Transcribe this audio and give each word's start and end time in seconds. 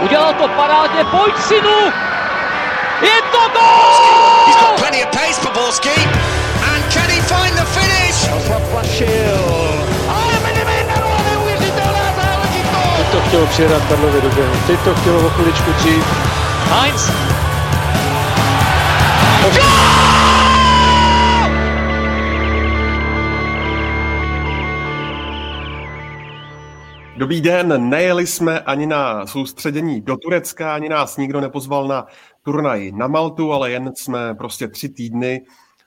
Udělal 0.00 0.34
to 0.34 0.48
parádně, 0.48 1.04
pojď 1.04 1.34
synu! 1.38 1.92
Je 3.02 3.22
to 3.32 3.38
gol! 3.52 4.46
He's 4.46 4.56
got 4.56 4.76
plenty 4.76 5.04
of 5.04 5.10
pace 5.10 5.40
for 5.40 5.52
Borski. 5.52 6.08
And 6.72 6.92
can 6.92 7.08
he 7.10 7.20
find 7.20 7.54
the 7.56 7.64
finish? 7.64 8.28
Ale 10.08 10.40
Medemendaro, 10.42 11.08
neuvěřitelná 11.30 12.06
záležitost! 12.16 12.96
Teď 12.96 13.06
to 13.12 13.20
chtělo 13.28 13.46
přijedat 13.46 13.82
Karlově 13.88 14.20
do 14.20 14.28
běhu. 14.28 14.54
Teď 14.66 14.80
to 14.80 14.94
chtělo 14.94 15.26
o 15.26 15.30
chviličku 15.30 15.72
dřív. 15.72 16.04
Heinz! 16.70 17.10
Dobrý 27.16 27.40
den, 27.40 27.90
nejeli 27.90 28.26
jsme 28.26 28.60
ani 28.60 28.86
na 28.86 29.26
soustředění 29.26 30.00
do 30.00 30.16
Turecka, 30.16 30.74
ani 30.74 30.88
nás 30.88 31.16
nikdo 31.16 31.40
nepozval 31.40 31.88
na 31.88 32.06
turnaj 32.42 32.92
na 32.92 33.06
Maltu, 33.06 33.52
ale 33.52 33.70
jen 33.70 33.92
jsme 33.96 34.34
prostě 34.34 34.68
tři 34.68 34.88
týdny 34.88 35.42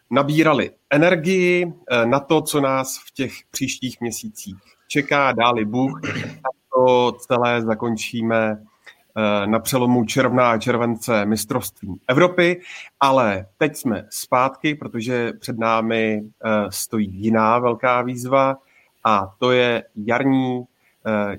nabírali 0.09 0.71
energii 0.89 1.73
eh, 1.91 2.05
na 2.05 2.19
to, 2.19 2.41
co 2.41 2.61
nás 2.61 2.97
v 3.07 3.11
těch 3.11 3.33
příštích 3.51 4.01
měsících 4.01 4.55
čeká, 4.87 5.31
dáli 5.31 5.65
Bůh. 5.65 5.99
A 6.23 6.49
to 6.75 7.11
celé 7.11 7.61
zakončíme 7.61 8.57
eh, 9.17 9.47
na 9.47 9.59
přelomu 9.59 10.05
června 10.05 10.51
a 10.51 10.57
července 10.57 11.25
mistrovství 11.25 11.99
Evropy, 12.07 12.61
ale 12.99 13.45
teď 13.57 13.75
jsme 13.75 14.05
zpátky, 14.09 14.75
protože 14.75 15.33
před 15.39 15.59
námi 15.59 16.21
eh, 16.21 16.49
stojí 16.69 17.09
jiná 17.13 17.59
velká 17.59 18.01
výzva 18.01 18.57
a 19.03 19.33
to 19.39 19.51
je 19.51 19.83
jarní 19.95 20.63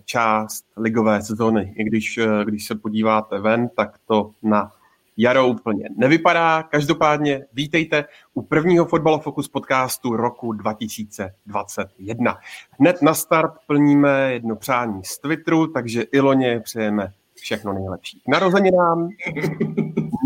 část 0.04 0.64
ligové 0.76 1.22
sezóny. 1.22 1.74
I 1.76 1.84
když, 1.84 2.18
když 2.44 2.66
se 2.66 2.74
podíváte 2.74 3.38
ven, 3.38 3.68
tak 3.68 3.98
to 4.06 4.30
na 4.42 4.72
jaro 5.16 5.46
úplně 5.46 5.88
nevypadá. 5.96 6.62
Každopádně 6.62 7.46
vítejte 7.52 8.04
u 8.34 8.42
prvního 8.42 8.84
Fotbal 8.84 9.18
Focus 9.18 9.48
podcastu 9.48 10.16
roku 10.16 10.52
2021. 10.52 12.38
Hned 12.80 13.02
na 13.02 13.14
start 13.14 13.52
plníme 13.66 14.32
jedno 14.32 14.56
přání 14.56 15.04
z 15.04 15.18
Twitteru, 15.18 15.66
takže 15.66 16.02
Iloně 16.02 16.60
přejeme 16.60 17.12
všechno 17.34 17.72
nejlepší. 17.72 18.20
K 18.20 18.28
narozeninám. 18.28 19.08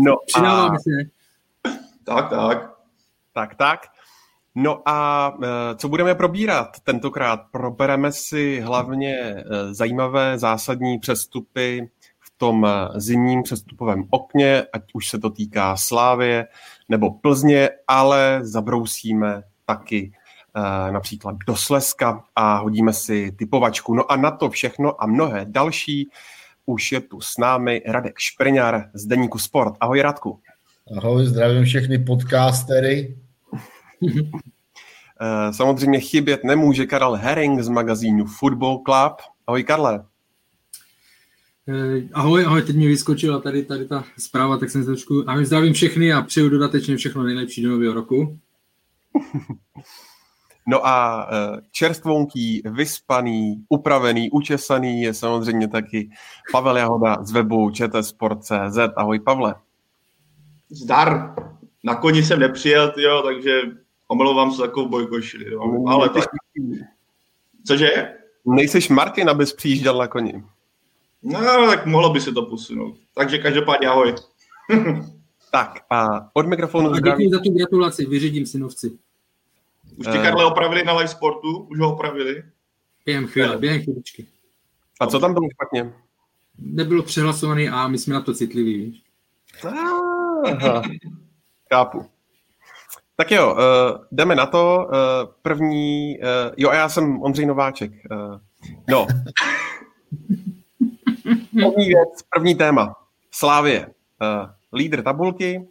No 0.05 0.15
a... 0.35 0.69
Tak, 2.03 2.29
tak. 2.29 2.73
Tak, 3.33 3.55
tak. 3.55 3.79
No 4.55 4.81
a 4.85 5.31
e, 5.43 5.75
co 5.75 5.89
budeme 5.89 6.15
probírat 6.15 6.79
tentokrát? 6.83 7.39
Probereme 7.51 8.11
si 8.11 8.59
hlavně 8.59 9.17
e, 9.17 9.43
zajímavé 9.73 10.39
zásadní 10.39 10.99
přestupy 10.99 11.89
tom 12.43 12.65
eh, 12.65 12.99
zimním 12.99 13.43
přestupovém 13.43 14.03
okně, 14.09 14.63
ať 14.73 14.81
už 14.93 15.09
se 15.09 15.19
to 15.19 15.29
týká 15.29 15.77
Slávie 15.77 16.47
nebo 16.89 17.11
Plzně, 17.11 17.69
ale 17.87 18.39
zabrousíme 18.41 19.43
taky 19.65 20.11
eh, 20.55 20.91
například 20.91 21.35
do 21.47 21.55
Slezska 21.55 22.23
a 22.35 22.57
hodíme 22.57 22.93
si 22.93 23.31
typovačku. 23.31 23.93
No 23.93 24.11
a 24.11 24.15
na 24.15 24.31
to 24.31 24.49
všechno 24.49 25.03
a 25.03 25.05
mnohé 25.05 25.45
další 25.49 26.09
už 26.65 26.91
je 26.91 27.01
tu 27.01 27.21
s 27.21 27.37
námi 27.37 27.81
Radek 27.85 28.19
Špriňar 28.19 28.89
z 28.93 29.05
Deníku 29.05 29.39
Sport. 29.39 29.73
Ahoj 29.79 30.01
Radku. 30.01 30.39
Ahoj, 30.97 31.25
zdravím 31.25 31.63
všechny 31.63 31.99
podcastery. 31.99 33.17
Eh, 35.21 35.53
samozřejmě 35.53 35.99
chybět 35.99 36.43
nemůže 36.43 36.85
Karel 36.85 37.13
Herring 37.13 37.61
z 37.61 37.69
magazínu 37.69 38.25
Football 38.25 38.81
Club. 38.85 39.13
Ahoj 39.47 39.63
Karle. 39.63 40.05
Eh, 41.67 42.01
ahoj, 42.13 42.45
ahoj, 42.45 42.61
teď 42.61 42.75
mi 42.75 42.87
vyskočila 42.87 43.39
tady, 43.39 43.63
tady 43.63 43.85
ta 43.85 44.03
zpráva, 44.17 44.57
tak 44.57 44.69
jsem 44.69 44.81
se 44.81 44.85
trošku... 44.85 45.23
Ahoj, 45.27 45.45
zdravím 45.45 45.73
všechny 45.73 46.13
a 46.13 46.21
přeju 46.21 46.49
dodatečně 46.49 46.97
všechno 46.97 47.23
nejlepší 47.23 47.61
do 47.61 47.69
nového 47.69 47.93
roku. 47.93 48.39
No 50.67 50.87
a 50.87 51.27
eh, 51.31 51.61
čerstvonký, 51.71 52.61
vyspaný, 52.65 53.65
upravený, 53.69 54.31
učesaný 54.31 55.01
je 55.01 55.13
samozřejmě 55.13 55.67
taky 55.67 56.09
Pavel 56.51 56.77
Jahoda 56.77 57.17
z 57.23 57.31
webu 57.31 57.71
čtsport.cz. 57.71 58.77
Ahoj 58.95 59.19
Pavle. 59.19 59.55
Zdar. 60.69 61.35
Na 61.83 61.95
koni 61.95 62.23
jsem 62.23 62.39
nepřijel, 62.39 62.93
jo, 62.97 63.21
takže 63.25 63.61
omlouvám 64.07 64.51
se 64.51 64.61
takovou 64.61 64.89
bojkošili. 64.89 65.51
Jo. 65.51 65.83
Ale 65.87 66.09
tak... 66.09 66.23
Cože? 67.67 68.13
Nejseš 68.45 68.89
Martin, 68.89 69.29
abys 69.29 69.53
přijížděl 69.53 69.97
na 69.97 70.07
koni. 70.07 70.43
No, 71.23 71.67
tak 71.67 71.85
mohlo 71.85 72.09
by 72.13 72.21
se 72.21 72.31
to 72.31 72.45
posunout. 72.45 72.97
Takže 73.15 73.37
každopádně 73.37 73.87
ahoj. 73.87 74.15
tak 75.51 75.85
a 75.89 76.29
od 76.33 76.47
mikrofonu... 76.47 76.91
A 76.91 76.99
děkuji 76.99 77.29
za 77.29 77.39
tu 77.39 77.49
gratulaci, 77.49 78.05
vyřídím 78.05 78.45
synovci. 78.45 78.97
Už 79.97 80.05
tě, 80.05 80.11
Karle, 80.11 80.45
opravili 80.45 80.83
na 80.83 80.93
live 80.93 81.07
sportu? 81.07 81.57
Už 81.57 81.79
ho 81.79 81.93
opravili? 81.93 82.43
Během 83.05 83.27
chvíle, 83.27 83.57
během 83.57 83.81
chvíličky. 83.81 84.27
A 84.99 85.07
co 85.07 85.19
tam 85.19 85.33
bylo 85.33 85.47
špatně? 85.53 85.93
Nebylo 86.59 87.03
přehlasovaný 87.03 87.69
a 87.69 87.87
my 87.87 87.97
jsme 87.97 88.13
na 88.13 88.21
to 88.21 88.33
citliví, 88.33 88.77
víš. 88.77 89.03
Aha. 90.45 90.81
Kápu. 91.69 92.05
Tak 93.15 93.31
jo, 93.31 93.53
uh, 93.53 93.59
jdeme 94.11 94.35
na 94.35 94.45
to. 94.45 94.87
Uh, 94.87 95.33
první, 95.41 96.17
uh, 96.19 96.53
jo 96.57 96.69
a 96.69 96.75
já 96.75 96.89
jsem 96.89 97.21
Ondřej 97.21 97.45
Nováček. 97.45 97.91
Uh, 98.11 98.37
no. 98.89 99.07
První 101.51 101.87
věc, 101.87 102.09
první 102.35 102.55
téma. 102.55 102.95
Slávě. 103.31 103.87
Uh, 103.87 104.49
lídr 104.73 105.01
tabulky. 105.01 105.67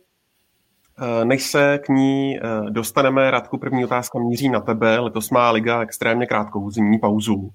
Uh, 1.00 1.24
než 1.24 1.42
se 1.42 1.78
k 1.78 1.88
ní 1.88 2.40
uh, 2.40 2.70
dostaneme, 2.70 3.30
Radku, 3.30 3.58
první 3.58 3.84
otázka 3.84 4.18
míří 4.18 4.48
na 4.48 4.60
tebe. 4.60 4.98
Letos 4.98 5.30
má 5.30 5.50
Liga 5.50 5.82
extrémně 5.82 6.26
krátkou 6.26 6.70
zimní 6.70 6.98
pauzu. 6.98 7.50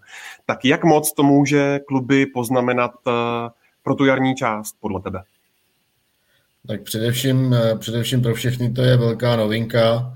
Tak 0.46 0.66
jak 0.66 0.84
moc 0.84 1.14
to 1.14 1.24
může 1.24 1.80
kluby 1.88 2.26
poznamenat 2.26 2.92
uh, 3.08 3.14
pro 3.84 3.96
tu 3.96 4.06
jarní 4.06 4.36
část, 4.36 4.76
podle 4.80 5.02
tebe? 5.02 5.24
Tak 6.68 6.82
především, 6.82 7.56
především 7.80 8.22
pro 8.22 8.36
všechny 8.36 8.74
to 8.74 8.82
je 8.82 8.98
velká 8.98 9.36
novinka. 9.36 10.14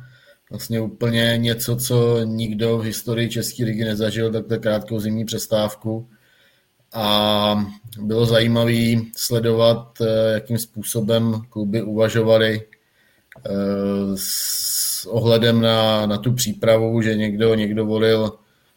Vlastně 0.50 0.82
úplně 0.82 1.34
něco, 1.38 1.76
co 1.76 2.24
nikdo 2.24 2.78
v 2.78 2.84
historii 2.84 3.30
České 3.30 3.64
ligy 3.64 3.84
nezažil, 3.86 4.32
tak 4.32 4.48
to 4.48 4.60
krátkou 4.60 5.00
zimní 5.00 5.26
přestávku 5.26 6.10
a 6.94 7.66
bylo 8.00 8.26
zajímavé 8.26 9.02
sledovat, 9.16 10.02
eh, 10.02 10.34
jakým 10.34 10.58
způsobem 10.58 11.42
kluby 11.50 11.82
uvažovaly 11.82 12.62
eh, 12.62 13.52
s 14.16 15.06
ohledem 15.06 15.62
na, 15.62 16.06
na 16.06 16.18
tu 16.18 16.34
přípravu, 16.34 17.02
že 17.02 17.16
někdo, 17.16 17.56
někdo 17.56 17.86
volil 17.86 18.34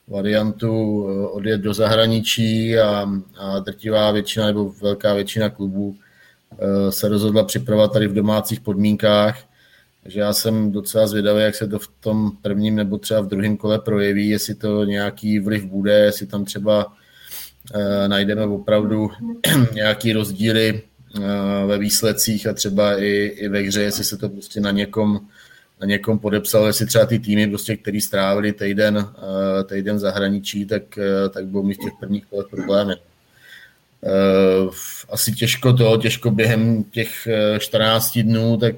variantu 0.08 1.06
eh, 1.08 1.26
odjet 1.26 1.60
do 1.60 1.74
zahraničí 1.74 2.78
a, 2.78 3.10
a 3.36 3.58
drtivá 3.58 4.10
většina 4.10 4.46
nebo 4.46 4.72
velká 4.82 5.14
většina 5.14 5.48
klubů 5.50 5.96
se 6.90 7.08
rozhodla 7.08 7.44
připravovat 7.44 7.92
tady 7.92 8.08
v 8.08 8.14
domácích 8.14 8.60
podmínkách. 8.60 9.38
Takže 10.02 10.20
já 10.20 10.32
jsem 10.32 10.72
docela 10.72 11.06
zvědavý, 11.06 11.42
jak 11.42 11.54
se 11.54 11.68
to 11.68 11.78
v 11.78 11.88
tom 12.00 12.30
prvním 12.42 12.76
nebo 12.76 12.98
třeba 12.98 13.20
v 13.20 13.26
druhém 13.26 13.56
kole 13.56 13.78
projeví, 13.78 14.28
jestli 14.28 14.54
to 14.54 14.84
nějaký 14.84 15.38
vliv 15.38 15.64
bude, 15.64 15.92
jestli 15.92 16.26
tam 16.26 16.44
třeba 16.44 16.92
Eh, 17.72 18.08
najdeme 18.08 18.46
opravdu 18.46 19.10
nějaký 19.74 20.12
rozdíly 20.12 20.82
eh, 21.16 21.20
ve 21.66 21.78
výsledcích 21.78 22.46
a 22.46 22.52
třeba 22.52 22.98
i, 22.98 23.06
i 23.12 23.48
ve 23.48 23.60
hře, 23.60 23.82
jestli 23.82 24.04
se 24.04 24.16
to 24.16 24.28
prostě 24.28 24.60
na 24.60 24.70
někom, 24.70 25.20
na 25.80 25.86
někom 25.86 26.18
podepsalo, 26.18 26.66
jestli 26.66 26.86
třeba 26.86 27.06
ty 27.06 27.18
týmy, 27.18 27.46
prostě, 27.46 27.76
který 27.76 28.00
strávili 28.00 28.52
týden, 28.52 28.98
eh, 28.98 29.64
týden 29.64 29.98
zahraničí, 29.98 30.66
tak, 30.66 30.82
tak 31.30 31.46
budou 31.46 31.62
mít 31.64 31.74
v 31.80 31.84
těch 31.84 31.92
prvních 32.00 32.26
kolech 32.26 32.46
problémy. 32.50 32.94
Asi 35.08 35.32
těžko 35.32 35.72
to, 35.72 35.96
těžko 35.96 36.30
během 36.30 36.84
těch 36.84 37.28
14 37.58 38.18
dnů, 38.18 38.56
tak 38.56 38.74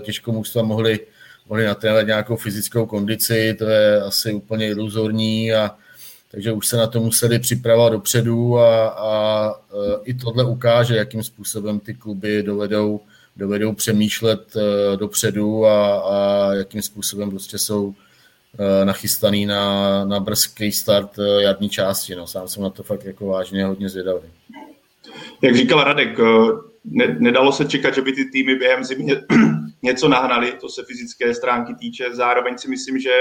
těžko 0.00 0.32
mužstva 0.32 0.62
mohli, 0.62 1.00
mohli 1.48 1.64
natrénovat 1.64 2.06
nějakou 2.06 2.36
fyzickou 2.36 2.86
kondici, 2.86 3.54
to 3.58 3.64
je 3.64 4.02
asi 4.02 4.32
úplně 4.32 4.68
iluzorní 4.68 5.52
a 5.52 5.70
takže 6.30 6.52
už 6.52 6.66
se 6.66 6.76
na 6.76 6.86
to 6.86 7.00
museli 7.00 7.38
připravovat 7.38 7.92
dopředu 7.92 8.58
a, 8.58 8.88
a 8.88 9.54
i 10.04 10.14
tohle 10.14 10.44
ukáže, 10.44 10.96
jakým 10.96 11.22
způsobem 11.22 11.80
ty 11.80 11.94
kluby 11.94 12.42
dovedou, 12.42 13.00
dovedou 13.36 13.72
přemýšlet 13.72 14.56
dopředu 14.96 15.66
a, 15.66 16.00
a 16.00 16.54
jakým 16.54 16.82
způsobem 16.82 17.30
prostě 17.30 17.58
jsou 17.58 17.94
nachystaný 18.84 19.46
na, 19.46 20.04
na 20.04 20.20
brzký 20.20 20.72
start 20.72 21.10
jarní 21.38 21.68
části. 21.68 22.14
No, 22.14 22.26
sám 22.26 22.48
jsem 22.48 22.62
na 22.62 22.70
to 22.70 22.82
fakt 22.82 23.04
jako 23.04 23.26
vážně 23.26 23.64
hodně 23.64 23.88
zvědavý. 23.88 24.28
Jak 25.42 25.56
říkal 25.56 25.84
Radek, 25.84 26.18
ne, 26.84 27.16
nedalo 27.18 27.52
se 27.52 27.64
čekat, 27.64 27.94
že 27.94 28.02
by 28.02 28.12
ty 28.12 28.24
týmy 28.24 28.54
během 28.54 28.84
zimy 28.84 29.06
něco 29.82 30.08
nahnali, 30.08 30.52
to 30.60 30.68
se 30.68 30.84
fyzické 30.84 31.34
stránky 31.34 31.74
týče. 31.74 32.14
Zároveň 32.14 32.58
si 32.58 32.68
myslím, 32.68 32.98
že 32.98 33.12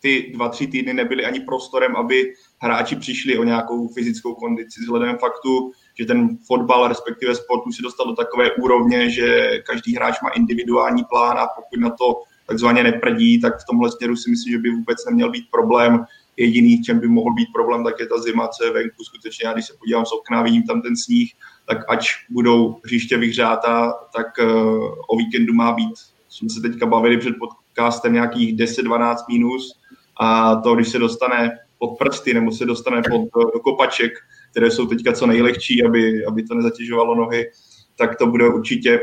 ty 0.00 0.32
dva, 0.34 0.48
tři 0.48 0.66
týdny 0.66 0.94
nebyly 0.94 1.24
ani 1.24 1.40
prostorem, 1.40 1.96
aby 1.96 2.32
hráči 2.58 2.96
přišli 2.96 3.38
o 3.38 3.44
nějakou 3.44 3.88
fyzickou 3.88 4.34
kondici. 4.34 4.80
Vzhledem 4.80 5.18
faktu, 5.18 5.72
že 5.98 6.06
ten 6.06 6.38
fotbal, 6.46 6.88
respektive 6.88 7.34
sport 7.34 7.66
už 7.66 7.76
se 7.76 7.82
dostal 7.82 8.06
do 8.06 8.14
takové 8.14 8.52
úrovně, 8.52 9.10
že 9.10 9.58
každý 9.66 9.96
hráč 9.96 10.20
má 10.20 10.28
individuální 10.28 11.04
plán 11.04 11.38
a 11.38 11.46
pokud 11.46 11.80
na 11.80 11.90
to 11.90 12.22
takzvaně 12.46 12.82
neprdí, 12.82 13.40
tak 13.40 13.54
v 13.60 13.64
tomhle 13.70 13.90
směru 13.92 14.16
si 14.16 14.30
myslím, 14.30 14.52
že 14.52 14.58
by 14.58 14.70
vůbec 14.70 15.04
neměl 15.06 15.30
být 15.30 15.50
problém. 15.50 16.04
Jediný, 16.36 16.82
čem 16.82 17.00
by 17.00 17.08
mohl 17.08 17.34
být 17.34 17.48
problém, 17.54 17.84
tak 17.84 18.00
je 18.00 18.06
ta 18.06 18.18
zima, 18.18 18.48
co 18.48 18.64
je 18.64 18.72
venku 18.72 19.04
skutečně. 19.04 19.46
Já 19.46 19.52
když 19.52 19.66
se 19.66 19.74
podívám 19.78 20.06
z 20.06 20.12
okna, 20.12 20.42
vidím 20.42 20.62
tam 20.62 20.82
ten 20.82 20.96
sníh, 20.96 21.32
tak 21.66 21.78
ať 21.88 22.06
budou 22.30 22.80
hřiště 22.84 23.16
vyhřátá, 23.16 23.92
tak 24.16 24.26
uh, 24.38 24.94
o 25.08 25.16
víkendu 25.16 25.54
má 25.54 25.72
být, 25.72 25.94
jsme 26.28 26.48
se 26.48 26.60
teďka 26.60 26.86
bavili 26.86 27.18
před 27.18 27.34
podcastem, 27.38 28.12
nějakých 28.12 28.56
10-12 28.56 29.16
minus 29.28 29.80
a 30.20 30.56
to, 30.56 30.74
když 30.74 30.88
se 30.88 30.98
dostane 30.98 31.58
pod 31.78 31.98
prsty 31.98 32.34
nebo 32.34 32.52
se 32.52 32.66
dostane 32.66 33.02
pod, 33.10 33.28
do 33.54 33.60
kopaček, 33.60 34.12
které 34.50 34.70
jsou 34.70 34.86
teďka 34.86 35.12
co 35.12 35.26
nejlehčí, 35.26 35.84
aby, 35.84 36.26
aby 36.26 36.42
to 36.42 36.54
nezatěžovalo 36.54 37.14
nohy, 37.14 37.50
tak 37.96 38.16
to 38.16 38.26
bude 38.26 38.48
určitě, 38.48 39.00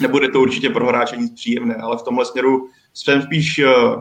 nebude 0.00 0.28
to 0.28 0.40
určitě 0.40 0.70
pro 0.70 0.86
hráče 0.86 1.16
nic 1.16 1.34
příjemné, 1.34 1.74
ale 1.74 1.98
v 1.98 2.02
tomhle 2.02 2.26
směru 2.26 2.68
jsem 2.94 3.22
spíš, 3.22 3.58
eh, 3.58 3.66
eh, 3.68 4.00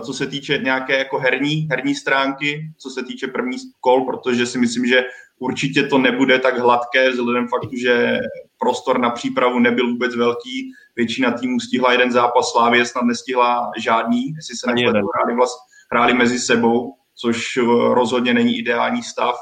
co 0.00 0.12
se 0.12 0.26
týče 0.26 0.58
nějaké 0.58 0.98
jako 0.98 1.18
herní, 1.18 1.68
herní 1.70 1.94
stránky, 1.94 2.72
co 2.78 2.90
se 2.90 3.04
týče 3.04 3.26
první 3.26 3.56
kol, 3.80 4.04
protože 4.04 4.46
si 4.46 4.58
myslím, 4.58 4.86
že 4.86 5.04
určitě 5.38 5.82
to 5.82 5.98
nebude 5.98 6.38
tak 6.38 6.58
hladké, 6.58 7.10
vzhledem 7.10 7.48
faktu, 7.48 7.76
že 7.76 8.18
prostor 8.58 9.00
na 9.00 9.10
přípravu 9.10 9.58
nebyl 9.58 9.90
vůbec 9.90 10.16
velký. 10.16 10.72
Většina 10.96 11.30
týmů 11.30 11.60
stihla 11.60 11.92
jeden 11.92 12.12
zápas, 12.12 12.52
Slávě 12.52 12.86
snad 12.86 13.04
nestihla 13.04 13.70
žádný, 13.78 14.32
jestli 14.36 14.56
se 14.56 14.66
nepletu, 14.66 15.08
hráli, 15.14 15.36
vlast, 15.36 15.58
hráli 15.92 16.14
mezi 16.14 16.38
sebou, 16.38 16.94
což 17.14 17.56
eh, 17.56 17.62
rozhodně 17.94 18.34
není 18.34 18.58
ideální 18.58 19.02
stav 19.02 19.36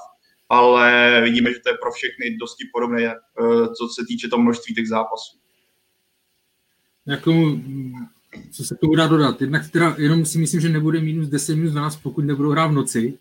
ale 0.49 1.21
vidíme, 1.25 1.53
že 1.53 1.61
to 1.61 1.69
je 1.69 1.79
pro 1.83 1.93
všechny 1.93 2.37
dosti 2.37 2.65
podobné, 2.73 3.03
eh, 3.05 3.67
co 3.79 3.89
se 3.89 4.05
týče 4.09 4.29
toho 4.29 4.43
množství 4.43 4.75
těch 4.75 4.89
zápasů. 4.89 5.39
Jako, 7.07 7.31
co 8.51 8.65
se 8.65 8.75
to 8.75 8.97
dá 8.97 9.07
dodat? 9.07 9.41
Jednak 9.41 9.71
teda 9.71 9.95
jenom 9.99 10.25
si 10.25 10.39
myslím, 10.39 10.61
že 10.61 10.69
nebude 10.69 11.01
minus 11.01 11.29
10, 11.29 11.57
minus 11.57 11.73
12, 11.73 11.97
pokud 11.97 12.25
nebudou 12.25 12.51
hrát 12.51 12.67
v 12.67 12.73
noci, 12.73 13.19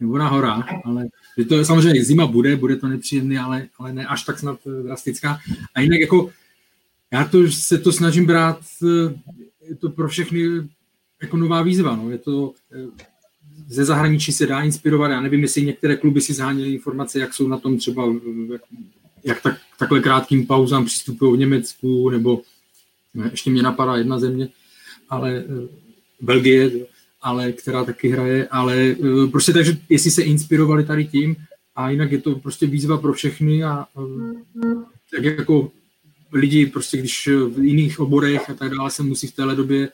nebo 0.00 0.18
na 0.18 0.28
horách, 0.28 0.68
ale 0.84 1.06
že 1.38 1.44
to 1.44 1.56
je 1.56 1.64
samozřejmě 1.64 2.04
zima 2.04 2.26
bude, 2.26 2.56
bude 2.56 2.76
to 2.76 2.88
nepříjemné, 2.88 3.38
ale, 3.38 3.66
ale 3.78 3.92
ne 3.92 4.06
až 4.06 4.24
tak 4.24 4.38
snad 4.38 4.58
eh, 4.66 4.82
drastická. 4.82 5.38
A 5.74 5.80
jinak 5.80 6.00
jako 6.00 6.30
já 7.12 7.24
to, 7.24 7.48
se 7.48 7.78
to 7.78 7.92
snažím 7.92 8.26
brát, 8.26 8.60
eh, 8.82 9.14
je 9.68 9.76
to 9.76 9.90
pro 9.90 10.08
všechny 10.08 10.42
jako 11.22 11.36
nová 11.36 11.62
výzva, 11.62 11.96
no. 11.96 12.10
je 12.10 12.18
to 12.18 12.54
ze 13.70 13.84
zahraničí 13.84 14.32
se 14.32 14.46
dá 14.46 14.60
inspirovat. 14.60 15.10
Já 15.10 15.20
nevím, 15.20 15.42
jestli 15.42 15.62
některé 15.62 15.96
kluby 15.96 16.20
si 16.20 16.34
zháněly 16.34 16.72
informace, 16.72 17.18
jak 17.18 17.34
jsou 17.34 17.48
na 17.48 17.58
tom 17.58 17.78
třeba, 17.78 18.04
jak 19.24 19.42
tak, 19.42 19.54
takhle 19.78 20.00
krátkým 20.00 20.46
pauzám 20.46 20.84
přistupují 20.84 21.36
v 21.36 21.38
Německu, 21.38 22.10
nebo 22.10 22.42
ještě 23.30 23.50
mě 23.50 23.62
napadá 23.62 23.96
jedna 23.96 24.18
země, 24.18 24.48
ale 25.08 25.44
eh, 25.48 25.68
Belgie, 26.20 26.70
ale 27.22 27.52
která 27.52 27.84
taky 27.84 28.08
hraje, 28.08 28.48
ale 28.48 28.76
eh, 28.76 29.26
prostě 29.30 29.52
takže, 29.52 29.78
jestli 29.88 30.10
se 30.10 30.22
inspirovali 30.22 30.84
tady 30.84 31.06
tím, 31.06 31.36
a 31.76 31.90
jinak 31.90 32.12
je 32.12 32.20
to 32.20 32.34
prostě 32.34 32.66
výzva 32.66 32.98
pro 32.98 33.12
všechny 33.12 33.64
a 33.64 33.86
eh, 33.98 34.74
tak 35.14 35.24
jako 35.24 35.72
lidi 36.32 36.66
prostě, 36.66 36.96
když 36.96 37.28
v 37.28 37.64
jiných 37.64 38.00
oborech 38.00 38.50
a 38.50 38.54
tak 38.54 38.70
dále 38.70 38.90
se 38.90 39.02
musí 39.02 39.26
v 39.26 39.34
téhle 39.34 39.56
době 39.56 39.88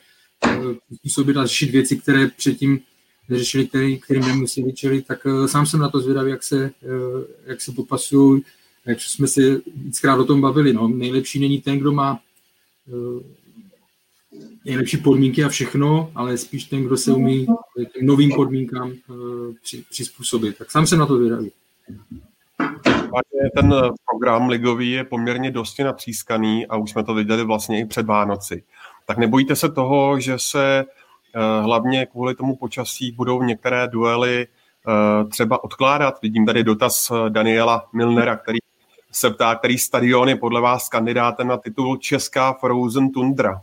působit 1.02 1.36
a 1.36 1.46
řešit 1.46 1.70
věci, 1.70 1.96
které 1.96 2.26
předtím 2.26 2.80
neřešili, 3.28 3.66
který, 3.66 3.98
kterým 3.98 4.26
nemuseli 4.26 4.72
čelit, 4.72 5.06
tak 5.06 5.26
sám 5.46 5.66
jsem 5.66 5.80
na 5.80 5.88
to 5.88 6.00
zvědavý, 6.00 6.30
jak 6.30 6.42
se, 6.42 6.70
jak 7.46 7.60
se 7.60 7.72
popasují, 7.72 8.42
jak 8.86 9.00
jsme 9.00 9.26
si 9.26 9.60
víckrát 9.76 10.20
o 10.20 10.24
tom 10.24 10.40
bavili. 10.40 10.72
No. 10.72 10.88
Nejlepší 10.88 11.40
není 11.40 11.60
ten, 11.60 11.78
kdo 11.78 11.92
má 11.92 12.20
nejlepší 14.64 14.96
podmínky 14.96 15.44
a 15.44 15.48
všechno, 15.48 16.12
ale 16.14 16.38
spíš 16.38 16.64
ten, 16.64 16.84
kdo 16.84 16.96
se 16.96 17.12
umí 17.12 17.46
těm 17.76 18.06
novým 18.06 18.32
podmínkám 18.36 18.92
uh, 19.08 19.16
při, 19.62 19.84
přizpůsobit. 19.90 20.58
Tak 20.58 20.70
sám 20.70 20.86
jsem 20.86 20.98
na 20.98 21.06
to 21.06 21.16
zvědavý. 21.16 21.50
Ten 23.54 23.74
program 24.10 24.48
ligový 24.48 24.90
je 24.90 25.04
poměrně 25.04 25.50
dosti 25.50 25.84
natřískaný 25.84 26.66
a 26.66 26.76
už 26.76 26.90
jsme 26.90 27.04
to 27.04 27.14
viděli 27.14 27.44
vlastně 27.44 27.80
i 27.80 27.86
před 27.86 28.06
Vánoci. 28.06 28.62
Tak 29.06 29.18
nebojíte 29.18 29.56
se 29.56 29.72
toho, 29.72 30.20
že 30.20 30.38
se 30.38 30.84
Eh, 31.36 31.62
hlavně 31.62 32.06
kvůli 32.06 32.34
tomu 32.34 32.56
počasí 32.56 33.12
budou 33.12 33.42
některé 33.42 33.88
duely 33.88 34.46
eh, 34.46 35.24
třeba 35.24 35.64
odkládat. 35.64 36.22
Vidím 36.22 36.46
tady 36.46 36.64
dotaz 36.64 37.10
eh, 37.10 37.30
Daniela 37.30 37.88
Milnera, 37.92 38.36
který 38.36 38.58
se 39.16 39.30
ptá, 39.30 39.54
který 39.54 39.78
stadion 39.78 40.28
je 40.28 40.36
podle 40.36 40.60
vás 40.60 40.88
kandidátem 40.88 41.48
na 41.48 41.56
titul 41.56 41.96
Česká 41.96 42.52
Frozen 42.52 43.10
Tundra. 43.10 43.62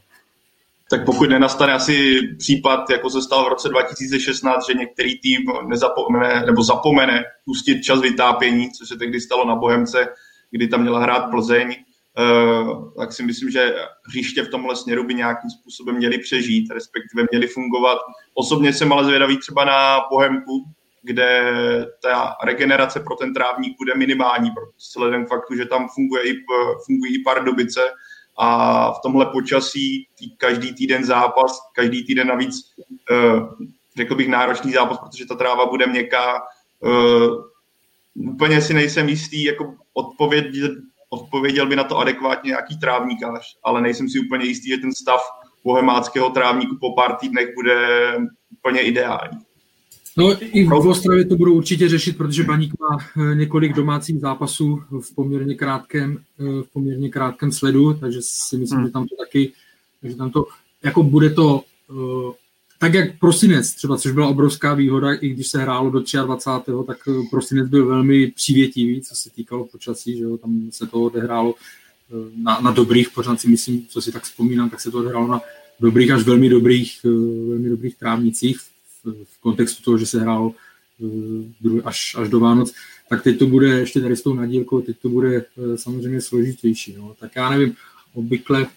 Tak 0.90 1.06
pokud 1.06 1.30
nenastane 1.30 1.74
asi 1.74 2.20
případ, 2.40 2.90
jako 2.90 3.10
se 3.10 3.22
stal 3.22 3.46
v 3.46 3.48
roce 3.48 3.70
2016, 3.70 4.68
že 4.68 4.74
některý 4.74 5.20
tým 5.20 5.42
nezapomene 5.68 6.46
nebo 6.46 6.64
zapomene 6.64 7.24
pustit 7.46 7.82
čas 7.82 8.02
vytápění, 8.02 8.72
což 8.72 8.88
se 8.88 8.96
tehdy 8.96 9.22
stalo 9.22 9.48
na 9.48 9.56
Bohemce, 9.56 10.08
kdy 10.52 10.68
tam 10.68 10.82
měla 10.82 11.00
hrát 11.00 11.30
Plzeň, 11.32 11.76
Eh, 12.18 12.64
tak 12.98 13.14
si 13.14 13.24
myslím, 13.24 13.50
že 13.50 13.76
hřiště 14.10 14.44
v 14.44 14.50
tomhle 14.50 14.76
směru 14.76 15.04
by 15.04 15.14
nějakým 15.14 15.50
způsobem 15.50 15.96
měli 15.96 16.18
přežít, 16.18 16.72
respektive 16.72 17.28
měli 17.32 17.48
fungovat. 17.48 17.98
Osobně 18.34 18.74
jsem 18.74 18.94
ale 18.94 19.06
zvědavý 19.06 19.38
třeba 19.38 19.66
na 19.66 20.02
Bohemku, 20.12 20.66
kde 21.04 21.54
ta 22.02 22.36
regenerace 22.44 23.00
pro 23.00 23.16
ten 23.16 23.34
trávník 23.34 23.78
bude 23.78 23.94
minimální, 23.96 24.52
vzhledem 24.78 25.26
k 25.26 25.30
faktu, 25.30 25.56
že 25.56 25.66
tam 25.66 25.88
funguje 25.96 26.24
i, 26.24 26.34
fungují 26.86 27.16
i 27.16 27.24
Pardubice 27.24 27.82
a 28.38 28.92
v 28.92 29.02
tomhle 29.04 29.26
počasí 29.26 30.08
tý, 30.18 30.36
každý 30.38 30.74
týden 30.74 31.06
zápas, 31.06 31.60
každý 31.76 32.06
týden 32.06 32.28
navíc, 32.28 32.56
uh, 33.12 33.50
řekl 33.98 34.16
bych, 34.16 34.28
náročný 34.28 34.72
zápas, 34.72 34.98
protože 34.98 35.26
ta 35.26 35.36
tráva 35.36 35.66
bude 35.66 35.88
měkká. 35.88 36.42
Uh, 36.80 37.44
úplně 38.14 38.62
si 38.62 38.74
nejsem 38.74 39.10
jistý, 39.10 39.44
jako 39.44 39.76
odpověď 39.94 40.46
odpověděl 41.14 41.68
by 41.68 41.76
na 41.76 41.84
to 41.84 41.98
adekvátně 41.98 42.48
nějaký 42.48 42.78
trávníkář, 42.78 43.58
ale 43.64 43.82
nejsem 43.82 44.10
si 44.10 44.20
úplně 44.20 44.46
jistý, 44.46 44.70
že 44.70 44.78
ten 44.78 44.94
stav 44.94 45.22
bohemáckého 45.64 46.30
trávníku 46.30 46.78
po 46.80 46.96
pár 46.96 47.16
týdnech 47.16 47.56
bude 47.56 47.78
úplně 48.52 48.82
ideální. 48.82 49.38
No 50.18 50.38
i 50.42 50.64
v 50.66 50.88
Ostravě 50.88 51.26
to 51.26 51.36
budou 51.36 51.54
určitě 51.54 51.90
řešit, 51.90 52.18
protože 52.18 52.44
Baník 52.44 52.74
má 52.80 52.98
eh, 52.98 53.36
několik 53.36 53.74
domácích 53.74 54.20
zápasů 54.20 54.82
v 55.02 55.16
poměrně 55.16 55.56
krátkém, 55.56 56.18
eh, 56.40 56.44
v 56.44 56.68
poměrně 56.74 57.10
krátkém 57.10 57.52
sledu, 57.52 57.94
takže 57.94 58.20
si 58.22 58.58
myslím, 58.58 58.80
hmm. 58.80 58.88
že 58.88 58.92
tam 58.92 59.08
to 59.08 59.16
taky, 59.16 59.52
že 60.04 60.16
tam 60.16 60.32
to, 60.32 60.46
jako 60.84 61.04
bude 61.04 61.30
to 61.30 61.64
eh, 61.90 62.34
tak 62.80 62.94
jak 62.94 63.20
prosinec 63.20 63.74
třeba, 63.74 63.98
což 63.98 64.12
byla 64.12 64.28
obrovská 64.28 64.74
výhoda, 64.74 65.14
i 65.14 65.30
když 65.30 65.48
se 65.48 65.62
hrálo 65.62 65.90
do 65.90 66.04
23. 66.26 66.72
tak 66.88 66.98
prosinec 67.30 67.70
byl 67.70 67.88
velmi 67.88 68.28
přívětivý, 68.28 69.02
co 69.02 69.16
se 69.16 69.30
týkalo 69.30 69.66
počasí, 69.66 70.18
že 70.18 70.24
jo, 70.24 70.38
tam 70.38 70.68
se 70.70 70.88
to 70.88 71.02
odehrálo 71.02 71.56
eh, 71.56 72.14
na, 72.44 72.60
na 72.60 72.72
dobrých, 72.72 73.10
pořád 73.10 73.42
si 73.42 73.48
myslím, 73.48 73.86
co 73.88 74.02
si 74.02 74.12
tak 74.12 74.24
vzpomínám, 74.24 74.70
tak 74.70 74.82
se 74.82 74.92
to 74.92 75.00
odehrálo 75.00 75.28
na 75.28 75.42
dobrých 75.80 76.12
až 76.12 76.24
velmi 76.24 76.50
dobrých, 76.50 77.00
velmi 77.50 77.70
dobrých 77.70 77.96
trávnicích 77.96 78.60
v, 78.60 78.73
v 79.04 79.42
kontextu 79.42 79.84
toho, 79.84 79.98
že 79.98 80.06
se 80.06 80.20
hrálo 80.20 80.56
až, 81.84 82.16
až 82.20 82.30
do 82.30 82.40
Vánoc, 82.40 82.74
tak 83.10 83.24
teď 83.24 83.40
to 83.40 83.48
bude, 83.48 83.68
ještě 83.68 84.02
tady 84.02 84.16
s 84.16 84.22
tou 84.22 84.34
nadílkou, 84.34 84.82
teď 84.82 84.98
to 85.02 85.10
bude 85.10 85.46
samozřejmě 85.76 86.22
složitější. 86.22 86.96
No. 86.98 87.16
Tak 87.20 87.36
já 87.36 87.50
nevím, 87.50 87.76
obvykle 88.14 88.68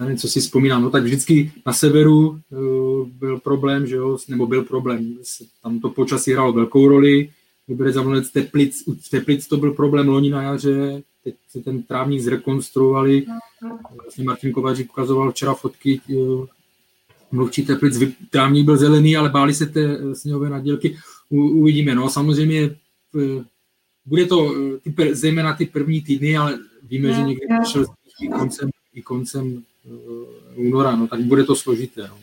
nevím, 0.00 0.16
co 0.16 0.28
si 0.28 0.40
vzpomínám, 0.40 0.82
no 0.82 0.90
tak 0.90 1.02
vždycky 1.02 1.52
na 1.66 1.72
severu 1.72 2.28
uh, 2.28 3.08
byl 3.08 3.38
problém, 3.38 3.86
že 3.86 3.96
jo, 3.96 4.18
nebo 4.28 4.46
byl 4.46 4.62
problém, 4.62 5.18
tam 5.62 5.80
to 5.80 5.90
počasí 5.90 6.32
hrálo 6.32 6.52
velkou 6.52 6.88
roli, 6.88 7.30
vybrali 7.68 7.92
za 7.92 8.02
Teplic, 8.32 8.84
v 9.00 9.10
Teplic 9.10 9.46
to 9.46 9.56
byl 9.56 9.72
problém 9.72 10.08
loni 10.08 10.30
na 10.30 10.42
jaře, 10.42 11.02
teď 11.24 11.34
se 11.48 11.60
ten 11.60 11.82
trávník 11.82 12.20
zrekonstruovali, 12.20 13.26
vlastně 14.02 14.24
Martin 14.24 14.52
Kovařík 14.52 14.90
ukazoval 14.90 15.32
včera 15.32 15.54
fotky, 15.54 16.00
mluvčí 17.32 17.66
Teplic, 17.66 18.02
trávník 18.30 18.64
byl 18.64 18.76
zelený, 18.76 19.16
ale 19.16 19.28
báli 19.28 19.54
se 19.54 19.66
té 19.66 19.98
uh, 19.98 20.12
sněhové 20.12 20.50
nadělky, 20.50 20.96
U, 21.28 21.42
uvidíme, 21.42 21.94
no 21.94 22.10
samozřejmě 22.10 22.76
uh, 23.12 23.42
bude 24.06 24.26
to 24.26 24.38
uh, 24.38 24.76
ty, 24.96 25.14
zejména 25.14 25.54
ty 25.54 25.66
první 25.66 26.02
týdny, 26.02 26.36
ale 26.36 26.58
víme, 26.82 27.12
že 27.12 27.22
někdy 27.22 27.46
přišel 27.62 27.84
koncem, 28.38 28.70
i 28.94 29.02
koncem 29.02 29.62
Eh, 29.86 30.54
února, 30.56 30.96
no 30.96 31.08
tak 31.08 31.20
bude 31.20 31.44
to 31.44 31.56
složité. 31.56 32.08
No. 32.08 32.16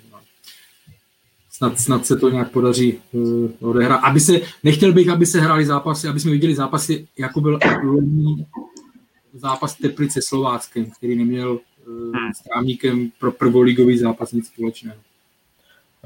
Snad, 1.51 1.79
snad 1.79 2.05
se 2.05 2.15
to 2.17 2.29
nějak 2.29 2.51
podaří 2.51 2.99
uh, 3.11 3.49
odehrát. 3.59 3.99
Aby 4.03 4.19
se, 4.19 4.41
nechtěl 4.63 4.93
bych, 4.93 5.09
aby 5.09 5.25
se 5.25 5.39
hráli 5.39 5.65
zápasy, 5.65 6.07
aby 6.07 6.19
jsme 6.19 6.31
viděli 6.31 6.55
zápasy, 6.55 7.07
jako 7.17 7.41
byl 7.41 7.59
loni 7.83 8.45
zápas 9.33 9.75
Teplice 9.75 10.19
Slováckem, 10.21 10.85
který 10.97 11.15
neměl 11.15 11.59
uh, 11.87 12.13
s 12.35 12.43
trávníkem 12.43 13.11
pro 13.19 13.31
prvoligový 13.31 13.97
zápas 13.97 14.31
nic 14.31 14.47
společného. 14.47 14.97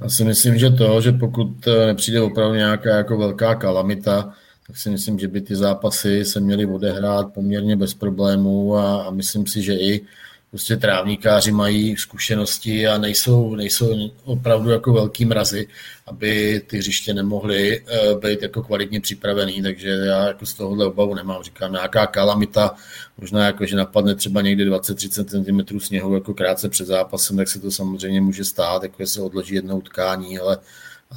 Já 0.02 0.10
si 0.10 0.24
myslím, 0.24 0.58
že 0.58 0.70
to, 0.70 1.02
že 1.02 1.12
pokud 1.12 1.68
nepřijde 1.86 2.22
opravdu 2.22 2.56
nějaká 2.56 2.90
jako 2.90 3.18
velká 3.18 3.56
kalamita, 3.56 4.34
tak 4.68 4.78
si 4.78 4.90
myslím, 4.90 5.20
že 5.20 5.28
by 5.28 5.42
ty 5.42 5.56
zápasy 5.56 6.26
se 6.26 6.40
měly 6.40 6.66
odehrát 6.66 7.34
poměrně 7.34 7.76
bez 7.76 7.94
problémů 7.94 8.76
a, 8.76 9.04
a 9.04 9.12
myslím 9.12 9.48
si, 9.48 9.62
že 9.62 9.74
i 9.74 10.02
prostě 10.52 10.78
trávníkáři 10.78 11.52
mají 11.52 11.98
zkušenosti 11.98 12.88
a 12.88 12.98
nejsou, 12.98 13.56
nejsou 13.56 14.12
opravdu 14.24 14.70
jako 14.70 14.94
velký 14.94 15.26
mrazy, 15.26 15.68
aby 16.08 16.62
ty 16.68 16.78
hřiště 16.78 17.14
nemohly 17.14 17.82
uh, 17.82 18.20
být 18.20 18.42
jako 18.42 18.64
kvalitně 18.64 19.02
připravený, 19.02 19.62
takže 19.62 19.90
já 19.90 20.28
jako 20.28 20.46
z 20.46 20.54
tohohle 20.54 20.86
obavu 20.86 21.16
nemám. 21.16 21.44
Říkám, 21.44 21.72
nějaká 21.72 22.08
kalamita, 22.08 22.76
možná 23.18 23.46
jako, 23.46 23.66
že 23.66 23.76
napadne 23.76 24.16
třeba 24.16 24.42
někde 24.42 24.66
20-30 24.66 25.68
cm 25.70 25.80
sněhu 25.80 26.14
jako 26.14 26.34
krátce 26.34 26.70
před 26.70 26.86
zápasem, 26.86 27.38
tak 27.38 27.48
se 27.48 27.60
to 27.60 27.72
samozřejmě 27.72 28.22
může 28.22 28.44
stát, 28.44 28.84
jako 28.84 29.08
se 29.08 29.22
odloží 29.22 29.56
jednou 29.56 29.82
tkání, 29.82 30.40
ale, 30.40 30.58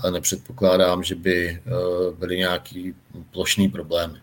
ale 0.02 0.12
nepředpokládám, 0.12 1.02
že 1.02 1.14
by 1.14 1.62
uh, 1.66 2.14
byly 2.18 2.38
nějaký 2.38 2.94
plošný 3.30 3.68
problémy. 3.68 4.18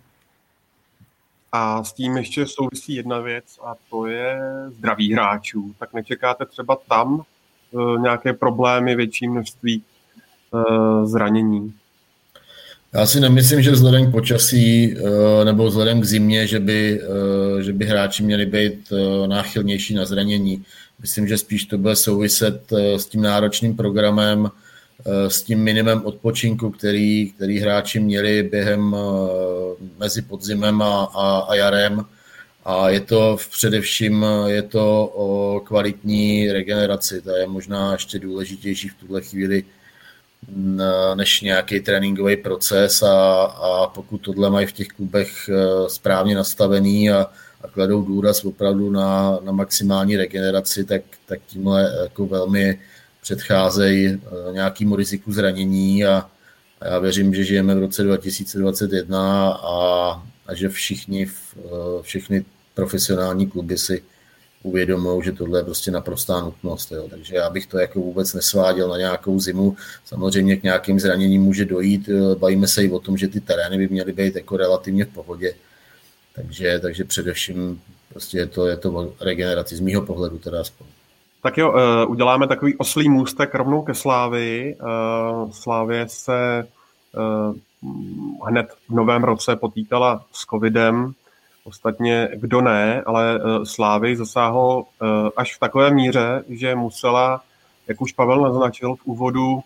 A 1.51 1.83
s 1.83 1.93
tím 1.93 2.17
ještě 2.17 2.47
souvisí 2.47 2.95
jedna 2.95 3.19
věc 3.19 3.45
a 3.63 3.75
to 3.89 4.05
je 4.05 4.39
zdraví 4.77 5.13
hráčů. 5.13 5.75
Tak 5.79 5.93
nečekáte 5.93 6.45
třeba 6.45 6.77
tam 6.89 7.21
e, 7.21 8.01
nějaké 8.01 8.33
problémy, 8.33 8.95
větší 8.95 9.27
množství 9.27 9.81
e, 9.81 11.05
zranění? 11.05 11.73
Já 12.93 13.05
si 13.05 13.19
nemyslím, 13.19 13.61
že 13.61 13.71
vzhledem 13.71 14.09
k 14.09 14.11
počasí 14.11 14.97
e, 14.97 15.45
nebo 15.45 15.67
vzhledem 15.67 16.01
k 16.01 16.05
zimě, 16.05 16.47
že 16.47 16.59
by, 16.59 17.01
že 17.61 17.73
by 17.73 17.85
hráči 17.85 18.23
měli 18.23 18.45
být 18.45 18.93
náchylnější 19.25 19.93
na 19.95 20.05
zranění. 20.05 20.65
Myslím, 21.01 21.27
že 21.27 21.37
spíš 21.37 21.65
to 21.65 21.77
bude 21.77 21.95
souviset 21.95 22.73
s 22.73 23.05
tím 23.05 23.21
náročným 23.21 23.75
programem, 23.75 24.51
s 25.27 25.41
tím 25.41 25.59
minimem 25.59 26.01
odpočinku, 26.05 26.69
který, 26.69 27.31
který 27.31 27.59
hráči 27.59 27.99
měli 27.99 28.43
během 28.43 28.95
eh, 28.95 29.85
mezi 29.99 30.21
podzimem 30.21 30.81
a, 30.81 31.03
a, 31.03 31.39
a 31.39 31.55
jarem. 31.55 32.05
A 32.65 32.89
je 32.89 32.99
to 32.99 33.37
především 33.51 34.25
je 34.45 34.61
to 34.61 35.05
o 35.15 35.59
kvalitní 35.59 36.51
regeneraci. 36.51 37.21
To 37.21 37.35
je 37.35 37.47
možná 37.47 37.91
ještě 37.91 38.19
důležitější 38.19 38.89
v 38.89 38.95
tuhle 38.95 39.21
chvíli 39.21 39.63
než 41.15 41.41
nějaký 41.41 41.79
tréninkový 41.79 42.37
proces 42.37 43.03
a, 43.03 43.43
a 43.43 43.87
pokud 43.87 44.17
tohle 44.17 44.49
mají 44.49 44.67
v 44.67 44.71
těch 44.71 44.87
klubech 44.87 45.49
eh, 45.49 45.89
správně 45.89 46.35
nastavený 46.35 47.11
a, 47.11 47.27
a 47.61 47.67
kladou 47.67 48.01
důraz 48.01 48.45
opravdu 48.45 48.91
na, 48.91 49.39
na 49.43 49.51
maximální 49.51 50.17
regeneraci, 50.17 50.83
tak, 50.83 51.01
tak 51.25 51.39
tímhle 51.47 51.93
jako 52.01 52.25
velmi 52.25 52.79
předcházejí 53.21 54.07
eh, 54.07 54.53
nějakému 54.53 54.95
riziku 54.95 55.33
zranění 55.33 56.05
a, 56.05 56.29
a 56.81 56.87
já 56.87 56.99
věřím, 56.99 57.33
že 57.33 57.43
žijeme 57.43 57.75
v 57.75 57.79
roce 57.79 58.03
2021 58.03 59.51
a, 59.51 60.23
a 60.47 60.53
že 60.53 60.69
všichni, 60.69 61.27
eh, 61.57 61.61
všechny 62.01 62.45
profesionální 62.73 63.47
kluby 63.47 63.77
si 63.77 64.03
uvědomují, 64.63 65.23
že 65.23 65.31
tohle 65.31 65.59
je 65.59 65.63
prostě 65.63 65.91
naprostá 65.91 66.41
nutnost. 66.41 66.91
Jo. 66.91 67.07
Takže 67.09 67.35
já 67.35 67.49
bych 67.49 67.67
to 67.67 67.79
jako 67.79 67.99
vůbec 67.99 68.33
nesváděl 68.33 68.89
na 68.89 68.97
nějakou 68.97 69.39
zimu. 69.39 69.75
Samozřejmě 70.05 70.55
k 70.57 70.63
nějakým 70.63 70.99
zraněním 70.99 71.41
může 71.41 71.65
dojít. 71.65 72.09
Eh, 72.09 72.35
bavíme 72.35 72.67
se 72.67 72.83
i 72.83 72.91
o 72.91 72.99
tom, 72.99 73.17
že 73.17 73.27
ty 73.27 73.39
terény 73.39 73.77
by 73.77 73.87
měly 73.87 74.13
být 74.13 74.35
jako 74.35 74.57
relativně 74.57 75.05
v 75.05 75.13
pohodě. 75.13 75.53
Takže, 76.35 76.79
takže 76.79 77.03
především 77.03 77.81
prostě 78.09 78.37
je 78.37 78.45
to, 78.45 78.67
je 78.67 78.77
to 78.77 79.13
regeneraci 79.21 79.75
z 79.75 79.79
mýho 79.79 80.01
pohledu 80.01 80.37
teda 80.37 80.61
aspoň. 80.61 80.87
Tak 81.41 81.57
jo, 81.57 81.73
eh, 81.75 82.05
uděláme 82.05 82.47
takový 82.47 82.75
oslý 82.77 83.09
můstek 83.09 83.55
rovnou 83.55 83.81
ke 83.81 83.93
Slávy. 83.93 84.75
Eh, 84.79 85.51
Slávě 85.51 86.07
se 86.07 86.59
eh, 86.59 87.53
hned 88.47 88.75
v 88.89 88.93
novém 88.95 89.23
roce 89.23 89.55
potýkala 89.55 90.25
s 90.31 90.45
covidem. 90.45 91.13
Ostatně 91.63 92.29
kdo 92.33 92.61
ne, 92.61 93.01
ale 93.05 93.39
Slávy 93.63 94.15
zasáhlo 94.15 94.85
až 95.37 95.55
v 95.55 95.59
takové 95.59 95.91
míře, 95.91 96.43
že 96.49 96.75
musela, 96.75 97.41
jak 97.87 98.01
už 98.01 98.11
Pavel 98.11 98.41
naznačil 98.41 98.95
v 98.95 99.05
úvodu, 99.05 99.61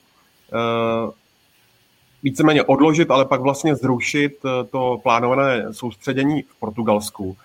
víceméně 2.23 2.63
odložit, 2.63 3.11
ale 3.11 3.25
pak 3.25 3.41
vlastně 3.41 3.75
zrušit 3.75 4.39
to 4.71 4.99
plánované 5.03 5.73
soustředění 5.73 6.41
v 6.41 6.59
Portugalsku. 6.59 7.37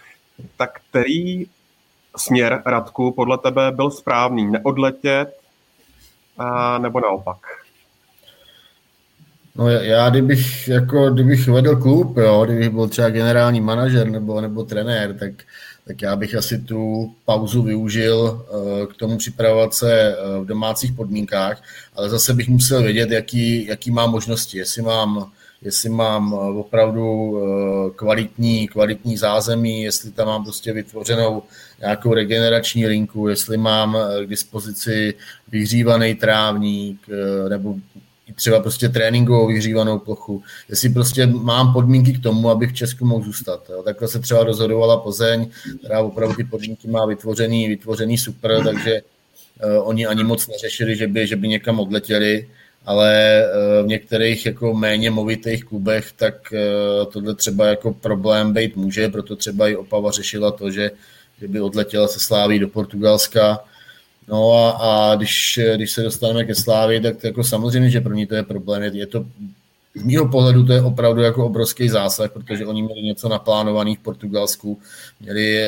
Tak 0.57 0.81
který 0.91 1.47
směr, 2.17 2.63
Radku, 2.67 3.13
podle 3.13 3.39
tebe 3.39 3.73
byl 3.73 3.91
správný? 3.91 4.51
Neodletět 4.51 5.29
a, 6.39 6.79
nebo 6.79 7.01
naopak? 7.01 7.37
No 9.57 9.69
já, 9.69 10.11
kdybych, 10.11 10.69
jako, 10.69 11.11
kdybych 11.11 11.49
vedl 11.49 11.77
klub, 11.77 12.17
jo, 12.17 12.45
kdybych 12.45 12.71
byl 12.71 12.89
třeba 12.89 13.11
generální 13.11 13.61
manažer 13.61 14.11
nebo, 14.11 14.41
nebo 14.41 14.65
trenér, 14.65 15.19
tak, 15.19 15.33
tak 15.87 16.03
já 16.03 16.17
bych 16.17 16.35
asi 16.35 16.59
tu 16.59 17.13
pauzu 17.25 17.63
využil 17.63 18.19
uh, 18.21 18.93
k 18.93 18.97
tomu 18.97 19.19
připravovat 19.19 19.75
se 19.75 20.17
uh, 20.17 20.45
v 20.45 20.47
domácích 20.47 20.93
podmínkách, 20.93 21.63
ale 21.97 22.09
zase 22.09 22.35
bych 22.35 22.49
musel 22.49 22.83
vědět, 22.83 23.11
jaký, 23.11 23.67
jaký 23.67 23.91
má 23.91 24.07
možnosti, 24.07 24.59
jestli 24.59 24.83
mám 24.83 25.31
jestli 25.63 25.89
mám 25.89 26.33
uh, 26.33 26.59
opravdu 26.59 27.37
kvalitní, 27.97 28.69
kvalitní 28.69 29.17
zázemí, 29.17 29.83
jestli 29.83 30.11
tam 30.11 30.27
mám 30.27 30.45
prostě 30.45 30.73
vytvořenou 30.73 31.43
nějakou 31.81 32.15
regenerační 32.15 32.87
linku, 32.87 33.29
jestli 33.29 33.57
mám 33.57 33.97
eh, 33.97 34.27
k 34.27 34.29
dispozici 34.29 35.15
vyhřívaný 35.49 36.15
trávník 36.15 37.09
eh, 37.09 37.49
nebo 37.49 37.75
třeba 38.35 38.61
prostě 38.61 38.89
tréninkovou 38.89 39.47
vyhřívanou 39.47 39.99
plochu, 39.99 40.43
jestli 40.69 40.89
prostě 40.89 41.27
mám 41.27 41.73
podmínky 41.73 42.13
k 42.13 42.23
tomu, 42.23 42.51
abych 42.51 42.71
v 42.71 42.75
Česku 42.75 43.05
mohl 43.05 43.25
zůstat. 43.25 43.71
Jo. 43.71 43.83
Takhle 43.83 44.09
se 44.09 44.19
třeba 44.19 44.45
rozhodovala 44.45 44.97
Plzeň, 44.97 45.51
která 45.79 46.01
opravdu 46.01 46.35
ty 46.35 46.45
podmínky 46.45 46.89
má 46.89 47.07
vytvořený, 47.07 47.69
vytvořený 47.69 48.19
super, 48.19 48.65
takže 48.65 49.03
uh, 49.03 49.89
oni 49.89 50.07
ani 50.07 50.25
moc 50.25 50.47
neřešili, 50.49 50.97
že 50.97 51.07
by, 51.07 51.27
že 51.27 51.37
by 51.37 51.49
někam 51.49 51.81
odletěli, 51.81 52.49
ale 52.87 53.45
uh, 53.45 53.85
v 53.85 53.89
některých 53.89 54.47
jako 54.47 54.75
méně 54.75 55.11
movitých 55.11 55.65
klubech, 55.65 56.13
tak 56.17 56.35
uh, 56.53 57.13
tohle 57.13 57.35
třeba 57.35 57.67
jako 57.67 57.93
problém 57.93 58.53
být 58.53 58.77
může, 58.77 59.09
proto 59.09 59.37
třeba 59.37 59.69
i 59.69 59.77
Opava 59.77 60.11
řešila 60.11 60.51
to, 60.51 60.71
že 60.71 60.91
kdyby 61.39 61.61
odletěla 61.61 62.09
se 62.09 62.21
Sláví 62.21 62.59
do 62.59 62.69
Portugalska. 62.69 63.59
No 64.29 64.53
a, 64.53 64.71
a 64.71 65.15
když, 65.15 65.61
když 65.77 65.93
se 65.93 66.03
dostaneme 66.03 66.45
ke 66.45 66.55
Slávi, 66.55 67.01
tak 67.01 67.17
to 67.17 67.27
jako 67.27 67.45
samozřejmě, 67.45 67.91
že 67.91 68.01
pro 68.01 68.15
ní 68.15 68.27
to 68.27 68.35
je 68.35 68.43
problém. 68.43 68.83
Je, 68.83 69.07
to 69.07 69.25
z 69.95 70.03
mého 70.03 70.29
pohledu 70.29 70.67
to 70.67 70.73
je 70.73 70.83
opravdu 70.83 71.23
jako 71.23 71.47
obrovský 71.47 71.89
zásah, 71.89 72.33
protože 72.33 72.67
oni 72.67 72.83
měli 72.83 73.03
něco 73.03 73.29
naplánovaný 73.29 73.97
v 73.97 73.99
Portugalsku, 73.99 74.79
měli 75.21 75.65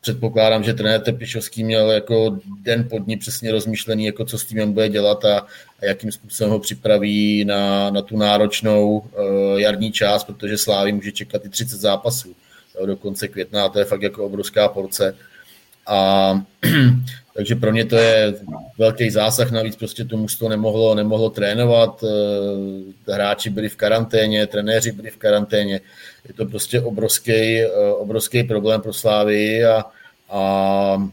předpokládám, 0.00 0.64
že 0.64 0.74
trenér 0.74 1.00
Tepišovský 1.00 1.64
měl 1.64 1.90
jako 1.90 2.38
den 2.62 2.88
pod 2.88 3.06
ní 3.06 3.16
přesně 3.16 3.52
rozmýšlený, 3.52 4.06
jako 4.06 4.24
co 4.24 4.38
s 4.38 4.44
týmem 4.44 4.72
bude 4.72 4.88
dělat 4.88 5.24
a, 5.24 5.38
a 5.80 5.84
jakým 5.84 6.12
způsobem 6.12 6.50
ho 6.50 6.58
připraví 6.58 7.44
na, 7.44 7.90
na 7.90 8.02
tu 8.02 8.16
náročnou 8.16 8.98
uh, 8.98 9.04
jarní 9.60 9.92
část, 9.92 10.24
protože 10.24 10.58
Slávy 10.58 10.92
může 10.92 11.12
čekat 11.12 11.44
i 11.44 11.48
30 11.48 11.78
zápasů 11.78 12.34
jo, 12.80 12.86
do 12.86 12.96
konce 12.96 13.28
května 13.28 13.64
a 13.64 13.68
to 13.68 13.78
je 13.78 13.84
fakt 13.84 14.02
jako 14.02 14.26
obrovská 14.26 14.68
porce. 14.68 15.16
A 15.90 16.42
takže 17.34 17.54
pro 17.54 17.72
mě 17.72 17.84
to 17.84 17.96
je 17.96 18.34
velký 18.78 19.10
zásah, 19.10 19.50
navíc 19.50 19.76
prostě 19.76 20.04
to 20.04 20.16
mužstvo 20.16 20.48
nemohlo, 20.48 20.94
nemohlo 20.94 21.30
trénovat, 21.30 22.04
eh, 22.04 23.12
hráči 23.12 23.50
byli 23.50 23.68
v 23.68 23.76
karanténě, 23.76 24.46
trenéři 24.46 24.92
byli 24.92 25.10
v 25.10 25.16
karanténě, 25.16 25.80
je 26.28 26.34
to 26.34 26.46
prostě 26.46 26.80
obrovský, 26.80 27.60
eh, 27.60 27.68
obrovský 27.98 28.44
problém 28.44 28.80
pro 28.80 28.92
Slávy 28.92 29.64
a, 29.64 29.84
a 30.30 31.10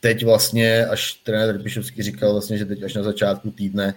teď 0.00 0.24
vlastně, 0.24 0.86
až 0.86 1.12
trenér 1.12 1.54
Trpišovský 1.54 2.02
říkal 2.02 2.32
vlastně, 2.32 2.58
že 2.58 2.64
teď 2.64 2.82
až 2.82 2.94
na 2.94 3.02
začátku 3.02 3.50
týdne 3.50 3.94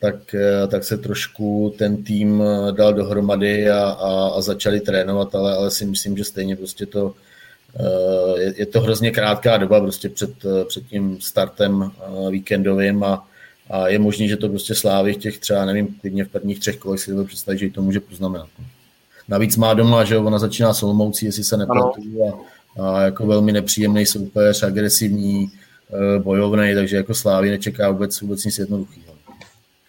tak, 0.00 0.34
eh, 0.34 0.66
tak 0.66 0.84
se 0.84 0.96
trošku 0.96 1.74
ten 1.78 2.04
tým 2.04 2.42
dal 2.70 2.94
dohromady 2.94 3.70
a, 3.70 3.80
a, 3.80 4.28
a 4.36 4.40
začali 4.40 4.80
trénovat, 4.80 5.34
ale, 5.34 5.56
ale 5.56 5.70
si 5.70 5.84
myslím, 5.84 6.16
že 6.16 6.24
stejně 6.24 6.56
prostě 6.56 6.86
to 6.86 7.14
je, 8.36 8.54
je 8.56 8.66
to 8.66 8.80
hrozně 8.80 9.10
krátká 9.10 9.56
doba 9.56 9.80
prostě 9.80 10.08
před, 10.08 10.30
před 10.68 10.86
tím 10.86 11.20
startem 11.20 11.90
víkendovým 12.30 13.04
a, 13.04 13.28
a 13.70 13.88
je 13.88 13.98
možné, 13.98 14.28
že 14.28 14.36
to 14.36 14.48
prostě 14.48 14.74
Slávy 14.74 15.14
těch 15.14 15.38
třeba, 15.38 15.64
nevím, 15.64 15.94
klidně 16.00 16.24
v 16.24 16.28
prvních 16.28 16.60
třech 16.60 16.78
kolech 16.78 17.00
si 17.00 17.14
to 17.14 17.24
představit, 17.24 17.58
že 17.58 17.70
to 17.70 17.82
může 17.82 18.00
poznamenat. 18.00 18.48
Navíc 19.28 19.56
má 19.56 19.74
doma, 19.74 20.04
že 20.04 20.18
ona 20.18 20.38
začíná 20.38 20.74
s 20.74 20.82
Olomoucí, 20.82 21.26
jestli 21.26 21.44
se 21.44 21.56
nepletu, 21.56 22.02
a, 22.28 22.82
a 22.82 23.02
jako 23.02 23.26
velmi 23.26 23.52
nepříjemný 23.52 24.06
soupeř, 24.06 24.62
agresivní, 24.62 25.50
bojovný, 26.18 26.74
takže 26.74 26.96
jako 26.96 27.14
Slávy 27.14 27.50
nečeká 27.50 27.90
vůbec, 27.90 28.20
vůbec 28.20 28.44
nic 28.44 28.58
jednoduchého. 28.58 29.14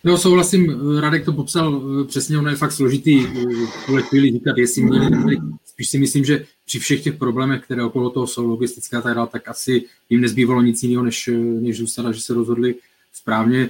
Jo, 0.03 0.17
souhlasím, 0.17 0.97
Radek 1.00 1.25
to 1.25 1.33
popsal 1.33 1.81
eh, 2.01 2.07
přesně, 2.07 2.38
ono 2.38 2.50
je 2.50 2.55
fakt 2.55 2.71
složitý 2.71 3.25
eh, 3.25 3.29
v 3.65 3.85
tuhle 3.85 4.01
chvíli 4.01 4.31
říkat, 4.31 4.57
jestli 4.57 4.83
měli. 4.83 5.38
Spíš 5.65 5.89
si 5.89 6.00
myslím, 6.00 6.25
že 6.25 6.45
při 6.71 6.79
všech 6.79 7.03
těch 7.03 7.17
problémech, 7.17 7.63
které 7.63 7.83
okolo 7.83 8.09
toho 8.09 8.27
jsou 8.27 8.47
logistické 8.47 8.97
a 8.97 9.01
tak 9.01 9.15
dále, 9.15 9.27
tak 9.27 9.47
asi 9.47 9.83
jim 10.09 10.21
nezbývalo 10.21 10.61
nic 10.61 10.83
jiného, 10.83 11.03
než, 11.03 11.27
eh, 11.27 11.35
než 11.35 11.77
zůstat 11.77 12.05
a 12.05 12.11
že 12.11 12.21
se 12.21 12.33
rozhodli 12.33 12.75
správně. 13.13 13.69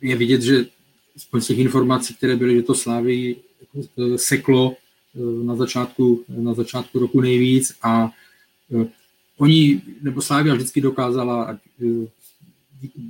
Je 0.00 0.16
vidět, 0.16 0.42
že 0.42 0.66
z 1.38 1.46
těch 1.46 1.58
informací, 1.58 2.14
které 2.14 2.36
byly, 2.36 2.56
že 2.56 2.62
to 2.62 2.74
Slávy 2.74 3.36
seklo 4.16 4.76
na 5.42 5.56
začátku, 5.56 6.24
na 6.28 6.54
začátku 6.54 6.98
roku 6.98 7.20
nejvíc 7.20 7.76
a 7.82 8.10
oni, 9.36 9.82
nebo 10.02 10.22
Slávia 10.22 10.54
vždycky 10.54 10.80
dokázala 10.80 11.58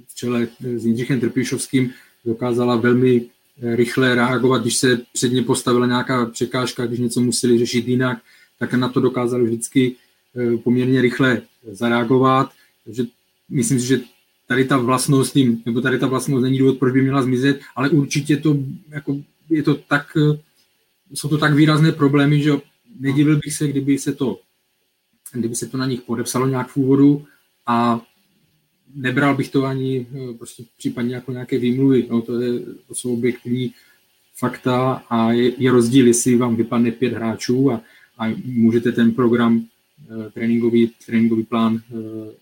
v 0.09 0.15
čele 0.15 0.49
s 0.61 0.87
Jindřichem 0.87 1.21
Trpišovským 1.21 1.93
dokázala 2.25 2.77
velmi 2.77 3.31
rychle 3.63 4.15
reagovat, 4.15 4.63
když 4.63 4.77
se 4.77 5.01
před 5.13 5.33
ně 5.33 5.43
postavila 5.43 5.87
nějaká 5.87 6.27
překážka, 6.27 6.87
když 6.87 7.01
něco 7.01 7.21
museli 7.21 7.59
řešit 7.59 7.89
jinak, 7.89 8.19
tak 8.61 8.75
na 8.75 8.89
to 8.89 9.01
dokázali 9.01 9.45
vždycky 9.45 9.97
eh, 10.37 10.57
poměrně 10.57 11.03
rychle 11.03 11.43
zareagovat. 11.73 12.53
Takže 12.85 13.05
myslím 13.49 13.81
si, 13.81 13.87
že 13.87 14.01
tady 14.47 14.65
ta 14.65 14.77
vlastnost 14.77 15.33
tím, 15.33 15.63
nebo 15.67 15.81
tady 15.81 15.99
ta 15.99 16.07
vlastnost 16.07 16.43
není 16.43 16.59
důvod, 16.59 16.79
proč 16.79 16.93
by 16.93 17.03
měla 17.03 17.23
zmizet, 17.23 17.61
ale 17.77 17.91
určitě 17.91 18.37
to, 18.37 18.57
jako, 18.89 19.17
je 19.51 19.63
to 19.63 19.75
tak, 19.75 20.07
eh, 20.17 20.39
jsou 21.15 21.29
to 21.29 21.39
tak 21.39 21.55
výrazné 21.55 21.93
problémy, 21.93 22.43
že 22.43 22.53
nedivil 23.01 23.37
bych 23.37 23.55
se, 23.55 23.69
kdyby 23.69 23.99
se 23.99 24.13
to, 24.13 24.41
kdyby 25.33 25.57
se 25.57 25.67
to 25.67 25.77
na 25.77 25.87
nich 25.87 26.01
podepsalo 26.01 26.47
nějak 26.47 26.69
v 26.69 26.77
úvodu 26.77 27.25
a 27.67 28.01
nebral 28.95 29.37
bych 29.37 29.49
to 29.49 29.65
ani 29.65 30.07
eh, 30.07 30.35
prostě 30.35 30.65
případně 30.77 31.15
jako 31.15 31.33
nějaké 31.33 31.59
výmluvy. 31.59 32.07
No, 32.11 32.23
to, 32.23 32.41
je, 32.41 32.61
to 32.89 32.95
jsou 32.95 33.13
objektivní 33.13 33.73
fakta 34.37 35.05
a 35.09 35.33
je, 35.33 35.53
je 35.59 35.71
rozdíl, 35.71 36.07
jestli 36.07 36.37
vám 36.37 36.57
vypadne 36.57 36.91
pět 36.91 37.13
hráčů 37.13 37.73
a, 37.73 37.81
a 38.21 38.35
můžete 38.45 38.93
ten 38.93 39.13
program 39.13 39.61
eh, 39.61 40.31
tréninkový, 40.31 40.91
tréninkový 41.07 41.45
plán 41.45 41.77
eh, 41.77 41.95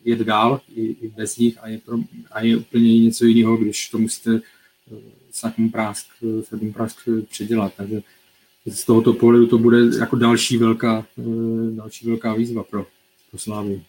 jet 0.05 0.19
dál 0.19 0.61
i, 0.75 0.83
i 0.83 1.09
bez 1.17 1.37
nich 1.37 1.59
a 1.61 1.69
je, 1.69 1.79
pro, 1.79 1.99
a 2.31 2.43
je 2.43 2.57
úplně 2.57 3.05
něco 3.05 3.25
jiného, 3.25 3.57
když 3.57 3.89
to 3.89 3.99
musíte 3.99 4.41
sakům 5.31 5.71
prásk, 5.71 6.07
sakům 6.43 6.73
prásk 6.73 7.09
předělat. 7.31 7.73
Takže 7.77 8.03
z 8.67 8.85
tohoto 8.85 9.13
pohledu 9.13 9.47
to 9.47 9.59
bude 9.59 9.79
jako 9.99 10.17
další 10.17 10.57
velká, 10.57 11.07
další 11.71 12.07
velká 12.07 12.35
výzva 12.35 12.63
pro, 12.63 12.87
pro 13.31 13.39
Slávy. 13.39 13.83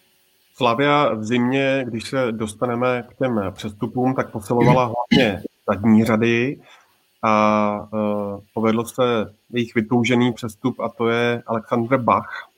Slavia 0.54 1.14
v 1.14 1.24
zimě, 1.24 1.84
když 1.88 2.08
se 2.08 2.32
dostaneme 2.32 3.04
k 3.08 3.18
těm 3.18 3.40
přestupům, 3.50 4.14
tak 4.14 4.30
posilovala 4.30 4.84
hlavně 4.84 5.42
zadní 5.68 6.04
řady 6.04 6.60
a 7.22 7.88
uh, 7.92 8.40
povedlo 8.54 8.86
se 8.86 9.02
jejich 9.52 9.74
vytoužený 9.74 10.32
přestup 10.32 10.80
a 10.80 10.88
to 10.88 11.08
je 11.08 11.42
Alexander 11.46 12.00
Bach, 12.00 12.48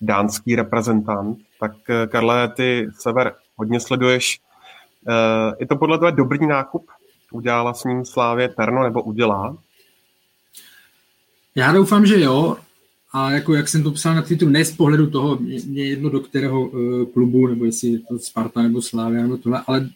dánský 0.00 0.56
reprezentant. 0.56 1.38
Tak 1.60 1.90
e, 1.90 2.06
Karle, 2.06 2.48
ty 2.48 2.88
sever 2.98 3.34
hodně 3.56 3.80
sleduješ. 3.80 4.40
Uh, 5.08 5.54
je 5.60 5.66
to 5.66 5.76
podle 5.76 5.98
tebe 5.98 6.12
dobrý 6.12 6.46
nákup? 6.46 6.86
Udělala 7.32 7.74
s 7.74 7.84
ním 7.84 8.04
Slávě 8.04 8.48
Terno 8.48 8.82
nebo 8.82 9.02
udělá? 9.02 9.56
Já 11.54 11.72
doufám, 11.72 12.06
že 12.06 12.20
jo. 12.20 12.56
A 13.12 13.30
jako 13.30 13.54
jak 13.54 13.68
jsem 13.68 13.82
to 13.82 13.90
psal 13.90 14.14
na 14.14 14.22
Twitteru, 14.22 14.50
ne 14.50 14.64
z 14.64 14.76
pohledu 14.76 15.10
toho, 15.10 15.36
mě, 15.36 15.84
jedno 15.84 16.10
do 16.10 16.20
kterého 16.20 16.68
uh, 16.68 17.04
klubu, 17.04 17.46
nebo 17.46 17.64
jestli 17.64 17.88
je 17.88 17.98
to 17.98 18.18
Sparta 18.18 18.62
nebo 18.62 18.82
Slávia 18.82 19.22
nebo 19.22 19.36
tohle, 19.36 19.62
ale 19.66 19.88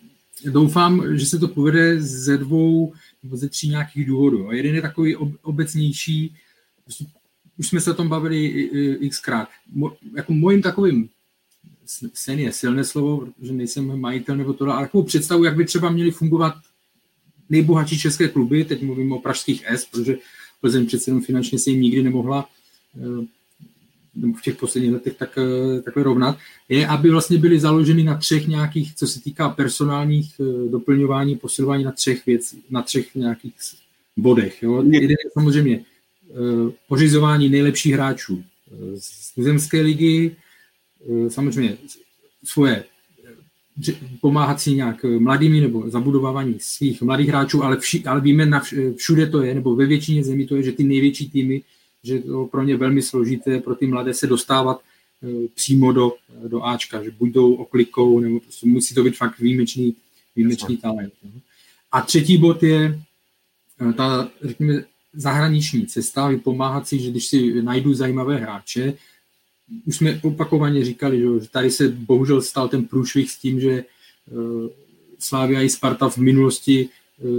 doufám, 0.45 1.17
že 1.17 1.27
se 1.27 1.39
to 1.39 1.49
povede 1.49 2.03
ze 2.03 2.39
dvou 2.39 2.93
ze 3.33 3.49
tří 3.49 3.69
nějakých 3.69 4.07
důvodů. 4.07 4.49
A 4.49 4.55
jeden 4.55 4.75
je 4.75 4.83
takový 4.83 5.17
ob, 5.17 5.33
obecnější, 5.43 6.37
prostě 6.85 7.05
už 7.59 7.69
jsme 7.69 7.81
se 7.81 7.91
o 7.91 7.95
tom 7.95 8.09
bavili 8.09 8.71
xkrát. 9.11 9.49
Mo, 9.73 9.97
jako 10.17 10.33
mojím 10.33 10.63
takovým 10.63 11.09
sen 12.15 12.39
je 12.39 12.53
silné 12.53 12.85
slovo, 12.85 13.27
protože 13.37 13.53
nejsem 13.53 14.01
majitel 14.01 14.37
nebo 14.37 14.53
tohle, 14.53 14.75
ale 14.75 14.87
takovou 14.87 15.05
představu, 15.05 15.45
jak 15.45 15.57
by 15.57 15.65
třeba 15.65 15.91
měly 15.91 16.11
fungovat 16.11 16.55
nejbohatší 17.51 17.99
české 17.99 18.29
kluby, 18.29 18.65
teď 18.65 18.83
mluvím 18.83 19.13
o 19.13 19.21
pražských 19.21 19.67
S, 19.67 19.85
protože 19.85 20.17
Plzeň 20.61 20.87
přece 20.87 21.11
jenom 21.11 21.23
finančně 21.23 21.59
se 21.59 21.71
jim 21.71 21.81
nikdy 21.81 22.03
nemohla 22.03 22.49
Eh, 22.97 23.27
nebo 24.15 24.39
v 24.39 24.43
těch 24.43 24.57
posledních 24.57 24.93
letech 24.93 25.17
tak, 25.17 25.39
eh, 25.39 25.83
takhle 25.83 26.03
rovnat, 26.03 26.39
je, 26.69 26.87
aby 26.87 27.11
vlastně 27.11 27.39
byly 27.39 27.61
založeny 27.61 28.03
na 28.03 28.17
třech 28.17 28.49
nějakých, 28.49 28.95
co 28.95 29.07
se 29.07 29.21
týká 29.21 29.49
personálních 29.49 30.41
eh, 30.41 30.69
doplňování, 30.69 31.37
posilování 31.37 31.85
na 31.85 31.93
třech 31.93 32.27
věcí, 32.27 32.63
na 32.71 32.83
třech 32.83 33.15
nějakých 33.15 33.55
bodech. 34.17 34.63
Jo. 34.63 34.83
Jeden 34.91 35.11
je 35.11 35.17
samozřejmě 35.33 35.85
pořizování 36.89 37.49
nejlepších 37.49 37.93
hráčů 37.93 38.45
z 38.99 39.35
tuzemské 39.35 39.81
ligy, 39.81 40.37
samozřejmě 41.29 41.77
svoje 42.45 42.85
pomáhat 44.21 44.61
si 44.61 44.75
nějak 44.75 45.05
mladými 45.19 45.61
nebo 45.61 45.91
zabudovávání 45.91 46.57
svých 46.61 47.03
mladých 47.03 47.29
hráčů, 47.29 47.65
ale, 47.65 47.77
vši, 47.77 48.05
ale 48.05 48.21
víme, 48.21 48.47
na 48.47 48.63
všude 48.97 49.27
to 49.27 49.43
je, 49.43 49.55
nebo 49.55 49.77
ve 49.77 49.87
většině 49.87 50.25
zemí 50.25 50.47
to 50.47 50.57
je, 50.57 50.63
že 50.63 50.73
ty 50.73 50.85
největší 50.85 51.31
týmy 51.31 51.63
že 52.03 52.19
to 52.19 52.47
pro 52.47 52.63
ně 52.63 52.77
velmi 52.77 53.03
složité 53.03 53.61
pro 53.61 53.75
ty 53.75 53.87
mladé 53.87 54.15
se 54.15 54.27
dostávat 54.27 54.81
eh, 55.23 55.49
přímo 55.55 55.93
do, 55.93 56.13
do 56.49 56.65
Ačka, 56.65 57.05
že 57.05 57.11
buď 57.11 57.31
jdou 57.31 57.55
oklikou, 57.55 58.21
nebo 58.21 58.41
prostě 58.41 58.67
musí 58.67 58.95
to 58.95 59.05
být 59.05 59.17
fakt 59.17 59.39
výjimečný, 59.39 59.97
výjimečný 60.37 60.77
talent. 60.77 61.13
A 61.93 62.01
třetí 62.01 62.39
bod 62.39 62.63
je 62.63 63.01
eh, 63.81 63.93
ta, 63.93 64.31
řekněme, 64.43 64.85
zahraniční 65.13 65.87
cesta, 65.87 66.29
vypomáhat 66.29 66.89
si, 66.89 66.99
že 66.99 67.11
když 67.11 67.27
si 67.27 67.63
najdu 67.63 67.95
zajímavé 67.95 68.37
hráče, 68.37 68.95
už 69.87 69.97
jsme 69.97 70.21
opakovaně 70.23 70.85
říkali, 70.85 71.21
že 71.21 71.49
tady 71.49 71.71
se 71.71 71.89
bohužel 71.89 72.43
stal 72.43 72.69
ten 72.69 72.85
průšvih 72.85 73.31
s 73.31 73.39
tím, 73.39 73.61
že 73.61 73.73
eh, 73.73 73.85
Slávia 75.19 75.63
i 75.63 75.69
Sparta 75.69 76.09
v 76.09 76.19
minulosti, 76.19 76.89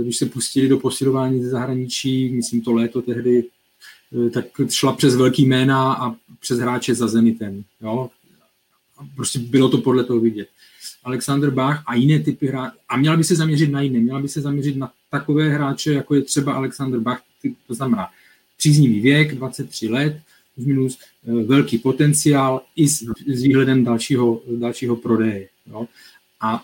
když 0.04 0.17
se 0.17 0.26
pustili 0.26 0.67
do 0.67 0.80
posilování 0.80 1.43
ze 1.43 1.49
zahraničí, 1.49 2.30
myslím 2.30 2.62
to 2.62 2.73
léto 2.73 3.02
tehdy 3.02 3.43
Eh, 3.43 3.43
tak 4.34 4.45
šla 4.69 4.93
přes 4.93 5.15
velký 5.15 5.45
jména 5.45 5.93
a 5.93 6.15
přes 6.39 6.60
hráče 6.60 6.95
za 6.95 7.08
Zenitem. 7.08 7.63
Jo? 7.82 8.10
Prostě 9.15 9.39
bylo 9.39 9.69
to 9.69 9.78
podle 9.78 10.04
toho 10.04 10.19
vidět. 10.19 10.47
Alexander 11.04 11.49
Bach 11.49 11.84
a 11.88 11.95
jiné 11.95 12.19
typy 12.19 12.47
hráčů. 12.47 12.78
A 12.89 12.97
měla 12.97 13.17
by 13.17 13.23
se 13.23 13.36
zaměřit 13.36 13.71
na 13.71 13.82
jiné. 13.82 13.99
Měla 13.99 14.21
by 14.21 14.28
se 14.28 14.41
zaměřit 14.41 14.78
na 14.78 14.91
takové 15.12 15.49
hráče, 15.49 15.93
jako 15.93 16.15
je 16.15 16.21
třeba 16.21 16.54
Alexander 16.54 16.99
Bach, 16.99 17.21
to 17.67 17.73
znamená 17.73 18.10
příznivý 18.58 18.99
věk, 18.99 19.36
23 19.36 19.88
let, 19.88 20.21
minus, 20.58 20.99
eh, 21.28 21.43
velký 21.43 21.78
potenciál 21.78 22.62
i 22.76 22.88
s, 22.88 23.04
s 23.28 23.41
výhledem 23.41 23.84
dalšího, 23.84 24.41
dalšího 24.47 24.95
prodeje. 24.95 25.47
Jo? 25.67 25.88
A 26.41 26.63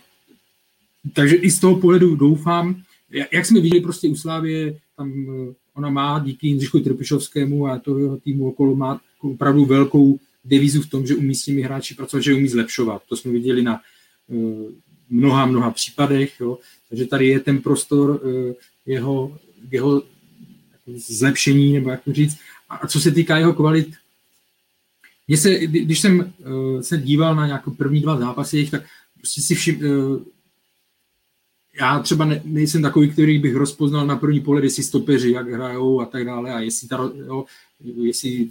takže 1.13 1.35
i 1.35 1.51
z 1.51 1.59
toho 1.59 1.75
pohledu 1.75 2.15
doufám, 2.15 2.83
jak 3.31 3.45
jsme 3.45 3.61
viděli 3.61 3.81
prostě 3.81 4.07
u 4.07 4.15
Slávě, 4.15 4.79
tam 4.97 5.11
eh, 5.11 5.53
ona 5.79 5.89
má 5.89 6.19
díky 6.19 6.47
Jindřichu 6.47 6.79
Trpišovskému 6.79 7.67
a 7.67 7.79
to 7.79 7.99
jeho 7.99 8.17
týmu 8.17 8.47
okolo 8.47 8.75
má 8.75 9.01
opravdu 9.21 9.65
velkou 9.65 10.19
devizu 10.45 10.81
v 10.81 10.89
tom, 10.89 11.07
že 11.07 11.15
umí 11.15 11.35
s 11.35 11.45
těmi 11.45 11.61
hráči 11.61 11.95
pracovat, 11.95 12.21
že 12.21 12.33
umí 12.33 12.47
zlepšovat. 12.47 13.01
To 13.09 13.15
jsme 13.15 13.31
viděli 13.31 13.61
na 13.61 13.79
uh, 14.27 14.71
mnoha, 15.09 15.45
mnoha 15.45 15.71
případech. 15.71 16.39
Jo. 16.39 16.57
Takže 16.89 17.05
tady 17.05 17.27
je 17.27 17.39
ten 17.39 17.61
prostor 17.61 18.09
uh, 18.09 18.53
jeho, 18.85 19.39
jeho 19.71 20.03
zlepšení, 20.87 21.73
nebo 21.73 21.89
jak 21.89 22.03
to 22.03 22.13
říct. 22.13 22.37
A 22.69 22.87
co 22.87 22.99
se 22.99 23.11
týká 23.11 23.37
jeho 23.37 23.53
kvalit, 23.53 23.95
mě 25.27 25.37
se, 25.37 25.59
když 25.67 25.99
jsem 25.99 26.19
uh, 26.19 26.81
se 26.81 26.97
díval 26.97 27.35
na 27.35 27.47
nějaké 27.47 27.71
první 27.71 28.01
dva 28.01 28.19
zápasy, 28.19 28.67
tak 28.71 28.83
prostě 29.17 29.41
si 29.41 29.55
všim, 29.55 29.79
já 31.79 31.99
třeba 31.99 32.25
ne, 32.25 32.41
nejsem 32.45 32.81
takový, 32.81 33.11
který 33.11 33.39
bych 33.39 33.55
rozpoznal 33.55 34.07
na 34.07 34.15
první 34.15 34.39
pohled, 34.39 34.63
jestli 34.63 34.83
stopeři, 34.83 35.31
jak 35.31 35.49
hrajou 35.49 36.01
a 36.01 36.05
tak 36.05 36.25
dále, 36.25 36.53
a 36.53 36.59
jestli, 36.59 36.87
ta, 36.87 37.11
jo, 37.27 37.45
jestli 37.95 38.49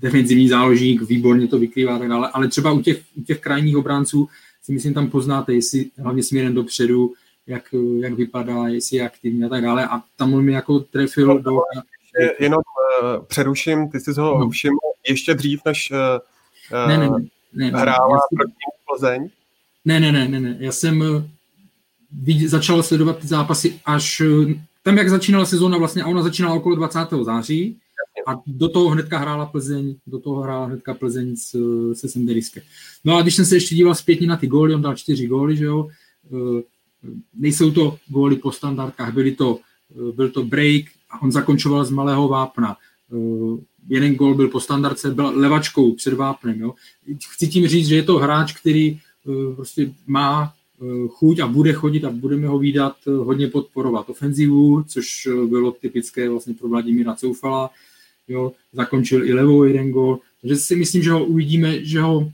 defenzivní 0.00 0.48
záložník 0.48 1.02
výborně 1.02 1.48
to 1.48 1.58
vykrývá 1.58 1.96
a 1.96 1.98
tak 1.98 2.08
dále, 2.08 2.28
ale 2.32 2.48
třeba 2.48 2.72
u 2.72 2.80
těch, 2.80 3.02
u 3.16 3.22
těch 3.22 3.40
krajních 3.40 3.76
obránců 3.76 4.28
si 4.62 4.72
myslím 4.72 4.94
tam 4.94 5.10
poznáte, 5.10 5.54
jestli 5.54 5.90
hlavně 5.98 6.22
směrem 6.22 6.54
dopředu, 6.54 7.12
jak, 7.46 7.74
jak 8.00 8.12
vypadá, 8.12 8.68
jestli 8.68 8.96
je 8.96 9.06
aktivní 9.06 9.44
a 9.44 9.48
tak 9.48 9.62
dále. 9.62 9.86
A 9.86 10.02
tam 10.16 10.34
on 10.34 10.44
mi 10.44 10.52
jako 10.52 10.80
trefil 10.80 11.26
no, 11.26 11.38
do... 11.38 11.60
Jenom 12.40 12.58
uh, 12.58 13.24
přeruším, 13.24 13.88
ty 13.88 14.00
jsi 14.00 14.10
ho 14.10 14.38
no. 14.38 14.50
všiml 14.50 14.78
ještě 15.08 15.34
dřív, 15.34 15.60
než 15.66 15.90
uh, 15.90 16.88
ne, 16.88 16.98
ne, 16.98 17.08
ne, 17.08 17.70
ne, 17.70 17.80
hrála 17.80 18.16
ne, 18.16 18.36
proti 18.36 18.54
Plzeň? 18.86 19.28
Ne, 19.84 20.00
ne, 20.00 20.12
ne, 20.12 20.28
ne, 20.28 20.40
ne, 20.40 20.56
já 20.60 20.72
jsem 20.72 21.02
začal 22.46 22.82
sledovat 22.82 23.18
ty 23.18 23.26
zápasy 23.26 23.80
až 23.84 24.22
tam, 24.82 24.98
jak 24.98 25.10
začínala 25.10 25.44
sezóna 25.44 25.78
vlastně, 25.78 26.02
a 26.02 26.06
ona 26.06 26.22
začínala 26.22 26.54
okolo 26.54 26.76
20. 26.76 26.98
září 27.22 27.76
a 28.26 28.42
do 28.46 28.68
toho 28.68 28.88
hnedka 28.88 29.18
hrála 29.18 29.46
Plzeň, 29.46 29.96
do 30.06 30.18
toho 30.18 30.40
hrála 30.42 30.66
hnedka 30.66 30.94
Plzeň 30.94 31.36
s, 31.36 31.56
se 31.92 32.08
Senderiske. 32.08 32.62
No 33.04 33.16
a 33.16 33.22
když 33.22 33.34
jsem 33.34 33.44
se 33.44 33.56
ještě 33.56 33.74
díval 33.74 33.94
zpětně 33.94 34.26
na 34.26 34.36
ty 34.36 34.46
góly, 34.46 34.74
on 34.74 34.82
dal 34.82 34.96
čtyři 34.96 35.26
góly, 35.26 35.56
že 35.56 35.64
jo, 35.64 35.88
e, 35.88 36.62
nejsou 37.34 37.70
to 37.70 37.98
góly 38.08 38.36
po 38.36 38.52
standardkách, 38.52 39.14
byly 39.14 39.32
to, 39.32 39.58
e, 40.08 40.12
byl 40.12 40.28
to 40.28 40.44
break 40.44 40.84
a 41.10 41.22
on 41.22 41.32
zakončoval 41.32 41.84
z 41.84 41.90
malého 41.90 42.28
vápna. 42.28 42.76
Jeden 43.88 44.14
gól 44.14 44.34
byl 44.34 44.48
po 44.48 44.60
standardce, 44.60 45.10
byl 45.10 45.32
levačkou 45.34 45.94
před 45.94 46.14
vápnem. 46.14 46.60
Jo. 46.60 46.74
Chci 47.32 47.48
tím 47.48 47.66
říct, 47.66 47.86
že 47.86 47.96
je 47.96 48.02
to 48.02 48.18
hráč, 48.18 48.52
který 48.52 49.00
prostě 49.56 49.94
má 50.06 50.52
chuť 51.08 51.40
a 51.40 51.46
bude 51.46 51.72
chodit 51.72 52.04
a 52.04 52.10
budeme 52.10 52.46
ho 52.46 52.58
výdat 52.58 52.96
hodně 53.06 53.48
podporovat 53.48 54.10
ofenzivu, 54.10 54.84
což 54.88 55.28
bylo 55.46 55.72
typické 55.72 56.28
vlastně 56.28 56.54
pro 56.54 56.68
Vladimíra 56.68 57.14
Coufala. 57.14 57.70
Jo, 58.28 58.52
zakončil 58.72 59.24
i 59.24 59.32
levou 59.32 59.64
jeden 59.64 59.90
gol. 59.90 60.18
Takže 60.40 60.56
si 60.56 60.76
myslím, 60.76 61.02
že 61.02 61.10
ho 61.10 61.24
uvidíme, 61.24 61.84
že 61.84 62.00
ho 62.00 62.32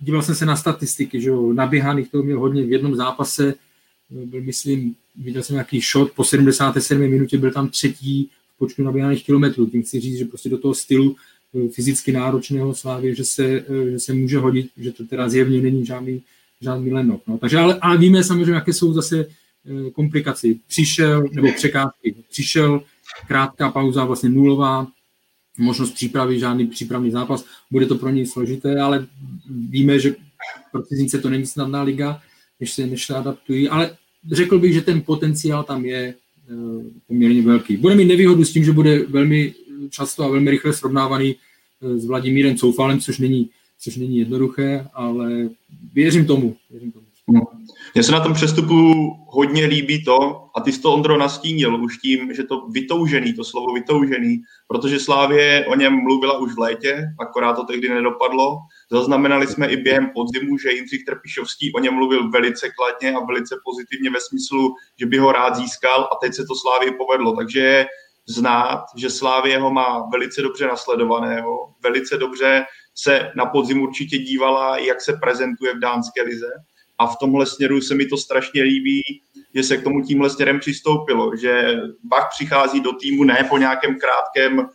díval 0.00 0.22
jsem 0.22 0.34
se 0.34 0.46
na 0.46 0.56
statistiky, 0.56 1.20
že 1.20 1.30
ho 1.30 1.52
naběhaných 1.52 2.10
toho 2.10 2.24
měl 2.24 2.40
hodně 2.40 2.62
v 2.62 2.72
jednom 2.72 2.96
zápase, 2.96 3.54
byl, 4.10 4.42
myslím, 4.42 4.94
viděl 5.16 5.42
jsem 5.42 5.54
nějaký 5.54 5.80
shot, 5.80 6.12
po 6.12 6.24
77 6.24 7.00
minutě 7.00 7.38
byl 7.38 7.50
tam 7.52 7.68
třetí 7.68 8.30
v 8.54 8.58
počtu 8.58 8.82
naběhaných 8.82 9.24
kilometrů. 9.24 9.66
Tím 9.66 9.82
chci 9.82 10.00
říct, 10.00 10.18
že 10.18 10.24
prostě 10.24 10.48
do 10.48 10.58
toho 10.58 10.74
stylu 10.74 11.16
eh, 11.54 11.68
fyzicky 11.68 12.12
náročného 12.12 12.74
slávy, 12.74 13.14
že 13.14 13.24
se, 13.24 13.44
eh, 13.44 13.90
že 13.90 14.00
se 14.00 14.12
může 14.12 14.38
hodit, 14.38 14.70
že 14.76 14.92
to 14.92 15.04
teda 15.04 15.28
zjevně 15.28 15.60
není 15.60 15.86
žádný, 15.86 16.22
žádný 16.62 16.92
lenok. 16.92 17.22
No. 17.26 17.38
Takže 17.38 17.58
ale, 17.58 17.78
ale 17.80 17.98
víme 17.98 18.24
samozřejmě, 18.24 18.52
jaké 18.52 18.72
jsou 18.72 18.92
zase 18.92 19.26
eh, 19.26 19.90
komplikace. 19.90 20.48
Přišel, 20.68 21.24
nebo 21.32 21.52
překážky, 21.52 22.14
přišel 22.30 22.82
krátká 23.28 23.70
pauza, 23.70 24.04
vlastně 24.04 24.28
nulová, 24.28 24.86
možnost 25.58 25.90
přípravy, 25.90 26.38
žádný 26.38 26.66
přípravný 26.66 27.10
zápas, 27.10 27.44
bude 27.70 27.86
to 27.86 27.94
pro 27.94 28.10
něj 28.10 28.26
složité, 28.26 28.80
ale 28.80 29.06
víme, 29.50 29.98
že 29.98 30.14
pro 30.72 30.82
cizince 30.82 31.18
to 31.18 31.30
není 31.30 31.46
snadná 31.46 31.82
liga, 31.82 32.20
než 32.60 32.72
se, 32.72 32.86
než 32.86 33.06
se 33.06 33.14
adaptují, 33.14 33.68
ale 33.68 33.96
řekl 34.32 34.58
bych, 34.58 34.72
že 34.72 34.80
ten 34.80 35.02
potenciál 35.02 35.64
tam 35.64 35.84
je 35.84 36.14
eh, 36.50 36.54
poměrně 37.06 37.42
velký. 37.42 37.76
Bude 37.76 37.94
mít 37.94 38.04
nevýhodu 38.04 38.44
s 38.44 38.52
tím, 38.52 38.64
že 38.64 38.72
bude 38.72 39.06
velmi 39.06 39.54
často 39.90 40.24
a 40.24 40.28
velmi 40.28 40.50
rychle 40.50 40.72
srovnávaný 40.72 41.36
eh, 41.36 41.98
s 41.98 42.06
Vladimírem 42.06 42.56
Coufalem, 42.56 43.00
což 43.00 43.18
není, 43.18 43.50
což 43.84 43.96
není 43.96 44.18
jednoduché, 44.18 44.86
ale 44.94 45.30
věřím 45.92 46.26
tomu. 46.26 46.56
Věřím 46.70 46.92
tomu. 46.92 47.06
Mně 47.94 48.02
se 48.02 48.12
na 48.12 48.20
tom 48.20 48.34
přestupu 48.34 48.92
hodně 49.26 49.66
líbí 49.66 50.04
to, 50.04 50.48
a 50.56 50.60
ty 50.60 50.72
jsi 50.72 50.80
to 50.80 50.92
Ondro 50.92 51.18
nastínil 51.18 51.84
už 51.84 51.98
tím, 51.98 52.34
že 52.34 52.42
to 52.42 52.66
vytoužený, 52.66 53.32
to 53.32 53.44
slovo 53.44 53.72
vytoužený, 53.74 54.42
protože 54.68 55.00
Slávě 55.00 55.66
o 55.66 55.74
něm 55.74 55.92
mluvila 55.92 56.38
už 56.38 56.54
v 56.54 56.58
létě, 56.58 57.04
akorát 57.20 57.52
to 57.52 57.64
tehdy 57.64 57.88
nedopadlo. 57.88 58.58
Zaznamenali 58.90 59.46
jsme 59.46 59.66
i 59.66 59.76
během 59.76 60.10
podzimu, 60.14 60.58
že 60.58 60.72
Jindřich 60.72 61.04
Trpišovský 61.04 61.72
o 61.72 61.78
něm 61.78 61.94
mluvil 61.94 62.30
velice 62.30 62.70
kladně 62.70 63.16
a 63.16 63.24
velice 63.24 63.56
pozitivně 63.64 64.10
ve 64.10 64.20
smyslu, 64.20 64.74
že 65.00 65.06
by 65.06 65.18
ho 65.18 65.32
rád 65.32 65.56
získal 65.56 66.08
a 66.12 66.16
teď 66.22 66.34
se 66.34 66.44
to 66.44 66.54
Slávě 66.54 66.92
povedlo. 66.92 67.36
Takže 67.36 67.86
znát, 68.26 68.84
že 68.96 69.10
Slávě 69.10 69.58
ho 69.58 69.70
má 69.70 70.08
velice 70.12 70.42
dobře 70.42 70.66
nasledovaného, 70.66 71.74
velice 71.82 72.16
dobře 72.16 72.64
se 72.94 73.30
na 73.36 73.46
podzim 73.46 73.82
určitě 73.82 74.18
dívala, 74.18 74.78
jak 74.78 75.00
se 75.00 75.12
prezentuje 75.12 75.74
v 75.74 75.80
dánské 75.80 76.22
lize. 76.22 76.50
A 76.98 77.06
v 77.06 77.16
tomhle 77.16 77.46
směru 77.46 77.80
se 77.80 77.94
mi 77.94 78.06
to 78.06 78.16
strašně 78.16 78.62
líbí, 78.62 79.02
že 79.54 79.62
se 79.62 79.76
k 79.76 79.84
tomu 79.84 80.02
tímhle 80.02 80.30
směrem 80.30 80.60
přistoupilo, 80.60 81.36
že 81.36 81.76
Bach 82.04 82.28
přichází 82.30 82.80
do 82.80 82.92
týmu 82.92 83.24
ne 83.24 83.46
po 83.48 83.58
nějakém 83.58 83.98
krátkém 83.98 84.58
uh, 84.58 84.66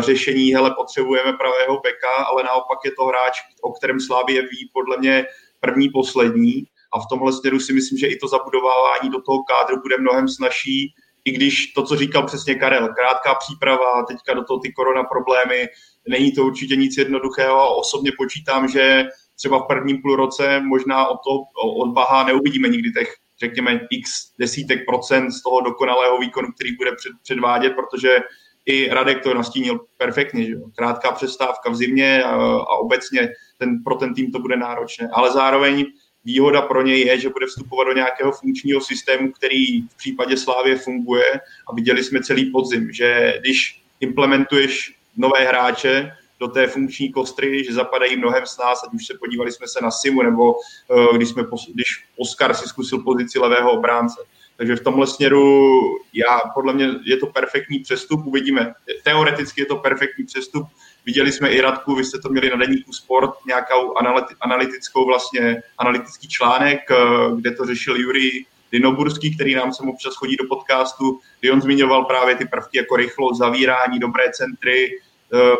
řešení, 0.00 0.54
hele, 0.54 0.74
potřebujeme 0.76 1.32
pravého 1.32 1.80
beka, 1.80 2.24
ale 2.30 2.42
naopak 2.42 2.78
je 2.84 2.90
to 2.98 3.04
hráč, 3.04 3.38
o 3.62 3.72
kterém 3.72 4.00
Slávě 4.00 4.42
ví 4.42 4.70
podle 4.72 4.96
mě 4.98 5.26
první, 5.60 5.88
poslední. 5.88 6.64
A 6.92 7.00
v 7.00 7.06
tomhle 7.10 7.32
směru 7.32 7.60
si 7.60 7.72
myslím, 7.72 7.98
že 7.98 8.06
i 8.06 8.16
to 8.16 8.28
zabudovávání 8.28 9.10
do 9.10 9.22
toho 9.22 9.42
kádru 9.42 9.82
bude 9.82 9.98
mnohem 9.98 10.28
snažší, 10.28 10.94
i 11.26 11.32
když 11.32 11.66
to, 11.66 11.82
co 11.82 11.96
říkal 11.96 12.26
přesně 12.26 12.54
Karel, 12.54 12.88
krátká 12.88 13.34
příprava, 13.34 14.02
teďka 14.08 14.34
do 14.34 14.44
toho 14.44 14.60
ty 14.60 14.72
korona 14.72 15.02
problémy, 15.04 15.68
není 16.08 16.32
to 16.32 16.44
určitě 16.44 16.76
nic 16.76 16.98
jednoduchého 16.98 17.60
a 17.60 17.76
osobně 17.76 18.10
počítám, 18.18 18.68
že 18.68 19.04
třeba 19.36 19.58
v 19.58 19.66
prvním 19.66 20.02
půlroce 20.02 20.60
možná 20.60 21.06
od, 21.06 21.16
to, 21.16 21.60
od 21.68 21.92
Baha 21.92 22.24
neuvidíme 22.24 22.68
nikdy 22.68 22.92
těch, 22.92 23.14
řekněme, 23.40 23.80
x 23.90 24.10
desítek 24.38 24.86
procent 24.86 25.30
z 25.30 25.42
toho 25.42 25.60
dokonalého 25.60 26.18
výkonu, 26.18 26.48
který 26.52 26.76
bude 26.76 26.92
před, 26.92 27.12
předvádět, 27.22 27.72
protože 27.76 28.18
i 28.66 28.88
Radek 28.88 29.22
to 29.22 29.34
nastínil 29.34 29.80
perfektně. 29.96 30.44
Že? 30.44 30.54
Krátká 30.76 31.12
přestávka 31.12 31.70
v 31.70 31.76
zimě 31.76 32.24
a, 32.24 32.34
a 32.60 32.74
obecně 32.74 33.28
ten, 33.58 33.82
pro 33.84 33.94
ten 33.94 34.14
tým 34.14 34.32
to 34.32 34.38
bude 34.38 34.56
náročné. 34.56 35.08
Ale 35.12 35.32
zároveň 35.32 35.84
výhoda 36.26 36.62
pro 36.62 36.82
něj 36.82 37.00
je, 37.00 37.20
že 37.20 37.28
bude 37.28 37.46
vstupovat 37.46 37.84
do 37.84 37.92
nějakého 37.92 38.32
funkčního 38.32 38.80
systému, 38.80 39.32
který 39.32 39.82
v 39.82 39.96
případě 39.96 40.36
Slávě 40.36 40.76
funguje 40.76 41.40
a 41.68 41.74
viděli 41.74 42.04
jsme 42.04 42.22
celý 42.22 42.50
podzim, 42.50 42.92
že 42.92 43.38
když 43.40 43.82
implementuješ 44.00 44.94
nové 45.16 45.40
hráče, 45.40 46.12
do 46.40 46.48
té 46.48 46.66
funkční 46.66 47.12
kostry, 47.12 47.64
že 47.64 47.74
zapadají 47.74 48.16
mnohem 48.16 48.46
s 48.46 48.58
nás, 48.58 48.84
ať 48.84 48.94
už 48.94 49.06
se 49.06 49.14
podívali 49.18 49.52
jsme 49.52 49.68
se 49.68 49.78
na 49.82 49.90
Simu, 49.90 50.22
nebo 50.22 50.54
uh, 50.54 51.16
když, 51.16 51.28
jsme, 51.28 51.42
když 51.74 51.88
Oscar 52.16 52.54
si 52.54 52.68
zkusil 52.68 52.98
pozici 52.98 53.38
levého 53.38 53.72
obránce. 53.72 54.20
Takže 54.56 54.76
v 54.76 54.84
tomhle 54.84 55.06
směru 55.06 55.80
já, 56.12 56.40
podle 56.54 56.72
mě 56.72 56.88
je 57.04 57.16
to 57.16 57.26
perfektní 57.26 57.78
přestup, 57.78 58.26
uvidíme. 58.26 58.74
Teoreticky 59.04 59.60
je 59.60 59.66
to 59.66 59.76
perfektní 59.76 60.24
přestup. 60.24 60.66
Viděli 61.06 61.32
jsme 61.32 61.50
i 61.50 61.60
Radku, 61.60 61.94
vy 61.94 62.04
jste 62.04 62.18
to 62.18 62.28
měli 62.28 62.50
na 62.50 62.56
deníku 62.56 62.92
Sport, 62.92 63.30
nějakou 63.46 63.94
analytickou 64.40 65.06
vlastně, 65.06 65.62
analytický 65.78 66.28
článek, 66.28 66.80
eh, 66.90 66.96
kde 67.36 67.50
to 67.50 67.66
řešil 67.66 67.96
Juri 67.96 68.44
Dinoburský, 68.72 69.34
který 69.34 69.54
nám 69.54 69.72
sem 69.72 69.88
občas 69.88 70.14
chodí 70.14 70.36
do 70.36 70.44
podcastu, 70.48 71.20
kdy 71.40 71.50
on 71.50 71.60
zmiňoval 71.60 72.04
právě 72.04 72.34
ty 72.34 72.44
prvky 72.44 72.78
jako 72.78 72.96
rychlost, 72.96 73.38
zavírání, 73.38 73.98
dobré 73.98 74.24
centry, 74.32 75.00
eh, 75.34 75.56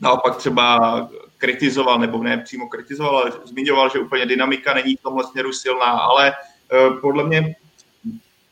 naopak 0.00 0.36
třeba 0.36 1.08
kritizoval, 1.38 1.98
nebo 1.98 2.22
ne 2.22 2.38
přímo 2.38 2.68
kritizoval, 2.68 3.16
ale 3.16 3.32
zmiňoval, 3.44 3.90
že 3.90 3.98
úplně 3.98 4.26
dynamika 4.26 4.74
není 4.74 4.96
v 4.96 5.02
tomhle 5.02 5.24
směru 5.24 5.52
silná, 5.52 5.84
ale 5.84 6.32
uh, 6.32 7.00
podle 7.00 7.24
mě 7.24 7.54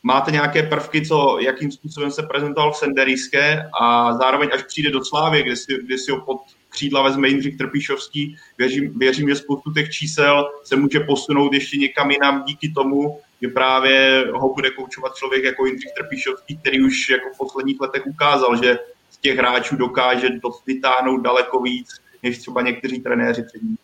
máte 0.02 0.30
nějaké 0.30 0.62
prvky, 0.62 1.06
co, 1.06 1.38
jakým 1.40 1.70
způsobem 1.70 2.10
se 2.10 2.22
prezentoval 2.22 2.72
v 2.72 2.76
Senderíské 2.76 3.68
a 3.80 4.12
zároveň 4.12 4.48
až 4.54 4.62
přijde 4.62 4.90
do 4.90 5.04
Slávy, 5.04 5.42
kde 5.42 5.56
si, 5.56 5.78
kde 5.86 5.98
si 5.98 6.10
ho 6.10 6.20
pod 6.20 6.40
křídla 6.68 7.02
vezme 7.02 7.28
Jindřich 7.28 7.56
Trpišovský, 7.56 8.36
věřím, 8.58 8.98
věřím, 8.98 9.28
že 9.28 9.36
spoustu 9.36 9.72
těch 9.72 9.90
čísel 9.90 10.50
se 10.64 10.76
může 10.76 11.00
posunout 11.00 11.52
ještě 11.52 11.76
někam 11.76 12.10
jinam 12.10 12.44
díky 12.44 12.72
tomu, 12.72 13.18
že 13.42 13.48
právě 13.48 14.24
ho 14.32 14.54
bude 14.54 14.70
koučovat 14.70 15.14
člověk 15.14 15.44
jako 15.44 15.66
Jindřich 15.66 15.92
Trpišovský, 15.98 16.56
který 16.56 16.84
už 16.84 17.08
jako 17.10 17.28
v 17.34 17.38
posledních 17.38 17.80
letech 17.80 18.06
ukázal, 18.06 18.62
že 18.62 18.78
těch 19.20 19.38
hráčů 19.38 19.76
dokáže 19.76 20.28
vytáhnout 20.66 21.22
daleko 21.22 21.60
víc, 21.60 21.88
než 22.22 22.38
třeba 22.38 22.62
někteří 22.62 23.00
trenéři 23.00 23.42
před 23.42 23.62
ním. 23.62 23.76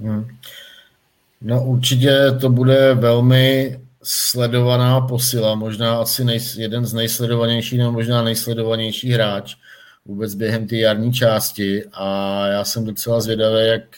Hmm. 0.00 0.26
No 1.42 1.64
určitě 1.64 2.12
to 2.40 2.48
bude 2.48 2.94
velmi 2.94 3.78
sledovaná 4.10 5.00
posila, 5.00 5.54
možná 5.54 6.00
asi 6.00 6.24
nej, 6.24 6.40
jeden 6.56 6.86
z 6.86 6.92
nejsledovanějších 6.92 7.78
nebo 7.78 7.92
možná 7.92 8.22
nejsledovanější 8.22 9.10
hráč 9.10 9.56
vůbec 10.04 10.34
během 10.34 10.66
té 10.66 10.76
jarní 10.76 11.12
části 11.12 11.84
a 11.92 12.46
já 12.46 12.64
jsem 12.64 12.84
docela 12.84 13.20
zvědavý, 13.20 13.66
jak, 13.66 13.96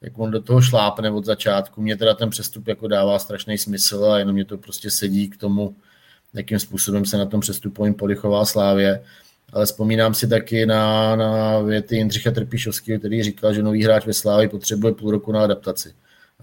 jak 0.00 0.18
on 0.18 0.30
do 0.30 0.42
toho 0.42 0.62
šlápne 0.62 1.10
od 1.10 1.24
začátku. 1.24 1.82
Mně 1.82 1.96
teda 1.96 2.14
ten 2.14 2.30
přestup 2.30 2.68
jako 2.68 2.88
dává 2.88 3.18
strašný 3.18 3.58
smysl 3.58 4.04
a 4.04 4.18
jenom 4.18 4.34
mě 4.34 4.44
to 4.44 4.58
prostě 4.58 4.90
sedí 4.90 5.28
k 5.28 5.36
tomu, 5.36 5.76
jakým 6.34 6.58
způsobem 6.58 7.04
se 7.06 7.18
na 7.18 7.26
tom 7.26 7.40
přestupovým 7.40 7.94
polichová 7.94 8.44
Slávě 8.44 9.00
ale 9.52 9.66
vzpomínám 9.66 10.14
si 10.14 10.28
taky 10.28 10.66
na, 10.66 11.16
na 11.16 11.60
věty 11.60 11.96
Jindřicha 11.96 12.30
Trpišovského, 12.30 12.98
který 12.98 13.22
říkal, 13.22 13.54
že 13.54 13.62
nový 13.62 13.84
hráč 13.84 14.06
ve 14.06 14.12
Slávě 14.12 14.48
potřebuje 14.48 14.94
půl 14.94 15.10
roku 15.10 15.32
na 15.32 15.44
adaptaci. 15.44 15.94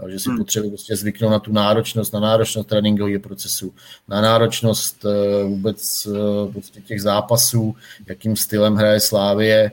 Že 0.08 0.20
si 0.20 0.30
hmm. 0.30 0.38
potřebuje 0.38 0.70
prostě 0.70 0.96
zvyknout 0.96 1.32
na 1.32 1.40
tu 1.40 1.54
náročnost, 1.54 2.14
na 2.14 2.20
náročnost 2.20 2.70
tréninkového 2.70 3.20
procesu, 3.20 3.74
na 4.08 4.22
náročnost 4.22 5.06
uh, 5.06 5.50
vůbec 5.50 6.06
uh, 6.06 6.52
prostě 6.52 6.82
těch 6.82 7.02
zápasů, 7.02 7.76
jakým 8.08 8.36
stylem 8.36 8.76
hraje 8.76 9.00
Slávie 9.00 9.72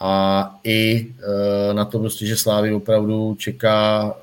a 0.00 0.54
i 0.64 1.06
uh, 1.06 1.74
na 1.74 1.84
to 1.84 1.98
prostě, 1.98 2.26
že 2.26 2.36
Slávy 2.36 2.74
opravdu 2.74 3.34
čeká 3.38 4.14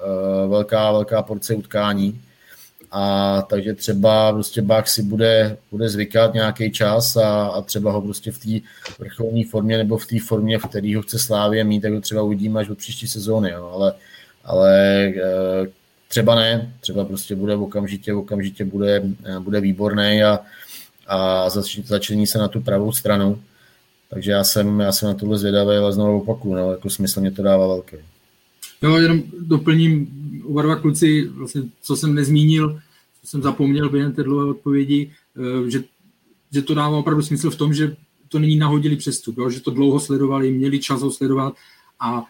velká, 0.47 0.91
velká 0.91 1.23
porce 1.23 1.55
utkání 1.55 2.21
a 2.91 3.41
takže 3.41 3.73
třeba 3.73 4.33
prostě 4.33 4.61
Bach 4.61 4.87
si 4.87 5.03
bude, 5.03 5.57
bude 5.71 5.89
zvykat 5.89 6.33
nějaký 6.33 6.71
čas 6.71 7.15
a, 7.15 7.47
a 7.47 7.61
třeba 7.61 7.91
ho 7.91 8.01
prostě 8.01 8.31
v 8.31 8.39
té 8.39 8.67
vrcholní 8.99 9.43
formě 9.43 9.77
nebo 9.77 9.97
v 9.97 10.05
té 10.05 10.15
formě, 10.19 10.59
v 10.59 10.63
který 10.63 10.95
ho 10.95 11.01
chce 11.01 11.19
Slávě 11.19 11.63
mít, 11.63 11.81
tak 11.81 11.93
ho 11.93 12.01
třeba 12.01 12.21
uvidíme 12.21 12.59
až 12.59 12.69
od 12.69 12.77
příští 12.77 13.07
sezóny, 13.07 13.51
jo. 13.51 13.71
ale, 13.73 13.93
ale 14.49 15.05
e, 15.05 15.13
třeba 16.07 16.35
ne, 16.35 16.73
třeba 16.79 17.05
prostě 17.05 17.35
bude 17.35 17.55
okamžitě, 17.55 18.13
okamžitě 18.13 18.65
bude, 18.65 19.03
e, 19.25 19.39
bude 19.39 19.61
výborný 19.61 20.23
a, 20.23 20.39
a 21.07 21.49
začení 21.83 22.27
se 22.27 22.37
na 22.37 22.47
tu 22.47 22.61
pravou 22.61 22.91
stranu. 22.91 23.41
Takže 24.09 24.31
já 24.31 24.43
jsem, 24.43 24.79
já 24.79 24.91
jsem 24.91 25.07
na 25.07 25.13
tohle 25.13 25.37
zvědavý, 25.37 25.77
ale 25.77 25.93
znovu 25.93 26.21
opakuju, 26.21 26.55
no, 26.55 26.71
jako 26.71 26.89
smysl 26.89 27.21
mě 27.21 27.31
to 27.31 27.43
dává 27.43 27.67
velký. 27.67 27.95
Jo, 28.81 28.95
jenom 28.95 29.23
doplním 29.39 30.07
oba 30.45 30.61
dva 30.61 30.75
kluci, 30.75 31.27
vlastně, 31.27 31.61
co 31.81 31.95
jsem 31.95 32.15
nezmínil, 32.15 32.79
co 33.21 33.27
jsem 33.27 33.41
zapomněl 33.41 33.89
během 33.89 34.13
té 34.13 34.23
dlouhé 34.23 34.45
odpovědi, 34.45 35.11
eh, 35.37 35.69
že, 35.71 35.83
že 36.51 36.61
to 36.61 36.73
dává 36.73 36.97
opravdu 36.97 37.21
smysl 37.23 37.51
v 37.51 37.55
tom, 37.55 37.73
že 37.73 37.95
to 38.29 38.39
není 38.39 38.55
nahodili 38.55 38.95
přestup, 38.95 39.37
jo, 39.37 39.49
že 39.49 39.61
to 39.61 39.71
dlouho 39.71 39.99
sledovali, 39.99 40.51
měli 40.51 40.79
čas 40.79 41.01
ho 41.01 41.11
sledovat 41.11 41.53
a 41.99 42.25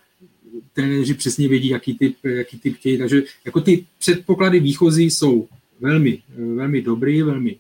trenéři 0.74 1.14
přesně 1.14 1.48
vědí, 1.48 1.70
jaký 1.70 1.94
typ, 1.94 2.18
jaký 2.24 2.60
typ 2.60 2.76
chtějí, 2.76 2.98
takže 2.98 3.24
jako 3.46 3.62
ty 3.62 3.86
předpoklady 4.00 4.60
výchozí 4.60 5.12
jsou 5.12 5.48
velmi, 5.80 6.22
velmi 6.56 6.82
dobrý, 6.82 7.22
velmi 7.22 7.56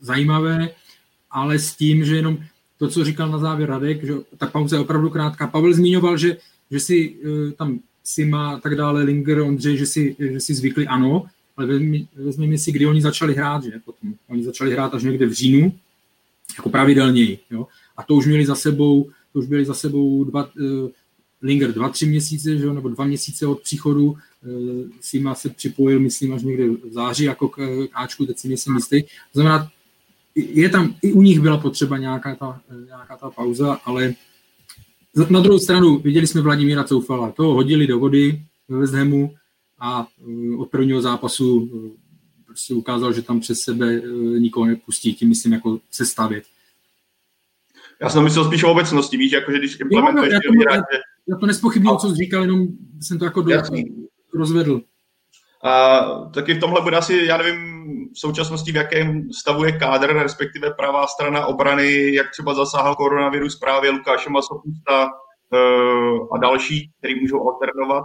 zajímavé, 0.00 0.70
ale 1.30 1.58
s 1.58 1.76
tím, 1.76 2.04
že 2.04 2.16
jenom 2.16 2.38
to, 2.78 2.88
co 2.88 3.04
říkal 3.04 3.28
na 3.28 3.38
závěr 3.38 3.68
Radek, 3.68 4.04
že 4.04 4.12
ta 4.36 4.46
pauza 4.46 4.76
je 4.76 4.82
opravdu 4.82 5.10
krátká. 5.10 5.46
Pavel 5.46 5.74
zmiňoval, 5.74 6.16
že, 6.16 6.36
že 6.70 6.80
si 6.80 7.16
eh, 7.24 7.52
tam 7.52 7.78
Sima 8.04 8.50
a 8.50 8.60
tak 8.60 8.76
dále, 8.76 9.02
Linger, 9.02 9.40
Ondřej, 9.40 9.76
že 9.76 9.86
si, 9.86 10.16
že 10.18 10.40
si 10.40 10.54
zvykli, 10.54 10.86
ano, 10.86 11.24
ale 11.56 11.66
vezměme 12.14 12.58
si, 12.58 12.72
kdy 12.72 12.86
oni 12.86 13.02
začali 13.02 13.34
hrát, 13.34 13.64
že 13.64 13.70
potom. 13.84 14.14
Oni 14.28 14.44
začali 14.44 14.72
hrát 14.72 14.94
až 14.94 15.02
někde 15.02 15.26
v 15.26 15.32
říjnu, 15.32 15.72
jako 16.58 16.70
pravidelněji, 16.70 17.38
jo. 17.50 17.66
A 17.96 18.02
to 18.02 18.14
už 18.14 18.26
měli 18.26 18.46
za 18.46 18.54
sebou, 18.54 19.10
to 19.32 19.38
už 19.38 19.46
byli 19.46 19.64
za 19.64 19.74
sebou 19.74 20.24
dva, 20.24 20.44
uh, 20.44 20.90
Linger 21.42 21.72
dva, 21.72 21.88
tři 21.88 22.06
měsíce, 22.06 22.56
že 22.56 22.64
jo, 22.64 22.72
nebo 22.72 22.88
dva 22.88 23.04
měsíce 23.04 23.46
od 23.46 23.60
příchodu, 23.60 24.04
uh, 24.04 24.16
Sima 25.00 25.34
se 25.34 25.48
připojil, 25.48 26.00
myslím, 26.00 26.34
až 26.34 26.42
někde 26.42 26.68
v 26.68 26.92
září 26.92 27.24
jako 27.24 27.48
k, 27.48 27.56
k 27.86 27.90
Ačku, 27.94 28.26
teď 28.26 28.38
si 28.38 28.48
nejsem 28.48 28.74
jistý. 28.74 29.02
To 29.02 29.40
znamená, 29.40 29.70
je 30.34 30.68
tam, 30.68 30.94
i 31.02 31.12
u 31.12 31.22
nich 31.22 31.40
byla 31.40 31.58
potřeba 31.58 31.98
nějaká 31.98 32.34
ta, 32.34 32.60
nějaká 32.86 33.16
ta 33.16 33.30
pauza, 33.30 33.72
ale 33.84 34.14
na 35.30 35.40
druhou 35.40 35.58
stranu 35.58 35.98
viděli 35.98 36.26
jsme 36.26 36.40
Vladimíra 36.40 36.84
Coufala, 36.84 37.32
toho 37.32 37.54
hodili 37.54 37.86
do 37.86 37.98
vody 37.98 38.42
ve 38.68 38.78
West 38.78 38.94
Hamu 38.94 39.34
a 39.78 40.06
eh, 40.20 40.56
od 40.56 40.70
prvního 40.70 41.02
zápasu 41.02 41.70
eh, 41.74 41.90
prostě 42.46 42.74
ukázal, 42.74 43.12
že 43.12 43.22
tam 43.22 43.40
přes 43.40 43.60
sebe 43.60 43.86
eh, 43.94 44.08
nikoho 44.40 44.66
nepustí, 44.66 45.14
tím 45.14 45.28
myslím 45.28 45.52
jako 45.52 45.80
se 45.90 46.06
stavět. 46.06 46.44
Já 48.02 48.08
jsem 48.08 48.24
myslel 48.24 48.44
spíš 48.44 48.64
o 48.64 48.70
obecnosti, 48.70 49.16
víš, 49.16 49.32
jakože 49.32 49.58
když 49.58 49.80
implementuješ... 49.80 50.32
Já, 50.32 50.38
já, 50.70 50.76
já, 50.76 50.82
já 51.28 51.36
to 51.36 51.46
nespochybnil, 51.46 51.96
co 51.96 52.08
jsi 52.08 52.14
říkal, 52.14 52.42
jenom 52.42 52.66
jsem 53.00 53.18
to 53.18 53.24
jako 53.24 53.42
do, 53.42 53.50
rozvedl. 54.34 54.80
A 55.64 56.00
taky 56.34 56.54
v 56.54 56.60
tomhle 56.60 56.80
bude 56.80 56.96
asi, 56.96 57.24
já 57.24 57.36
nevím, 57.36 57.82
v 58.14 58.18
současnosti 58.18 58.72
v 58.72 58.76
jakém 58.76 59.32
stavu 59.32 59.64
je 59.64 59.72
kádr, 59.72 60.12
respektive 60.12 60.70
pravá 60.70 61.06
strana 61.06 61.46
obrany, 61.46 62.14
jak 62.14 62.30
třeba 62.30 62.54
zasáhl 62.54 62.94
koronavirus 62.94 63.58
právě 63.58 63.90
Lukáše 63.90 64.30
Masopusta 64.30 65.10
eh, 65.54 66.18
a 66.32 66.38
další, 66.38 66.90
který 66.98 67.20
můžou 67.20 67.48
alternovat 67.48 68.04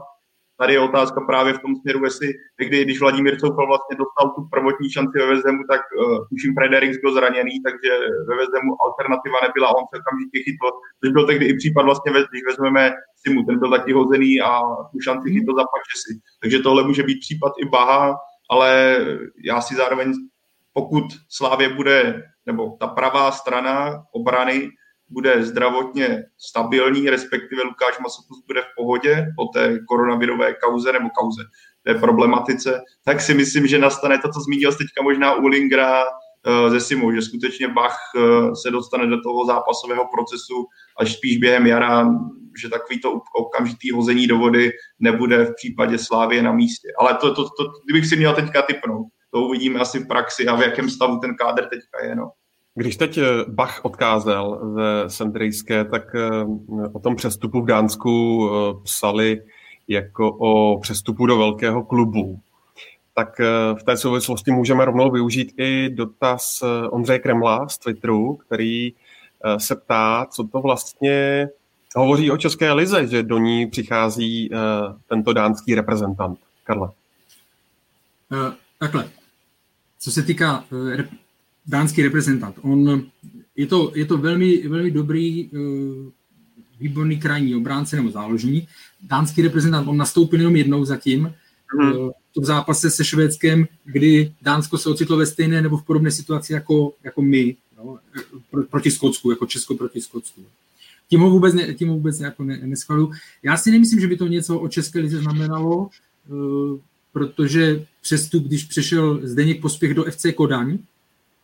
tady 0.60 0.74
je 0.74 0.80
otázka 0.80 1.22
právě 1.22 1.54
v 1.54 1.60
tom 1.60 1.76
směru, 1.76 2.04
jestli 2.04 2.28
kdy, 2.58 2.86
když 2.86 3.00
Vladimír 3.00 3.39
Coufal 3.39 3.67
vlastně 3.67 3.98
dostal 3.98 4.26
tu 4.36 4.41
prvotní 4.52 4.89
šanci 4.91 5.20
ve 5.20 5.26
Vezemu, 5.26 5.62
tak 5.72 5.82
uh, 5.82 6.28
tuším 6.30 6.54
Fredericks 6.54 7.02
byl 7.02 7.13
zraněný, 7.13 7.56
takže 7.67 7.91
ve 8.30 8.36
Vezemu 8.41 8.70
alternativa 8.86 9.38
nebyla, 9.48 9.76
on 9.78 9.86
se 9.89 9.96
okamžitě 10.02 10.38
chytl, 10.46 10.67
což 11.00 11.10
byl 11.12 11.28
tehdy 11.28 11.46
i 11.46 11.58
případ 11.58 11.84
vlastně, 11.86 12.12
když 12.12 12.43
vezmeme 12.48 12.93
Simu, 13.22 13.43
ten 13.43 13.60
byl 13.60 13.72
taky 13.72 13.93
hozený 13.93 14.41
a 14.41 14.62
tu 14.91 15.00
šanci 15.00 15.30
chytl 15.30 15.56
za 15.56 15.63
si. 16.04 16.20
Takže 16.41 16.60
tohle 16.60 16.84
může 16.84 17.04
být 17.04 17.20
případ 17.20 17.54
i 17.63 17.65
Baha, 17.65 18.17
ale 18.50 19.00
já 19.46 19.62
si 19.62 19.76
zároveň, 19.76 20.13
pokud 20.74 21.04
Slávě 21.30 21.70
bude, 21.70 22.24
nebo 22.46 22.78
ta 22.80 22.88
pravá 22.88 23.32
strana 23.32 24.04
obrany 24.12 24.70
bude 25.10 25.43
zdravotně 25.43 26.24
stabilní, 26.38 27.10
respektive 27.10 27.63
Lukáš 27.63 28.00
Masopus 28.00 28.43
bude 28.48 28.62
v 28.62 28.76
pohodě 28.78 29.26
po 29.36 29.46
té 29.46 29.80
koronavirové 29.88 30.54
kauze 30.54 30.93
nebo 30.93 31.10
kauze 31.10 31.43
té 31.84 31.93
problematice, 31.93 32.82
tak 33.06 33.22
si 33.22 33.34
myslím, 33.34 33.67
že 33.67 33.80
nastane 33.80 34.17
to, 34.17 34.30
co 34.30 34.39
zmínil 34.39 34.72
teďka 34.72 35.04
možná 35.04 35.36
u 35.36 35.48
Lingra 35.48 36.04
uh, 36.04 36.70
ze 36.70 36.80
Simu, 36.80 37.12
že 37.12 37.22
skutečně 37.22 37.67
Bach 37.67 37.98
uh, 38.15 38.54
se 38.54 38.72
dostane 38.72 39.08
do 39.08 39.22
toho 39.22 39.46
zápasového 39.46 40.08
procesu 40.15 40.65
až 41.00 41.13
spíš 41.13 41.38
během 41.38 41.67
jara, 41.67 42.10
že 42.62 42.70
takovýto 42.70 43.22
okamžitý 43.36 43.91
hození 43.91 44.28
do 44.28 44.38
vody 44.38 44.72
nebude 45.00 45.46
v 45.46 45.56
případě 45.56 45.98
Slávě 45.98 46.43
na 46.43 46.52
místě. 46.52 46.88
Ale 47.00 47.13
to, 47.13 47.36
to, 47.36 47.43
to, 47.43 47.63
kdybych 47.86 48.08
si 48.08 48.15
měl 48.15 48.34
teďka 48.34 48.62
typnout, 48.62 49.08
to 49.32 49.41
uvidíme 49.41 49.80
asi 49.80 50.00
v 50.00 50.08
praxi 50.08 50.48
a 50.48 50.56
v 50.56 50.62
jakém 50.62 50.89
stavu 50.89 51.20
ten 51.20 51.36
kádr 51.36 51.63
teďka 51.63 52.06
je. 52.06 52.15
No. 52.15 52.32
Když 52.77 52.97
teď 52.97 53.17
eh, 53.17 53.23
Bach 53.47 53.79
odkázel 53.85 54.59
ze 54.73 55.09
Sendrejské, 55.09 55.85
tak 55.85 56.15
eh, 56.15 56.45
o 56.93 56.99
tom 56.99 57.15
přestupu 57.15 57.61
v 57.61 57.65
Dánsku 57.65 58.49
eh, 58.49 58.83
psali 58.83 59.41
jako 59.87 60.31
o 60.31 60.79
přestupu 60.79 61.25
do 61.25 61.37
velkého 61.37 61.83
klubu. 61.83 62.39
Tak 63.15 63.39
v 63.79 63.83
té 63.83 63.97
souvislosti 63.97 64.51
můžeme 64.51 64.85
rovnou 64.85 65.11
využít 65.11 65.53
i 65.57 65.89
dotaz 65.89 66.63
Ondřeje 66.91 67.19
Kremla 67.19 67.67
z 67.67 67.77
Twitteru, 67.77 68.35
který 68.35 68.93
se 69.57 69.75
ptá, 69.75 70.25
co 70.31 70.43
to 70.43 70.61
vlastně 70.61 71.47
hovoří 71.95 72.31
o 72.31 72.37
České 72.37 72.73
lize, 72.73 73.07
že 73.07 73.23
do 73.23 73.37
ní 73.37 73.67
přichází 73.67 74.49
tento 75.09 75.33
dánský 75.33 75.75
reprezentant. 75.75 76.39
Karla. 76.63 76.93
Takhle. 78.79 79.09
Co 79.99 80.11
se 80.11 80.23
týká 80.23 80.63
dánský 81.67 82.01
reprezentant. 82.03 82.56
On, 82.62 83.03
je, 83.56 83.67
to, 83.67 83.91
je 83.95 84.06
to 84.06 84.17
velmi, 84.17 84.67
velmi 84.67 84.91
dobrý, 84.91 85.49
eh, 85.53 86.12
výborný 86.80 87.19
krajní 87.19 87.56
obránce 87.56 87.95
nebo 87.95 88.12
záložník. 88.12 88.69
Dánský 89.01 89.41
reprezentant, 89.41 89.88
on 89.88 89.97
nastoupil 89.97 90.39
jenom 90.39 90.56
jednou 90.56 90.86
zatím, 90.86 91.34
mm. 91.80 91.91
v 92.38 92.45
zápase 92.45 92.89
se 92.89 93.06
Švédskem, 93.06 93.67
kdy 93.86 94.34
Dánsko 94.41 94.77
se 94.77 94.89
ocitlo 94.89 95.17
ve 95.17 95.25
stejné 95.25 95.62
nebo 95.62 95.77
v 95.77 95.84
podobné 95.84 96.12
situaci 96.12 96.53
jako, 96.53 96.93
jako 97.03 97.21
my, 97.21 97.56
no, 97.77 97.99
proti 98.69 98.91
Skotsku, 98.91 99.32
jako 99.32 99.45
Česko 99.45 99.75
proti 99.75 100.01
Skotsku. 100.01 100.45
Tím 101.10 101.19
ho 101.19 101.30
vůbec, 101.30 101.53
ne, 101.53 101.73
tím 101.73 101.88
ho 101.88 101.93
vůbec 101.93 102.19
jako 102.19 102.43
ne, 102.43 102.60
neschvalu. 102.63 103.12
Já 103.43 103.58
si 103.58 103.71
nemyslím, 103.71 103.99
že 103.99 104.08
by 104.08 104.17
to 104.17 104.27
něco 104.27 104.60
o 104.60 104.67
České 104.67 104.99
lize 104.99 105.19
znamenalo, 105.19 105.89
eh, 106.30 106.80
protože 107.13 107.86
přestup, 108.01 108.43
když 108.43 108.63
přešel 108.63 109.19
Zdeněk 109.23 109.62
Pospěch 109.62 109.93
do 109.93 110.03
FC 110.03 110.25
Kodaň, 110.36 110.77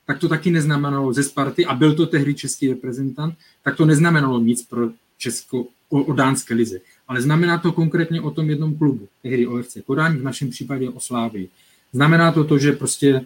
tak 0.05 0.19
to 0.19 0.29
taky 0.29 0.51
neznamenalo 0.51 1.13
ze 1.13 1.23
Sparty, 1.23 1.65
a 1.65 1.75
byl 1.75 1.95
to 1.95 2.05
tehdy 2.05 2.33
český 2.33 2.69
reprezentant, 2.69 3.35
tak 3.63 3.75
to 3.75 3.85
neznamenalo 3.85 4.39
nic 4.39 4.65
pro 4.65 4.89
Česko, 5.17 5.67
o, 5.89 6.03
o 6.03 6.13
dánské 6.13 6.53
lize. 6.53 6.79
Ale 7.07 7.21
znamená 7.21 7.57
to 7.57 7.71
konkrétně 7.71 8.21
o 8.21 8.31
tom 8.31 8.49
jednom 8.49 8.77
klubu, 8.77 9.07
tehdy 9.23 9.47
OFC 9.47 9.77
Kodaň, 9.85 10.17
v 10.17 10.23
našem 10.23 10.49
případě 10.49 10.89
o 10.89 10.99
Slávii. 10.99 11.49
Znamená 11.93 12.31
to 12.31 12.43
to, 12.43 12.57
že 12.57 12.71
prostě 12.71 13.25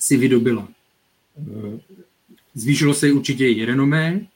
si 0.00 0.16
vydobila. 0.16 0.68
Eh, 1.38 1.80
zvýšilo 2.54 2.94
se 2.94 3.12
určitě 3.12 3.48
i 3.48 3.64
renomé, 3.64 4.26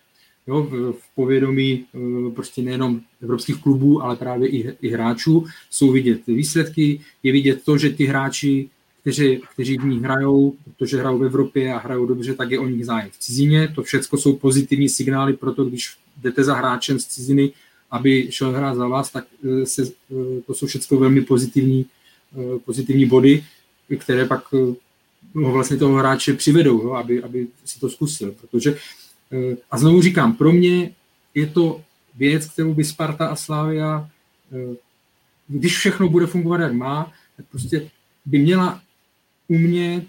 jo, 0.47 0.63
v, 0.63 0.93
v 0.93 1.15
povědomí 1.15 1.85
eh, 1.85 2.31
prostě 2.31 2.63
nejenom 2.63 3.01
evropských 3.23 3.63
klubů, 3.63 4.03
ale 4.03 4.17
právě 4.17 4.49
i, 4.49 4.77
i 4.83 4.89
hráčů. 4.89 5.47
Jsou 5.71 5.93
vidět 5.93 6.27
výsledky, 6.27 7.01
je 7.23 7.33
vidět 7.33 7.65
to, 7.65 7.79
že 7.79 7.91
ty 7.91 8.05
hráči 8.05 8.71
kteří, 9.09 9.41
kteří 9.53 9.79
v 9.79 9.85
ní 9.85 10.01
hrajou, 10.01 10.55
protože 10.65 11.01
hrajou 11.01 11.19
v 11.19 11.25
Evropě 11.25 11.75
a 11.75 11.79
hrajou 11.79 12.07
dobře, 12.07 12.35
tak 12.35 12.51
je 12.51 12.59
o 12.59 12.67
nich 12.67 12.87
zájem 12.87 13.11
v 13.11 13.19
cizině. 13.19 13.73
To 13.75 13.83
všechno 13.83 14.19
jsou 14.19 14.37
pozitivní 14.37 14.89
signály 14.89 15.33
pro 15.33 15.55
to, 15.55 15.65
když 15.65 15.97
jdete 16.17 16.45
za 16.45 16.55
hráčem 16.55 16.99
z 16.99 17.07
ciziny, 17.07 17.53
aby 17.91 18.27
šel 18.31 18.53
hrát 18.53 18.75
za 18.75 18.89
vás, 18.89 19.11
tak 19.11 19.25
eh, 19.45 19.67
se, 19.67 19.83
eh, 19.83 20.41
to 20.47 20.55
jsou 20.55 20.67
všechno 20.67 20.99
velmi 20.99 21.21
pozitivní, 21.21 21.87
eh, 22.37 22.59
pozitivní 22.65 23.07
body, 23.07 23.45
které 23.99 24.25
pak 24.27 24.53
ho 25.35 25.53
vlastně 25.53 25.77
toho 25.77 25.95
hráče 25.95 26.35
přivedou, 26.35 26.83
jo, 26.83 26.93
aby, 26.93 27.23
aby 27.23 27.47
si 27.65 27.81
to 27.81 27.91
zkusil. 27.91 28.35
Protože, 28.41 28.77
a 29.71 29.79
znovu 29.79 30.03
říkám, 30.03 30.33
pro 30.33 30.53
mě 30.53 30.91
je 31.35 31.47
to 31.47 31.81
věc, 32.17 32.47
kterou 32.47 32.75
by 32.75 32.85
Sparta 32.85 33.27
a 33.27 33.37
Slavia, 33.37 34.11
když 35.49 35.77
všechno 35.77 36.09
bude 36.09 36.27
fungovat, 36.27 36.61
jak 36.61 36.73
má, 36.73 37.13
tak 37.37 37.47
prostě 37.51 37.91
by 38.27 38.39
měla 38.39 38.81
umět 39.49 40.05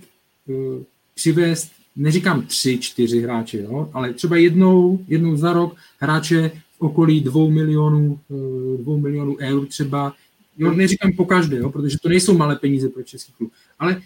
uh, 0.46 0.84
přivést, 1.16 1.72
neříkám 1.96 2.42
tři, 2.42 2.78
čtyři 2.78 3.22
hráče, 3.22 3.58
jo, 3.58 3.90
ale 3.94 4.14
třeba 4.14 4.38
jednou, 4.38 5.06
jednou 5.08 5.38
za 5.38 5.54
rok 5.54 5.76
hráče 6.00 6.52
v 6.78 6.82
okolí 6.82 7.22
dvou 7.22 7.52
milionů, 7.52 8.20
uh, 8.28 8.82
dvou 8.82 8.98
milionů 8.98 9.38
eur 9.38 9.66
třeba, 9.66 10.14
jo, 10.58 10.74
neříkám 10.74 11.14
po 11.14 11.26
každé, 11.26 11.58
jo, 11.58 11.70
protože 11.70 11.98
to 12.02 12.10
nejsou 12.10 12.38
malé 12.38 12.56
peníze 12.56 12.90
pro 12.90 13.04
český 13.04 13.32
klub, 13.32 13.52
ale, 13.80 14.02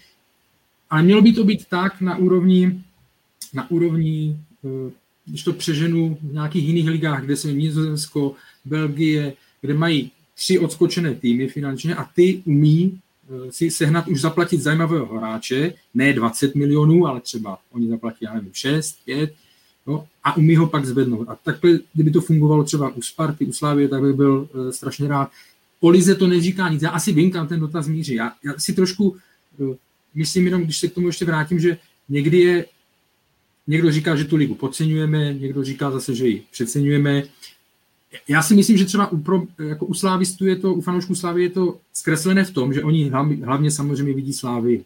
ale 0.90 1.02
mělo 1.02 1.22
by 1.22 1.32
to 1.32 1.44
být 1.44 1.66
tak 1.68 2.00
na 2.00 2.16
úrovni, 2.16 2.80
na 3.54 3.70
úrovni, 3.70 4.36
uh, 4.62 4.90
když 5.26 5.42
to 5.42 5.52
přeženu 5.52 6.18
v 6.22 6.32
nějakých 6.32 6.64
jiných 6.64 6.88
ligách, 6.88 7.24
kde 7.24 7.36
se 7.36 7.52
Nizozemsko, 7.52 8.34
Belgie, 8.64 9.32
kde 9.60 9.74
mají 9.74 10.10
tři 10.34 10.58
odskočené 10.58 11.14
týmy 11.14 11.48
finančně 11.48 11.94
a 11.94 12.04
ty 12.04 12.42
umí 12.44 13.00
si 13.50 13.70
sehnat 13.70 14.08
už 14.08 14.20
zaplatit 14.20 14.60
zajímavého 14.60 15.18
hráče, 15.18 15.72
ne 15.94 16.12
20 16.12 16.54
milionů, 16.54 17.06
ale 17.06 17.20
třeba 17.20 17.58
oni 17.70 17.88
zaplatí, 17.88 18.18
já 18.20 18.34
nevím, 18.34 18.50
6, 18.52 18.98
5, 19.04 19.34
no, 19.86 20.06
a 20.24 20.36
umí 20.36 20.56
ho 20.56 20.66
pak 20.66 20.86
zvednout. 20.86 21.28
A 21.28 21.36
takhle, 21.36 21.78
kdyby 21.94 22.10
to 22.10 22.20
fungovalo 22.20 22.64
třeba 22.64 22.88
u 22.88 23.02
Sparty, 23.02 23.44
u 23.44 23.52
Slávy, 23.52 23.88
tak 23.88 24.02
bych 24.02 24.12
byl 24.14 24.48
uh, 24.54 24.70
strašně 24.70 25.08
rád. 25.08 25.30
O 25.80 25.88
Lize 25.88 26.14
to 26.14 26.26
neříká 26.26 26.68
nic, 26.68 26.82
já 26.82 26.90
asi 26.90 27.12
vím, 27.12 27.30
kam 27.30 27.48
ten 27.48 27.60
dotaz 27.60 27.88
míří. 27.88 28.14
Já, 28.14 28.32
já 28.44 28.52
si 28.58 28.72
trošku 28.72 29.16
uh, 29.58 29.76
myslím 30.14 30.44
jenom, 30.44 30.62
když 30.62 30.78
se 30.78 30.88
k 30.88 30.94
tomu 30.94 31.06
ještě 31.06 31.24
vrátím, 31.24 31.60
že 31.60 31.78
někdy 32.08 32.38
je, 32.38 32.66
někdo 33.66 33.92
říká, 33.92 34.16
že 34.16 34.24
tu 34.24 34.36
ligu 34.36 34.54
podceňujeme, 34.54 35.34
někdo 35.34 35.64
říká 35.64 35.90
zase, 35.90 36.14
že 36.14 36.28
ji 36.28 36.42
přeceňujeme. 36.52 37.22
Já 38.28 38.42
si 38.42 38.54
myslím, 38.54 38.76
že 38.76 38.84
třeba 38.84 39.12
u, 39.12 39.18
pro, 39.18 39.42
jako 39.68 39.86
u 39.86 39.94
slávistů 39.94 40.46
je 40.46 40.56
to, 40.56 40.74
u 40.74 40.80
fanoušků 40.80 41.14
Slávy 41.14 41.42
je 41.42 41.50
to 41.50 41.78
zkreslené 41.92 42.44
v 42.44 42.50
tom, 42.50 42.74
že 42.74 42.82
oni 42.82 43.10
hlavně, 43.44 43.70
samozřejmě 43.70 44.14
vidí 44.14 44.32
Slávy. 44.32 44.84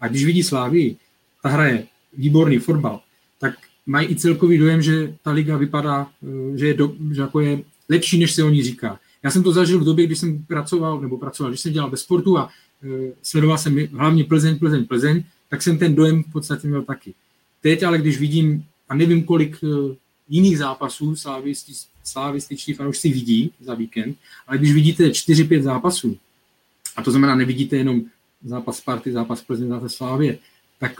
A 0.00 0.08
když 0.08 0.24
vidí 0.24 0.42
Slávy, 0.42 0.96
ta 1.42 1.48
hraje 1.48 1.86
výborný 2.16 2.58
fotbal, 2.58 3.00
tak 3.40 3.54
mají 3.86 4.08
i 4.08 4.16
celkový 4.16 4.58
dojem, 4.58 4.82
že 4.82 5.14
ta 5.22 5.30
liga 5.30 5.56
vypadá, 5.56 6.06
eh, 6.22 6.58
že 6.58 6.66
je, 6.66 6.74
do, 6.74 6.92
že 7.12 7.20
jako 7.20 7.40
je 7.40 7.62
lepší, 7.88 8.18
než 8.18 8.32
se 8.32 8.44
o 8.44 8.48
ní 8.48 8.62
říká. 8.62 8.98
Já 9.22 9.30
jsem 9.30 9.42
to 9.42 9.52
zažil 9.52 9.80
v 9.80 9.84
době, 9.84 10.06
kdy 10.06 10.16
jsem 10.16 10.44
pracoval, 10.44 11.00
nebo 11.00 11.18
pracoval, 11.18 11.50
když 11.50 11.60
jsem 11.60 11.72
dělal 11.72 11.90
ve 11.90 11.96
sportu 11.96 12.38
a 12.38 12.48
e, 12.82 13.12
sledoval 13.22 13.58
jsem 13.58 13.88
hlavně 13.92 14.24
Plzeň, 14.24 14.58
Plzeň, 14.58 14.86
Plzeň, 14.86 15.24
tak 15.48 15.62
jsem 15.62 15.78
ten 15.78 15.94
dojem 15.94 16.22
v 16.22 16.32
podstatě 16.32 16.68
měl 16.68 16.82
taky. 16.82 17.14
Teď 17.60 17.82
ale, 17.82 17.98
když 17.98 18.18
vidím, 18.18 18.64
a 18.88 18.94
nevím, 18.94 19.24
kolik 19.24 19.56
e, 19.64 19.66
jiných 20.28 20.58
zápasů 20.58 21.16
slávističtí 22.04 22.72
fanoušci 22.72 23.12
vidí 23.12 23.52
za 23.60 23.74
víkend, 23.74 24.16
ale 24.46 24.58
když 24.58 24.72
vidíte 24.72 25.08
4-5 25.08 25.62
zápasů, 25.62 26.16
a 26.96 27.02
to 27.02 27.10
znamená, 27.10 27.34
nevidíte 27.34 27.76
jenom 27.76 28.02
zápas 28.44 28.76
Sparty, 28.76 29.12
zápas 29.12 29.42
Plzeň, 29.42 29.68
zápas 29.68 29.92
Slávě, 29.92 30.38
tak 30.78 30.92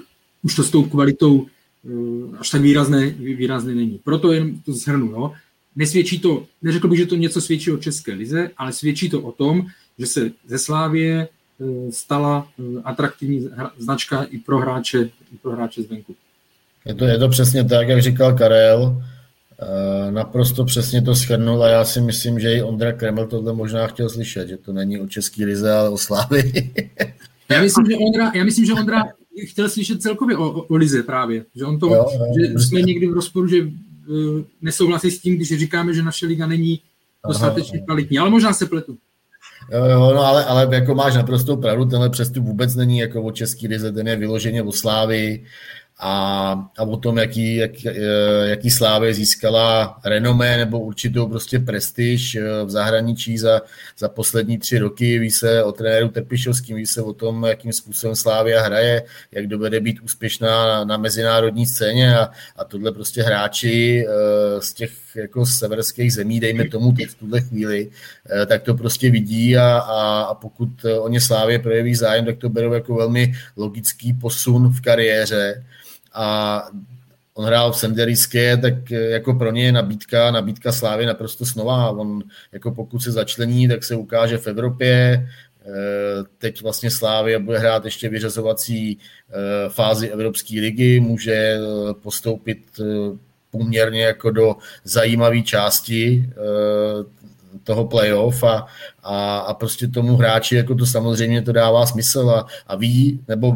už 0.43 0.55
to 0.55 0.63
s 0.63 0.71
tou 0.71 0.85
kvalitou 0.85 1.47
e, 1.47 2.39
až 2.39 2.51
tak 2.51 2.61
výrazné, 2.61 3.11
výrazné 3.11 3.75
není. 3.75 4.01
Proto 4.05 4.33
jen 4.33 4.61
to 4.61 4.73
zhrnu. 4.73 5.07
Jo 5.07 5.33
nesvědčí 5.77 6.19
to, 6.19 6.45
neřekl 6.63 6.89
bych, 6.89 6.99
že 6.99 7.07
to 7.07 7.17
něco 7.17 7.41
svědčí 7.41 7.71
o 7.71 7.77
České 7.77 8.13
lize, 8.13 8.51
ale 8.57 8.73
svědčí 8.73 9.11
to 9.11 9.21
o 9.21 9.33
tom, 9.33 9.67
že 9.99 10.07
se 10.07 10.31
ze 10.47 10.59
Slávie 10.59 11.29
eh, 11.29 11.93
stala 11.93 12.49
eh, 12.59 12.63
atraktivní 12.85 13.49
značka 13.79 14.23
i 14.23 14.39
pro 14.39 14.59
hráče, 14.59 14.99
i 15.35 15.37
pro 15.43 15.53
hráče 15.53 15.83
zvenku. 15.83 16.15
Je 16.85 16.95
to, 16.95 17.05
je 17.05 17.19
to 17.19 17.29
přesně 17.29 17.65
tak, 17.65 17.89
jak 17.89 18.03
říkal 18.03 18.39
Karel, 18.39 19.03
eh, 19.03 19.12
naprosto 20.11 20.65
přesně 20.65 21.03
to 21.03 21.15
schrnul 21.15 21.63
a 21.63 21.69
já 21.69 21.85
si 21.85 22.01
myslím, 22.01 22.41
že 22.41 22.55
i 22.55 22.63
Ondra 22.63 22.93
Kreml 22.93 23.27
tohle 23.27 23.53
možná 23.53 23.87
chtěl 23.87 24.09
slyšet, 24.09 24.49
že 24.49 24.57
to 24.57 24.73
není 24.73 25.01
o 25.01 25.07
České 25.07 25.45
lize, 25.45 25.73
ale 25.73 25.89
o 25.89 25.99
Slávy. 25.99 26.53
já 27.49 27.63
myslím, 27.63 27.87
že 27.87 27.97
Ondra, 27.97 28.33
já 28.35 28.45
myslím, 28.45 28.67
že 28.67 28.73
Ondra 28.73 29.05
chtěl 29.49 29.69
slyšet 29.69 30.03
celkově 30.03 30.37
o, 30.37 30.51
o, 30.51 30.63
o 30.63 30.77
Lize 30.77 31.03
právě, 31.03 31.45
že 31.55 31.65
on 31.65 31.79
to, 31.79 31.87
jo, 31.87 32.07
jo, 32.13 32.27
že 32.41 32.59
jsme 32.59 32.83
někdy 32.83 33.07
v 33.07 33.13
rozporu, 33.13 33.47
že 33.47 33.57
Eh, 34.11 34.45
nesouhlasí 34.63 35.11
s 35.11 35.21
tím, 35.21 35.37
když 35.37 35.59
říkáme, 35.59 35.95
že 35.95 36.03
naše 36.03 36.27
liga 36.27 36.47
není 36.47 36.81
dostatečně 37.29 37.79
kvalitní, 37.79 38.19
ale 38.19 38.31
možná 38.31 38.53
se 38.53 38.67
pletu. 38.67 38.99
Jo, 39.73 39.85
jo, 39.85 40.13
no 40.15 40.21
ale, 40.21 40.45
ale 40.45 40.69
jako 40.73 40.95
máš 40.95 41.15
naprosto 41.15 41.57
pravdu, 41.57 41.85
tenhle 41.85 42.11
přestup 42.11 42.45
vůbec 42.45 42.75
není 42.75 42.99
jako 42.99 43.23
o 43.23 43.33
český 43.33 43.69
lize, 43.69 43.93
ten 43.93 44.09
je 44.09 44.17
vyloženě 44.17 44.63
o 44.63 44.73
Slávii 44.73 45.45
a, 46.05 46.53
a 46.79 46.83
o 46.83 46.97
tom, 46.97 47.19
jaký, 47.19 47.57
jak, 47.57 47.87
eh, 47.87 47.95
jaký 48.45 48.71
Slávě 48.71 49.15
získala 49.15 49.99
renomé 50.05 50.57
nebo 50.57 50.81
určitou 50.81 51.27
prostě 51.27 51.59
prestiž 51.59 52.35
eh, 52.35 52.65
v 52.65 52.71
zahraničí 52.71 53.39
za, 53.39 53.61
za 53.99 54.09
poslední 54.09 54.59
tři 54.59 54.79
roky. 54.79 55.19
Ví 55.19 55.31
se 55.31 55.65
o 55.65 55.73
trenéru 55.73 56.09
Trpišovským, 56.09 56.77
ví 56.77 56.87
se 56.87 57.03
o 57.03 57.13
tom, 57.13 57.45
jakým 57.45 57.73
způsobem 57.73 58.17
Slávia 58.17 58.63
hraje, 58.63 59.03
jak 59.33 59.47
dovede 59.47 59.81
být 59.81 60.01
úspěšná 60.01 60.67
na, 60.67 60.85
na 60.85 60.97
mezinárodní 60.97 61.67
scéně. 61.67 62.19
A, 62.19 62.31
a 62.57 62.65
tohle 62.65 62.93
prostě 62.93 63.23
hráči 63.23 64.07
eh, 64.09 64.63
z 64.63 64.73
těch 64.73 64.93
jako 65.15 65.47
severských 65.47 66.13
zemí, 66.13 66.41
dejme 66.41 66.69
tomu 66.69 66.93
teď 66.93 67.09
v 67.09 67.15
tuhle 67.15 67.41
chvíli, 67.41 67.91
tak 68.47 68.63
to 68.63 68.75
prostě 68.75 69.11
vidí. 69.11 69.57
A, 69.57 69.79
a, 69.79 70.23
a 70.23 70.35
pokud 70.35 70.69
o 71.01 71.09
ně 71.09 71.21
Slávě 71.21 71.59
projeví 71.59 71.95
zájem, 71.95 72.25
tak 72.25 72.39
to 72.39 72.49
berou 72.49 72.73
jako 72.73 72.95
velmi 72.95 73.33
logický 73.57 74.13
posun 74.13 74.69
v 74.69 74.81
kariéře 74.81 75.65
a 76.15 76.63
on 77.35 77.45
hrál 77.45 77.73
v 77.73 77.79
Senderiské, 77.79 78.57
tak 78.57 78.93
eh, 78.93 78.97
jako 78.97 79.35
pro 79.35 79.51
ně 79.53 79.65
je 79.65 79.73
nabídka, 79.73 80.31
nabídka 80.31 80.73
Slávy 80.73 81.07
naprosto 81.07 81.47
snová. 81.47 81.91
On 81.91 82.23
jako 82.53 82.71
pokud 82.71 83.03
se 83.03 83.13
začlení, 83.13 83.69
tak 83.69 83.85
se 83.85 83.97
ukáže 83.97 84.39
v 84.39 84.47
Evropě, 84.47 85.29
eh, 85.67 85.69
Teď 86.39 86.63
vlastně 86.63 86.91
Slávia 86.91 87.39
bude 87.39 87.59
hrát 87.59 87.85
ještě 87.85 88.09
vyřazovací 88.09 88.99
eh, 88.99 89.69
fázi 89.69 90.09
Evropské 90.09 90.61
ligy, 90.61 91.01
může 91.01 91.59
postoupit 92.03 92.59
poměrně 93.51 94.03
jako 94.03 94.31
do 94.31 94.57
zajímavé 94.85 95.43
části 95.43 96.31
toho 97.65 97.85
playoff 97.85 98.45
a, 98.45 98.67
a, 99.03 99.39
a 99.39 99.55
prostě 99.55 99.89
tomu 99.89 100.17
hráči 100.17 100.57
jako 100.57 100.75
to 100.75 100.87
samozřejmě 100.87 101.43
to 101.43 101.53
dává 101.53 101.87
smysl 101.87 102.31
a, 102.31 102.47
a 102.67 102.77
ví, 102.77 103.21
nebo 103.29 103.55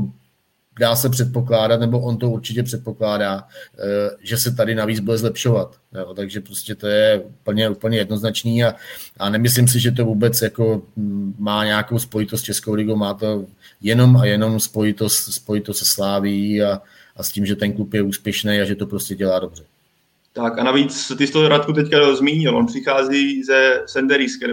dá 0.78 0.96
se 0.96 1.08
předpokládat, 1.08 1.80
nebo 1.80 2.00
on 2.00 2.16
to 2.16 2.30
určitě 2.30 2.62
předpokládá, 2.62 3.44
eh, 3.78 4.10
že 4.22 4.36
se 4.36 4.54
tady 4.54 4.74
navíc 4.74 5.00
bude 5.00 5.18
zlepšovat. 5.18 5.76
Jo, 5.94 6.14
takže 6.14 6.40
prostě 6.40 6.74
to 6.74 6.86
je 6.86 7.20
úplně, 7.20 7.68
úplně 7.68 7.98
jednoznačný 7.98 8.64
a, 8.64 8.74
a 9.18 9.30
nemyslím 9.30 9.68
si, 9.68 9.80
že 9.80 9.92
to 9.92 10.04
vůbec 10.04 10.42
jako 10.42 10.82
mm, 10.96 11.34
má 11.38 11.64
nějakou 11.64 11.98
spojitost 11.98 12.42
s 12.42 12.46
Českou 12.46 12.74
ligou, 12.74 12.96
má 12.96 13.14
to 13.14 13.46
jenom 13.80 14.16
a 14.16 14.24
jenom 14.24 14.60
spojitost, 14.60 15.32
spojitost 15.32 15.78
se 15.78 15.84
Sláví 15.84 16.62
a, 16.62 16.82
a 17.16 17.22
s 17.22 17.32
tím, 17.32 17.46
že 17.46 17.56
ten 17.56 17.72
klub 17.72 17.94
je 17.94 18.02
úspěšný 18.02 18.60
a 18.60 18.64
že 18.64 18.74
to 18.74 18.86
prostě 18.86 19.14
dělá 19.14 19.38
dobře. 19.38 19.64
Tak 20.36 20.58
a 20.58 20.64
navíc 20.64 21.12
ty 21.18 21.26
jsi 21.26 21.32
to 21.32 21.48
Radku 21.48 21.72
teďka 21.72 22.14
zmínil, 22.14 22.56
on 22.56 22.66
přichází 22.66 23.42
ze 23.42 23.82
Senderíske, 23.86 24.46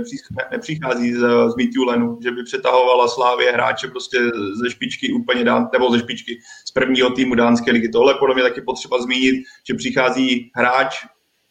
nepřichází 0.51 1.13
z, 1.13 1.19
z 1.19 1.55
Mitulenu, 1.55 2.19
že 2.23 2.31
by 2.31 2.43
přetahovala 2.43 3.07
Slávě 3.07 3.51
hráče 3.51 3.87
prostě 3.87 4.17
ze 4.63 4.69
špičky 4.69 5.13
úplně 5.13 5.43
dán, 5.43 5.69
nebo 5.73 5.91
ze 5.91 5.99
špičky 5.99 6.39
z 6.65 6.71
prvního 6.71 7.09
týmu 7.09 7.35
dánské 7.35 7.71
ligy. 7.71 7.89
Tohle 7.89 8.13
podle 8.13 8.35
mě 8.35 8.43
taky 8.43 8.61
potřeba 8.61 9.01
zmínit, 9.01 9.43
že 9.67 9.73
přichází 9.73 10.51
hráč 10.55 11.05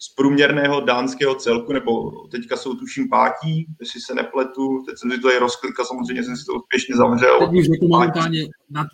z 0.05 0.15
průměrného 0.15 0.81
dánského 0.81 1.35
celku, 1.35 1.73
nebo 1.73 2.11
teďka 2.31 2.57
jsou 2.57 2.75
tuším 2.75 3.09
pátí, 3.09 3.67
jestli 3.81 4.01
se 4.01 4.15
nepletu, 4.15 4.83
teď 4.89 4.99
jsem 4.99 5.11
si 5.11 5.21
to 5.21 5.31
je 5.31 5.39
rozklikal, 5.39 5.85
samozřejmě 5.85 6.25
jsem 6.25 6.37
si 6.37 6.45
to 6.45 6.53
úspěšně 6.53 6.97
zavřel. 6.97 7.39
Teď 7.39 7.61
už 7.61 7.67
to 7.81 7.87
momentálně 7.89 8.43
nad, 8.71 8.87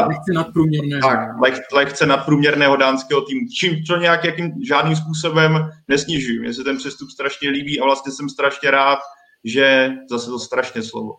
lehce 0.00 0.32
nadprůměrné. 0.34 1.00
Tak, 1.00 1.18
leh, 1.42 1.58
lehce 1.72 2.06
nadprůměrného 2.06 2.76
dánského 2.76 3.20
týmu, 3.22 3.40
čím 3.60 3.84
to 3.88 3.96
nějak 3.96 4.24
jakým, 4.24 4.52
žádným 4.68 4.96
způsobem 4.96 5.70
nesnižuji. 5.88 6.40
Mně 6.40 6.54
se 6.54 6.64
ten 6.64 6.76
přestup 6.76 7.10
strašně 7.10 7.50
líbí 7.50 7.80
a 7.80 7.84
vlastně 7.84 8.12
jsem 8.12 8.28
strašně 8.28 8.70
rád, 8.70 8.98
že, 9.44 9.90
zase 10.10 10.30
to 10.30 10.38
strašně 10.38 10.82
slovo, 10.82 11.12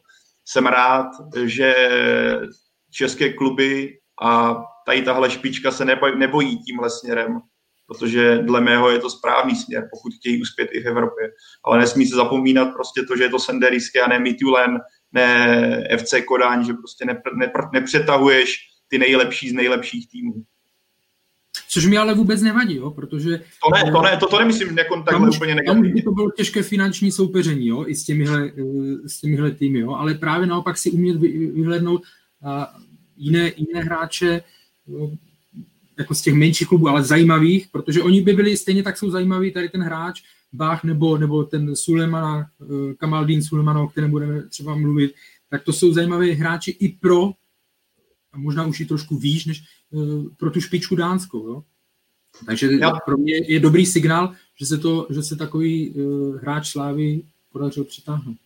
jsem 0.45 0.65
rád, 0.65 1.07
že 1.45 1.75
české 2.91 3.33
kluby 3.33 3.89
a 4.23 4.55
tady 4.85 5.01
tahle 5.01 5.29
špička 5.29 5.71
se 5.71 5.85
nebojí 6.15 6.63
tímhle 6.63 6.89
směrem 6.89 7.41
protože 7.87 8.37
dle 8.37 8.61
mého 8.61 8.89
je 8.89 8.99
to 8.99 9.09
správný 9.09 9.55
směr, 9.55 9.87
pokud 9.91 10.13
chtějí 10.13 10.41
uspět 10.41 10.69
i 10.71 10.83
v 10.83 10.87
Evropě. 10.87 11.29
Ale 11.65 11.77
nesmí 11.79 12.05
se 12.05 12.15
zapomínat 12.15 12.73
prostě 12.73 13.01
to, 13.07 13.17
že 13.17 13.23
je 13.23 13.29
to 13.29 13.39
Senderiské 13.39 14.01
a 14.01 14.07
ne 14.09 14.19
Mitulen, 14.19 14.79
ne 15.11 15.87
FC 15.97 16.13
Kodaň, 16.25 16.65
že 16.65 16.73
prostě 16.73 17.05
nepr, 17.05 17.35
nepr, 17.35 17.61
nepřetahuješ 17.73 18.57
ty 18.87 18.97
nejlepší 18.97 19.49
z 19.49 19.53
nejlepších 19.53 20.09
týmů. 20.09 20.33
Což 21.69 21.85
mi 21.85 21.97
ale 21.97 22.13
vůbec 22.13 22.41
nevadí, 22.41 22.75
jo, 22.75 22.91
protože... 22.91 23.37
To 23.37 23.69
ne, 23.73 23.91
to 23.91 24.01
ne, 24.01 24.17
to, 24.17 24.27
to 24.27 24.39
nemyslím 24.39 24.77
jako 24.77 24.95
takhle 24.95 25.27
tam, 25.27 25.35
úplně 25.35 25.55
negativně. 25.55 25.89
Tam 25.89 25.95
by 25.95 26.01
to 26.01 26.11
bylo 26.11 26.31
těžké 26.31 26.63
finanční 26.63 27.11
soupeření, 27.11 27.67
jo, 27.67 27.85
i 27.87 27.95
s 27.95 28.03
těmihle, 28.03 28.51
eh, 28.57 29.09
s 29.09 29.19
těmihle 29.21 29.51
týmy, 29.51 29.79
jo, 29.79 29.91
ale 29.91 30.13
právě 30.13 30.47
naopak 30.47 30.77
si 30.77 30.91
umět 30.91 31.17
vyhlednout 31.17 32.01
a 32.45 32.75
jiné, 33.17 33.51
jiné 33.57 33.81
hráče, 33.83 34.41
jo, 34.87 35.11
jako 35.97 36.15
z 36.15 36.21
těch 36.21 36.33
menších 36.33 36.67
klubů, 36.67 36.87
ale 36.87 37.03
zajímavých, 37.03 37.67
protože 37.71 38.03
oni 38.03 38.21
by 38.21 38.33
byli 38.33 38.57
stejně 38.57 38.83
tak 38.83 38.97
jsou 38.97 39.09
zajímaví, 39.09 39.51
tady 39.51 39.69
ten 39.69 39.81
hráč, 39.81 40.21
Bach 40.53 40.83
nebo, 40.83 41.17
nebo 41.17 41.43
ten 41.43 41.75
Sulemana, 41.75 42.49
eh, 42.61 42.93
Kamaldín 42.93 43.43
Sulemana, 43.43 43.81
o 43.81 43.87
kterém 43.87 44.11
budeme 44.11 44.41
třeba 44.41 44.75
mluvit, 44.75 45.13
tak 45.49 45.63
to 45.63 45.73
jsou 45.73 45.93
zajímavé 45.93 46.25
hráči 46.25 46.71
i 46.71 46.89
pro, 46.89 47.31
a 48.33 48.37
možná 48.37 48.65
už 48.65 48.79
i 48.79 48.85
trošku 48.85 49.17
výš, 49.17 49.45
než 49.45 49.63
uh, 49.91 50.25
pro 50.37 50.51
tu 50.51 50.61
špičku 50.61 50.95
dánskou. 50.95 51.47
Jo? 51.47 51.63
Takže 52.45 52.69
jo. 52.71 52.91
pro 53.05 53.17
mě 53.17 53.33
je 53.47 53.59
dobrý 53.59 53.85
signál, 53.85 54.33
že 54.55 54.65
se, 54.65 54.77
to, 54.77 55.07
že 55.09 55.23
se 55.23 55.35
takový 55.35 55.89
uh, 55.89 56.41
hráč 56.41 56.67
Slávy 56.67 57.21
podařil 57.51 57.83
přitáhnout. 57.83 58.37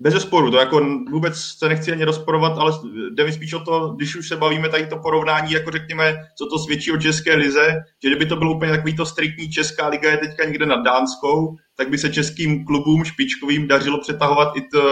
Bez 0.00 0.22
sporu, 0.22 0.50
to 0.50 0.56
jako 0.56 0.80
vůbec 1.10 1.36
se 1.38 1.68
nechci 1.68 1.92
ani 1.92 2.04
rozporovat, 2.04 2.58
ale 2.58 2.72
jde 3.10 3.24
mi 3.24 3.32
spíš 3.32 3.54
o 3.54 3.60
to, 3.60 3.88
když 3.88 4.16
už 4.16 4.28
se 4.28 4.36
bavíme 4.36 4.68
tady 4.68 4.86
to 4.86 4.98
porovnání, 4.98 5.52
jako 5.52 5.70
řekněme, 5.70 6.14
co 6.38 6.46
to 6.46 6.58
svědčí 6.58 6.92
o 6.92 6.96
české 6.96 7.34
lize, 7.34 7.66
že 8.02 8.08
kdyby 8.08 8.26
to 8.26 8.36
bylo 8.36 8.56
úplně 8.56 8.72
takový 8.72 8.96
to 8.96 9.06
striktní 9.06 9.50
česká 9.50 9.88
liga 9.88 10.10
je 10.10 10.16
teďka 10.16 10.44
někde 10.44 10.66
nad 10.66 10.82
Dánskou, 10.84 11.56
tak 11.76 11.88
by 11.88 11.98
se 11.98 12.12
českým 12.12 12.64
klubům 12.64 13.04
špičkovým 13.04 13.68
dařilo 13.68 14.00
přetahovat 14.00 14.56
i 14.56 14.60
to, 14.60 14.82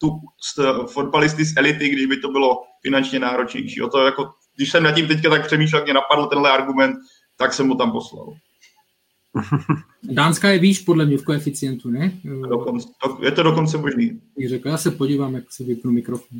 tu 0.00 0.10
fotbalisty 0.86 1.44
z 1.44 1.56
elity, 1.56 1.88
když 1.88 2.06
by 2.06 2.16
to 2.16 2.28
bylo 2.28 2.56
finančně 2.82 3.18
náročnější. 3.18 3.82
O 3.82 3.88
to 3.88 4.04
jako, 4.04 4.24
když 4.56 4.70
jsem 4.70 4.82
nad 4.82 4.92
tím 4.92 5.08
teďka 5.08 5.30
tak 5.30 5.46
přemýšlel, 5.46 5.84
mě 5.84 5.94
napadl 5.94 6.26
tenhle 6.26 6.50
argument, 6.50 6.96
tak 7.36 7.52
jsem 7.52 7.66
mu 7.66 7.74
tam 7.74 7.92
poslal. 7.92 8.26
Dánska 10.02 10.48
je 10.48 10.58
výš 10.58 10.80
podle 10.80 11.06
mě 11.06 11.18
v 11.18 11.24
koeficientu, 11.24 11.90
ne? 11.90 12.12
Dokonce, 12.48 12.88
je 13.22 13.30
to 13.30 13.42
dokonce 13.42 13.78
možný. 13.78 14.20
Řekl, 14.48 14.68
já 14.68 14.76
se 14.76 14.90
podívám, 14.90 15.34
jak 15.34 15.52
se 15.52 15.64
vypnu 15.64 15.92
mikrofon. 15.92 16.38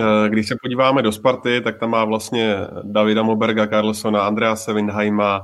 Eh, 0.00 0.28
když 0.28 0.48
se 0.48 0.56
podíváme 0.62 1.02
do 1.02 1.12
Sparty, 1.12 1.60
tak 1.60 1.78
tam 1.78 1.90
má 1.90 2.04
vlastně 2.04 2.56
Davida 2.82 3.22
Moberga, 3.22 3.66
Carlsona, 3.66 4.26
Andrease 4.26 4.72
Windheima, 4.72 5.40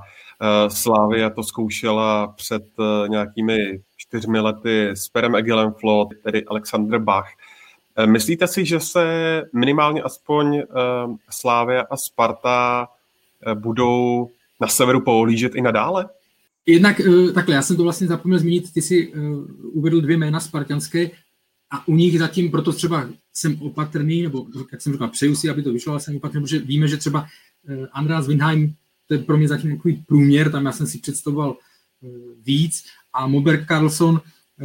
Slávia 0.68 1.30
to 1.30 1.43
zkoušela 1.43 2.26
před 2.26 2.62
nějakými 3.09 3.80
čtyřmi 3.97 4.41
lety 4.41 4.89
s 4.89 5.09
Perem 5.09 5.35
Egilem 5.35 5.72
Flot, 5.72 6.09
tedy 6.22 6.45
Alexander 6.45 6.99
Bach. 6.99 7.28
Myslíte 8.07 8.47
si, 8.47 8.64
že 8.64 8.80
se 8.80 9.43
minimálně 9.53 10.03
aspoň 10.03 10.62
Slávia 11.30 11.85
a 11.91 11.97
Sparta 11.97 12.89
budou 13.55 14.30
na 14.64 14.68
severu 14.68 15.00
pohlížet 15.00 15.54
i 15.54 15.60
nadále? 15.60 16.08
Jednak 16.66 17.00
takhle, 17.34 17.54
já 17.54 17.62
jsem 17.62 17.76
to 17.76 17.82
vlastně 17.82 18.06
zapomněl 18.06 18.38
zmínit, 18.38 18.72
ty 18.72 18.82
si 18.82 19.12
uvedl 19.72 20.00
dvě 20.00 20.16
jména 20.16 20.40
spartanské, 20.40 21.10
a 21.74 21.88
u 21.88 21.94
nich 21.94 22.18
zatím, 22.18 22.50
proto 22.50 22.72
třeba 22.72 23.08
jsem 23.32 23.62
opatrný, 23.62 24.22
nebo 24.22 24.46
jak 24.72 24.80
jsem 24.80 24.92
říkal, 24.92 25.08
přeju 25.08 25.36
si, 25.36 25.50
aby 25.50 25.62
to 25.62 25.72
vyšlo, 25.72 25.92
ale 25.92 26.00
jsem 26.00 26.16
opatrný, 26.16 26.42
protože 26.42 26.58
víme, 26.58 26.88
že 26.88 26.96
třeba 26.96 27.26
eh, 27.68 27.86
Andreas 27.92 28.26
Windheim, 28.26 28.74
to 29.08 29.14
je 29.14 29.20
pro 29.20 29.36
mě 29.36 29.48
zatím 29.48 29.76
takový 29.76 30.04
průměr, 30.06 30.52
tam 30.52 30.66
já 30.66 30.72
jsem 30.72 30.86
si 30.86 30.98
představoval 30.98 31.56
eh, 32.02 32.08
víc 32.44 32.84
a 33.12 33.26
Moberg 33.26 33.68
Carlson 33.68 34.20
eh, 34.60 34.64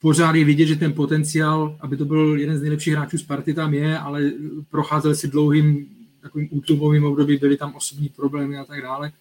pořád 0.00 0.34
je 0.34 0.44
vidět, 0.44 0.66
že 0.66 0.76
ten 0.76 0.92
potenciál, 0.92 1.76
aby 1.80 1.96
to 1.96 2.04
byl 2.04 2.38
jeden 2.38 2.58
z 2.58 2.60
nejlepších 2.60 2.94
hráčů 2.94 3.18
Sparty 3.18 3.54
tam 3.54 3.74
je, 3.74 3.98
ale 3.98 4.32
procházel 4.70 5.14
si 5.14 5.28
dlouhým 5.28 5.88
takovým 6.24 6.48
útlubovým 6.50 7.04
období, 7.04 7.36
byly 7.36 7.56
tam 7.56 7.74
osobní 7.74 8.08
problémy 8.08 8.58
a 8.58 8.64
tak 8.64 8.82
dále. 8.82 9.12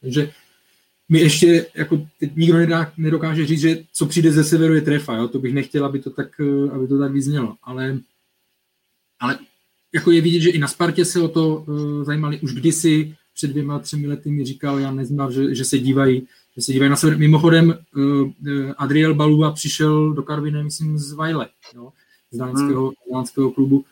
Takže 0.00 0.32
mi 1.08 1.20
ještě, 1.20 1.66
jako 1.74 2.06
teď 2.20 2.36
nikdo 2.36 2.56
nedá, 2.56 2.92
nedokáže 2.96 3.46
říct, 3.46 3.60
že 3.60 3.84
co 3.92 4.06
přijde 4.06 4.32
ze 4.32 4.44
severu 4.44 4.74
je 4.74 4.80
trefa, 4.80 5.16
jo? 5.16 5.28
to 5.28 5.38
bych 5.38 5.54
nechtěl, 5.54 5.84
aby 5.84 5.98
to 5.98 6.10
tak, 6.10 6.40
eh, 6.40 6.70
aby 6.70 6.88
to 6.88 6.98
tak 6.98 7.12
vyznělo, 7.12 7.56
ale, 7.62 7.98
ale 9.20 9.38
jako 9.94 10.10
je 10.10 10.20
vidět, 10.20 10.40
že 10.40 10.50
i 10.50 10.58
na 10.58 10.68
Spartě 10.68 11.04
se 11.04 11.20
o 11.20 11.28
to 11.28 11.56
uh, 11.56 12.04
zajímali 12.04 12.40
už 12.40 12.54
kdysi, 12.54 13.16
před 13.34 13.50
dvěma, 13.50 13.78
třemi 13.78 14.06
lety 14.06 14.30
mi 14.30 14.44
říkal 14.44 14.78
Jan 14.78 14.96
Neznal, 14.96 15.32
že, 15.32 15.54
že 15.54 15.64
se 15.64 15.78
dívají 15.78 16.28
že 16.56 16.62
se 16.62 16.72
dívají 16.72 16.90
na 16.90 16.96
sever. 16.96 17.18
Mimochodem 17.18 17.74
uh, 17.96 18.30
Adriel 18.76 19.14
Baluva 19.14 19.52
přišel 19.52 20.12
do 20.12 20.22
Karvine, 20.22 20.62
myslím, 20.62 20.98
z 20.98 21.12
Vajle, 21.12 21.48
jo? 21.74 21.92
z 22.30 22.36
dánského, 22.36 22.84
hmm. 22.84 23.12
dánského 23.12 23.50
klubu, 23.50 23.84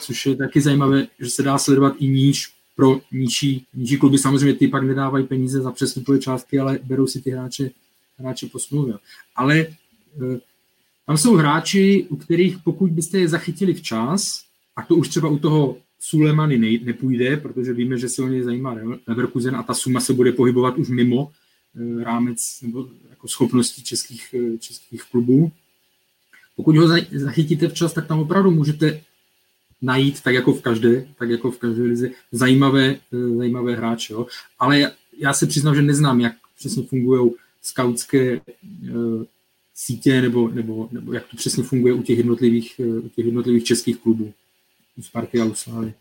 což 0.00 0.26
je 0.26 0.36
taky 0.36 0.60
zajímavé, 0.60 1.06
že 1.20 1.30
se 1.30 1.42
dá 1.42 1.58
sledovat 1.58 1.94
i 1.98 2.08
níž 2.08 2.52
pro 2.76 3.00
nižší, 3.12 3.66
nižší 3.74 3.96
kluby. 3.96 4.18
Samozřejmě 4.18 4.54
ty 4.54 4.68
pak 4.68 4.82
nedávají 4.82 5.26
peníze 5.26 5.60
za 5.60 5.72
přestupové 5.72 6.18
částky, 6.18 6.58
ale 6.58 6.78
berou 6.84 7.06
si 7.06 7.20
ty 7.20 7.30
hráče, 7.30 7.70
hráče 8.18 8.46
po 8.46 8.58
smlouvě. 8.58 8.94
Ale 9.36 9.58
e, 9.58 9.66
tam 11.06 11.16
jsou 11.18 11.34
hráči, 11.34 12.06
u 12.08 12.16
kterých 12.16 12.58
pokud 12.64 12.90
byste 12.90 13.18
je 13.18 13.28
zachytili 13.28 13.74
včas, 13.74 14.44
a 14.76 14.82
to 14.82 14.94
už 14.94 15.08
třeba 15.08 15.28
u 15.28 15.38
toho 15.38 15.76
Sulemany 16.00 16.58
ne, 16.58 16.78
nepůjde, 16.84 17.36
protože 17.36 17.72
víme, 17.72 17.98
že 17.98 18.08
se 18.08 18.22
o 18.22 18.28
něj 18.28 18.42
zajímá 18.42 18.76
Leverkusen 19.06 19.56
a 19.56 19.62
ta 19.62 19.74
suma 19.74 20.00
se 20.00 20.12
bude 20.12 20.32
pohybovat 20.32 20.76
už 20.76 20.88
mimo 20.88 21.30
e, 21.76 22.04
rámec 22.04 22.58
nebo 22.62 22.88
jako 23.10 23.28
schopnosti 23.28 23.82
českých, 23.82 24.34
e, 24.34 24.58
českých 24.58 25.02
klubů. 25.02 25.52
Pokud 26.56 26.76
ho 26.76 26.88
zachytíte 27.12 27.68
včas, 27.68 27.92
tak 27.92 28.06
tam 28.06 28.18
opravdu 28.18 28.50
můžete 28.50 29.00
najít, 29.82 30.22
tak 30.22 30.34
jako 30.34 30.52
v 30.52 30.62
každé, 30.62 31.06
tak 31.18 31.30
jako 31.30 31.50
v 31.50 31.58
každé 31.58 31.82
lize, 31.82 32.10
zajímavé, 32.32 32.96
eh, 33.12 33.36
zajímavé 33.36 33.74
hráče. 33.74 34.12
Jo. 34.12 34.26
Ale 34.58 34.78
já, 34.78 34.90
já 35.18 35.32
se 35.32 35.46
přiznám, 35.46 35.74
že 35.74 35.82
neznám, 35.82 36.20
jak 36.20 36.32
přesně 36.58 36.82
fungují 36.82 37.30
skautské 37.62 38.40
uh, 38.40 39.22
sítě, 39.74 40.22
nebo, 40.22 40.48
nebo, 40.48 40.88
nebo 40.92 41.12
jak 41.12 41.26
to 41.26 41.36
přesně 41.36 41.62
funguje 41.62 41.94
u 41.94 42.02
těch 42.02 42.18
jednotlivých, 42.18 42.74
uh, 42.78 43.04
u 43.04 43.08
těch 43.08 43.24
jednotlivých 43.24 43.64
českých 43.64 43.96
klubů, 43.96 44.32
u 44.96 45.02
Sparky 45.02 45.40
a 45.40 45.44
u 45.44 45.54
Slávy. 45.54 45.94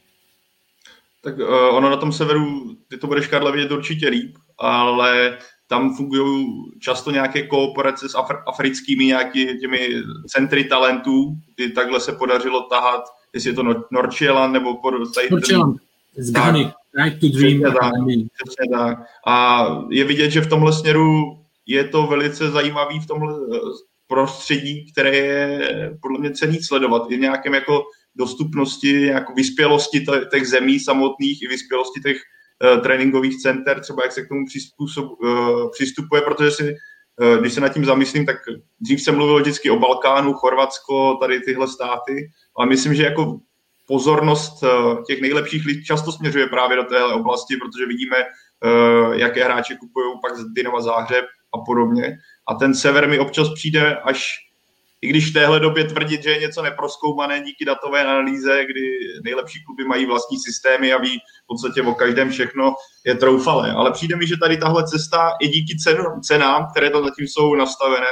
Tak 1.22 1.38
uh, 1.38 1.46
ono 1.76 1.90
na 1.90 1.98
tom 1.98 2.14
severu, 2.14 2.76
ty 2.88 2.98
to 2.98 3.08
budeš, 3.08 3.28
Karle, 3.28 3.52
vidět 3.52 3.72
určitě 3.72 4.10
líp, 4.10 4.38
ale 4.58 5.38
tam 5.68 5.96
fungují 5.96 6.48
často 6.80 7.12
nějaké 7.12 7.48
kooperace 7.48 8.10
s 8.10 8.14
afr- 8.14 8.44
africkými 8.48 9.06
nějakými 9.06 9.58
těmi 9.58 9.90
centry 10.28 10.64
talentů, 10.64 11.38
kdy 11.56 11.70
takhle 11.70 12.00
se 12.00 12.12
podařilo 12.12 12.62
tahat 12.62 13.04
jestli 13.34 13.50
je 13.50 13.54
to 13.54 13.64
Norčelan 13.92 14.52
nebo 14.52 14.76
pod, 14.76 14.94
tady 15.16 15.28
Norčelan, 15.32 15.76
z 16.18 16.32
Ghany, 16.32 16.72
Right 17.04 17.20
to 17.20 17.28
Dream. 17.38 17.62
Tak, 17.62 17.92
přesně 18.44 18.78
tak. 18.78 18.98
A 19.28 19.68
je 19.90 20.04
vidět, 20.04 20.32
že 20.32 20.42
v 20.42 20.50
tomhle 20.50 20.74
směru 20.74 21.38
je 21.66 21.84
to 21.84 22.08
velice 22.08 22.50
zajímavý 22.50 23.00
v 23.00 23.08
tomhle 23.08 23.34
eh, 23.34 23.60
prostředí, 24.08 24.92
které 24.92 25.16
je 25.18 25.98
podle 26.02 26.20
mě 26.20 26.32
cený 26.32 26.64
sledovat. 26.64 27.12
I 27.12 27.18
nějakém 27.18 27.54
jako 27.54 27.84
dostupnosti, 28.16 29.06
jako 29.06 29.34
vyspělosti 29.34 30.06
těch 30.32 30.48
zemí 30.48 30.80
samotných 30.80 31.42
i 31.42 31.48
vyspělosti 31.48 32.02
těch 32.02 32.18
uh, 32.18 32.82
tréninkových 32.82 33.42
center, 33.42 33.80
třeba 33.80 34.04
jak 34.04 34.12
se 34.12 34.26
k 34.26 34.28
tomu 34.28 34.46
uh, 35.00 35.72
přistupuje, 35.72 36.22
protože 36.22 36.52
si 36.52 36.76
uh, 37.22 37.38
když 37.38 37.54
se 37.54 37.62
nad 37.62 37.70
tím 37.70 37.86
zamyslím, 37.86 38.26
tak 38.26 38.38
dřív 38.80 39.02
jsem 39.02 39.16
mluvil 39.16 39.40
vždycky 39.40 39.70
o 39.70 39.80
Balkánu, 39.80 40.34
Chorvatsko, 40.34 41.18
tady 41.22 41.40
tyhle 41.40 41.68
státy, 41.68 42.30
ale 42.58 42.68
myslím, 42.68 42.95
že 42.95 43.04
jako 43.04 43.39
pozornost 43.88 44.64
eh, 44.64 45.04
těch 45.08 45.22
nejlepších 45.22 45.66
lidí 45.66 45.84
často 45.86 46.12
směřuje 46.12 46.47
právě 46.47 46.78
do 46.78 46.84
téhle 46.84 47.14
oblasti, 47.14 47.58
protože 47.58 47.86
vidíme, 47.86 48.18
eh, 48.18 49.20
jaké 49.20 49.43
hráče 49.43 49.76
kupují 49.76 50.14
pak 50.22 50.38
z 50.38 50.45
Dynama 50.56 50.82
Záhřeb 50.82 51.26
a 51.56 51.58
podobně. 51.66 52.18
A 52.47 52.54
ten 52.54 52.76
sever 52.76 53.10
mi 53.10 53.20
občas 53.20 53.47
přijde 53.54 53.95
až, 53.95 54.28
i 55.02 55.08
když 55.08 55.30
v 55.30 55.34
téhle 55.34 55.60
době 55.60 55.84
tvrdit, 55.84 56.24
že 56.24 56.30
je 56.30 56.39
něco 56.39 56.62
neproskoumané 56.62 57.41
díky 57.41 57.66
datové 57.66 58.06
analýze, 58.06 58.66
kdy 58.66 58.82
nejlepší 59.24 59.64
kluby 59.66 59.84
mají 59.86 60.06
vlastní 60.06 60.39
systémy 60.39 60.93
a 60.93 60.97
ví 60.97 61.18
v 61.18 61.47
podstatě 61.47 61.82
o 61.82 61.93
každém 61.93 62.30
všechno, 62.30 62.74
je 63.06 63.16
troufalé. 63.16 63.72
Ale 63.72 63.91
přijde 63.91 64.16
mi, 64.16 64.28
že 64.28 64.38
tady 64.38 64.58
tahle 64.58 64.84
cesta 64.88 65.32
i 65.41 65.47
díky 65.47 65.78
cenám, 66.24 66.68
které 66.72 66.89
tam 66.89 67.04
zatím 67.04 67.28
jsou 67.28 67.56
nastavené, 67.56 68.12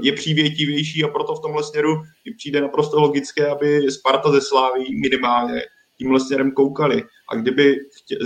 je 0.00 0.12
přívětivější 0.12 1.04
a 1.04 1.08
proto 1.08 1.34
v 1.34 1.42
tomhle 1.42 1.64
směru 1.64 1.96
mi 1.96 2.34
přijde 2.36 2.60
naprosto 2.60 3.00
logické, 3.00 3.46
aby 3.46 3.90
Sparta 3.90 4.32
ze 4.32 4.40
Sláví 4.40 5.00
minimálně 5.00 5.62
tímhle 5.98 6.20
směrem 6.20 6.52
koukali. 6.52 7.02
A 7.28 7.34
kdyby 7.34 7.76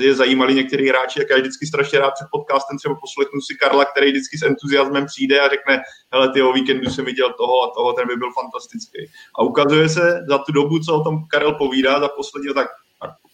je 0.01 0.15
zajímali 0.15 0.55
některý 0.55 0.89
hráči, 0.89 1.21
jak 1.21 1.31
já 1.31 1.37
vždycky 1.37 1.67
strašně 1.67 1.99
rád 1.99 2.11
před 2.11 2.27
podcastem 2.33 2.79
třeba 2.79 2.95
poslechnu 2.95 3.41
si 3.41 3.55
Karla, 3.55 3.85
který 3.85 4.11
vždycky 4.11 4.39
s 4.39 4.43
entuziasmem 4.43 5.07
přijde 5.07 5.41
a 5.41 5.49
řekne, 5.49 5.81
hele, 6.13 6.33
ty 6.33 6.43
o 6.43 6.53
víkendu 6.53 6.91
jsem 6.91 7.05
viděl 7.05 7.33
toho 7.33 7.63
a 7.63 7.71
toho, 7.77 7.93
ten 7.93 8.09
by 8.09 8.17
byl 8.17 8.29
fantastický. 8.33 8.99
A 9.39 9.43
ukazuje 9.43 9.89
se 9.89 10.25
za 10.29 10.39
tu 10.39 10.53
dobu, 10.53 10.79
co 10.79 10.95
o 10.95 11.05
tom 11.05 11.25
Karel 11.31 11.53
povídá, 11.55 12.01
za 12.01 12.09
poslední 12.09 12.55
tak 12.55 12.69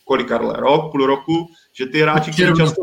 kolik 0.05 0.29
Karle, 0.29 0.55
rok, 0.57 0.93
půl 0.93 1.07
roku, 1.07 1.47
že 1.73 1.87
ty 1.87 2.01
hráči, 2.01 2.33
kteří 2.33 2.53
často 2.57 2.83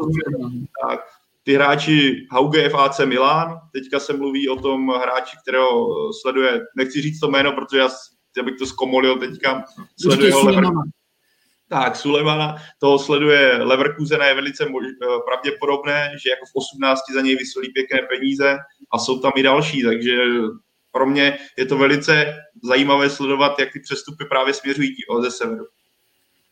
tak, 0.88 1.00
ty 1.44 1.54
hráči 1.54 2.28
Hauge 2.32 2.70
FAC 2.70 3.00
Milan, 3.06 3.60
teďka 3.74 4.00
se 4.00 4.14
mluví 4.14 4.50
o 4.50 4.56
tom 4.56 4.88
hráči, 4.88 5.38
kterého 5.42 5.90
sleduje, 6.22 6.62
nechci 6.76 7.02
říct 7.02 7.20
to 7.20 7.28
jméno, 7.28 7.52
protože 7.52 7.78
já, 7.78 7.90
já 8.38 8.44
bych 8.44 8.56
to 8.56 8.66
zkomolil 8.66 9.20
teďka, 9.20 9.64
sleduje 10.02 10.34
ho 10.34 10.46
Lever... 10.46 10.64
Tak, 11.70 11.96
Sulemana, 11.96 12.56
toho 12.80 13.00
sleduje 13.00 13.58
Leverkusen 13.64 14.22
a 14.22 14.26
je 14.26 14.36
velice 14.36 14.70
mož, 14.70 14.84
eh, 14.86 15.06
pravděpodobné, 15.26 16.12
že 16.24 16.30
jako 16.30 16.46
v 16.46 16.56
18 16.56 17.00
za 17.14 17.22
něj 17.22 17.36
vysolí 17.36 17.70
pěkné 17.70 18.00
peníze 18.02 18.58
a 18.94 19.00
jsou 19.00 19.20
tam 19.20 19.32
i 19.36 19.44
další, 19.44 19.84
takže 19.84 20.18
pro 20.92 21.06
mě 21.06 21.38
je 21.58 21.66
to 21.66 21.78
velice 21.78 22.34
zajímavé 22.64 23.10
sledovat, 23.10 23.60
jak 23.60 23.74
ty 23.74 23.80
přestupy 23.80 24.26
právě 24.26 24.54
směřují 24.54 24.96
ze 25.22 25.32
severu. 25.32 25.66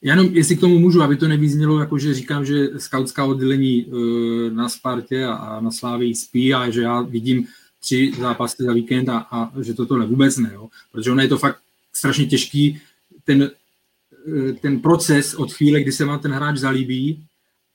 Já 0.02 0.16
jenom, 0.16 0.36
jestli 0.36 0.56
k 0.56 0.60
tomu 0.60 0.80
můžu, 0.80 1.02
aby 1.02 1.16
to 1.16 1.28
nevyznělo, 1.28 1.80
jako 1.80 1.98
že 1.98 2.14
říkám, 2.14 2.46
že 2.46 2.70
skautská 2.78 3.26
oddělení 3.26 3.86
uh, 3.86 4.54
na 4.54 4.70
Spartě 4.70 5.26
a, 5.26 5.34
a 5.34 5.62
na 5.62 5.72
Slávii 5.72 6.16
spí 6.16 6.54
a 6.54 6.70
že 6.70 6.82
já 6.82 7.02
vidím 7.02 7.48
tři 7.80 8.12
zápasy 8.20 8.64
za 8.64 8.74
víkend 8.74 9.10
a, 9.10 9.18
a 9.18 9.52
že 9.62 9.74
to 9.74 9.86
tohle 9.86 10.06
vůbec 10.06 10.38
ne, 10.38 10.52
jo? 10.54 10.70
protože 10.92 11.12
ono 11.12 11.22
je 11.22 11.28
to 11.28 11.38
fakt 11.38 11.60
strašně 11.94 12.26
těžký, 12.26 12.82
ten, 13.24 13.52
uh, 14.28 14.52
ten 14.52 14.80
proces 14.80 15.34
od 15.34 15.54
chvíle, 15.54 15.82
kdy 15.82 15.92
se 15.92 16.06
vám 16.06 16.20
ten 16.20 16.32
hráč 16.32 16.58
zalíbí 16.58 17.24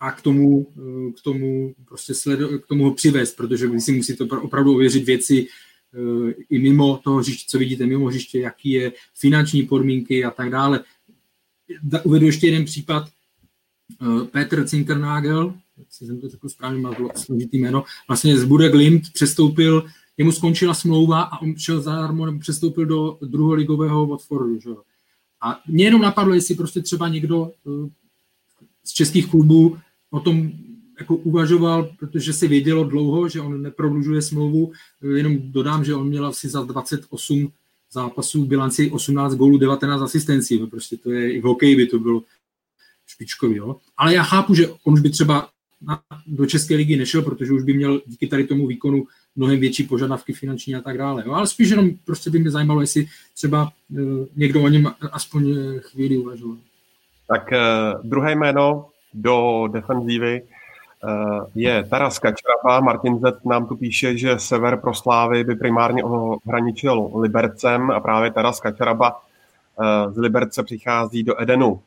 a 0.00 0.10
k 0.12 0.20
tomu, 0.20 0.58
uh, 0.58 1.12
k 1.12 1.20
tomu 1.22 1.74
prostě 1.88 2.14
sledo, 2.14 2.58
k 2.58 2.66
tomu 2.66 2.84
ho 2.84 2.94
přivést, 2.94 3.36
protože 3.36 3.66
vy 3.66 3.80
si 3.80 3.92
musíte 3.92 4.24
opravdu 4.24 4.74
ověřit 4.74 5.04
věci 5.04 5.46
i 6.50 6.58
mimo 6.58 7.00
toho 7.04 7.18
hřiště, 7.18 7.44
co 7.48 7.58
vidíte 7.58 7.86
mimo 7.86 8.06
hřiště, 8.06 8.38
jaký 8.38 8.70
je 8.70 8.92
finanční 9.14 9.62
podmínky 9.62 10.24
a 10.24 10.30
tak 10.30 10.50
dále 10.50 10.84
uvedu 12.04 12.26
ještě 12.26 12.46
jeden 12.46 12.64
případ. 12.64 13.08
Eh, 14.02 14.24
Petr 14.24 14.66
Zinkernagel, 14.66 15.54
si 15.90 16.06
jsem 16.06 16.20
to 16.20 16.28
řekl 16.28 16.48
správně, 16.48 16.80
má 16.80 16.94
složitý 17.16 17.58
jméno, 17.58 17.84
vlastně 18.08 18.38
z 18.38 18.44
Bude 18.44 18.70
Glimt 18.70 19.12
přestoupil, 19.12 19.86
jemu 20.16 20.32
skončila 20.32 20.74
smlouva 20.74 21.22
a 21.22 21.42
on 21.42 21.56
šel 21.56 21.80
zadarmo, 21.80 22.38
přestoupil 22.38 22.86
do 22.86 23.18
druholigového 23.22 24.06
Watfordu. 24.06 24.60
Že? 24.60 24.70
A 25.40 25.60
mě 25.68 25.84
jenom 25.84 26.02
napadlo, 26.02 26.34
jestli 26.34 26.54
prostě 26.54 26.82
třeba 26.82 27.08
někdo 27.08 27.52
eh, 27.66 27.90
z 28.84 28.92
českých 28.92 29.30
klubů 29.30 29.78
o 30.10 30.20
tom 30.20 30.52
jako 30.98 31.16
uvažoval, 31.16 31.90
protože 31.98 32.32
si 32.32 32.48
vědělo 32.48 32.84
dlouho, 32.84 33.28
že 33.28 33.40
on 33.40 33.62
neprodlužuje 33.62 34.22
smlouvu. 34.22 34.72
Eh, 35.02 35.18
jenom 35.18 35.52
dodám, 35.52 35.84
že 35.84 35.94
on 35.94 36.08
měl 36.08 36.26
asi 36.26 36.48
za 36.48 36.62
28 36.62 37.52
zápasů 37.94 38.44
bilanci 38.44 38.90
18 38.90 39.34
gólů, 39.34 39.58
19 39.58 40.02
asistencí. 40.02 40.58
Prostě 40.58 40.96
to 40.96 41.10
je 41.10 41.32
i 41.32 41.40
v 41.40 41.44
hokeji 41.44 41.76
by 41.76 41.86
to 41.86 41.98
bylo 41.98 42.22
špičkový. 43.06 43.56
Jo? 43.56 43.76
Ale 43.96 44.14
já 44.14 44.22
chápu, 44.22 44.54
že 44.54 44.68
on 44.68 44.94
už 44.94 45.00
by 45.00 45.10
třeba 45.10 45.48
na, 45.82 46.00
do 46.26 46.46
České 46.46 46.74
ligy 46.74 46.96
nešel, 46.96 47.22
protože 47.22 47.52
už 47.52 47.62
by 47.62 47.72
měl 47.74 48.00
díky 48.06 48.26
tady 48.26 48.44
tomu 48.44 48.66
výkonu 48.66 49.04
mnohem 49.36 49.60
větší 49.60 49.82
požadavky 49.82 50.32
finanční 50.32 50.74
a 50.74 50.80
tak 50.80 50.98
dále. 50.98 51.24
No, 51.26 51.34
ale 51.34 51.46
spíš 51.46 51.68
jenom 51.68 51.90
prostě 52.04 52.30
by 52.30 52.38
mě 52.38 52.50
zajímalo, 52.50 52.80
jestli 52.80 53.06
třeba 53.34 53.72
uh, 53.90 54.26
někdo 54.36 54.62
o 54.62 54.68
něm 54.68 54.94
aspoň 55.12 55.56
chvíli 55.80 56.16
uvažoval. 56.16 56.56
Tak 57.28 57.48
uh, 57.52 58.10
druhé 58.10 58.34
jméno 58.34 58.86
do 59.14 59.68
defenzívy 59.72 60.42
je 61.54 61.84
Taras 61.84 62.18
Kačrapa. 62.18 62.80
Martin 62.80 63.18
Z 63.18 63.44
nám 63.44 63.66
tu 63.66 63.76
píše, 63.76 64.18
že 64.18 64.38
sever 64.38 64.76
pro 64.76 64.94
Slávy 64.94 65.44
by 65.44 65.54
primárně 65.54 66.04
ohraničil 66.04 67.10
Libercem 67.14 67.90
a 67.90 68.00
právě 68.00 68.30
Taras 68.30 68.60
Kačaraba 68.60 69.16
uh, 69.16 70.12
z 70.12 70.18
Liberce 70.18 70.62
přichází 70.62 71.22
do 71.22 71.42
Edenu 71.42 71.80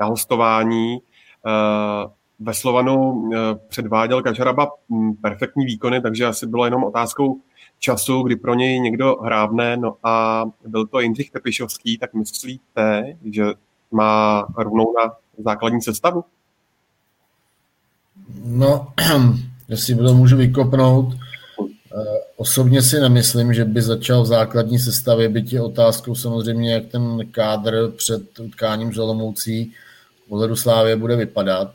na 0.00 0.06
hostování. 0.06 0.98
Uh, 0.98 2.10
ve 2.40 2.54
Slovanu 2.54 3.30
předváděl 3.68 4.22
Kačaraba 4.22 4.68
hm, 4.90 5.14
perfektní 5.14 5.64
výkony, 5.64 6.00
takže 6.00 6.26
asi 6.26 6.46
bylo 6.46 6.64
jenom 6.64 6.84
otázkou 6.84 7.40
času, 7.78 8.22
kdy 8.22 8.36
pro 8.36 8.54
něj 8.54 8.80
někdo 8.80 9.16
hrávne, 9.16 9.76
no 9.76 9.96
a 10.02 10.44
byl 10.66 10.86
to 10.86 11.00
Jindřich 11.00 11.30
Tepišovský, 11.30 11.98
tak 11.98 12.14
myslíte, 12.14 13.16
že 13.24 13.44
má 13.90 14.46
rovnou 14.56 14.94
na 15.04 15.12
základní 15.38 15.82
sestavu? 15.82 16.24
No, 18.44 18.92
jestli 19.68 19.94
to 19.94 20.14
můžu 20.14 20.36
vykopnout, 20.36 21.14
eh, 21.14 21.64
osobně 22.36 22.82
si 22.82 23.00
nemyslím, 23.00 23.54
že 23.54 23.64
by 23.64 23.82
začal 23.82 24.22
v 24.22 24.26
základní 24.26 24.78
sestavě, 24.78 25.28
byť 25.28 25.52
je 25.52 25.60
otázkou 25.60 26.14
samozřejmě, 26.14 26.74
jak 26.74 26.86
ten 26.86 27.20
kádr 27.30 27.90
před 27.96 28.40
utkáním 28.40 28.92
Olomoucí 28.98 29.72
v 30.30 30.56
Slávě 30.56 30.96
bude 30.96 31.16
vypadat. 31.16 31.74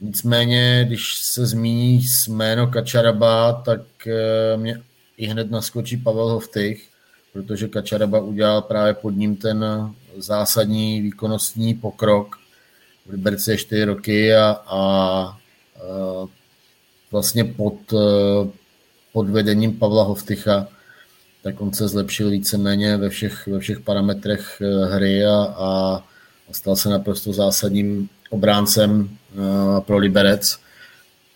Nicméně, 0.00 0.84
když 0.86 1.16
se 1.16 1.46
zmíní 1.46 2.02
jméno 2.28 2.66
Kačaraba, 2.66 3.52
tak 3.52 3.80
eh, 4.06 4.56
mě 4.56 4.80
i 5.16 5.26
hned 5.26 5.50
naskočí 5.50 5.96
Pavel 5.96 6.28
Hoftych, 6.28 6.88
protože 7.32 7.68
Kačaraba 7.68 8.20
udělal 8.20 8.62
právě 8.62 8.94
pod 8.94 9.10
ním 9.10 9.36
ten 9.36 9.64
zásadní 10.16 11.00
výkonnostní 11.00 11.74
pokrok. 11.74 12.36
V 13.06 13.10
Liberci 13.10 13.50
je 13.50 13.58
4 13.58 13.84
roky 13.84 14.34
a, 14.34 14.62
a 14.66 15.40
vlastně 17.10 17.44
pod, 17.44 17.74
pod 19.12 19.28
vedením 19.28 19.78
Pavla 19.78 20.04
Hoftycha 20.04 20.68
tak 21.42 21.60
on 21.60 21.72
se 21.72 21.88
zlepšil 21.88 22.30
víceméně 22.30 22.96
ve 22.96 23.08
všech, 23.08 23.46
ve 23.46 23.58
všech 23.58 23.80
parametrech 23.80 24.62
hry 24.90 25.24
a, 25.26 25.54
a 25.58 26.02
stal 26.52 26.76
se 26.76 26.88
naprosto 26.88 27.32
zásadním 27.32 28.08
obráncem 28.30 29.16
pro 29.86 29.96
Liberec. 29.96 30.58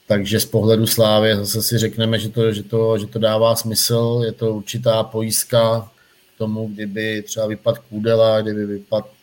Takže 0.06 0.40
z 0.40 0.44
pohledu 0.44 0.86
Slávy 0.86 1.36
zase 1.36 1.62
si 1.62 1.78
řekneme, 1.78 2.18
že 2.18 2.28
to, 2.28 2.52
že, 2.52 2.62
to, 2.62 2.98
že 2.98 3.06
to 3.06 3.18
dává 3.18 3.56
smysl, 3.56 4.22
je 4.24 4.32
to 4.32 4.54
určitá 4.54 5.02
pojistka 5.02 5.90
tomu, 6.38 6.68
kdyby 6.68 7.22
třeba 7.22 7.46
vypad 7.46 7.78
Kůdela, 7.78 8.40
kdyby 8.40 8.66
vypad, 8.66 9.06
eh, 9.06 9.13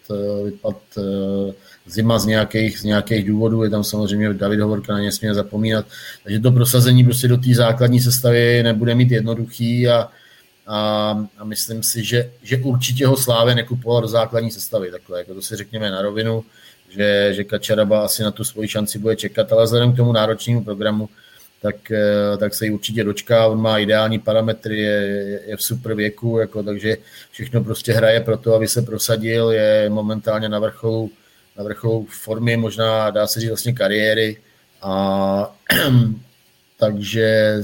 vypad 0.46 0.78
eh, 0.98 1.54
zima 1.86 2.20
z 2.20 2.26
nějakých, 2.26 2.80
z 2.80 2.84
nějakých 2.84 3.28
důvodů, 3.28 3.64
je 3.64 3.70
tam 3.70 3.84
samozřejmě 3.84 4.34
David 4.34 4.60
Hovorka, 4.60 4.94
na 4.94 5.00
ně 5.00 5.12
směl 5.12 5.34
zapomínat, 5.34 5.86
takže 6.24 6.40
to 6.40 6.52
prosazení 6.52 7.04
prostě 7.04 7.28
do 7.28 7.38
té 7.38 7.54
základní 7.56 8.00
sestavy 8.00 8.64
nebude 8.64 8.96
mít 8.96 9.12
jednoduchý 9.12 9.88
a, 9.88 10.10
a, 10.68 11.28
a 11.38 11.44
myslím 11.44 11.84
si, 11.84 12.04
že, 12.04 12.32
že 12.44 12.58
určitě 12.58 13.08
ho 13.08 13.18
Slávě 13.18 13.56
nekupoval 13.56 14.02
do 14.02 14.08
základní 14.08 14.52
sestavy, 14.52 14.92
takhle, 14.92 15.20
jako 15.20 15.34
to 15.34 15.42
si 15.42 15.56
řekněme 15.56 15.92
na 15.92 16.02
rovinu, 16.02 16.44
že, 16.90 17.34
že 17.34 17.44
Kačaraba 17.44 18.06
asi 18.06 18.24
na 18.24 18.32
tu 18.32 18.44
svoji 18.44 18.68
šanci 18.68 19.00
bude 19.00 19.16
čekat, 19.16 19.54
ale 19.54 19.64
vzhledem 19.64 19.94
k 19.94 19.98
tomu 19.98 20.12
náročnému 20.12 20.64
programu, 20.64 21.10
tak, 21.62 21.92
eh, 21.92 22.38
tak 22.38 22.54
se 22.54 22.66
jí 22.66 22.72
určitě 22.72 23.04
dočká. 23.04 23.48
On 23.48 23.62
má 23.62 23.78
ideální 23.78 24.20
parametry, 24.20 24.80
je, 24.80 25.42
je 25.48 25.58
v 25.58 25.64
super 25.64 25.94
věku, 25.94 26.38
jako, 26.38 26.64
takže 26.64 26.98
všechno 27.32 27.64
prostě 27.64 27.94
hraje 27.94 28.20
pro 28.22 28.38
to, 28.38 28.56
aby 28.56 28.68
se 28.68 28.82
prosadil, 28.82 29.52
je 29.52 29.90
momentálně 29.90 30.50
na 30.50 30.60
vrcholu, 30.60 31.12
na 31.58 31.64
vrcholu 31.64 32.08
formy, 32.10 32.58
možná 32.58 33.10
dá 33.10 33.28
se 33.28 33.40
říct 33.40 33.50
vlastně 33.50 33.74
kariéry. 33.74 34.38
A 34.82 35.56
takže 36.78 37.58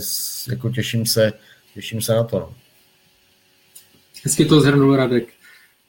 jako 0.49 0.69
těším 0.69 1.05
se, 1.05 1.33
těším 1.73 2.01
se 2.01 2.13
na 2.13 2.23
to. 2.23 2.39
No. 2.39 2.53
Hezky 4.23 4.45
to 4.45 4.61
zhrnul 4.61 4.95
Radek. 4.95 5.27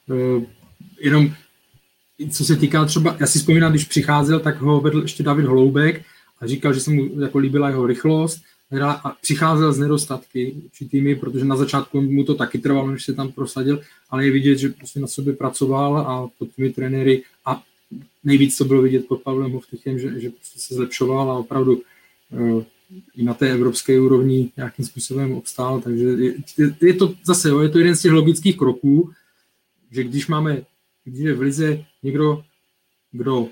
Uh, 0.07 0.43
jenom 1.01 1.35
co 2.33 2.45
se 2.45 2.57
týká 2.57 2.85
třeba, 2.85 3.17
já 3.21 3.27
si 3.27 3.39
vzpomínám, 3.39 3.73
když 3.73 3.85
přicházel, 3.85 4.41
tak 4.41 4.61
ho 4.61 4.81
vedl 4.81 5.03
ještě 5.03 5.23
David 5.23 5.47
Holoubek 5.47 6.05
a 6.41 6.47
říkal, 6.47 6.73
že 6.73 6.81
se 6.81 6.91
mu 6.91 7.21
jako 7.21 7.39
líbila 7.39 7.69
jeho 7.69 7.87
rychlost 7.87 8.43
a 8.83 9.17
přicházel 9.23 9.73
z 9.73 9.79
nedostatky 9.79 10.55
určitými, 10.65 11.17
protože 11.17 11.45
na 11.45 11.57
začátku 11.57 12.01
mu 12.01 12.25
to 12.25 12.35
taky 12.35 12.59
trvalo, 12.59 12.91
než 12.91 13.05
se 13.05 13.13
tam 13.13 13.33
prosadil, 13.33 13.81
ale 14.11 14.25
je 14.25 14.31
vidět, 14.33 14.59
že 14.59 14.69
prostě 14.69 15.01
na 15.01 15.07
sobě 15.07 15.33
pracoval 15.33 15.99
a 15.99 16.29
pod 16.39 16.49
těmi 16.57 16.71
trenéry 16.71 17.23
a 17.45 17.63
nejvíc 18.25 18.57
to 18.57 18.65
bylo 18.65 18.83
vidět 18.83 19.09
pod 19.09 19.23
Pavlem 19.23 19.53
Hovtychem, 19.53 19.99
že, 19.99 20.21
že 20.21 20.31
prostě 20.31 20.61
se 20.61 20.75
zlepšoval 20.75 21.31
a 21.31 21.39
opravdu 21.39 21.83
uh, 22.31 22.63
i 23.17 23.23
na 23.23 23.35
té 23.35 23.51
evropské 23.51 24.01
úrovni 24.01 24.53
nějakým 24.57 24.85
způsobem 24.85 25.33
obstál, 25.33 25.81
takže 25.81 26.05
je, 26.05 26.35
je 26.81 26.95
to 26.95 27.15
zase, 27.25 27.49
jo, 27.49 27.61
je 27.61 27.69
to 27.69 27.79
jeden 27.79 27.97
z 27.97 28.03
těch 28.03 28.13
logických 28.13 28.57
kroků, 28.57 29.13
že 29.91 30.05
když 30.05 30.27
máme, 30.27 30.63
když 31.05 31.21
je 31.21 31.35
v 31.35 31.41
lize 31.41 31.85
někdo, 32.03 32.45
kdo 33.13 33.49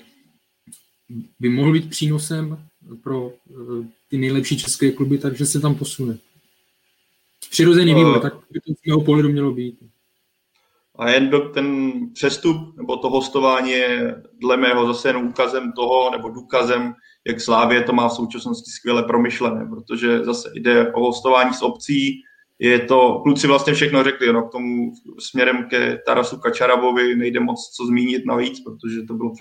by 1.41 1.49
mohl 1.49 1.73
být 1.73 1.91
přínosem 1.91 2.59
pro 3.03 3.31
eh, 3.51 3.89
ty 4.09 4.19
nejlepší 4.19 4.59
české 4.59 4.93
kluby, 4.93 5.19
takže 5.19 5.47
se 5.47 5.61
tam 5.61 5.75
posune. 5.75 6.19
Přirozený 7.51 7.93
uh, 7.93 7.99
vývoj, 7.99 8.21
tak 8.21 8.35
by 8.51 8.61
to 8.61 8.73
z 8.73 8.87
mého 8.87 9.05
pohledu 9.05 9.29
mělo 9.29 9.53
být. 9.53 9.79
A 10.99 11.11
jen 11.11 11.31
do 11.31 11.41
ten 11.41 11.93
přestup 12.15 12.77
nebo 12.77 12.97
to 12.97 13.11
hostování 13.11 13.71
je 13.71 14.23
dle 14.41 14.57
mého 14.57 14.87
zase 14.87 15.09
jen 15.09 15.17
úkazem 15.17 15.73
toho, 15.73 16.11
nebo 16.11 16.29
důkazem, 16.29 16.95
jak 17.27 17.41
Slávě 17.41 17.83
to 17.83 17.93
má 17.93 18.09
v 18.09 18.13
současnosti 18.13 18.71
skvěle 18.71 19.03
promyšlené, 19.03 19.67
protože 19.71 20.25
zase 20.25 20.51
jde 20.55 20.93
o 20.93 21.01
hostování 21.01 21.55
s 21.55 21.63
obcí, 21.63 22.23
je 22.59 22.79
to, 22.81 23.21
kluci 23.23 23.47
vlastně 23.47 23.75
všechno 23.75 24.05
řekli, 24.05 24.33
no, 24.33 24.43
k 24.43 24.53
tomu 24.53 24.93
směrem 25.19 25.67
ke 25.71 25.99
Tarasu 26.07 26.37
Kačarabovi 26.37 27.17
nejde 27.17 27.41
moc 27.41 27.71
co 27.77 27.87
zmínit 27.87 28.27
navíc, 28.27 28.61
protože 28.61 29.03
to 29.03 29.15
bylo 29.15 29.33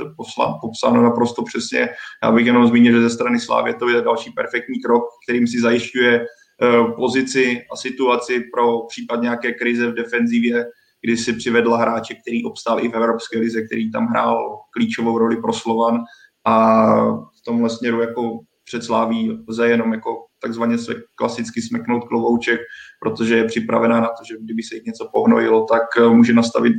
popsáno 0.61 1.03
naprosto 1.03 1.43
přesně. 1.43 1.89
Já 2.23 2.31
bych 2.31 2.45
jenom 2.45 2.67
zmínil, 2.67 2.93
že 2.93 3.01
ze 3.01 3.09
strany 3.09 3.39
Slávě 3.39 3.73
to 3.73 3.89
je 3.89 4.01
další 4.01 4.31
perfektní 4.31 4.81
krok, 4.81 5.03
kterým 5.27 5.47
si 5.47 5.59
zajišťuje 5.59 6.19
uh, 6.19 6.95
pozici 6.95 7.61
a 7.73 7.75
situaci 7.75 8.43
pro 8.53 8.81
případ 8.87 9.21
nějaké 9.21 9.53
krize 9.53 9.87
v 9.87 9.95
defenzivě, 9.95 10.65
kdy 11.01 11.17
si 11.17 11.33
přivedla 11.33 11.77
hráče, 11.77 12.15
který 12.15 12.45
obstál 12.45 12.79
i 12.79 12.89
v 12.89 12.95
Evropské 12.95 13.39
lize, 13.39 13.61
který 13.61 13.91
tam 13.91 14.07
hrál 14.07 14.59
klíčovou 14.73 15.17
roli 15.17 15.41
pro 15.41 15.53
Slovan 15.53 15.99
a 16.45 16.95
v 17.13 17.41
tomhle 17.45 17.69
směru 17.69 18.01
jako 18.01 18.39
před 18.63 18.83
Sláví 18.83 19.43
lze 19.49 19.67
jenom 19.67 19.93
jako 19.93 20.25
takzvaně 20.45 20.77
se 20.77 20.93
klasicky 21.15 21.61
smeknout 21.61 22.07
klovouček, 22.07 22.61
protože 23.01 23.37
je 23.37 23.43
připravená 23.43 23.99
na 23.99 24.07
to, 24.07 24.23
že 24.27 24.35
kdyby 24.39 24.63
se 24.63 24.75
jich 24.75 24.83
něco 24.83 25.09
pohnojilo, 25.13 25.65
tak 25.65 25.83
eh, 25.97 26.09
může 26.09 26.33
nastavit, 26.33 26.75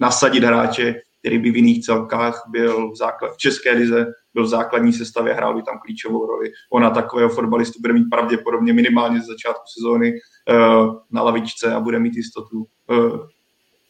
nasadit 0.00 0.44
hráče, 0.44 0.94
který 1.18 1.38
by 1.38 1.50
v 1.50 1.56
jiných 1.56 1.84
celkách 1.84 2.42
byl 2.48 2.90
v, 2.90 2.96
základ, 2.96 3.34
v 3.34 3.36
České 3.36 3.72
lize, 3.72 4.06
byl 4.34 4.44
v 4.44 4.48
základní 4.48 4.92
sestavě, 4.92 5.34
hrál 5.34 5.54
by 5.54 5.62
tam 5.62 5.78
klíčovou 5.78 6.26
roli. 6.26 6.52
Ona 6.72 6.90
takového 6.90 7.28
fotbalistu 7.28 7.80
bude 7.80 7.92
mít 7.92 8.10
pravděpodobně 8.10 8.72
minimálně 8.72 9.20
z 9.20 9.26
začátku 9.26 9.64
sezóny 9.78 10.12
uh, 10.12 10.94
na 11.10 11.22
lavičce 11.22 11.74
a 11.74 11.80
bude 11.80 11.98
mít 11.98 12.16
jistotu, 12.16 12.66
uh, 12.90 13.26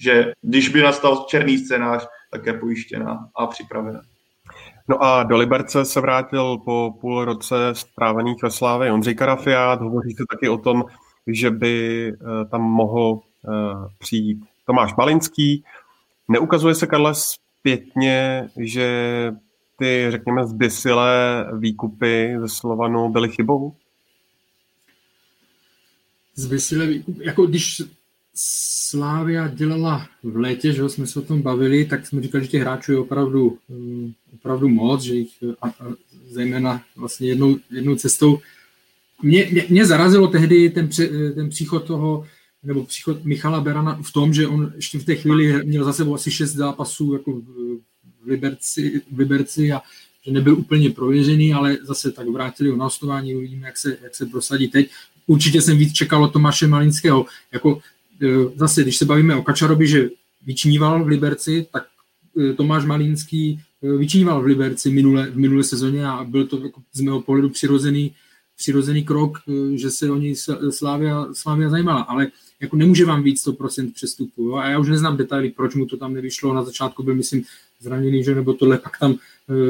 že 0.00 0.32
když 0.42 0.68
by 0.68 0.82
nastal 0.82 1.24
černý 1.28 1.58
scénář, 1.58 2.08
tak 2.32 2.46
je 2.46 2.52
pojištěná 2.52 3.18
a 3.36 3.46
připravená. 3.46 4.00
No 4.92 5.04
a 5.04 5.22
do 5.22 5.36
Liberce 5.36 5.84
se 5.84 6.00
vrátil 6.00 6.58
po 6.58 6.94
půl 7.00 7.24
roce 7.24 7.54
strávených 7.72 8.42
ve 8.42 8.50
Slávě 8.50 8.92
Ondřej 8.92 9.14
Karafiát. 9.14 9.80
Hovoří 9.80 10.10
se 10.10 10.24
taky 10.30 10.48
o 10.48 10.58
tom, 10.58 10.84
že 11.26 11.50
by 11.50 12.08
eh, 12.08 12.44
tam 12.50 12.62
mohl 12.62 13.20
eh, 13.20 13.50
přijít 13.98 14.44
Tomáš 14.66 14.92
Balinský. 14.92 15.64
Neukazuje 16.28 16.74
se, 16.74 16.86
Karle, 16.86 17.14
zpětně, 17.14 18.48
že 18.56 19.32
ty, 19.78 20.06
řekněme, 20.10 20.46
zbysilé 20.46 21.46
výkupy 21.58 22.34
ze 22.40 22.48
Slovanu 22.48 23.08
byly 23.08 23.28
chybou? 23.28 23.74
Zbysilé 26.34 26.86
výkupy, 26.86 27.24
jako 27.24 27.46
když 27.46 27.82
Slávia 28.34 29.48
dělala 29.48 30.08
v 30.22 30.36
létě, 30.36 30.72
že 30.72 30.88
jsme 30.88 31.06
se 31.06 31.18
o 31.18 31.22
tom 31.22 31.42
bavili, 31.42 31.84
tak 31.84 32.06
jsme 32.06 32.22
říkali, 32.22 32.44
že 32.44 32.50
těch 32.50 32.62
hráčů 32.62 32.92
je 32.92 32.98
opravdu, 32.98 33.58
mm, 33.68 34.12
opravdu 34.34 34.68
moc, 34.68 35.02
že 35.02 35.14
jich 35.14 35.32
a, 35.62 35.68
a 35.68 35.94
zejména 36.28 36.82
vlastně 36.96 37.28
jednou, 37.28 37.58
jednou 37.70 37.96
cestou. 37.96 38.38
Mě, 39.22 39.48
mě, 39.52 39.66
mě 39.68 39.86
zarazilo 39.86 40.28
tehdy 40.28 40.70
ten, 40.70 40.88
ten 41.34 41.48
příchod 41.48 41.84
toho, 41.84 42.26
nebo 42.62 42.84
příchod 42.84 43.24
Michala 43.24 43.60
Berana 43.60 43.98
v 44.02 44.12
tom, 44.12 44.34
že 44.34 44.48
on 44.48 44.72
ještě 44.76 44.98
v 44.98 45.04
té 45.04 45.14
chvíli 45.14 45.64
měl 45.64 45.84
za 45.84 45.92
sebou 45.92 46.14
asi 46.14 46.30
šest 46.30 46.52
zápasů 46.52 47.12
jako 47.12 47.32
v 47.32 47.80
Liberci, 48.26 49.02
v 49.12 49.18
Liberci 49.18 49.72
a 49.72 49.82
že 50.26 50.32
nebyl 50.32 50.58
úplně 50.58 50.90
prověřený, 50.90 51.54
ale 51.54 51.78
zase 51.82 52.12
tak 52.12 52.28
vrátili 52.28 52.70
ho 52.70 52.76
na 52.76 52.84
hostování, 52.84 53.34
uvidíme, 53.34 53.66
jak 53.66 53.76
se, 53.76 53.96
jak 54.02 54.14
se 54.14 54.26
prosadí 54.26 54.68
teď. 54.68 54.90
Určitě 55.26 55.62
jsem 55.62 55.78
víc 55.78 55.92
čekal 55.92 56.24
od 56.24 56.32
Tomáše 56.32 56.66
Malinského. 56.66 57.26
Jako, 57.52 57.80
zase, 58.56 58.82
když 58.82 58.96
se 58.96 59.04
bavíme 59.04 59.36
o 59.36 59.42
Kačarobi, 59.42 59.86
že 59.86 60.10
vyčníval 60.46 61.04
v 61.04 61.08
Liberci, 61.08 61.66
tak 61.72 61.86
e, 62.38 62.52
Tomáš 62.52 62.84
Malinský 62.84 63.60
e, 63.82 63.96
vyčníval 63.96 64.42
v 64.42 64.46
Liberci 64.46 64.90
minule, 64.90 65.30
v 65.30 65.36
minulé 65.36 65.64
sezóně 65.64 66.06
a 66.06 66.24
byl 66.24 66.46
to 66.46 66.58
jako 66.58 66.82
z 66.92 67.00
mého 67.00 67.20
pohledu 67.22 67.48
přirozený, 67.50 68.14
přirozený 68.56 69.04
krok, 69.04 69.38
že 69.74 69.90
se 69.90 70.10
o 70.10 70.16
něj 70.16 70.36
Slávia, 70.70 71.26
Slávia 71.32 71.70
zajímala. 71.70 72.00
Ale 72.00 72.26
jako 72.60 72.76
nemůže 72.76 73.04
vám 73.04 73.22
víc 73.22 73.46
100% 73.46 73.92
přestupu. 73.92 74.42
Jo? 74.42 74.54
A 74.54 74.68
já 74.68 74.78
už 74.78 74.88
neznám 74.88 75.16
detaily, 75.16 75.50
proč 75.50 75.74
mu 75.74 75.86
to 75.86 75.96
tam 75.96 76.14
nevyšlo. 76.14 76.54
Na 76.54 76.64
začátku 76.64 77.02
byl, 77.02 77.14
myslím, 77.14 77.44
zraněný, 77.80 78.24
že 78.24 78.34
nebo 78.34 78.52
tohle, 78.52 78.78
pak 78.78 78.98
tam 78.98 79.14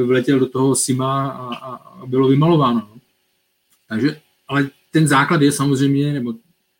vletěl 0.05 0.39
do 0.39 0.45
toho 0.45 0.75
Sima 0.75 1.29
a, 1.29 1.55
a, 1.55 1.75
a 1.75 2.05
bylo 2.05 2.27
vymalováno. 2.27 2.79
No. 2.79 3.01
Takže, 3.89 4.19
ale 4.47 4.69
ten 4.91 5.07
základ 5.07 5.41
je 5.41 5.51
samozřejmě, 5.51 6.13
nebo 6.13 6.33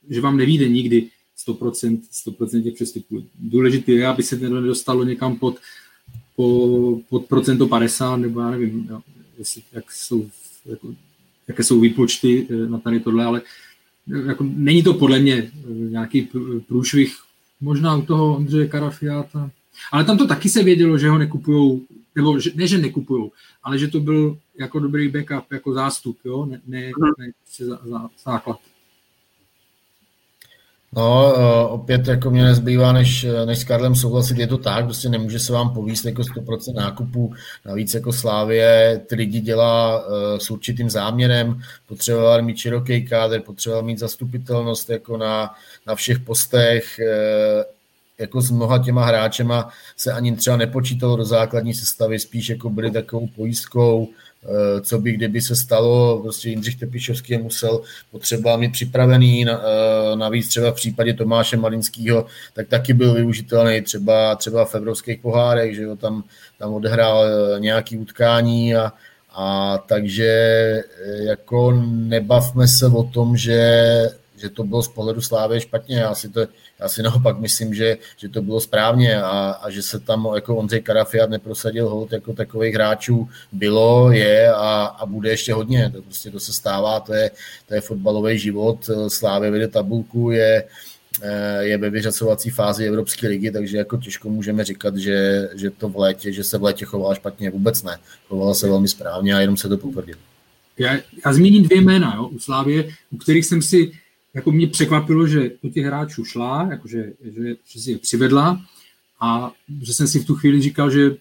že 0.10 0.22
vám 0.22 0.38
nevíde 0.38 0.70
nikdy 0.70 1.10
100%, 1.48 2.00
100% 2.28 2.64
těch 2.64 2.74
přestupů. 2.74 3.24
Důležité 3.40 3.92
je, 3.92 4.08
aby 4.08 4.24
se 4.24 4.38
to 4.38 4.50
nedostalo 4.50 5.04
někam 5.04 5.36
pod, 5.36 5.60
po, 6.36 7.00
pod 7.10 7.26
procento 7.26 7.68
50, 7.68 8.16
nebo 8.16 8.40
já 8.40 8.52
nevím, 8.52 8.88
jo, 8.90 9.02
jestli, 9.38 9.62
jak 9.72 9.92
jsou, 9.92 10.30
jako, 10.66 10.96
jaké 11.48 11.64
jsou 11.64 11.80
výpočty 11.80 12.48
e, 12.50 12.70
na 12.70 12.80
tady 12.80 13.00
tohle, 13.00 13.26
ale 13.26 13.42
jako, 14.08 14.44
není 14.44 14.84
to 14.84 14.94
podle 14.94 15.20
mě 15.20 15.36
eh, 15.36 15.52
nějaký 15.70 16.30
průšvih, 16.68 17.16
možná 17.62 17.96
u 17.96 18.02
toho 18.02 18.36
Ondřeje 18.36 18.68
Karafiáta, 18.68 19.52
ale 19.92 20.04
tam 20.04 20.18
to 20.18 20.28
taky 20.28 20.50
se 20.50 20.64
vědělo, 20.64 20.98
že 20.98 21.10
ho 21.10 21.18
nekupujou, 21.18 21.82
nebo 22.16 22.40
že, 22.40 22.52
ne, 22.56 22.68
že 22.68 22.78
nekupujou, 22.78 23.32
ale 23.64 23.78
že 23.78 23.88
to 23.88 24.00
byl 24.00 24.38
jako 24.60 24.80
dobrý 24.80 25.08
backup, 25.08 25.52
jako 25.52 25.74
zástup, 25.74 26.18
jo, 26.26 26.46
ne, 26.46 26.62
ne, 26.68 26.92
ne 27.20 27.32
za, 27.58 27.80
za, 27.86 28.10
základ. 28.26 28.60
No, 30.96 31.34
eh, 31.38 31.66
opět 31.68 32.08
jako 32.08 32.30
mě 32.32 32.44
nezbývá, 32.44 32.92
než, 32.92 33.26
než 33.46 33.60
s 33.60 33.64
Karlem 33.64 33.96
souhlasit, 33.96 34.38
je 34.38 34.48
to 34.48 34.58
tak, 34.58 34.86
prostě 34.86 35.10
nemůže 35.10 35.40
se 35.40 35.54
vám 35.54 35.74
povíst 35.74 36.06
jako 36.06 36.22
100% 36.22 36.74
nákupu, 36.74 37.34
navíc 37.66 37.94
jako 37.94 38.14
Slávě 38.14 39.02
ty 39.10 39.16
lidi 39.16 39.40
dělá 39.40 40.06
uh, 40.06 40.14
s 40.38 40.52
určitým 40.52 40.90
záměrem, 40.90 41.62
potřeboval 41.88 42.42
mít 42.42 42.58
široký 42.58 43.06
kádr, 43.06 43.40
potřeboval 43.40 43.84
mít 43.84 44.00
zastupitelnost 44.00 44.90
jako 44.90 45.18
na, 45.18 45.56
na 45.88 45.96
všech 45.96 46.20
postech, 46.20 47.00
jako 48.20 48.42
s 48.42 48.52
mnoha 48.52 48.80
těma 48.80 49.06
hráčema 49.06 49.70
se 49.98 50.14
ani 50.14 50.36
třeba 50.36 50.58
nepočítalo 50.58 51.16
do 51.16 51.26
základní 51.26 51.74
sestavy, 51.74 52.20
spíš 52.20 52.50
jako 52.50 52.70
byli 52.70 52.92
takovou 52.92 53.28
pojistkou, 53.28 54.08
Eh, 54.08 54.33
co 54.82 55.00
by 55.00 55.12
kdyby 55.12 55.42
se 55.42 55.56
stalo, 55.56 56.20
prostě 56.22 56.50
Jindřich 56.50 56.76
Tepišovský 56.76 57.38
musel 57.38 57.82
potřeba 58.12 58.58
mít 58.58 58.72
připravený, 58.72 59.46
eh, 59.50 59.56
navíc 60.16 60.48
třeba 60.48 60.72
v 60.72 60.76
případě 60.76 61.14
Tomáše 61.14 61.58
Malinského, 61.58 62.26
tak 62.54 62.68
taky 62.68 62.94
byl 62.94 63.14
využitelný 63.14 63.82
třeba, 63.82 64.36
třeba 64.36 64.66
v 64.66 64.76
evropských 64.76 65.20
pohárech, 65.20 65.76
že 65.76 65.82
jo, 65.82 65.96
tam, 65.96 66.24
tam 66.60 66.74
odehrál 66.74 67.26
eh, 67.26 67.60
nějaký 67.60 67.98
utkání 67.98 68.76
a, 68.76 68.92
a 69.36 69.78
takže 69.78 70.34
jako 71.20 71.72
nebavme 71.86 72.68
se 72.68 72.88
o 72.88 73.04
tom, 73.04 73.38
že, 73.38 73.84
že 74.44 74.50
to 74.50 74.64
bylo 74.64 74.84
z 74.84 74.88
pohledu 74.88 75.22
Slávy 75.22 75.62
špatně, 75.62 75.98
já 75.98 76.16
si 76.16 76.30
to 76.30 76.48
já 76.80 76.90
si 76.90 77.04
naopak 77.08 77.40
myslím, 77.40 77.74
že, 77.74 77.98
že 78.18 78.30
to 78.30 78.42
bylo 78.42 78.60
správně 78.60 79.22
a, 79.22 79.52
a 79.62 79.70
že 79.70 79.82
se 79.82 80.00
tam 80.00 80.28
jako 80.36 80.56
Ondřej 80.56 80.82
Karafiat 80.82 81.30
neprosadil 81.30 81.90
hold 81.90 82.12
jako 82.12 82.34
takových 82.34 82.76
hráčů 82.76 83.30
bylo, 83.52 84.12
je 84.12 84.52
a, 84.52 84.86
a 85.00 85.06
bude 85.06 85.30
ještě 85.30 85.54
hodně. 85.54 85.92
To 85.96 86.02
prostě 86.02 86.32
to 86.32 86.40
se 86.40 86.54
stává, 86.54 87.00
to 87.00 87.14
je, 87.14 87.32
to 87.68 87.74
je 87.74 87.82
fotbalový 87.82 88.40
život. 88.40 88.90
Slávě 89.08 89.52
vede 89.52 89.68
tabulku, 89.68 90.32
je, 90.32 90.64
eh, 91.22 91.64
je 91.64 91.78
ve 91.78 91.90
vyřacovací 91.90 92.50
fázi 92.50 92.86
Evropské 92.86 93.28
ligy, 93.28 93.52
takže 93.52 93.78
jako 93.78 93.98
těžko 93.98 94.30
můžeme 94.30 94.64
říkat, 94.64 94.98
že, 94.98 95.50
že 95.56 95.70
to 95.70 95.90
v 95.90 95.98
létě, 95.98 96.32
že 96.32 96.44
se 96.44 96.58
v 96.58 96.64
létě 96.64 96.86
chovala 96.86 97.16
špatně, 97.16 97.50
vůbec 97.50 97.84
ne. 97.84 97.98
Chovala 98.28 98.54
se 98.54 98.68
velmi 98.68 98.88
správně 98.88 99.36
a 99.36 99.40
jenom 99.40 99.58
se 99.58 99.70
to 99.70 99.78
potvrdilo. 99.78 100.20
Já, 100.78 100.94
já 101.26 101.34
zmíním 101.34 101.64
dvě 101.64 101.82
jména 101.82 102.14
jo, 102.16 102.28
u 102.28 102.40
Slávě, 102.40 102.90
u 103.12 103.18
kterých 103.18 103.46
jsem 103.46 103.62
si 103.62 103.92
jako 104.34 104.52
mě 104.52 104.68
překvapilo, 104.68 105.28
že 105.28 105.52
do 105.64 105.70
těch 105.70 105.86
hráčů 105.86 106.26
šla, 106.26 106.68
jakože, 106.72 107.14
že, 107.24 107.56
že 107.66 107.82
si 107.82 107.92
je 107.92 107.98
přivedla 107.98 108.62
a 109.20 109.52
že 109.82 109.94
jsem 109.94 110.08
si 110.08 110.20
v 110.20 110.26
tu 110.26 110.36
chvíli 110.36 110.62
říkal, 110.62 110.92
že 110.92 111.16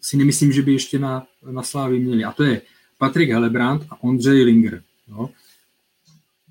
si 0.00 0.16
nemyslím, 0.16 0.52
že 0.52 0.62
by 0.62 0.72
ještě 0.72 0.98
na, 0.98 1.26
na 1.50 1.62
Slávy 1.62 1.98
měli. 1.98 2.24
A 2.24 2.32
to 2.32 2.44
je 2.44 2.62
Patrik 2.98 3.30
Helebrant 3.30 3.86
a 3.90 4.02
Ondřej 4.02 4.44
Linger. 4.44 4.82
Jo. 5.08 5.30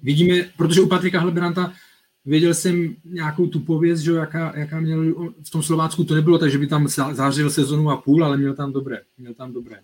Vidíme, 0.03 0.49
protože 0.57 0.81
u 0.81 0.87
Patrika 0.87 1.19
Helebranta 1.19 1.73
věděl 2.25 2.53
jsem 2.53 2.95
nějakou 3.05 3.47
tu 3.47 3.59
pověst, 3.59 3.99
že 3.99 4.11
jaká, 4.11 4.57
jaká 4.57 4.79
měl 4.79 5.31
v 5.43 5.49
tom 5.49 5.63
Slovácku 5.63 6.03
to 6.03 6.15
nebylo, 6.15 6.37
takže 6.37 6.57
by 6.57 6.67
tam 6.67 6.87
zářil 6.87 7.49
sezonu 7.49 7.89
a 7.89 7.97
půl, 7.97 8.25
ale 8.25 8.37
měl 8.37 8.53
tam 8.53 8.73
dobré, 8.73 9.01
měl 9.17 9.33
tam 9.33 9.53
dobré 9.53 9.79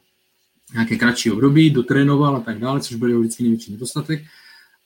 nějaké 0.74 0.98
kratší 0.98 1.32
období, 1.32 1.70
dotrénoval 1.70 2.36
a 2.36 2.40
tak 2.40 2.60
dále, 2.60 2.80
což 2.80 2.96
byl 2.96 3.10
jeho 3.10 3.22
vždycky 3.22 3.44
největší 3.44 3.72
nedostatek 3.72 4.24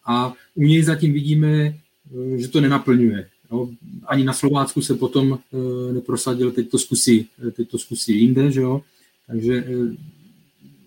a 0.06 0.34
u 0.56 0.64
něj 0.64 0.84
zatím 0.84 1.14
vidíme, 1.14 1.50
eh, 1.54 2.38
že 2.38 2.48
to 2.48 2.62
nenaplňuje. 2.62 3.30
Jo. 3.52 3.70
Ani 4.06 4.24
na 4.24 4.34
Slovácku 4.34 4.82
se 4.82 4.96
potom 4.96 5.40
eh, 5.54 5.94
neprosadil, 5.94 6.52
teď 6.52 6.70
to 6.70 6.80
zkusí, 6.80 7.28
eh, 7.48 7.52
teď 7.52 7.70
to 7.70 7.78
zkusí 7.78 8.20
jinde, 8.20 8.52
že 8.52 8.62
jo. 8.62 8.82
takže 9.28 9.66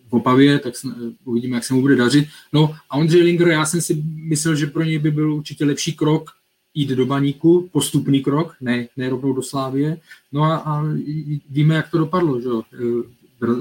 v 0.09 0.12
Opavě, 0.12 0.59
tak 0.59 0.75
uvidíme, 1.25 1.57
jak 1.57 1.64
se 1.64 1.75
mu 1.75 1.81
bude 1.81 1.97
dařit. 1.97 2.29
No 2.53 2.75
a 2.91 2.97
Ondřej 2.97 3.23
Linger, 3.23 3.49
já 3.49 3.66
jsem 3.66 3.81
si 3.81 4.03
myslel, 4.05 4.55
že 4.55 4.66
pro 4.66 4.83
něj 4.83 4.99
by 4.99 5.11
byl 5.11 5.35
určitě 5.35 5.64
lepší 5.64 5.93
krok 5.93 6.31
jít 6.75 6.89
do 6.89 7.07
baníku, 7.07 7.69
postupný 7.73 8.23
krok, 8.23 8.55
ne, 8.61 8.89
ne 8.97 9.09
rovnou 9.09 9.33
do 9.33 9.43
Slávie. 9.43 10.01
No 10.33 10.43
a, 10.43 10.57
a 10.57 10.85
víme, 11.51 11.75
jak 11.75 11.91
to 11.91 11.99
dopadlo. 11.99 12.41
Že? 12.41 12.49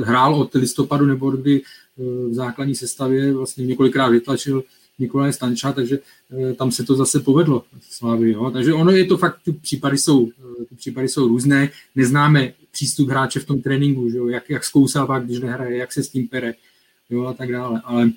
Hrál 0.03 0.35
od 0.35 0.53
listopadu 0.53 1.05
nebo 1.05 1.31
kdy 1.31 1.61
v 1.97 2.33
základní 2.33 2.75
sestavě 2.75 3.33
vlastně 3.33 3.65
několikrát 3.65 4.09
vytlačil 4.09 4.63
Nikolaj 4.99 5.33
Stanča, 5.33 5.71
takže 5.71 5.99
eh, 6.31 6.53
tam 6.53 6.71
se 6.71 6.83
to 6.83 6.95
zase 6.95 7.19
povedlo 7.19 7.63
Slávy. 7.81 8.31
Jo? 8.31 8.51
Takže 8.51 8.73
ono 8.73 8.91
je 8.91 9.05
to 9.05 9.17
fakt, 9.17 9.39
ty 9.45 9.51
případy 9.51 9.97
jsou, 9.97 10.27
eh, 10.27 10.65
ty 10.65 10.75
případy 10.75 11.09
jsou 11.09 11.27
různé, 11.27 11.69
neznáme 11.95 12.53
přístup 12.71 13.09
hráče 13.09 13.39
v 13.39 13.45
tom 13.45 13.61
tréninku, 13.61 14.09
že 14.09 14.17
jo? 14.17 14.27
Jak, 14.27 14.49
jak 14.49 14.63
zkousává, 14.63 15.19
když 15.19 15.39
nehraje, 15.39 15.77
jak 15.77 15.93
se 15.93 16.03
s 16.03 16.09
tím 16.09 16.27
pere 16.27 16.53
jo? 17.09 17.25
a 17.25 17.33
tak 17.33 17.51
dále. 17.51 17.81
Ale 17.83 18.09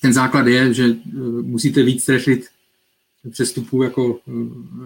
ten 0.00 0.12
základ 0.12 0.46
je, 0.46 0.74
že 0.74 0.84
eh, 0.84 1.18
musíte 1.42 1.82
víc 1.82 2.04
trefit 2.04 2.46
přestupů 3.30 3.82
jako 3.82 4.18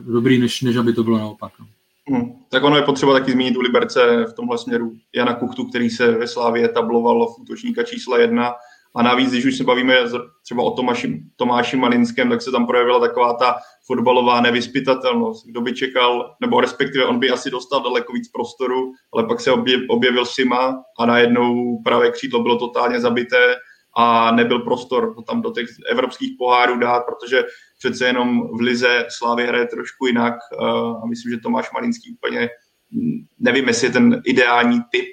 dobrý, 0.06 0.38
než, 0.38 0.62
než 0.62 0.76
aby 0.76 0.92
to 0.92 1.04
bylo 1.04 1.18
naopak. 1.18 1.52
No. 1.60 1.66
Hmm. 2.08 2.32
Tak 2.48 2.64
ono 2.64 2.76
je 2.76 2.82
potřeba 2.82 3.12
taky 3.12 3.32
zmínit 3.32 3.56
u 3.56 3.60
Liberce 3.60 4.24
v 4.30 4.32
tomhle 4.32 4.58
směru 4.58 4.96
Jana 5.14 5.34
Kuchtu, 5.34 5.64
který 5.64 5.90
se 5.90 6.12
ve 6.12 6.28
Slávě 6.28 6.68
tabloval 6.68 7.26
v 7.26 7.38
útočníka 7.38 7.82
čísla 7.82 8.18
jedna 8.18 8.52
a 8.96 9.02
navíc, 9.02 9.30
když 9.30 9.44
už 9.44 9.56
se 9.56 9.64
bavíme 9.64 9.94
třeba 10.42 10.62
o 10.62 10.70
Tomáši, 10.70 11.22
Tomáši 11.36 11.76
Malinském, 11.76 12.28
tak 12.28 12.42
se 12.42 12.50
tam 12.50 12.66
projevila 12.66 13.00
taková 13.00 13.34
ta 13.34 13.56
fotbalová 13.86 14.40
nevyspytatelnost. 14.40 15.46
Kdo 15.46 15.60
by 15.60 15.74
čekal, 15.74 16.34
nebo 16.40 16.60
respektive 16.60 17.04
on 17.04 17.18
by 17.18 17.30
asi 17.30 17.50
dostal 17.50 17.82
daleko 17.82 18.12
víc 18.12 18.28
prostoru, 18.28 18.92
ale 19.14 19.24
pak 19.24 19.40
se 19.40 19.52
objevil 19.88 20.24
Sima 20.24 20.82
a 20.98 21.06
najednou 21.06 21.82
pravé 21.84 22.10
křídlo 22.10 22.42
bylo 22.42 22.58
totálně 22.58 23.00
zabité 23.00 23.54
a 23.96 24.30
nebyl 24.30 24.58
prostor 24.58 25.14
to 25.14 25.22
tam 25.22 25.42
do 25.42 25.50
těch 25.50 25.66
evropských 25.90 26.30
pohárů 26.38 26.78
dát, 26.78 27.00
protože 27.00 27.44
přece 27.78 28.06
jenom 28.06 28.56
v 28.56 28.60
Lize 28.60 29.06
Slávy 29.08 29.46
hraje 29.46 29.66
trošku 29.66 30.06
jinak 30.06 30.34
a 31.02 31.06
myslím, 31.06 31.32
že 31.32 31.40
Tomáš 31.40 31.72
Malinský 31.72 32.12
úplně 32.12 32.48
nevím, 33.38 33.68
jestli 33.68 33.86
je 33.86 33.92
ten 33.92 34.22
ideální 34.24 34.80
typ 34.90 35.04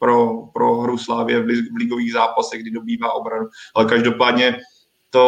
pro, 0.00 0.46
pro 0.54 0.74
hru 0.74 0.98
Slávě 0.98 1.40
v, 1.40 1.44
v 1.44 1.76
ligových 1.76 2.12
zápasech, 2.12 2.60
kdy 2.60 2.70
dobývá 2.70 3.12
obranu. 3.12 3.46
Ale 3.74 3.84
každopádně 3.84 4.58
to 5.10 5.24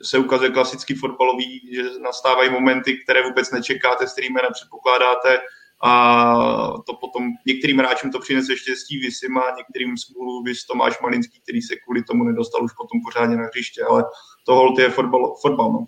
eh, 0.00 0.04
se 0.04 0.18
ukazuje 0.18 0.50
klasický 0.50 0.94
fotbalový, 0.94 1.70
že 1.74 1.82
nastávají 2.02 2.50
momenty, 2.50 2.98
které 3.04 3.22
vůbec 3.22 3.50
nečekáte, 3.50 4.08
s 4.08 4.12
kterými 4.12 4.38
nepředpokládáte 4.42 5.38
a 5.82 6.72
to 6.86 6.94
potom 6.94 7.28
některým 7.46 7.78
hráčům 7.78 8.10
to 8.10 8.18
přinese 8.18 8.56
štěstí, 8.56 8.98
Vysima, 8.98 9.42
některým 9.56 9.96
smůlu, 9.96 10.42
Vys 10.42 10.66
Tomáš 10.66 11.00
Malinský, 11.00 11.40
který 11.40 11.62
se 11.62 11.76
kvůli 11.76 12.02
tomu 12.02 12.24
nedostal 12.24 12.64
už 12.64 12.72
potom 12.72 13.00
pořádně 13.04 13.36
na 13.36 13.44
hřiště, 13.44 13.82
ale 13.82 14.04
to 14.46 14.74
je 14.78 14.90
fotbal, 14.90 15.34
fotbal 15.42 15.72
no. 15.72 15.86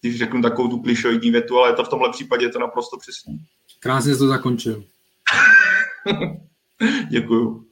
Když 0.00 0.18
řeknu 0.18 0.42
takovou 0.42 0.68
tu 0.68 0.78
klišoidní 0.78 1.30
větu, 1.30 1.58
ale 1.58 1.72
to 1.72 1.84
v 1.84 1.88
tomhle 1.88 2.10
případě 2.10 2.44
je 2.44 2.50
to 2.50 2.58
naprosto 2.58 2.96
přesně. 2.96 3.34
Krásně 3.80 4.16
to 4.16 4.26
zakončil. 4.26 4.84
Děkuju. 7.10 7.64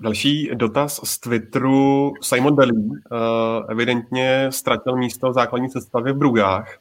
Další 0.00 0.50
dotaz 0.54 1.00
z 1.04 1.18
Twitteru. 1.18 2.12
Simon 2.22 2.54
Belly 2.54 2.72
uh, 2.72 2.98
evidentně 3.68 4.46
ztratil 4.50 4.96
místo 4.96 5.30
v 5.30 5.34
základní 5.34 5.70
sestavě 5.70 6.12
v 6.12 6.16
Brugách. 6.16 6.78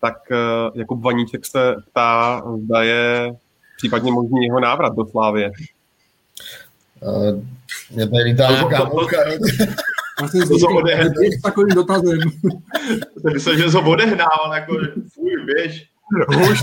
Tak 0.00 0.16
uh, 0.30 0.78
Jakub 0.78 1.02
Vaníček 1.02 1.46
se 1.46 1.74
ptá, 1.90 2.42
zda 2.64 2.82
je 2.82 3.36
případně 3.76 4.12
možný 4.12 4.44
jeho 4.44 4.60
návrat 4.60 4.96
do 4.96 5.06
Slávě. 5.06 5.50
Uh, 7.00 7.44
mě 7.90 8.08
tady 8.08 8.22
lítá 8.22 8.50
nějaká 8.50 8.90
s 11.38 11.42
takovým 11.42 11.74
dotazem. 11.74 12.18
Myslel, 13.32 13.56
že 13.56 13.70
jsem 13.70 13.86
odehnával, 13.88 14.54
jako 14.54 14.74
fuj, 15.14 15.44
běž. 15.44 15.86
Huš, 16.28 16.62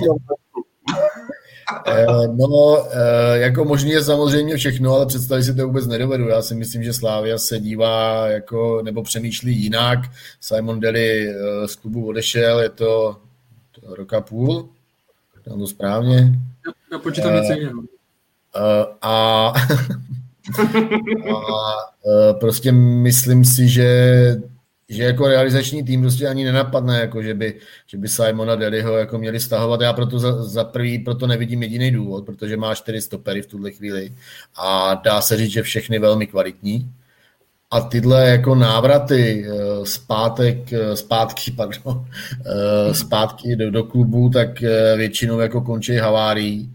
No, 2.36 2.86
jako 3.34 3.66
možný 3.66 3.92
je 3.92 4.04
samozřejmě 4.04 4.58
všechno, 4.58 4.94
ale 4.94 5.06
představit 5.06 5.44
si 5.44 5.56
to 5.56 5.68
vůbec 5.68 5.88
nedovedu. 5.88 6.28
Já 6.28 6.42
si 6.42 6.56
myslím, 6.56 6.84
že 6.84 6.94
Slávia 6.94 7.38
se 7.38 7.60
dívá 7.60 8.28
jako, 8.28 8.82
nebo 8.84 9.04
přemýšlí 9.04 9.64
jinak. 9.64 10.00
Simon 10.42 10.80
Deli 10.80 11.34
z 11.66 11.76
klubu 11.76 12.08
odešel, 12.08 12.60
je 12.60 12.70
to, 12.70 13.18
roka 13.84 14.22
půl, 14.22 14.70
Mám 15.50 15.60
to 15.60 15.68
správně? 15.68 16.40
Já, 16.92 17.00
počítám 17.00 17.34
něco 17.34 17.54
jiného. 17.54 17.82
A, 19.02 19.48
a 21.34 21.74
prostě 22.40 22.72
myslím 22.72 23.46
si, 23.46 23.68
že 23.68 24.42
že 24.90 25.04
jako 25.04 25.28
realizační 25.28 25.84
tým 25.84 26.02
prostě 26.02 26.28
ani 26.28 26.46
nenapadne, 26.46 27.00
jako 27.00 27.24
že 27.24 27.34
by, 27.34 27.60
že 27.88 27.98
by 27.98 28.08
Simona 28.08 28.56
Deliho 28.56 28.98
jako 28.98 29.18
měli 29.18 29.40
stahovat. 29.40 29.82
Já 29.82 29.94
proto 29.94 30.20
za, 30.20 30.44
za 30.44 30.64
prvý 30.64 31.00
proto 31.00 31.28
nevidím 31.28 31.64
jediný 31.64 31.92
důvod, 31.92 32.26
protože 32.26 32.58
má 32.58 32.76
čtyři 32.76 33.02
stopery 33.02 33.42
v 33.42 33.48
tuhle 33.48 33.72
chvíli 33.72 34.14
a 34.56 34.96
dá 34.96 35.22
se 35.22 35.38
říct, 35.38 35.52
že 35.52 35.62
všechny 35.62 36.00
velmi 36.00 36.28
kvalitní. 36.28 36.92
A 37.72 37.82
tyhle 37.82 38.28
jako 38.28 38.56
návraty 38.56 39.46
eh, 39.48 39.86
zpátek, 39.86 40.74
eh, 40.74 40.96
zpátky, 40.96 41.52
pardon, 41.58 42.06
eh, 42.46 42.94
zpátky 42.94 43.56
do, 43.56 43.72
do 43.72 43.84
klubu, 43.84 44.30
tak 44.30 44.62
většinou 44.96 45.40
jako 45.40 45.62
končí 45.62 45.96
havárií. 45.96 46.74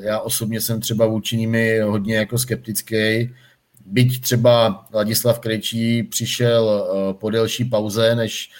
Já 0.00 0.20
osobně 0.20 0.60
jsem 0.60 0.80
třeba 0.80 1.06
vůči 1.06 1.36
nimi 1.36 1.80
hodně 1.80 2.16
jako 2.16 2.38
skeptický. 2.38 3.30
Byť 3.86 4.20
třeba 4.20 4.86
Ladislav 4.94 5.38
Krejčí 5.38 6.02
přišel 6.02 6.88
po 7.20 7.30
delší 7.30 7.64
pauze, 7.64 8.14
než, 8.14 8.50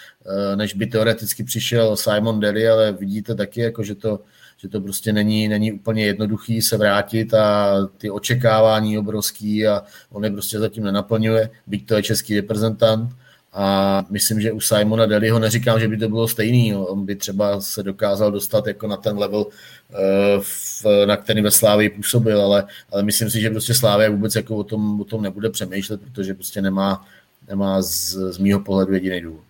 než 0.55 0.75
by 0.75 0.87
teoreticky 0.87 1.45
přišel 1.45 1.97
Simon 1.97 2.41
Deli, 2.41 2.69
ale 2.69 2.93
vidíte 2.93 3.35
taky, 3.35 3.61
jako, 3.61 3.83
že 3.83 3.95
to 3.95 4.21
že 4.57 4.69
to 4.69 4.81
prostě 4.81 5.13
není, 5.13 5.49
není 5.49 5.73
úplně 5.73 6.07
jednoduchý 6.07 6.63
se 6.63 6.77
vrátit 6.77 7.35
a 7.35 7.75
ty 7.99 8.11
očekávání 8.11 8.99
obrovský 8.99 9.67
a 9.67 9.83
on 10.11 10.25
je 10.25 10.31
prostě 10.31 10.59
zatím 10.59 10.85
nenaplňuje, 10.85 11.51
byť 11.67 11.87
to 11.87 11.95
je 11.95 12.03
český 12.03 12.37
reprezentant 12.37 13.11
a 13.55 14.05
myslím, 14.11 14.41
že 14.41 14.53
u 14.53 14.61
Simona 14.61 15.07
Deliho 15.07 15.39
neříkám, 15.39 15.81
že 15.81 15.89
by 15.89 15.97
to 15.97 16.09
bylo 16.09 16.29
stejný, 16.29 16.75
on 16.75 17.07
by 17.07 17.17
třeba 17.17 17.61
se 17.61 17.83
dokázal 17.83 18.33
dostat 18.33 18.67
jako 18.67 18.87
na 18.87 18.97
ten 18.97 19.19
level, 19.19 19.47
eh, 19.93 19.97
v, 20.41 21.07
na 21.07 21.17
který 21.17 21.43
ve 21.43 21.51
Slávii 21.51 21.91
působil, 21.91 22.43
ale, 22.43 22.67
ale 22.93 23.03
myslím 23.03 23.31
si, 23.31 23.41
že 23.41 23.51
prostě 23.51 23.75
Slávia 23.75 24.11
vůbec 24.11 24.35
jako 24.35 24.57
o 24.57 24.65
tom, 24.65 25.01
o 25.01 25.05
tom 25.05 25.23
nebude 25.23 25.51
přemýšlet, 25.51 26.01
protože 26.01 26.35
prostě 26.35 26.63
nemá, 26.63 27.07
nemá 27.49 27.83
z, 27.83 28.15
z 28.15 28.39
mýho 28.39 28.61
pohledu 28.61 28.93
jediný 28.93 29.21
důvod. 29.21 29.45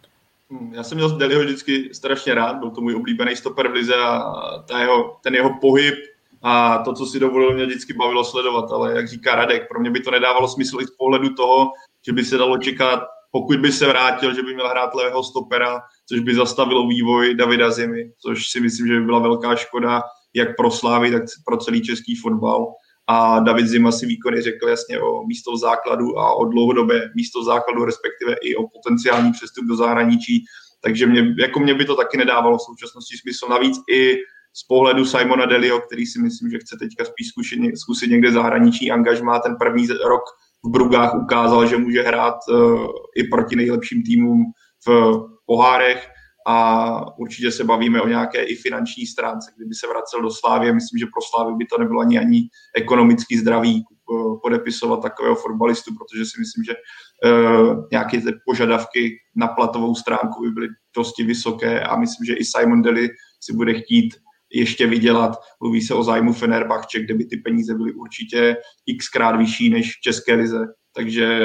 Hmm, 0.51 0.75
já 0.75 0.83
jsem 0.83 0.99
měl 0.99 1.17
Deliho 1.17 1.43
vždycky 1.43 1.91
strašně 1.93 2.35
rád, 2.35 2.57
byl 2.57 2.71
to 2.71 2.81
můj 2.81 2.95
oblíbený 2.95 3.37
stoper 3.37 3.69
v 3.69 3.73
lize 3.73 3.95
a 3.95 4.33
ta 4.69 4.81
jeho, 4.81 5.17
ten 5.23 5.35
jeho 5.35 5.51
pohyb 5.61 5.95
a 6.43 6.79
to, 6.79 6.93
co 6.93 7.07
si 7.07 7.21
dovolil, 7.21 7.55
mě 7.55 7.67
vždycky 7.67 7.93
bavilo 7.93 8.25
sledovat, 8.25 8.73
ale 8.73 8.97
jak 8.97 9.09
říká 9.09 9.35
Radek, 9.35 9.69
pro 9.69 9.81
mě 9.81 9.91
by 9.91 10.01
to 10.01 10.11
nedávalo 10.11 10.49
smysl 10.49 10.81
i 10.81 10.87
z 10.87 10.91
pohledu 10.91 11.35
toho, 11.35 11.71
že 12.07 12.13
by 12.13 12.25
se 12.25 12.39
dalo 12.39 12.59
čekat, 12.59 13.01
pokud 13.35 13.61
by 13.61 13.73
se 13.73 13.87
vrátil, 13.87 14.35
že 14.35 14.43
by 14.43 14.55
měl 14.55 14.69
hrát 14.69 14.95
levého 14.95 15.23
stopera, 15.23 15.81
což 16.09 16.21
by 16.21 16.35
zastavilo 16.35 16.87
vývoj 16.87 17.35
Davida 17.35 17.71
Zimy, 17.71 18.13
což 18.23 18.49
si 18.49 18.61
myslím, 18.61 18.87
že 18.87 18.95
by 18.95 19.05
byla 19.05 19.19
velká 19.19 19.57
škoda 19.57 20.03
jak 20.35 20.57
pro 20.57 20.71
Slávy, 20.71 21.11
tak 21.11 21.23
pro 21.47 21.57
celý 21.57 21.83
český 21.83 22.17
fotbal 22.17 22.67
a 23.07 23.41
David 23.41 23.67
Zima 23.67 23.93
si 23.93 24.07
výkony 24.07 24.43
řekl 24.43 24.69
jasně 24.69 25.01
o 25.01 25.27
místo 25.27 25.53
v 25.53 25.59
základu 25.59 26.19
a 26.19 26.35
o 26.35 26.45
dlouhodobé 26.45 27.11
místo 27.17 27.41
v 27.41 27.45
základu, 27.45 27.85
respektive 27.85 28.35
i 28.43 28.57
o 28.57 28.63
potenciální 28.69 29.33
přestup 29.33 29.65
do 29.65 29.77
zahraničí. 29.77 30.45
Takže 30.81 31.07
mě, 31.07 31.35
jako 31.39 31.61
mě 31.61 31.75
by 31.75 31.85
to 31.85 31.97
taky 31.97 32.17
nedávalo 32.17 32.59
v 32.59 32.63
současnosti 32.63 33.17
smysl. 33.17 33.47
Navíc 33.51 33.77
i 33.91 34.17
z 34.53 34.63
pohledu 34.69 35.05
Simona 35.05 35.47
Delio, 35.47 35.81
který 35.81 36.07
si 36.07 36.21
myslím, 36.21 36.51
že 36.51 36.59
chce 36.59 36.77
teďka 36.79 37.05
spíš 37.05 37.29
zkusit, 37.75 38.11
někde 38.11 38.33
zahraniční 38.33 38.91
angažmá, 38.91 39.39
ten 39.39 39.57
první 39.57 39.87
rok 39.87 40.23
v 40.65 40.71
Brugách 40.71 41.15
ukázal, 41.15 41.67
že 41.67 41.77
může 41.77 42.03
hrát 42.03 42.35
uh, 42.51 42.87
i 43.17 43.25
proti 43.25 43.57
nejlepším 43.57 44.03
týmům 44.03 44.45
v 44.87 45.13
pohárech 45.47 46.09
a 46.47 47.19
určitě 47.19 47.51
se 47.51 47.65
bavíme 47.65 48.03
o 48.03 48.09
nějaké 48.09 48.43
i 48.43 48.55
finanční 48.55 49.07
stránce. 49.07 49.53
Kdyby 49.57 49.75
se 49.75 49.87
vracel 49.87 50.23
do 50.23 50.31
Slávy, 50.31 50.73
myslím, 50.73 50.99
že 50.99 51.07
pro 51.07 51.23
Slávy 51.31 51.55
by 51.55 51.65
to 51.65 51.79
nebylo 51.79 52.01
ani, 52.01 52.19
ani 52.19 52.49
ekonomicky 52.77 53.39
zdravý 53.39 53.83
eh, 53.85 54.15
podepisovat 54.43 55.03
takového 55.03 55.35
fotbalistu, 55.35 55.95
protože 55.95 56.25
si 56.25 56.41
myslím, 56.41 56.65
že 56.65 56.75
uh, 56.75 57.87
nějaké 57.93 58.21
ty 58.21 58.33
požadavky 58.47 59.17
na 59.37 59.49
platovou 59.49 59.95
stránku 59.95 60.43
by 60.43 60.51
byly 60.51 60.69
dosti 60.97 61.25
vysoké 61.25 61.81
a 61.81 61.97
myslím, 61.97 62.27
že 62.27 62.35
i 62.35 62.45
Simon 62.45 62.83
Deli 62.83 63.09
si 63.41 63.53
bude 63.53 63.75
chtít 63.75 64.15
ještě 64.55 64.87
vydělat. 64.87 65.37
Mluví 65.61 65.81
se 65.81 65.95
o 65.95 66.03
zájmu 66.03 66.33
Fenerbahce, 66.33 67.01
kde 67.01 67.15
by 67.15 67.25
ty 67.25 67.37
peníze 67.37 67.75
byly 67.75 67.93
určitě 67.93 68.57
xkrát 68.99 69.37
vyšší 69.37 69.71
než 69.71 69.97
v 69.97 70.01
České 70.01 70.35
lize. 70.35 70.67
Takže 70.95 71.41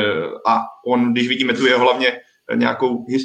a 0.48 0.62
on, 0.88 1.14
když 1.14 1.28
vidíme 1.28 1.54
tu 1.54 1.66
jeho 1.66 1.80
hlavně 1.80 2.20
nějakou 2.56 3.06
his, 3.10 3.24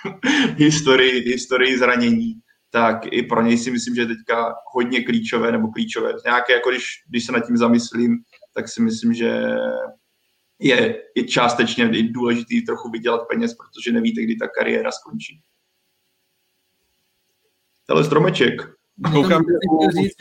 historii, 0.56 1.20
historii 1.20 1.78
zranění, 1.78 2.32
tak 2.70 3.12
i 3.12 3.22
pro 3.22 3.42
něj 3.42 3.58
si 3.58 3.70
myslím, 3.70 3.94
že 3.94 4.00
je 4.00 4.06
teďka 4.06 4.54
hodně 4.74 5.04
klíčové 5.04 5.52
nebo 5.52 5.68
klíčové. 5.68 6.12
Nějaké, 6.24 6.52
jako 6.52 6.70
když, 6.70 6.84
když 7.08 7.26
se 7.26 7.32
nad 7.32 7.46
tím 7.46 7.56
zamyslím, 7.56 8.16
tak 8.54 8.68
si 8.68 8.82
myslím, 8.82 9.14
že 9.14 9.42
je, 10.58 11.02
je 11.16 11.24
částečně 11.24 11.90
i 11.92 12.02
důležitý 12.02 12.64
trochu 12.64 12.90
vydělat 12.90 13.28
peněz, 13.30 13.54
protože 13.54 13.92
nevíte, 13.92 14.22
kdy 14.22 14.36
ta 14.36 14.48
kariéra 14.48 14.90
skončí. 14.90 15.40
Ale 17.88 18.04
stromeček. 18.04 18.62
Koukám, 19.12 19.42
říct, 20.00 20.14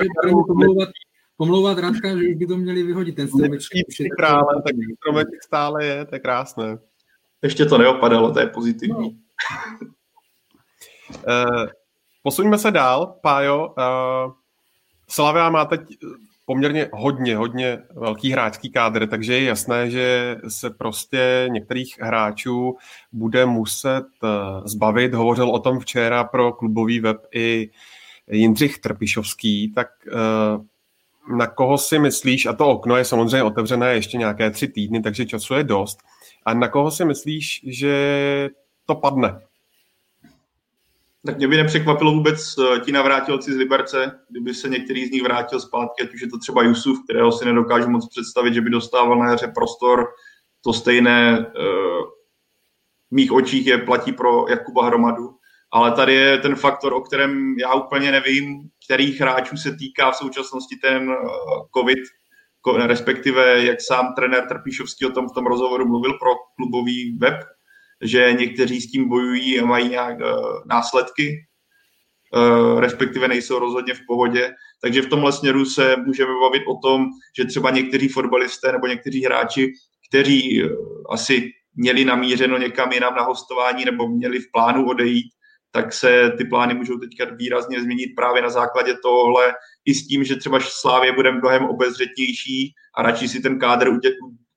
pomlouvat, 0.48 0.90
pomlouvat 1.38 1.78
Radka, 1.78 2.10
že 2.10 2.28
už 2.30 2.36
by 2.36 2.48
to 2.48 2.58
měli 2.58 2.84
vyhodit 2.84 3.16
ten 3.16 3.28
stromeček. 3.28 3.86
Krále, 4.18 4.62
tak 4.66 4.76
stromeček 5.00 5.44
stále 5.44 5.86
je, 5.86 6.06
to 6.06 6.16
je 6.16 6.20
krásné. 6.20 6.78
Ještě 7.44 7.66
to 7.66 7.78
neopadalo, 7.78 8.32
to 8.32 8.40
je 8.40 8.48
pozitivní. 8.48 8.96
No. 9.02 9.88
uh, 11.28 11.66
posuňme 12.24 12.58
se 12.58 12.72
dál, 12.72 13.20
Pájo. 13.22 13.68
Uh, 13.68 14.34
Slavia 15.08 15.50
má 15.50 15.66
teď 15.66 15.82
poměrně 16.46 16.90
hodně, 16.94 17.38
hodně 17.38 17.82
velký 17.96 18.32
hráčský 18.32 18.72
kádr, 18.72 19.08
takže 19.08 19.34
je 19.34 19.44
jasné, 19.44 19.90
že 19.90 20.38
se 20.48 20.70
prostě 20.70 21.48
některých 21.52 22.00
hráčů 22.00 22.78
bude 23.12 23.46
muset 23.46 24.06
uh, 24.24 24.30
zbavit. 24.66 25.14
Hovořil 25.14 25.50
o 25.50 25.60
tom 25.60 25.80
včera 25.80 26.24
pro 26.24 26.54
klubový 26.54 27.00
web 27.00 27.18
i 27.34 27.70
Jindřich 28.32 28.80
Trpišovský, 28.80 29.74
tak 29.74 29.88
uh, 30.08 31.38
na 31.38 31.48
koho 31.48 31.78
si 31.78 32.00
myslíš, 32.00 32.46
a 32.46 32.54
to 32.54 32.68
okno 32.68 32.98
je 32.98 33.06
samozřejmě 33.06 33.44
otevřené 33.44 33.94
ještě 33.94 34.18
nějaké 34.18 34.52
tři 34.52 34.68
týdny, 34.68 35.02
takže 35.02 35.26
času 35.26 35.54
je 35.54 35.64
dost, 35.64 36.00
a 36.46 36.54
na 36.54 36.68
koho 36.68 36.92
si 36.92 37.06
myslíš, 37.06 37.62
že 37.68 38.50
to 38.86 38.96
padne? 38.96 39.42
Tak 41.26 41.38
mě 41.38 41.48
by 41.48 41.58
nepřekvapilo 41.58 42.12
vůbec 42.12 42.56
eh, 42.58 42.80
ti 42.80 42.92
navrátilci 42.92 43.54
z 43.54 43.56
Liberce, 43.56 44.20
kdyby 44.30 44.54
se 44.54 44.70
některý 44.70 45.06
z 45.06 45.12
nich 45.12 45.24
vrátil 45.24 45.60
zpátky, 45.60 46.04
ať 46.04 46.14
už 46.14 46.22
je 46.22 46.30
to 46.30 46.38
třeba 46.38 46.64
Jusuf, 46.64 47.04
kterého 47.04 47.32
si 47.32 47.46
nedokážu 47.46 47.90
moc 47.90 48.10
představit, 48.10 48.54
že 48.54 48.62
by 48.62 48.70
dostával 48.70 49.20
na 49.20 49.30
jaře 49.30 49.48
prostor. 49.48 50.08
To 50.64 50.74
stejné 50.74 51.40
uh, 51.40 51.46
v 53.10 53.12
mých 53.12 53.32
očích 53.32 53.68
je 53.68 53.78
platí 53.78 54.12
pro 54.12 54.50
Jakuba 54.50 54.86
Hromadu. 54.86 55.38
Ale 55.76 55.92
tady 55.92 56.14
je 56.14 56.38
ten 56.38 56.56
faktor, 56.56 56.94
o 56.94 57.02
kterém 57.02 57.56
já 57.60 57.74
úplně 57.74 58.12
nevím, 58.12 58.70
kterých 58.86 59.22
hráčů 59.22 59.58
se 59.58 59.76
týká 59.76 60.12
v 60.12 60.16
současnosti 60.16 60.76
ten 60.76 61.10
uh, 61.10 61.16
COVID, 61.78 62.00
respektive 62.86 63.66
jak 63.66 63.82
sám 63.82 64.14
trenér 64.16 64.48
Trpíšovský 64.48 65.06
o 65.06 65.12
tom 65.12 65.28
v 65.30 65.34
tom 65.34 65.46
rozhovoru 65.46 65.88
mluvil 65.88 66.14
pro 66.14 66.32
klubový 66.56 67.18
web, 67.18 67.36
že 68.02 68.34
někteří 68.34 68.82
s 68.82 68.92
tím 68.92 69.10
bojují 69.10 69.60
a 69.60 69.66
mají 69.66 69.90
nějak 69.90 70.20
uh, 70.20 70.28
následky, 70.66 71.46
uh, 72.36 72.80
respektive 72.80 73.28
nejsou 73.28 73.60
rozhodně 73.60 73.94
v 73.94 74.06
pohodě. 74.08 74.52
Takže 74.82 75.02
v 75.02 75.10
tomhle 75.10 75.32
směru 75.32 75.66
se 75.66 75.96
můžeme 76.06 76.32
bavit 76.42 76.64
o 76.68 76.88
tom, 76.88 77.06
že 77.38 77.46
třeba 77.46 77.70
někteří 77.70 78.08
fotbalisté 78.08 78.72
nebo 78.72 78.88
někteří 78.88 79.26
hráči, 79.26 79.72
kteří 80.10 80.64
asi 81.10 81.52
měli 81.74 82.06
namířeno 82.06 82.58
někam 82.58 82.92
jinam 82.92 83.16
na 83.16 83.24
hostování 83.24 83.86
nebo 83.86 84.08
měli 84.08 84.40
v 84.40 84.52
plánu 84.52 84.88
odejít, 84.88 85.35
tak 85.76 85.94
se 85.94 86.32
ty 86.38 86.46
plány 86.46 86.74
můžou 86.74 86.98
teďka 86.98 87.36
výrazně 87.36 87.82
změnit 87.82 88.08
právě 88.16 88.42
na 88.42 88.50
základě 88.50 88.94
tohle, 89.04 89.54
i 89.86 89.94
s 89.94 90.08
tím, 90.08 90.24
že 90.24 90.36
třeba 90.36 90.60
Slávě 90.60 91.12
bude 91.12 91.32
mnohem 91.32 91.66
obezřetnější 91.66 92.74
a 92.98 93.02
radši 93.02 93.28
si 93.28 93.40
ten 93.40 93.60
kádr 93.60 93.90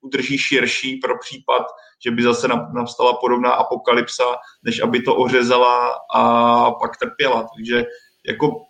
udrží 0.01 0.39
širší 0.39 0.97
pro 0.97 1.19
případ, 1.19 1.63
že 2.05 2.11
by 2.11 2.23
zase 2.23 2.49
nastala 2.75 3.13
podobná 3.21 3.51
apokalypsa, 3.51 4.25
než 4.63 4.81
aby 4.81 5.03
to 5.03 5.17
ořezala 5.17 5.91
a 6.15 6.71
pak 6.71 6.97
trpěla. 6.97 7.47
Takže 7.57 7.85
jako 8.29 8.63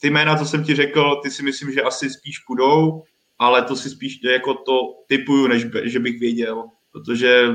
ty 0.00 0.10
jména, 0.10 0.36
co 0.36 0.44
jsem 0.44 0.64
ti 0.64 0.74
řekl, 0.74 1.20
ty 1.22 1.30
si 1.30 1.42
myslím, 1.42 1.72
že 1.72 1.82
asi 1.82 2.10
spíš 2.10 2.38
půjdou. 2.38 3.02
ale 3.38 3.62
to 3.62 3.76
si 3.76 3.90
spíš 3.90 4.20
jako 4.24 4.54
to 4.54 4.80
typuju, 5.08 5.46
než 5.46 5.66
že 5.84 6.00
bych 6.00 6.20
věděl, 6.20 6.64
protože 6.92 7.48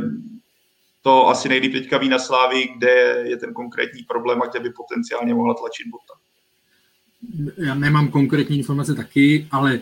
to 1.09 1.29
asi 1.29 1.49
nejlíp 1.49 1.73
teďka 1.73 1.97
ví 1.97 2.09
na 2.09 2.19
Slávy, 2.19 2.69
kde 2.77 3.23
je 3.25 3.37
ten 3.37 3.53
konkrétní 3.53 4.03
problém 4.03 4.41
a 4.41 4.45
kde 4.45 4.59
by 4.59 4.69
potenciálně 4.69 5.33
mohla 5.33 5.53
tlačit 5.53 5.87
bota. 5.87 6.13
Já 7.57 7.75
nemám 7.75 8.07
konkrétní 8.07 8.57
informace 8.57 8.95
taky, 8.95 9.47
ale 9.51 9.81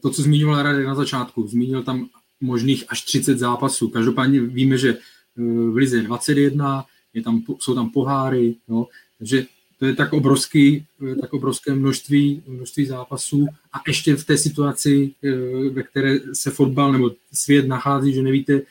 to, 0.00 0.10
co 0.10 0.22
zmiňoval 0.22 0.62
Radek 0.62 0.86
na 0.86 0.94
začátku, 0.94 1.46
zmínil 1.46 1.82
tam 1.82 2.08
možných 2.40 2.84
až 2.88 3.02
30 3.02 3.38
zápasů. 3.38 3.88
Každopádně 3.88 4.40
víme, 4.40 4.78
že 4.78 4.90
eh, 4.90 5.42
v 5.70 5.76
Lize 5.76 6.02
21, 6.02 6.84
je 7.14 7.22
tam, 7.22 7.42
jsou 7.58 7.74
tam 7.74 7.90
poháry, 7.90 8.54
no, 8.68 8.86
takže 9.18 9.46
to 9.78 9.86
je 9.86 9.94
tak, 9.94 10.12
obrovský, 10.12 10.84
eh, 11.12 11.14
tak 11.14 11.32
obrovské 11.32 11.74
množství, 11.74 12.42
množství 12.46 12.86
zápasů 12.86 13.46
a 13.72 13.80
ještě 13.86 14.16
v 14.16 14.24
té 14.24 14.38
situaci, 14.38 15.14
eh, 15.24 15.70
ve 15.70 15.82
které 15.82 16.18
se 16.32 16.50
fotbal 16.50 16.92
nebo 16.92 17.10
svět 17.32 17.68
nachází, 17.68 18.12
že 18.12 18.22
nevíte, 18.22 18.62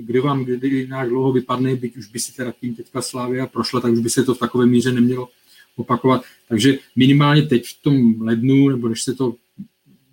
kdy 0.00 0.20
vám 0.20 0.44
kdy 0.44 0.86
nějak 0.88 1.08
dlouho 1.08 1.32
vypadne, 1.32 1.76
byť 1.76 1.96
už 1.96 2.06
by 2.06 2.20
si 2.20 2.32
teda 2.34 2.52
tím 2.60 2.74
teďka 2.74 3.02
Slávia 3.02 3.46
prošla, 3.46 3.80
tak 3.80 3.92
už 3.92 3.98
by 3.98 4.10
se 4.10 4.24
to 4.24 4.34
v 4.34 4.38
takové 4.38 4.66
míře 4.66 4.92
nemělo 4.92 5.28
opakovat. 5.76 6.22
Takže 6.48 6.78
minimálně 6.96 7.42
teď 7.42 7.66
v 7.66 7.82
tom 7.82 8.20
lednu, 8.20 8.68
nebo 8.68 8.88
než 8.88 9.02
se 9.02 9.14
to, 9.14 9.34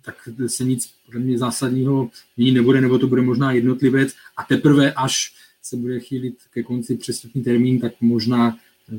tak 0.02 0.28
se 0.46 0.64
nic 0.64 0.94
podle 1.06 1.20
mě 1.20 1.38
zásadního 1.38 2.10
měnit 2.36 2.52
nebude, 2.52 2.80
nebo 2.80 2.98
to 2.98 3.06
bude 3.06 3.22
možná 3.22 3.52
jednotlivec 3.52 4.14
a 4.36 4.44
teprve 4.44 4.92
až 4.92 5.34
se 5.62 5.76
bude 5.76 6.00
chýlit 6.00 6.34
ke 6.50 6.62
konci 6.62 6.96
přestupní 6.96 7.44
termín, 7.44 7.80
tak 7.80 7.92
možná 8.00 8.56
eh, 8.92 8.96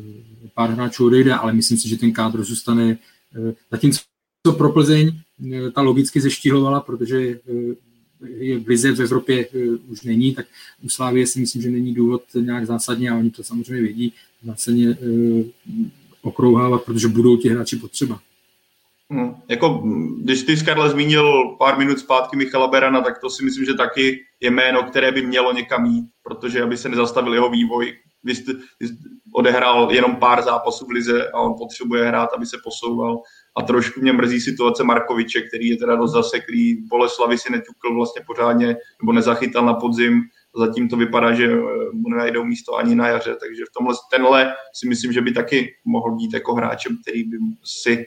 pár 0.54 0.70
hráčů 0.70 1.06
odejde, 1.06 1.34
ale 1.34 1.54
myslím 1.54 1.78
si, 1.78 1.90
že 1.90 1.98
ten 1.98 2.12
kádr 2.12 2.44
zůstane. 2.44 2.98
Eh, 3.50 3.54
zatímco 3.72 4.02
pro 4.58 4.72
Plzeň 4.72 5.12
eh, 5.54 5.72
ta 5.72 5.82
logicky 5.82 6.22
zeštilovala, 6.22 6.82
protože 6.82 7.40
je 8.28 8.60
v 8.60 9.02
Evropě 9.02 9.48
už 9.88 10.02
není, 10.02 10.36
tak 10.36 10.46
u 10.84 10.90
Slávie 10.90 11.28
si 11.28 11.40
myslím, 11.40 11.62
že 11.62 11.70
není 11.70 11.94
důvod 11.94 12.24
nějak 12.36 12.66
zásadně 12.66 13.10
a 13.10 13.18
oni 13.18 13.32
to 13.32 13.44
samozřejmě 13.44 13.84
vědí, 13.84 14.14
zásadně 14.44 14.98
okrouhávat, 16.22 16.84
protože 16.84 17.08
budou 17.08 17.38
ti 17.38 17.50
hráči 17.50 17.76
potřeba. 17.76 18.20
Hmm. 19.10 19.36
Jako, 19.48 19.84
když 20.18 20.44
ty 20.44 20.58
Karle 20.58 20.90
zmínil 20.90 21.56
pár 21.60 21.78
minut 21.78 22.00
zpátky 22.00 22.38
Michala 22.38 22.68
Berana, 22.68 23.02
tak 23.02 23.20
to 23.20 23.30
si 23.30 23.46
myslím, 23.46 23.66
že 23.66 23.74
taky 23.74 24.20
je 24.40 24.52
jméno, 24.52 24.84
které 24.84 25.12
by 25.12 25.22
mělo 25.22 25.54
někam 25.54 25.86
jít, 25.86 26.06
protože 26.24 26.62
aby 26.62 26.78
se 26.78 26.90
nezastavil 26.90 27.34
jeho 27.34 27.50
vývoj. 27.50 27.94
Vy 28.24 28.36
jste, 28.36 28.54
vy 28.80 28.88
jste 28.88 28.98
odehrál 29.34 29.92
jenom 29.92 30.16
pár 30.16 30.44
zápasů 30.44 30.86
v 30.86 30.90
lize 30.90 31.32
a 31.32 31.40
on 31.40 31.54
potřebuje 31.58 32.08
hrát, 32.08 32.30
aby 32.36 32.46
se 32.46 32.58
posouval. 32.64 33.22
A 33.58 33.62
trošku 33.62 34.02
mě 34.02 34.14
mrzí 34.14 34.42
situace 34.42 34.84
Markoviče, 34.84 35.42
který 35.42 35.70
je 35.70 35.78
teda 35.78 35.96
dost 35.96 36.12
zaseklý. 36.12 36.88
Boleslavy 36.88 37.38
si 37.38 37.52
neťukl 37.52 37.96
vlastně 37.96 38.22
pořádně, 38.28 38.76
nebo 39.02 39.12
nezachytal 39.12 39.66
na 39.66 39.74
podzim. 39.74 40.22
Zatím 40.56 40.90
to 40.90 40.98
vypadá, 40.98 41.34
že 41.34 41.46
eh, 41.46 41.58
mu 41.94 42.10
nenajdou 42.10 42.46
místo 42.46 42.76
ani 42.76 42.96
na 42.96 43.08
jaře, 43.08 43.36
takže 43.42 43.64
v 43.70 43.74
tomhle 43.78 43.96
tenhle 44.12 44.54
si 44.74 44.88
myslím, 44.88 45.14
že 45.14 45.22
by 45.22 45.32
taky 45.32 45.76
mohl 45.86 46.16
být 46.16 46.34
jako 46.34 46.54
hráčem, 46.54 46.98
který 47.02 47.24
by 47.24 47.38
si 47.64 48.06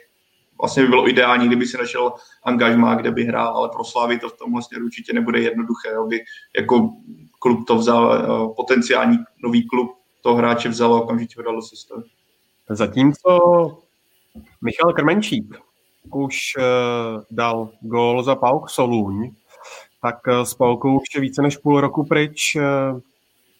vlastně 0.60 0.82
by 0.82 0.88
bylo 0.88 1.08
ideální, 1.08 1.46
kdyby 1.46 1.66
si 1.66 1.76
našel 1.78 2.12
angažmá, 2.44 2.94
kde 2.94 3.10
by 3.10 3.24
hrál, 3.24 3.56
ale 3.56 3.68
pro 3.68 3.84
Slávy 3.84 4.18
to 4.18 4.28
v 4.28 4.38
tomhle 4.38 4.62
směru 4.62 4.84
určitě 4.84 5.12
nebude 5.12 5.40
jednoduché, 5.40 5.94
aby 6.04 6.20
jako 6.56 6.90
klub 7.38 7.66
to 7.66 7.76
vzal, 7.76 8.14
eh, 8.14 8.54
potenciální 8.56 9.18
nový 9.42 9.68
klub 9.68 9.90
toho 10.22 10.36
hráče 10.36 10.68
vzal 10.68 10.94
a 10.94 11.00
okamžitě 11.00 11.34
ho 11.36 11.42
dal 11.42 11.56
do 11.56 11.62
sestavy. 11.62 12.02
Zatímco 12.70 13.83
Michal 14.62 14.92
Krmenčík 14.92 15.54
už 16.12 16.36
uh, 16.58 17.22
dal 17.30 17.68
gól 17.80 18.22
za 18.22 18.34
Pauk 18.34 18.70
Soluň, 18.70 19.30
tak 20.02 20.26
uh, 20.26 20.42
s 20.42 20.54
Paukou 20.54 20.96
už 20.96 21.14
je 21.14 21.20
více 21.20 21.42
než 21.42 21.56
půl 21.56 21.80
roku 21.80 22.04
pryč 22.04 22.56
uh, 22.56 23.00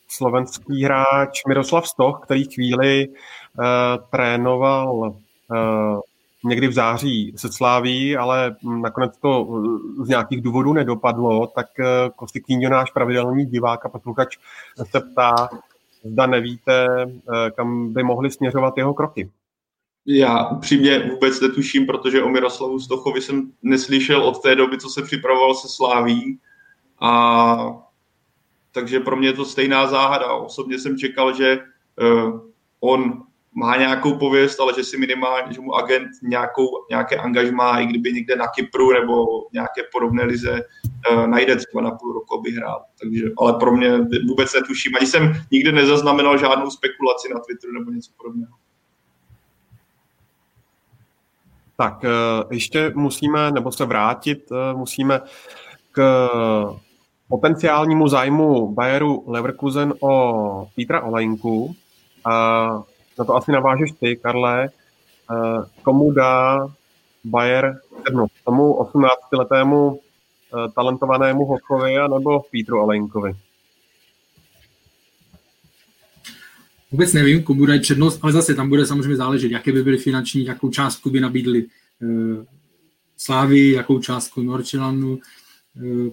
slovenský 0.09 0.85
hráč 0.85 1.45
Miroslav 1.49 1.89
Stoch, 1.89 2.20
který 2.25 2.45
chvíli 2.45 3.09
uh, 3.09 3.64
trénoval 4.11 4.99
uh, 4.99 6.01
někdy 6.45 6.68
v 6.68 6.72
září 6.72 7.35
se 7.37 7.53
sláví, 7.53 8.16
ale 8.16 8.57
nakonec 8.62 9.18
to 9.18 9.62
z 10.03 10.09
nějakých 10.09 10.41
důvodů 10.41 10.72
nedopadlo, 10.72 11.47
tak 11.47 11.66
eh, 11.81 11.85
Kostikýňo, 12.16 12.70
náš 12.70 12.91
pravidelný 12.91 13.47
divák 13.47 13.87
a 13.87 13.89
posluchač, 13.89 14.37
se 14.91 15.01
ptá, 15.01 15.49
zda 16.05 16.27
nevíte, 16.27 16.87
eh, 17.03 17.51
kam 17.51 17.93
by 17.93 18.03
mohli 18.03 18.31
směřovat 18.31 18.79
jeho 18.79 18.95
kroky. 18.95 19.31
Já 20.07 20.48
upřímně 20.48 21.11
vůbec 21.11 21.40
netuším, 21.40 21.86
protože 21.86 22.22
o 22.22 22.28
Miroslavu 22.28 22.80
Stochovi 22.80 23.20
jsem 23.20 23.52
neslyšel 23.62 24.22
od 24.22 24.42
té 24.42 24.55
doby, 24.55 24.78
co 24.78 24.88
se 24.88 25.02
připravoval 25.02 25.55
se 25.55 25.68
Sláví. 25.68 26.38
A 27.00 27.57
takže 28.72 29.00
pro 29.00 29.16
mě 29.16 29.28
je 29.28 29.32
to 29.32 29.44
stejná 29.44 29.86
záhada. 29.86 30.32
Osobně 30.32 30.78
jsem 30.78 30.98
čekal, 30.98 31.36
že 31.36 31.59
uh, 32.02 32.40
on 32.80 33.22
má 33.55 33.76
nějakou 33.76 34.18
pověst, 34.18 34.61
ale 34.61 34.74
že 34.76 34.84
si 34.84 34.96
minimálně, 34.96 35.52
že 35.52 35.61
mu 35.61 35.74
agent 35.74 36.09
nějakou, 36.22 36.66
nějaké 36.90 37.16
angažmá, 37.16 37.80
i 37.80 37.86
kdyby 37.86 38.12
někde 38.12 38.36
na 38.36 38.46
Kypru 38.46 38.92
nebo 38.92 39.24
nějaké 39.52 39.82
podobné 39.92 40.24
lize 40.24 40.62
uh, 41.12 41.26
najde 41.26 41.57
třeba 41.57 41.82
na 41.82 41.90
půl 41.90 42.12
roku, 42.12 42.38
aby 42.38 42.50
hrál. 42.50 42.84
Takže, 43.00 43.24
ale 43.38 43.52
pro 43.52 43.76
mě 43.76 43.98
vůbec 44.28 44.55
netuším. 44.55 44.96
Ani 44.96 45.07
jsem 45.07 45.32
nikdy 45.50 45.72
nezaznamenal 45.72 46.38
žádnou 46.38 46.70
spekulaci 46.70 47.28
na 47.34 47.40
Twitteru 47.40 47.72
nebo 47.72 47.90
něco 47.90 48.11
podobného. 48.16 48.52
Tak 51.77 52.05
uh, 52.05 52.53
ještě 52.53 52.93
musíme, 52.95 53.51
nebo 53.51 53.72
se 53.72 53.85
vrátit, 53.85 54.51
uh, 54.51 54.79
musíme 54.79 55.20
k 55.93 56.29
potenciálnímu 57.29 58.09
zájmu 58.09 58.75
Bayeru 58.75 59.25
Leverkusen 59.27 59.95
o 60.01 60.68
Petra 60.77 61.03
Olejnku. 61.03 61.64
Uh, 61.66 62.83
na 63.18 63.25
to 63.25 63.37
asi 63.37 63.53
navážeš 63.53 63.93
ty, 63.93 64.16
Karle, 64.16 64.68
eh, 65.31 65.64
komu 65.83 66.12
dá 66.12 66.66
Bayer 67.25 67.81
přednost? 68.03 68.33
Tomu 68.45 68.75
18-letému 68.75 69.99
eh, 69.99 70.70
talentovanému 70.75 71.45
Hochovi 71.45 71.95
nebo 72.09 72.41
Pítru 72.41 72.81
Alenkovi? 72.81 73.33
Vůbec 76.95 77.12
nevím, 77.12 77.42
komu 77.42 77.66
dají 77.66 77.80
přednost, 77.80 78.18
ale 78.22 78.32
zase 78.32 78.55
tam 78.55 78.68
bude 78.68 78.86
samozřejmě 78.86 79.16
záležet, 79.16 79.51
jaké 79.51 79.72
by 79.72 79.82
byly 79.82 79.99
finanční, 79.99 80.45
jakou 80.45 80.70
částku 80.70 81.11
by 81.11 81.20
nabídli 81.20 81.64
uh, 81.64 82.45
Slávy, 83.16 83.70
jakou 83.70 83.99
částku 83.99 84.42
Norčelanu. 84.42 85.18
Uh, 85.82 86.09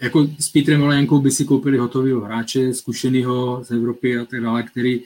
jako 0.00 0.28
s 0.38 0.48
Pítrem 0.48 0.82
Olejenkou 0.82 1.20
by 1.20 1.30
si 1.30 1.44
koupili 1.44 1.78
hotového 1.78 2.20
hráče, 2.20 2.74
zkušeného 2.74 3.64
z 3.64 3.70
Evropy 3.70 4.18
a 4.18 4.24
tak 4.24 4.40
dále, 4.40 4.62
který 4.62 5.00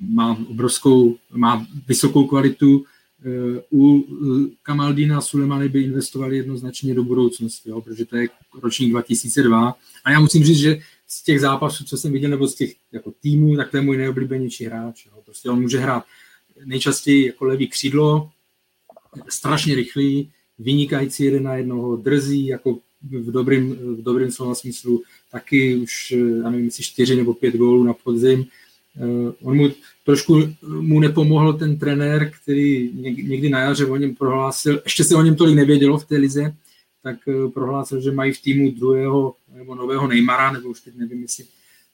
má 0.00 0.38
obrovskou, 0.48 1.16
má 1.30 1.66
vysokou 1.88 2.26
kvalitu. 2.26 2.84
Eh, 3.24 3.62
u 3.72 4.04
Kamaldina 4.62 5.18
a 5.18 5.20
Sulemany 5.20 5.68
by 5.68 5.82
investovali 5.82 6.36
jednoznačně 6.36 6.94
do 6.94 7.04
budoucnosti, 7.04 7.70
jo, 7.70 7.80
protože 7.80 8.04
to 8.04 8.16
je 8.16 8.28
ročník 8.62 8.90
2002. 8.90 9.74
A 10.04 10.10
já 10.10 10.20
musím 10.20 10.44
říct, 10.44 10.58
že 10.58 10.78
z 11.08 11.22
těch 11.22 11.40
zápasů, 11.40 11.84
co 11.84 11.96
jsem 11.96 12.12
viděl, 12.12 12.30
nebo 12.30 12.48
z 12.48 12.54
těch 12.54 12.74
jako 12.92 13.12
týmů, 13.20 13.56
tak 13.56 13.70
to 13.70 13.76
je 13.76 13.82
můj 13.82 13.96
nejoblíbenější 13.96 14.64
hráč. 14.64 15.06
Jo. 15.06 15.12
Prostě 15.24 15.50
on 15.50 15.62
může 15.62 15.78
hrát 15.78 16.04
nejčastěji 16.64 17.26
jako 17.26 17.44
levý 17.44 17.68
křídlo, 17.68 18.30
strašně 19.28 19.74
rychlý, 19.74 20.30
vynikající 20.58 21.24
jeden 21.24 21.42
na 21.42 21.54
jednoho, 21.54 21.96
drzí, 21.96 22.46
jako 22.46 22.78
v 23.02 23.30
dobrým, 23.30 23.70
v 23.70 24.02
dobrým 24.02 24.30
slova 24.30 24.54
smyslu, 24.54 25.02
taky 25.32 25.76
už, 25.76 26.10
já 26.10 26.50
nevím, 26.50 26.66
jestli 26.66 26.84
čtyři 26.84 27.16
nebo 27.16 27.34
pět 27.34 27.56
gólů 27.56 27.84
na 27.84 27.92
podzim, 27.92 28.46
Eh, 28.98 29.32
on 29.42 29.56
mu 29.56 29.68
trošku 30.04 30.42
mu 30.80 31.00
nepomohl 31.00 31.52
ten 31.52 31.78
trenér, 31.78 32.32
který 32.42 32.90
někdy 33.22 33.48
na 33.48 33.60
jaře 33.60 33.86
o 33.86 33.96
něm 33.96 34.14
prohlásil, 34.14 34.80
ještě 34.84 35.04
se 35.04 35.16
o 35.16 35.22
něm 35.22 35.36
tolik 35.36 35.56
nevědělo 35.56 35.98
v 35.98 36.04
té 36.04 36.16
lize, 36.16 36.54
tak 37.02 37.16
eh, 37.28 37.48
prohlásil, 37.48 38.00
že 38.00 38.12
mají 38.12 38.32
v 38.32 38.42
týmu 38.42 38.70
druhého 38.70 39.34
nebo 39.54 39.74
nového 39.74 40.06
Neymara, 40.06 40.52
nebo 40.52 40.68
už 40.68 40.80
teď 40.80 40.94
nevím, 40.96 41.22
jestli 41.22 41.44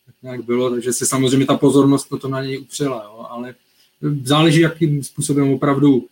tak 0.06 0.14
nějak 0.22 0.44
bylo, 0.44 0.70
takže 0.70 0.92
se 0.92 1.06
samozřejmě 1.06 1.46
ta 1.46 1.56
pozornost 1.56 2.08
potom 2.08 2.30
na 2.30 2.42
něj 2.42 2.58
upřela, 2.58 3.04
jo, 3.04 3.26
ale 3.30 3.50
eh, 3.50 4.14
záleží, 4.24 4.60
jakým 4.60 5.02
způsobem 5.02 5.52
opravdu. 5.52 6.06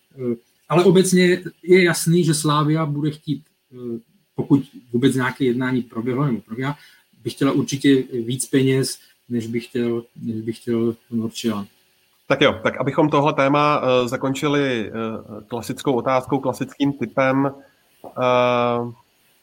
Ale 0.69 0.85
obecně 0.85 1.43
je 1.63 1.83
jasný, 1.83 2.25
že 2.25 2.35
Slávia 2.35 2.87
bude 2.87 3.11
chtít, 3.11 3.43
pokud 4.35 4.63
vůbec 4.93 5.15
nějaké 5.15 5.45
jednání 5.45 5.83
proběhlo 5.83 6.25
nebo 6.25 6.41
probíhá, 6.41 6.77
by 7.25 7.31
chtěla 7.31 7.53
určitě 7.53 8.03
víc 8.03 8.47
peněz, 8.47 8.99
než 9.29 9.47
bych 9.47 9.65
chtěl, 9.67 10.05
než 10.23 10.41
bych 10.41 10.59
chtěl 10.59 10.97
Norčian. 11.11 11.67
Tak 12.27 12.41
jo, 12.41 12.61
tak 12.63 12.81
abychom 12.81 13.09
tohle 13.09 13.33
téma 13.33 13.83
zakončili 14.07 14.93
klasickou 15.49 15.93
otázkou, 15.93 16.39
klasickým 16.39 16.93
typem, 16.93 17.51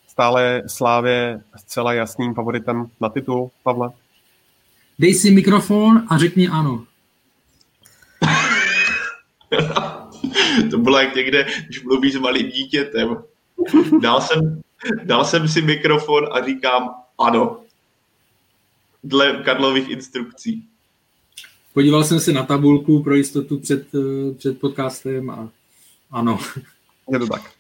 stále 0.08 0.64
Slávě 0.68 1.42
zcela 1.58 1.94
jasným 1.94 2.34
favoritem 2.34 2.90
na 3.02 3.10
titul, 3.10 3.52
Pavle? 3.64 3.90
Dej 5.00 5.14
si 5.14 5.32
mikrofon 5.32 6.08
a 6.10 6.18
řekni 6.18 6.48
ano. 6.48 6.86
to 10.72 10.78
bylo 10.78 11.00
jak 11.00 11.16
někde, 11.16 11.46
když 11.66 11.84
mluvíš 11.84 12.14
s 12.14 12.20
malým 12.20 12.50
dítětem. 12.50 13.18
Dál 14.02 14.22
jsem, 14.22 14.62
Dal 15.04 15.26
jsem 15.26 15.48
si 15.48 15.62
mikrofon 15.62 16.28
a 16.32 16.46
říkám 16.46 16.90
ano. 17.20 17.60
Dle 19.04 19.42
Karlových 19.46 19.90
instrukcí. 19.90 20.66
Podíval 21.74 22.04
jsem 22.04 22.20
se 22.20 22.32
na 22.32 22.44
tabulku 22.44 23.04
pro 23.04 23.16
jistotu 23.16 23.60
před, 23.60 23.88
eh, 23.96 24.34
před 24.34 24.60
podcastem 24.60 25.30
a 25.30 25.50
ano. 26.12 26.40
Je 27.12 27.20
to 27.20 27.28
tak. 27.28 27.59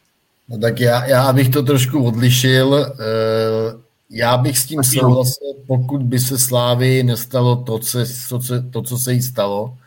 No 0.49 0.57
tak 0.57 0.79
já, 0.79 1.05
já 1.05 1.33
bych 1.33 1.49
to 1.49 1.63
trošku 1.63 2.03
odlišil. 2.03 2.75
Eh, 2.75 3.89
já 4.09 4.37
bych 4.37 4.57
s 4.57 4.65
tím 4.65 4.83
souhlasil, 4.83 5.53
pokud 5.67 6.03
by 6.03 6.19
se 6.19 6.39
Slávy 6.39 7.03
nestalo 7.03 7.55
to, 7.55 7.79
co, 7.79 7.99
co, 8.27 8.39
to, 8.71 8.81
co 8.81 8.97
se 8.97 9.13
jí 9.13 9.21
stalo 9.21 9.77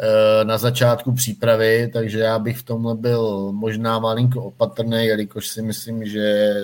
eh, 0.00 0.44
na 0.44 0.58
začátku 0.58 1.12
přípravy, 1.12 1.90
takže 1.92 2.18
já 2.18 2.38
bych 2.38 2.58
v 2.58 2.62
tomhle 2.62 2.94
byl 2.94 3.52
možná 3.52 3.98
malinko 3.98 4.42
opatrný, 4.42 5.06
jelikož 5.06 5.48
si 5.48 5.62
myslím, 5.62 6.06
že 6.06 6.54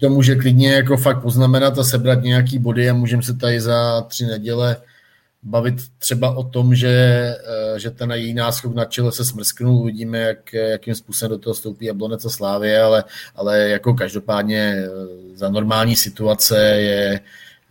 to 0.00 0.10
může 0.10 0.34
klidně 0.34 0.72
jako 0.72 0.96
fakt 0.96 1.22
poznamenat 1.22 1.78
a 1.78 1.84
sebrat 1.84 2.22
nějaký 2.22 2.58
body 2.58 2.90
a 2.90 2.94
můžeme 2.94 3.22
se 3.22 3.34
tady 3.34 3.60
za 3.60 4.00
tři 4.02 4.26
neděle 4.26 4.76
bavit 5.42 5.74
třeba 5.98 6.30
o 6.30 6.44
tom, 6.44 6.74
že, 6.74 6.88
eh, 6.88 7.80
že 7.80 7.90
ten 7.90 8.10
její 8.10 8.34
náskok 8.34 8.74
na 8.74 8.84
čele 8.84 9.12
se 9.12 9.24
smrsknul, 9.24 9.76
uvidíme, 9.76 10.18
jak, 10.18 10.52
jakým 10.52 10.94
způsobem 10.94 11.30
do 11.30 11.38
toho 11.38 11.54
stoupí 11.54 11.84
Jablonec 11.84 12.24
a 12.24 12.30
Slávě, 12.30 12.82
ale, 12.82 13.04
ale 13.34 13.68
jako 13.68 13.94
každopádně 13.94 14.58
eh, 14.58 14.88
za 15.34 15.48
normální 15.48 15.96
situace 15.96 16.60
je, 16.60 17.20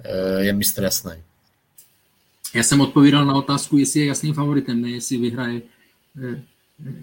eh, 0.03 0.43
je 0.43 0.53
mistr 0.53 0.83
jasný. 0.83 1.11
Já 2.53 2.63
jsem 2.63 2.81
odpovídal 2.81 3.25
na 3.25 3.33
otázku, 3.33 3.77
jestli 3.77 3.99
je 3.99 4.05
jasným 4.05 4.33
favoritem, 4.33 4.81
ne 4.81 4.89
jestli 4.89 5.17
vyhraje, 5.17 5.61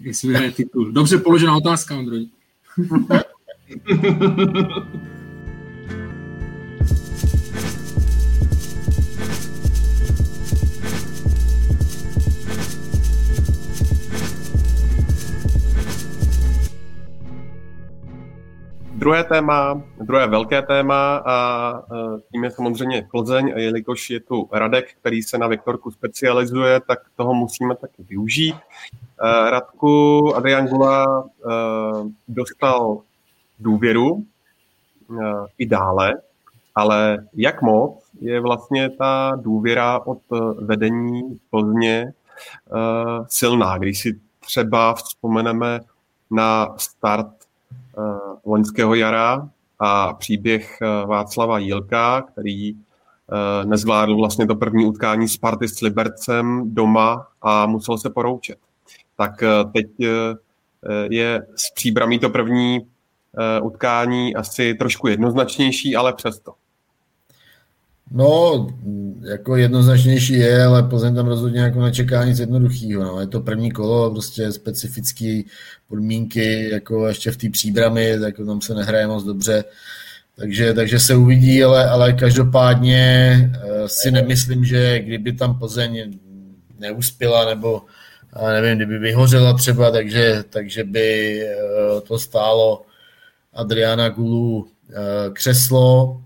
jestli 0.01 0.27
vyhraje 0.27 0.51
titul. 0.51 0.91
Dobře 0.91 1.17
položená 1.17 1.55
otázka, 1.55 1.97
Ondroj. 1.97 2.27
Druhé 19.05 19.23
téma, 19.23 19.81
druhé 20.01 20.27
velké 20.27 20.61
téma 20.61 21.17
a 21.25 21.81
tím 22.31 22.43
je 22.43 22.51
samozřejmě 22.51 23.07
Plzeň 23.11 23.53
a 23.55 23.59
jelikož 23.59 24.09
je 24.09 24.19
tu 24.19 24.49
Radek, 24.51 24.93
který 24.93 25.23
se 25.23 25.37
na 25.37 25.47
Viktorku 25.47 25.91
specializuje, 25.91 26.79
tak 26.87 26.99
toho 27.15 27.33
musíme 27.33 27.75
taky 27.75 28.03
využít. 28.03 28.55
Radku 29.49 30.35
Adrian 30.35 30.67
Gula 30.67 31.29
dostal 32.27 32.97
důvěru 33.59 34.23
i 35.57 35.65
dále, 35.65 36.13
ale 36.75 37.17
jak 37.33 37.61
moc 37.61 38.03
je 38.21 38.39
vlastně 38.39 38.89
ta 38.89 39.37
důvěra 39.41 39.99
od 40.05 40.19
vedení 40.59 41.39
Plzně 41.49 42.13
silná, 43.27 43.77
když 43.77 43.99
si 44.01 44.19
třeba 44.39 44.93
vzpomeneme 44.93 45.79
na 46.31 46.77
start 46.77 47.44
loňského 48.45 48.95
jara 48.95 49.49
a 49.79 50.13
příběh 50.13 50.77
eh, 50.81 51.05
Václava 51.05 51.57
Jílka, 51.57 52.21
který 52.21 52.71
eh, 52.71 53.65
nezvládl 53.65 54.15
vlastně 54.15 54.47
to 54.47 54.55
první 54.55 54.85
utkání 54.85 55.27
Sparty 55.27 55.67
s 55.67 55.81
Libercem 55.81 56.73
doma 56.73 57.27
a 57.41 57.65
musel 57.65 57.97
se 57.97 58.09
poroučet. 58.09 58.57
Tak 59.17 59.43
teď 59.73 59.87
je 61.09 61.47
s 61.55 61.73
příbramí 61.73 62.19
to 62.19 62.29
první 62.29 62.79
utkání 63.61 64.35
asi 64.35 64.73
trošku 64.73 65.07
jednoznačnější, 65.07 65.95
ale 65.95 66.13
přesto. 66.13 66.53
No, 68.11 68.67
jako 69.29 69.55
jednoznačnější 69.55 70.33
je, 70.33 70.63
ale 70.63 70.83
Plzeň 70.83 71.15
tam 71.15 71.27
rozhodně 71.27 71.59
jako 71.59 71.81
nečeká 71.81 72.25
nic 72.25 72.39
jednoduchého. 72.39 73.03
No. 73.03 73.19
Je 73.19 73.27
to 73.27 73.41
první 73.41 73.71
kolo, 73.71 74.11
prostě 74.11 74.51
specifické 74.51 75.41
podmínky, 75.87 76.69
jako 76.69 77.07
ještě 77.07 77.31
v 77.31 77.37
té 77.37 77.49
příbrami, 77.49 78.19
tak 78.19 78.35
tam 78.37 78.61
se 78.61 78.73
nehraje 78.73 79.07
moc 79.07 79.23
dobře. 79.23 79.63
Takže, 80.35 80.73
takže 80.73 80.99
se 80.99 81.15
uvidí, 81.15 81.63
ale, 81.63 81.89
ale 81.89 82.13
každopádně 82.13 82.99
eh, 83.53 83.89
si 83.89 84.11
nemyslím, 84.11 84.65
že 84.65 84.99
kdyby 84.99 85.33
tam 85.33 85.59
Plzeň 85.59 86.19
neuspěla, 86.79 87.45
nebo 87.45 87.81
nevím, 88.51 88.75
kdyby 88.75 88.99
vyhořela 88.99 89.53
třeba, 89.53 89.91
takže, 89.91 90.43
takže 90.49 90.83
by 90.83 91.39
eh, 91.41 91.55
to 92.07 92.19
stálo 92.19 92.85
Adriana 93.53 94.09
Gulu 94.09 94.67
eh, 94.89 94.93
křeslo, 95.33 96.21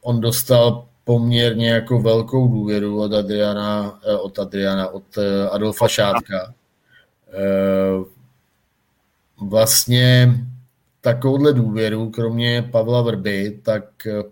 on 0.00 0.20
dostal 0.20 0.84
poměrně 1.04 1.70
jako 1.70 1.98
velkou 1.98 2.48
důvěru 2.48 3.00
od 3.00 3.12
Adriana, 3.12 4.00
eh, 4.06 4.16
od 4.16 4.38
Adriana, 4.38 4.88
od 4.88 5.18
eh, 5.18 5.48
Adolfa 5.48 5.88
Šátka. 5.88 6.54
Vlastně 9.40 10.34
takovouhle 11.00 11.52
důvěru, 11.52 12.10
kromě 12.10 12.62
Pavla 12.62 13.02
Vrby, 13.02 13.58
tak 13.62 13.84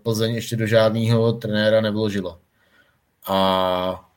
Plzeň 0.03 0.35
ještě 0.35 0.55
do 0.55 0.67
žádného 0.67 1.33
trenéra 1.33 1.81
nevložila. 1.81 2.37
A 3.27 4.09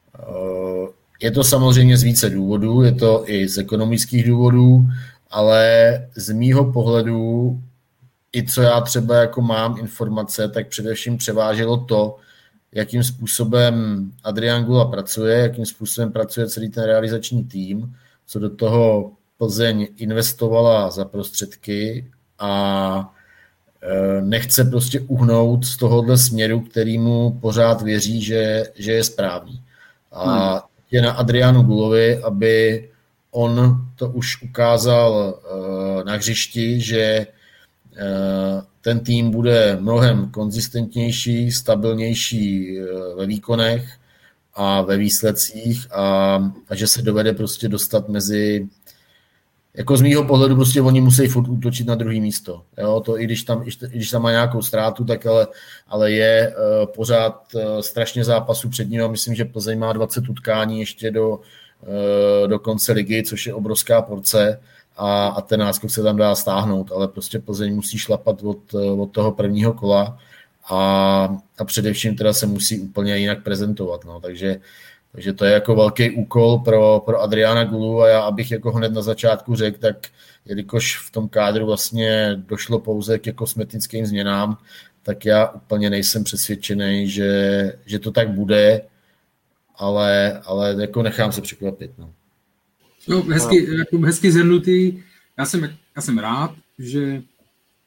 je 1.22 1.30
to 1.30 1.44
samozřejmě 1.44 1.96
z 1.96 2.02
více 2.02 2.30
důvodů, 2.30 2.82
je 2.82 2.92
to 2.92 3.22
i 3.26 3.48
z 3.48 3.58
ekonomických 3.58 4.28
důvodů, 4.28 4.86
ale 5.30 5.92
z 6.16 6.32
mýho 6.32 6.72
pohledu 6.72 7.60
i 8.32 8.46
co 8.46 8.62
já 8.62 8.80
třeba 8.80 9.16
jako 9.16 9.42
mám 9.42 9.78
informace, 9.78 10.48
tak 10.48 10.68
především 10.68 11.16
převáželo 11.16 11.76
to, 11.76 12.16
jakým 12.72 13.04
způsobem 13.04 14.06
Adrian 14.24 14.64
Gula 14.64 14.84
pracuje, 14.84 15.38
jakým 15.38 15.66
způsobem 15.66 16.12
pracuje 16.12 16.48
celý 16.48 16.68
ten 16.68 16.84
realizační 16.84 17.44
tým, 17.44 17.96
co 18.26 18.38
do 18.38 18.50
toho 18.50 19.12
Plzeň 19.38 19.88
investovala 19.96 20.90
za 20.90 21.04
prostředky 21.04 22.10
a 22.38 23.14
e, 23.82 24.22
nechce 24.22 24.64
prostě 24.64 25.00
uhnout 25.00 25.64
z 25.64 25.76
tohohle 25.76 26.18
směru, 26.18 26.60
kterýmu 26.60 27.38
pořád 27.40 27.82
věří, 27.82 28.22
že, 28.22 28.64
že 28.74 28.92
je 28.92 29.04
správný. 29.04 29.62
A 30.12 30.50
hmm. 30.50 30.60
je 30.90 31.02
na 31.02 31.12
Adrianu 31.12 31.62
Gulovi, 31.62 32.18
aby 32.18 32.88
on 33.30 33.76
to 33.96 34.08
už 34.08 34.42
ukázal 34.42 35.34
e, 35.34 36.04
na 36.04 36.14
hřišti, 36.14 36.80
že 36.80 37.26
ten 38.80 39.00
tým 39.00 39.30
bude 39.30 39.76
mnohem 39.80 40.30
konzistentnější, 40.30 41.52
stabilnější 41.52 42.78
eh, 42.78 42.84
ve 43.16 43.26
výkonech 43.26 43.96
a 44.54 44.82
ve 44.82 44.96
výsledcích 44.96 45.86
a, 45.92 46.34
a 46.68 46.74
že 46.74 46.86
se 46.86 47.02
dovede 47.02 47.32
prostě 47.32 47.68
dostat 47.68 48.08
mezi 48.08 48.68
jako 49.74 49.96
z 49.96 50.02
mýho 50.02 50.24
pohledu 50.24 50.56
prostě 50.56 50.82
oni 50.82 51.00
musí 51.00 51.26
furt 51.26 51.48
útočit 51.48 51.86
na 51.86 51.94
druhý 51.94 52.20
místo. 52.20 52.62
Jo, 52.78 53.00
to 53.00 53.20
i 53.20 53.24
když 53.24 53.42
tam, 53.42 53.62
i 53.62 53.88
když 53.88 54.10
tam 54.10 54.22
má 54.22 54.30
nějakou 54.30 54.62
ztrátu, 54.62 55.04
tak 55.04 55.26
ale, 55.26 55.46
ale 55.88 56.12
je 56.12 56.54
uh, 56.54 56.92
pořád 56.92 57.42
uh, 57.54 57.80
strašně 57.80 58.24
zápasů 58.24 58.68
před 58.68 58.90
ním 58.90 59.04
a 59.04 59.08
myslím, 59.08 59.34
že 59.34 59.44
Plzeň 59.44 59.78
má 59.78 59.92
20 59.92 60.28
utkání 60.28 60.80
ještě 60.80 61.10
do, 61.10 61.28
uh, 61.30 62.48
do 62.48 62.58
konce 62.58 62.92
ligy, 62.92 63.22
což 63.22 63.46
je 63.46 63.54
obrovská 63.54 64.02
porce 64.02 64.60
a, 64.96 65.40
ten 65.40 65.60
náskok 65.60 65.90
se 65.90 66.02
tam 66.02 66.16
dá 66.16 66.34
stáhnout, 66.34 66.92
ale 66.92 67.08
prostě 67.08 67.38
Plzeň 67.38 67.74
musí 67.74 67.98
šlapat 67.98 68.42
od, 68.42 68.74
od 68.74 69.06
toho 69.06 69.32
prvního 69.32 69.72
kola 69.72 70.18
a, 70.70 70.78
a 71.58 71.64
především 71.64 72.16
teda 72.16 72.32
se 72.32 72.46
musí 72.46 72.80
úplně 72.80 73.16
jinak 73.16 73.42
prezentovat, 73.42 74.04
no, 74.04 74.20
takže, 74.20 74.60
takže 75.12 75.32
to 75.32 75.44
je 75.44 75.52
jako 75.52 75.74
velký 75.74 76.10
úkol 76.10 76.58
pro, 76.58 77.02
pro 77.06 77.20
Adriana 77.20 77.64
Gulu 77.64 78.02
a 78.02 78.08
já, 78.08 78.20
abych 78.20 78.50
jako 78.50 78.72
hned 78.72 78.92
na 78.92 79.02
začátku 79.02 79.54
řekl, 79.56 79.78
tak 79.78 79.96
jelikož 80.44 80.98
v 81.08 81.10
tom 81.10 81.28
kádru 81.28 81.66
vlastně 81.66 82.36
došlo 82.48 82.78
pouze 82.78 83.18
ke 83.18 83.32
kosmetickým 83.32 84.06
změnám, 84.06 84.58
tak 85.02 85.24
já 85.24 85.48
úplně 85.48 85.90
nejsem 85.90 86.24
přesvědčený, 86.24 87.08
že, 87.08 87.72
že 87.86 87.98
to 87.98 88.10
tak 88.10 88.30
bude, 88.30 88.82
ale, 89.76 90.40
ale 90.44 90.76
jako 90.80 91.02
nechám 91.02 91.32
se 91.32 91.40
překvapit. 91.40 91.90
No. 91.98 92.12
No, 93.08 93.22
hezky, 93.22 93.76
jako 93.78 93.98
hezky 93.98 94.32
zhrnutý. 94.32 95.02
Já 95.38 95.46
jsem, 95.46 95.76
já 95.96 96.02
jsem 96.02 96.18
rád, 96.18 96.54
že 96.78 97.22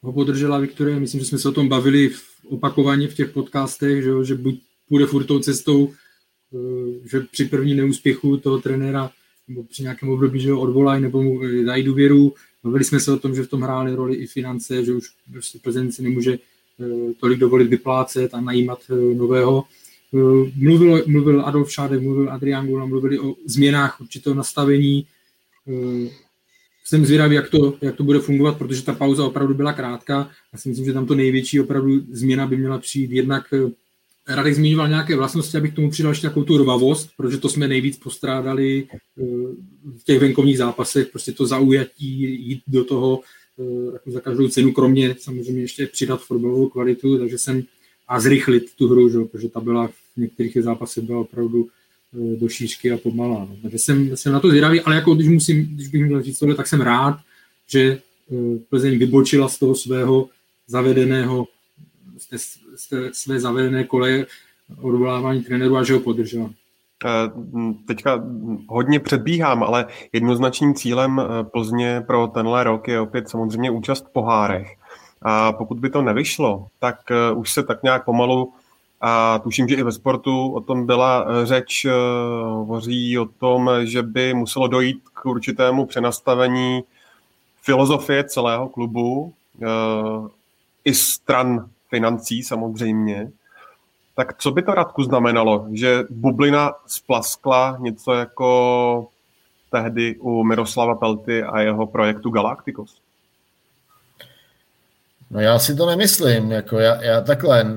ho 0.02 0.14
podržela 0.14 0.60
Viktorie. 0.60 1.00
Myslím, 1.00 1.20
že 1.20 1.26
jsme 1.26 1.38
se 1.38 1.50
o 1.50 1.52
tom 1.52 1.70
bavili 1.70 2.10
v, 2.10 2.24
opakovaně 2.46 3.08
v 3.08 3.14
těch 3.14 3.30
podcastech, 3.30 4.04
že, 4.04 4.12
že 4.24 4.36
buď 4.36 4.62
půjde 4.88 5.06
furt 5.06 5.24
tou 5.26 5.40
cestou, 5.40 5.92
eh, 6.54 7.08
že 7.12 7.20
při 7.32 7.46
první 7.46 7.74
neúspěchu 7.74 8.38
toho 8.38 8.62
trenéra 8.62 9.12
nebo 9.48 9.64
při 9.64 9.84
nějakém 9.84 10.10
období, 10.10 10.40
že 10.40 10.52
ho 10.52 10.62
odvolají 10.62 11.02
nebo 11.02 11.24
mu 11.24 11.42
dají 11.66 11.84
důvěru. 11.84 12.34
Bavili 12.64 12.84
jsme 12.84 13.00
se 13.00 13.12
o 13.12 13.20
tom, 13.20 13.36
že 13.36 13.44
v 13.44 13.48
tom 13.48 13.62
hrály 13.62 13.96
roli 13.96 14.16
i 14.16 14.28
finance, 14.28 14.86
že 14.86 14.94
už 14.94 15.10
prostě 15.32 15.60
Plzeň 15.60 15.92
si 15.92 16.04
nemůže 16.04 16.34
eh, 16.34 17.14
tolik 17.20 17.40
dovolit 17.40 17.68
vyplácet 17.68 18.34
a 18.34 18.42
najímat 18.42 18.80
eh, 18.90 19.16
nového. 19.16 19.64
Mluvil, 20.56 21.04
mluvil 21.08 21.46
Adolf 21.46 21.72
Šádek, 21.72 22.02
mluvil 22.02 22.32
Adrian 22.32 22.68
Gula, 22.68 22.86
mluvili 22.86 23.20
o 23.20 23.36
změnách 23.46 24.02
určitého 24.02 24.36
nastavení. 24.36 25.06
jsem 26.86 27.06
zvědavý, 27.06 27.36
jak 27.36 27.50
to, 27.50 27.78
jak 27.82 27.96
to 27.96 28.04
bude 28.04 28.20
fungovat, 28.20 28.58
protože 28.58 28.84
ta 28.84 28.94
pauza 28.94 29.26
opravdu 29.26 29.54
byla 29.54 29.74
krátká. 29.74 30.30
Já 30.54 30.60
si 30.60 30.70
myslím, 30.70 30.86
že 30.86 30.94
tam 30.94 31.06
to 31.06 31.16
největší 31.16 31.60
opravdu 31.60 32.02
změna 32.12 32.48
by 32.48 32.58
měla 32.58 32.78
přijít 32.78 33.12
jednak 33.12 33.54
Radek 34.28 34.56
zmiňoval 34.56 34.90
nějaké 34.90 35.16
vlastnosti, 35.16 35.58
abych 35.58 35.74
tomu 35.74 35.92
přidal 35.92 36.12
ještě 36.12 36.28
takovou 36.28 36.46
tu 36.46 36.58
rvavost, 36.58 37.10
protože 37.18 37.38
to 37.38 37.50
jsme 37.50 37.68
nejvíc 37.68 37.98
postrádali 37.98 38.88
v 40.00 40.04
těch 40.04 40.20
venkovních 40.20 40.58
zápasech, 40.58 41.08
prostě 41.08 41.32
to 41.32 41.46
zaujatí, 41.46 42.22
jít 42.48 42.62
do 42.68 42.84
toho 42.84 43.22
jako 43.94 44.12
za 44.12 44.20
každou 44.20 44.48
cenu, 44.48 44.72
kromě 44.72 45.16
samozřejmě 45.20 45.62
ještě 45.62 45.88
přidat 45.88 46.22
fotbalovou 46.22 46.70
kvalitu, 46.70 47.18
takže 47.18 47.38
jsem 47.38 47.64
a 48.08 48.20
zrychlit 48.20 48.76
tu 48.76 48.88
hru, 48.88 49.10
že? 49.10 49.18
protože 49.32 49.50
ta 49.50 49.60
byla 49.60 49.90
v 50.16 50.22
některých 50.22 50.58
zápasech 50.62 51.04
byla 51.04 51.20
opravdu 51.20 51.68
e, 52.14 52.36
do 52.36 52.50
šířky 52.50 52.92
a 52.92 52.98
pomalá. 52.98 53.40
No. 53.40 53.58
Takže 53.62 53.78
jsem, 53.80 54.18
jsem 54.18 54.34
na 54.34 54.40
to 54.40 54.50
zvědavý, 54.50 54.82
ale 54.82 54.96
jako 54.96 55.16
když, 55.16 55.28
musím, 55.28 55.66
když 55.66 55.88
bych 55.88 56.06
měl 56.06 56.22
říct 56.22 56.40
tohle, 56.40 56.56
tak 56.56 56.68
jsem 56.68 56.82
rád, 56.82 57.20
že 57.68 57.82
e, 57.82 58.00
Plzeň 58.70 59.00
vybočila 59.00 59.50
z 59.50 59.60
toho 59.60 59.76
svého 59.76 60.30
zavedeného, 60.68 61.48
z 62.18 62.28
té, 62.28 62.40
z 62.76 62.90
té 62.90 63.10
své 63.14 63.40
zavedené 63.40 63.84
koleje 63.84 64.26
odvolávání 64.82 65.44
trenéru 65.44 65.78
a 65.78 65.84
že 65.84 65.94
ho 65.94 66.00
podržela. 66.00 66.50
E, 67.06 67.10
teďka 67.88 68.24
hodně 68.68 69.00
předbíhám, 69.00 69.64
ale 69.64 69.86
jednoznačným 70.14 70.74
cílem 70.74 71.22
Plzně 71.52 72.04
pro 72.08 72.28
tenhle 72.28 72.64
rok 72.64 72.88
je 72.88 73.00
opět 73.00 73.30
samozřejmě 73.30 73.72
účast 73.72 74.06
v 74.08 74.14
pohárech. 74.14 74.68
A 75.22 75.52
pokud 75.52 75.80
by 75.80 75.90
to 75.90 76.02
nevyšlo, 76.02 76.68
tak 76.80 76.96
už 77.36 77.54
se 77.54 77.64
tak 77.64 77.84
nějak 77.84 78.06
pomalu, 78.06 78.54
a 79.06 79.40
tuším, 79.40 79.68
že 79.68 79.76
i 79.76 79.84
ve 79.84 79.92
sportu 79.92 80.54
o 80.54 80.62
tom 80.62 80.86
byla 80.86 81.24
uh, 81.24 81.44
řeč, 81.44 81.86
uh, 81.86 81.92
hovoří 82.44 83.20
o 83.20 83.26
tom, 83.26 83.70
že 83.84 84.04
by 84.04 84.34
muselo 84.34 84.68
dojít 84.68 85.04
k 85.14 85.26
určitému 85.26 85.86
přenastavení 85.86 86.84
filozofie 87.62 88.24
celého 88.24 88.70
klubu, 88.70 89.34
i 90.86 90.94
stran 90.94 91.70
financí 91.90 92.44
samozřejmě. 92.44 93.32
Tak 94.16 94.38
co 94.38 94.52
by 94.52 94.62
to 94.62 94.74
Radku 94.74 95.04
znamenalo, 95.04 95.68
že 95.72 96.04
bublina 96.10 96.74
splaskla 96.88 97.78
něco 97.80 98.14
jako 98.14 99.08
tehdy 99.72 100.16
u 100.20 100.44
Miroslava 100.44 100.96
Pelty 100.96 101.44
a 101.44 101.62
jeho 101.62 101.88
projektu 101.88 102.30
Galacticos? 102.30 103.02
No 105.32 105.40
já 105.40 105.60
si 105.60 105.76
to 105.76 105.86
nemyslím, 105.86 106.52
jako 106.52 106.80
já, 106.80 107.04
já 107.04 107.22
takhle, 107.22 107.76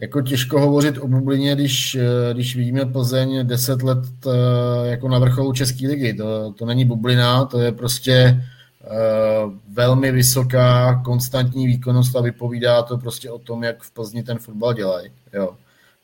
jako 0.00 0.22
těžko 0.22 0.60
hovořit 0.60 0.98
o 0.98 1.08
bublině, 1.08 1.54
když, 1.54 1.94
eh, 1.94 2.34
když 2.34 2.56
vidíme 2.56 2.86
Plzeň 2.86 3.46
10 3.46 3.82
let 3.82 4.04
eh, 4.26 4.88
jako 4.88 5.08
na 5.08 5.18
vrcholu 5.18 5.52
České 5.52 5.88
ligy. 5.88 6.14
To, 6.14 6.52
to 6.58 6.66
není 6.66 6.84
bublina, 6.84 7.44
to 7.44 7.60
je 7.60 7.72
prostě 7.72 8.44
uh, 8.80 9.52
velmi 9.72 10.12
vysoká 10.12 11.00
konstantní 11.04 11.66
výkonnost 11.66 12.16
a 12.16 12.20
vypovídá 12.20 12.82
to 12.82 12.98
prostě 12.98 13.30
o 13.30 13.38
tom, 13.38 13.62
jak 13.62 13.82
v 13.82 13.90
Plzni 13.90 14.22
ten 14.22 14.38
fotbal 14.38 14.74
dělají. 14.74 15.10
Jo. 15.32 15.50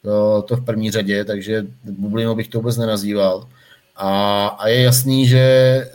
To, 0.03 0.43
to 0.43 0.57
v 0.57 0.65
první 0.65 0.91
řadě, 0.91 1.25
takže 1.25 1.67
bublinou 1.85 2.35
bych 2.35 2.49
to 2.49 2.59
vůbec 2.59 2.77
nenazýval. 2.77 3.49
A, 3.97 4.47
a 4.47 4.69
je 4.69 4.83
jasný, 4.83 5.27
že 5.27 5.89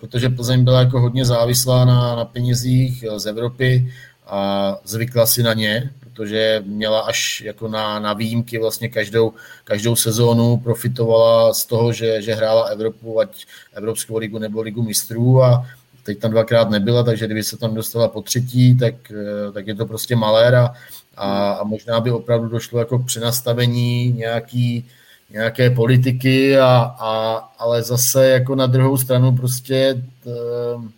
protože 0.00 0.28
Plzeň 0.28 0.64
byla 0.64 0.80
jako 0.80 1.00
hodně 1.00 1.24
závislá 1.24 1.84
na, 1.84 2.16
na 2.16 2.24
penězích 2.24 3.04
z 3.16 3.26
Evropy, 3.26 3.92
a 4.30 4.76
zvykla 4.84 5.26
si 5.26 5.42
na 5.42 5.54
ně, 5.54 5.90
protože 6.20 6.62
měla 6.66 7.00
až 7.00 7.40
jako 7.40 7.68
na, 7.68 7.98
na 7.98 8.12
výjimky 8.12 8.58
vlastně 8.58 8.88
každou, 8.88 9.32
každou 9.64 9.96
sezónu 9.96 10.56
profitovala 10.56 11.52
z 11.52 11.64
toho, 11.64 11.92
že, 11.92 12.22
že 12.22 12.34
hrála 12.34 12.64
Evropu, 12.64 13.20
ať 13.20 13.46
Evropskou 13.72 14.18
ligu 14.18 14.38
nebo 14.38 14.62
ligu 14.62 14.82
mistrů 14.82 15.42
a 15.42 15.66
teď 16.02 16.18
tam 16.18 16.30
dvakrát 16.30 16.70
nebyla, 16.70 17.02
takže 17.02 17.26
kdyby 17.26 17.42
se 17.42 17.56
tam 17.56 17.74
dostala 17.74 18.08
po 18.08 18.22
třetí, 18.22 18.76
tak, 18.78 18.94
eh, 19.10 19.52
tak 19.52 19.66
je 19.66 19.74
to 19.74 19.86
prostě 19.86 20.16
malér 20.16 20.54
a, 20.54 20.74
a, 21.16 21.64
možná 21.64 22.00
by 22.00 22.10
opravdu 22.10 22.48
došlo 22.48 22.78
jako 22.78 22.98
k 22.98 23.06
přenastavení 23.06 24.12
nějaký, 24.12 24.88
nějaké 25.30 25.70
politiky, 25.70 26.58
a, 26.58 26.96
a, 27.00 27.36
ale 27.58 27.82
zase 27.82 28.28
jako 28.28 28.54
na 28.54 28.66
druhou 28.66 28.96
stranu 28.96 29.36
prostě, 29.36 30.02
t, 30.24 30.30
eh, 30.30 30.88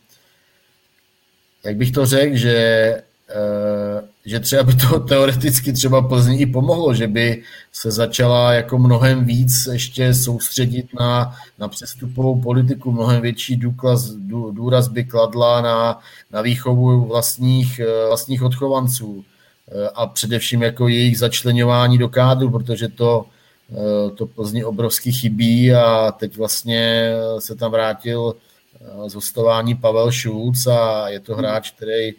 jak 1.65 1.77
bych 1.77 1.91
to 1.91 2.07
řekl, 2.07 2.37
že 2.37 2.57
že 4.27 4.41
třeba 4.41 4.63
by 4.63 4.75
to 4.75 5.01
teoreticky 5.01 5.73
třeba 5.73 6.09
Plzni 6.09 6.37
i 6.37 6.47
pomohlo, 6.47 6.95
že 6.95 7.07
by 7.07 7.43
se 7.73 7.91
začala 7.91 8.53
jako 8.53 8.79
mnohem 8.79 9.25
víc 9.25 9.69
ještě 9.73 10.15
soustředit 10.15 10.95
na, 11.01 11.37
na 11.59 11.69
přestupovou 11.69 12.41
politiku, 12.41 12.93
mnohem 12.93 13.23
větší 13.23 13.57
důkaz, 13.57 14.11
dů, 14.11 14.51
důraz 14.51 14.89
by 14.89 15.05
kladla 15.05 15.61
na, 15.61 16.01
na 16.31 16.43
výchovu 16.43 17.07
vlastních, 17.07 17.79
eh, 17.79 18.07
vlastních 18.09 18.43
odchovanců 18.43 19.25
eh, 19.69 19.89
a 19.95 20.07
především 20.07 20.63
jako 20.63 20.89
jejich 20.89 21.19
začlenování 21.19 21.99
do 21.99 22.09
kádru, 22.09 22.51
protože 22.51 22.89
to, 22.89 23.25
to 24.15 24.27
Plzni 24.27 24.65
obrovsky 24.65 25.13
chybí 25.13 25.73
a 25.73 26.13
teď 26.13 26.37
vlastně 26.37 27.13
se 27.39 27.55
tam 27.55 27.71
vrátil 27.71 28.35
z 29.07 29.15
hostování 29.15 29.75
Pavel 29.75 30.13
Šulc 30.13 30.67
a 30.67 31.09
je 31.09 31.21
to 31.21 31.35
hráč, 31.35 31.71
který 31.71 32.13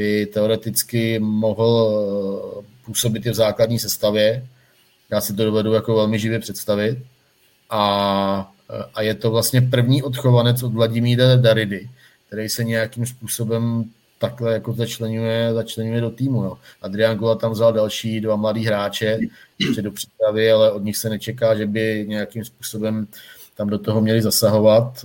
by 0.00 0.26
teoreticky 0.26 1.18
mohl 1.18 1.72
eh, 2.60 2.64
působit 2.84 3.26
i 3.26 3.30
v 3.30 3.34
základní 3.34 3.78
sestavě. 3.78 4.46
Já 5.10 5.20
si 5.20 5.34
to 5.34 5.44
dovedu 5.44 5.72
jako 5.72 5.94
velmi 5.94 6.18
živě 6.18 6.38
představit. 6.38 6.98
A, 7.70 8.52
eh, 8.70 8.84
a 8.94 9.02
je 9.02 9.14
to 9.14 9.30
vlastně 9.30 9.60
první 9.60 10.02
odchovanec 10.02 10.62
od 10.62 10.72
Vladimíra 10.72 11.36
Daridy, 11.36 11.90
který 12.26 12.48
se 12.48 12.64
nějakým 12.64 13.06
způsobem 13.06 13.84
takhle 14.18 14.52
jako 14.52 14.72
začlenuje, 14.72 15.54
začlenuje 15.54 16.00
do 16.00 16.10
týmu. 16.10 16.44
Jo. 16.44 16.58
Adrian 16.82 17.16
Gula 17.16 17.34
tam 17.34 17.52
vzal 17.52 17.72
další 17.72 18.20
dva 18.20 18.36
mladý 18.36 18.66
hráče 18.66 19.18
ještě 19.58 19.82
do 19.82 19.92
přípravy, 19.92 20.52
ale 20.52 20.72
od 20.72 20.84
nich 20.84 20.96
se 20.96 21.08
nečeká, 21.08 21.54
že 21.54 21.66
by 21.66 22.04
nějakým 22.08 22.44
způsobem 22.44 23.06
tam 23.56 23.68
do 23.68 23.78
toho 23.78 24.00
měli 24.00 24.22
zasahovat 24.22 25.04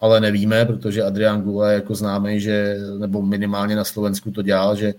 ale 0.00 0.20
nevíme, 0.20 0.64
protože 0.64 1.02
Adrian 1.02 1.42
Gule 1.42 1.74
jako 1.74 1.94
známý, 1.94 2.40
že, 2.40 2.76
nebo 2.98 3.22
minimálně 3.22 3.76
na 3.76 3.84
Slovensku 3.84 4.30
to 4.30 4.42
dělal, 4.42 4.76
že, 4.76 4.94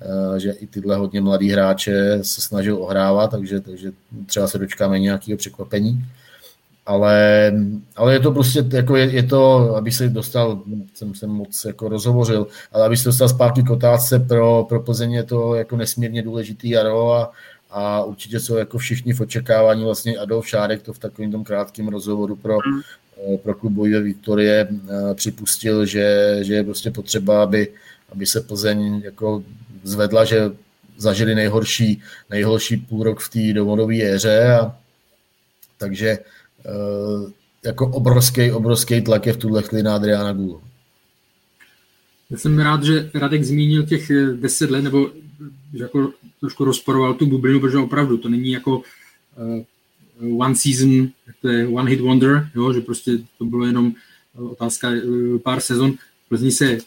eh, 0.00 0.40
že 0.40 0.50
i 0.50 0.66
tyhle 0.66 0.96
hodně 0.96 1.20
mladý 1.20 1.50
hráče 1.50 2.18
se 2.22 2.40
snažil 2.40 2.82
ohrávat, 2.82 3.30
takže, 3.30 3.60
takže 3.60 3.92
třeba 4.26 4.46
se 4.46 4.58
dočkáme 4.58 4.98
nějakého 4.98 5.38
překvapení. 5.38 6.04
Ale, 6.86 7.52
ale 7.96 8.12
je 8.12 8.20
to 8.20 8.32
prostě, 8.32 8.64
jako 8.72 8.96
je, 8.96 9.04
je 9.10 9.22
to, 9.22 9.74
aby 9.76 9.92
se 9.92 10.08
dostal, 10.08 10.62
jsem 10.94 11.14
se 11.14 11.26
moc 11.26 11.64
jako 11.64 11.88
rozhovořil, 11.88 12.46
ale 12.72 12.86
aby 12.86 12.96
se 12.96 13.08
dostal 13.08 13.28
zpátky 13.28 13.62
k 13.62 13.70
otázce 13.70 14.18
pro, 14.18 14.66
pro 14.68 14.80
Plzeň 14.80 15.12
je 15.12 15.22
to 15.22 15.54
jako 15.54 15.76
nesmírně 15.76 16.22
důležitý 16.22 16.70
jaro 16.70 17.12
a, 17.14 17.32
a 17.70 18.04
určitě 18.04 18.40
jsou 18.40 18.56
jako 18.56 18.78
všichni 18.78 19.12
v 19.12 19.20
očekávání 19.20 19.84
vlastně 19.84 20.18
Adolf 20.18 20.48
Šárek 20.48 20.82
to 20.82 20.92
v 20.92 20.98
takovém 20.98 21.32
tom 21.32 21.44
krátkém 21.44 21.88
rozhovoru 21.88 22.36
pro, 22.36 22.58
Eh, 23.09 23.09
pro 23.42 23.54
klub 23.54 23.72
Bojové 23.72 24.00
Viktorie 24.00 24.68
eh, 24.70 25.14
připustil, 25.14 25.86
že, 25.86 26.38
že 26.42 26.54
je 26.54 26.64
prostě 26.64 26.90
potřeba, 26.90 27.42
aby, 27.42 27.68
aby 28.12 28.26
se 28.26 28.40
Plzeň 28.40 29.02
jako 29.04 29.44
zvedla, 29.82 30.24
že 30.24 30.50
zažili 30.96 31.34
nejhorší, 31.34 32.02
nejhorší 32.30 32.76
půl 32.76 33.02
rok 33.02 33.20
v 33.20 33.28
té 33.28 33.52
dovodové 33.52 34.02
éře 34.02 34.52
a 34.52 34.76
takže 35.78 36.08
eh, 36.08 37.32
jako 37.64 37.88
obrovský, 37.88 38.52
obrovský 38.52 39.00
tlak 39.00 39.26
je 39.26 39.32
v 39.32 39.36
tuhle 39.36 39.62
chvíli 39.62 39.82
na 39.82 39.94
Adriana 39.94 40.32
Gulu. 40.32 40.62
Já 42.30 42.38
jsem 42.38 42.58
rád, 42.58 42.84
že 42.84 43.10
Radek 43.14 43.44
zmínil 43.44 43.86
těch 43.86 44.10
deset 44.34 44.70
let, 44.70 44.82
nebo 44.82 45.10
že 45.74 45.82
jako 45.82 46.12
trošku 46.40 46.64
rozporoval 46.64 47.14
tu 47.14 47.26
bublinu, 47.26 47.60
protože 47.60 47.78
opravdu 47.78 48.18
to 48.18 48.28
není 48.28 48.50
jako 48.50 48.82
one 50.38 50.54
season, 50.54 51.08
to 51.42 51.48
je 51.48 51.68
one 51.68 51.90
hit 51.90 52.00
wonder, 52.00 52.50
jo, 52.54 52.72
že 52.72 52.80
prostě 52.80 53.18
to 53.38 53.44
bylo 53.44 53.66
jenom 53.66 53.94
otázka 54.34 54.90
eh, 54.90 55.38
pár 55.38 55.60
sezon. 55.60 55.94
Plzni 56.28 56.52
se, 56.52 56.72
eh, 56.72 56.80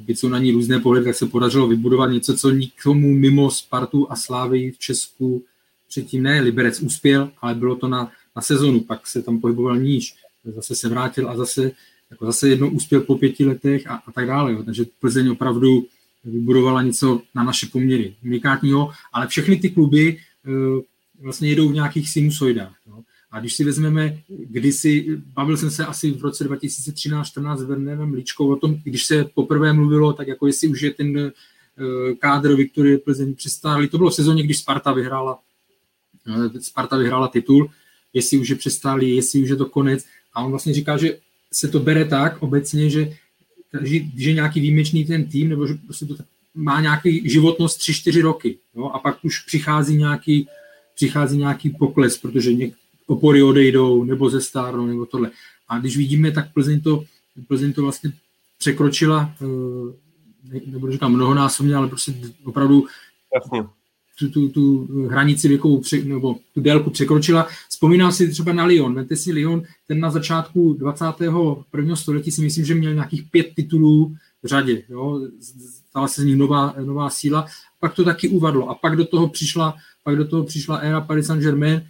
byť 0.00 0.18
jsou 0.18 0.28
na 0.28 0.38
ní 0.38 0.52
různé 0.52 0.80
pohledy, 0.80 1.04
tak 1.04 1.14
se 1.14 1.26
podařilo 1.26 1.68
vybudovat 1.68 2.06
něco, 2.06 2.36
co 2.36 2.50
nikomu 2.50 3.14
mimo 3.14 3.50
Spartu 3.50 4.12
a 4.12 4.16
Slávy 4.16 4.70
v 4.70 4.78
Česku 4.78 5.44
předtím 5.88 6.22
ne, 6.22 6.40
Liberec 6.40 6.80
uspěl, 6.80 7.30
ale 7.40 7.54
bylo 7.54 7.76
to 7.76 7.88
na, 7.88 8.12
na 8.36 8.42
sezonu, 8.42 8.80
pak 8.80 9.06
se 9.06 9.22
tam 9.22 9.40
pohyboval 9.40 9.76
níž, 9.76 10.14
zase 10.44 10.74
se 10.74 10.88
vrátil 10.88 11.30
a 11.30 11.36
zase, 11.36 11.70
jako 12.10 12.26
zase 12.26 12.48
jednou 12.48 12.70
uspěl 12.70 13.00
po 13.00 13.14
pěti 13.14 13.44
letech 13.44 13.86
a, 13.86 13.94
a 14.06 14.12
tak 14.12 14.26
dále. 14.26 14.52
Jo. 14.52 14.62
Takže 14.62 14.84
Plzeň 15.00 15.28
opravdu 15.28 15.86
vybudovala 16.24 16.82
něco 16.82 17.22
na 17.34 17.42
naše 17.42 17.66
poměry 17.66 18.14
unikátního, 18.24 18.90
ale 19.12 19.26
všechny 19.26 19.56
ty 19.56 19.70
kluby 19.70 20.16
eh, 20.46 20.50
vlastně 21.20 21.48
jedou 21.48 21.68
v 21.68 21.74
nějakých 21.74 22.10
sinusoidách. 22.10 22.76
No. 22.86 23.02
A 23.30 23.40
když 23.40 23.54
si 23.54 23.64
vezmeme, 23.64 24.18
kdysi, 24.28 25.06
bavil 25.34 25.56
jsem 25.56 25.70
se 25.70 25.86
asi 25.86 26.10
v 26.10 26.22
roce 26.22 26.50
2013-14 26.50 27.56
s 27.56 27.62
Wernerem 27.62 28.14
Ličkou 28.14 28.52
o 28.52 28.56
tom, 28.56 28.74
když 28.84 29.06
se 29.06 29.24
poprvé 29.24 29.72
mluvilo, 29.72 30.12
tak 30.12 30.28
jako 30.28 30.46
jestli 30.46 30.68
už 30.68 30.80
je 30.80 30.90
ten 30.90 31.18
uh, 31.18 31.30
kádr 32.18 32.54
Viktorie 32.54 32.98
Plzeň 32.98 33.34
přestálý. 33.34 33.88
To 33.88 33.98
bylo 33.98 34.10
v 34.10 34.14
sezóně, 34.14 34.42
když 34.42 34.58
Sparta 34.58 34.92
vyhrála, 34.92 35.38
uh, 36.28 36.60
Sparta 36.60 36.96
vyhrála 36.96 37.28
titul, 37.28 37.70
jestli 38.12 38.38
už 38.38 38.48
je 38.48 38.56
přestálý, 38.56 39.16
jestli 39.16 39.42
už 39.42 39.48
je 39.48 39.56
to 39.56 39.66
konec. 39.66 40.04
A 40.34 40.42
on 40.42 40.50
vlastně 40.50 40.74
říká, 40.74 40.96
že 40.96 41.18
se 41.52 41.68
to 41.68 41.80
bere 41.80 42.04
tak 42.04 42.42
obecně, 42.42 42.90
že 42.90 43.12
že 44.16 44.30
je 44.30 44.34
nějaký 44.34 44.60
výjimečný 44.60 45.04
ten 45.04 45.26
tým, 45.26 45.48
nebo 45.48 45.66
že 45.66 45.74
prostě 45.74 46.06
to 46.06 46.14
má 46.54 46.80
nějaký 46.80 47.30
životnost 47.30 47.80
3-4 47.80 48.22
roky. 48.22 48.58
Jo? 48.76 48.84
A 48.84 48.98
pak 48.98 49.24
už 49.24 49.38
přichází 49.38 49.96
nějaký, 49.96 50.48
přichází 51.00 51.38
nějaký 51.38 51.70
pokles, 51.70 52.18
protože 52.18 52.54
něk, 52.54 52.74
opory 53.06 53.42
odejdou, 53.42 54.04
nebo 54.04 54.30
ze 54.30 54.40
stárnou, 54.40 54.86
nebo 54.86 55.06
tohle. 55.06 55.30
A 55.68 55.78
když 55.78 55.96
vidíme, 55.96 56.32
tak 56.32 56.52
Plzeň 56.52 56.80
to, 56.80 57.04
Plzeň 57.48 57.72
to 57.72 57.82
vlastně 57.82 58.12
překročila, 58.58 59.34
eh, 60.52 60.60
nebudu 60.66 60.92
říkat 60.92 61.08
mnohonásobně, 61.08 61.74
ale 61.74 61.88
prostě 61.88 62.14
opravdu 62.44 62.86
Jasně. 63.34 63.68
Tu, 64.18 64.28
tu, 64.28 64.48
tu 64.48 64.86
hranici 65.08 65.48
věkovou, 65.48 65.82
nebo 66.04 66.36
tu 66.54 66.60
délku 66.60 66.90
překročila. 66.90 67.48
Vzpomínám 67.68 68.12
si 68.12 68.28
třeba 68.28 68.52
na 68.52 68.64
Lyon. 68.64 68.94
Vemte 68.94 69.16
si 69.16 69.32
Lyon, 69.32 69.62
ten 69.88 70.00
na 70.00 70.10
začátku 70.10 70.72
21. 70.74 71.96
století 71.96 72.30
si 72.30 72.40
myslím, 72.40 72.64
že 72.64 72.74
měl 72.74 72.94
nějakých 72.94 73.22
pět 73.30 73.46
titulů 73.56 74.16
v 74.42 74.46
řadě. 74.46 74.82
Jo? 74.88 75.20
Stala 75.88 76.08
se 76.08 76.22
z 76.22 76.24
nich 76.24 76.36
nová, 76.36 76.74
nová 76.84 77.10
síla. 77.10 77.46
Pak 77.80 77.94
to 77.94 78.04
taky 78.04 78.28
uvadlo. 78.28 78.68
A 78.68 78.74
pak 78.74 78.96
do 78.96 79.04
toho 79.04 79.28
přišla, 79.28 79.74
pak 80.04 80.16
do 80.16 80.28
toho 80.28 80.44
přišla 80.44 80.76
éra 80.76 81.00
Paris 81.00 81.26
Saint-Germain 81.26 81.86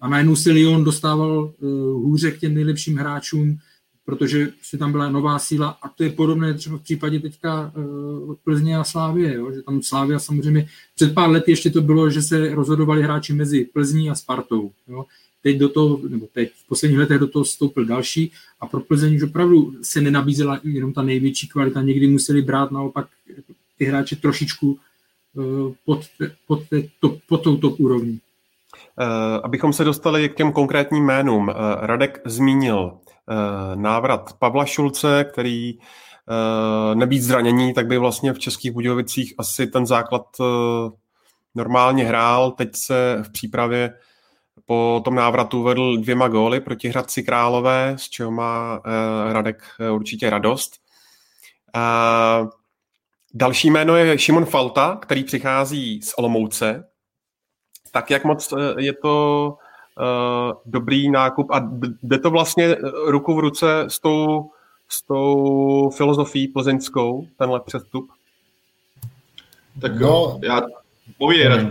a 0.00 0.08
najednou 0.08 0.36
se 0.36 0.50
Lyon 0.50 0.84
dostával 0.84 1.52
uh, 1.60 1.70
hůře 2.02 2.30
k 2.30 2.38
těm 2.38 2.54
nejlepším 2.54 2.96
hráčům, 2.96 3.58
protože 4.04 4.48
si 4.62 4.78
tam 4.78 4.92
byla 4.92 5.10
nová 5.10 5.38
síla 5.38 5.68
a 5.68 5.88
to 5.88 6.02
je 6.02 6.10
podobné 6.10 6.54
třeba 6.54 6.76
v 6.78 6.82
případě 6.82 7.20
teďka 7.20 7.72
uh, 7.76 8.30
od 8.30 8.38
Plzně 8.44 8.76
a 8.76 8.84
Slávie, 8.84 9.34
jo? 9.34 9.52
že 9.52 9.62
tam 9.62 9.82
Slávia 9.82 10.18
samozřejmě, 10.18 10.68
před 10.94 11.14
pár 11.14 11.30
lety 11.30 11.52
ještě 11.52 11.70
to 11.70 11.80
bylo, 11.80 12.10
že 12.10 12.22
se 12.22 12.54
rozhodovali 12.54 13.02
hráči 13.02 13.32
mezi 13.32 13.64
Plzní 13.64 14.10
a 14.10 14.14
Spartou. 14.14 14.72
Jo? 14.88 15.04
Teď 15.42 15.58
do 15.58 15.68
toho, 15.68 16.00
nebo 16.08 16.28
teď 16.32 16.52
v 16.54 16.68
posledních 16.68 16.98
letech 16.98 17.18
do 17.18 17.26
toho 17.26 17.44
vstoupil 17.44 17.84
další 17.84 18.32
a 18.60 18.66
pro 18.66 18.80
Plzeň 18.80 19.16
už 19.16 19.22
opravdu 19.22 19.74
se 19.82 20.00
nenabízela 20.00 20.60
jenom 20.64 20.92
ta 20.92 21.02
největší 21.02 21.48
kvalita, 21.48 21.82
někdy 21.82 22.06
museli 22.08 22.42
brát 22.42 22.70
naopak 22.70 23.08
ty 23.78 23.84
hráče 23.84 24.16
trošičku 24.16 24.78
pod, 25.84 26.00
pod, 26.46 26.62
top, 27.00 27.18
pod 27.28 27.42
tou 27.42 27.56
top 27.56 27.80
úrovní. 27.80 28.20
Uh, 29.00 29.40
abychom 29.44 29.72
se 29.72 29.84
dostali 29.84 30.28
k 30.28 30.36
těm 30.36 30.52
konkrétním 30.52 31.04
jménům. 31.04 31.48
Uh, 31.48 31.54
Radek 31.80 32.20
zmínil 32.24 32.98
Eh, 33.30 33.76
návrat 33.76 34.32
Pavla 34.38 34.64
Šulce, 34.64 35.24
který 35.24 35.78
eh, 35.78 36.94
nebýt 36.94 37.22
zranění, 37.22 37.74
tak 37.74 37.86
by 37.86 37.98
vlastně 37.98 38.32
v 38.32 38.38
Českých 38.38 38.72
Budějovicích 38.72 39.34
asi 39.38 39.66
ten 39.66 39.86
základ 39.86 40.26
eh, 40.40 40.44
normálně 41.54 42.04
hrál. 42.04 42.50
Teď 42.50 42.68
se 42.76 43.22
v 43.22 43.32
přípravě 43.32 43.94
po 44.66 45.02
tom 45.04 45.14
návratu 45.14 45.62
vedl 45.62 45.96
dvěma 45.96 46.28
góly 46.28 46.60
proti 46.60 46.88
Hradci 46.88 47.22
Králové, 47.22 47.94
z 47.98 48.08
čeho 48.08 48.30
má 48.30 48.80
Radek 49.32 49.62
určitě 49.92 50.30
radost. 50.30 50.72
Další 53.34 53.70
jméno 53.70 53.96
je 53.96 54.18
Šimon 54.18 54.44
Falta, 54.44 54.98
který 55.02 55.24
přichází 55.24 56.02
z 56.02 56.14
Olomouce. 56.16 56.84
Tak 57.90 58.10
jak 58.10 58.24
moc 58.24 58.54
je 58.78 58.92
to 58.92 59.46
uh, 59.98 60.60
dobrý 60.66 61.10
nákup 61.10 61.50
a 61.50 61.68
jde 62.02 62.18
to 62.18 62.30
vlastně 62.30 62.64
eh, 62.64 62.76
ruku 63.06 63.34
v 63.34 63.38
ruce 63.38 63.84
s 63.88 63.98
tou, 63.98 64.50
s 64.88 65.02
tou 65.02 65.90
filozofií 65.90 66.48
plzeňskou, 66.48 67.26
tenhle 67.38 67.60
přestup? 67.60 68.10
Tak 69.80 70.00
no, 70.00 70.40
já 70.42 70.62
povídej, 71.18 71.48
ne. 71.48 71.70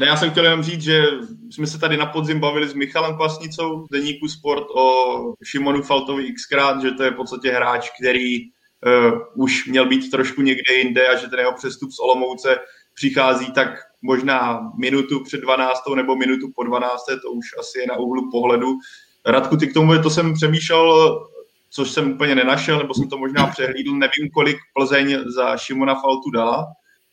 Ne, 0.00 0.06
já 0.06 0.16
jsem 0.16 0.30
chtěl 0.30 0.44
jenom 0.44 0.62
říct, 0.62 0.82
že 0.82 1.02
jsme 1.50 1.66
se 1.66 1.78
tady 1.78 1.96
na 1.96 2.06
podzim 2.06 2.40
bavili 2.40 2.68
s 2.68 2.74
Michalem 2.74 3.16
Kvasnicou 3.16 3.86
z 3.86 3.90
Deníku 3.90 4.28
Sport 4.28 4.66
o 4.74 5.16
Šimonu 5.44 5.82
Faltovi 5.82 6.32
xkrát, 6.32 6.82
že 6.82 6.90
to 6.90 7.02
je 7.02 7.10
v 7.10 7.16
podstatě 7.16 7.52
hráč, 7.52 7.90
který 8.00 8.38
uh, 8.86 9.44
už 9.44 9.66
měl 9.66 9.86
být 9.86 10.10
trošku 10.10 10.42
někde 10.42 10.74
jinde 10.74 11.08
a 11.08 11.16
že 11.16 11.26
ten 11.26 11.38
jeho 11.38 11.52
přestup 11.52 11.90
z 11.92 11.98
Olomouce 11.98 12.58
přichází 12.94 13.52
tak 13.52 13.68
možná 14.02 14.70
minutu 14.78 15.24
před 15.24 15.40
12. 15.40 15.80
nebo 15.96 16.16
minutu 16.16 16.50
po 16.54 16.64
12. 16.64 17.04
to 17.22 17.30
už 17.30 17.46
asi 17.58 17.78
je 17.78 17.86
na 17.86 17.96
úhlu 17.96 18.30
pohledu. 18.30 18.78
Radku, 19.26 19.56
ty 19.56 19.66
k 19.66 19.74
tomu, 19.74 20.02
to 20.02 20.10
jsem 20.10 20.34
přemýšlel, 20.34 21.18
což 21.70 21.90
jsem 21.90 22.12
úplně 22.12 22.34
nenašel, 22.34 22.78
nebo 22.78 22.94
jsem 22.94 23.08
to 23.08 23.18
možná 23.18 23.46
přehlídl, 23.46 23.92
nevím, 23.92 24.30
kolik 24.34 24.56
Plzeň 24.74 25.18
za 25.36 25.56
Šimona 25.56 25.94
Faltu 25.94 26.30
dala. 26.30 26.66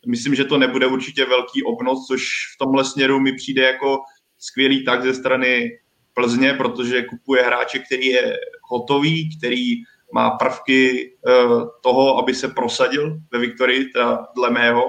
Myslím, 0.06 0.34
že 0.34 0.44
to 0.44 0.58
nebude 0.58 0.86
určitě 0.86 1.24
velký 1.24 1.62
obnos, 1.62 2.06
což 2.06 2.22
v 2.54 2.58
tomhle 2.58 2.84
směru 2.84 3.20
mi 3.20 3.32
přijde 3.32 3.62
jako 3.62 3.98
skvělý 4.38 4.84
tak 4.84 5.02
ze 5.02 5.14
strany 5.14 5.70
Plzně, 6.14 6.52
protože 6.52 7.02
kupuje 7.02 7.42
hráče, 7.42 7.78
který 7.78 8.06
je 8.06 8.36
hotový, 8.70 9.38
který 9.38 9.74
má 10.14 10.30
prvky 10.30 11.12
uh, 11.26 11.68
toho, 11.82 12.18
aby 12.18 12.34
se 12.34 12.48
prosadil 12.48 13.18
ve 13.32 13.38
Viktorii, 13.38 13.84
teda 13.84 14.26
dle 14.36 14.50
mého 14.50 14.82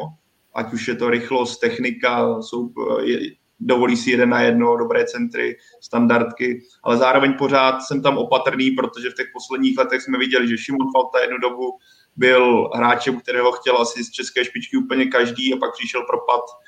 ať 0.57 0.73
už 0.73 0.87
je 0.87 0.95
to 0.95 1.09
rychlost, 1.09 1.57
technika, 1.57 2.41
jsou, 2.41 2.73
je, 3.03 3.19
dovolí 3.59 3.97
si 3.97 4.11
jeden 4.11 4.29
na 4.29 4.41
jedno, 4.41 4.77
dobré 4.77 5.05
centry, 5.05 5.57
standardky, 5.81 6.61
ale 6.83 6.97
zároveň 6.97 7.33
pořád 7.33 7.81
jsem 7.81 8.01
tam 8.01 8.17
opatrný, 8.17 8.71
protože 8.71 9.09
v 9.09 9.13
těch 9.13 9.27
posledních 9.33 9.77
letech 9.77 10.01
jsme 10.01 10.17
viděli, 10.17 10.47
že 10.47 10.57
Šimon 10.57 10.91
Falta 10.93 11.19
jednu 11.19 11.37
dobu 11.37 11.77
byl 12.15 12.69
hráčem, 12.75 13.19
kterého 13.19 13.51
chtěl 13.51 13.77
asi 13.77 14.03
z 14.03 14.11
české 14.11 14.45
špičky 14.45 14.77
úplně 14.77 15.05
každý 15.05 15.53
a 15.53 15.57
pak 15.57 15.73
přišel 15.73 16.01
propad, 16.01 16.41
eh, 16.41 16.66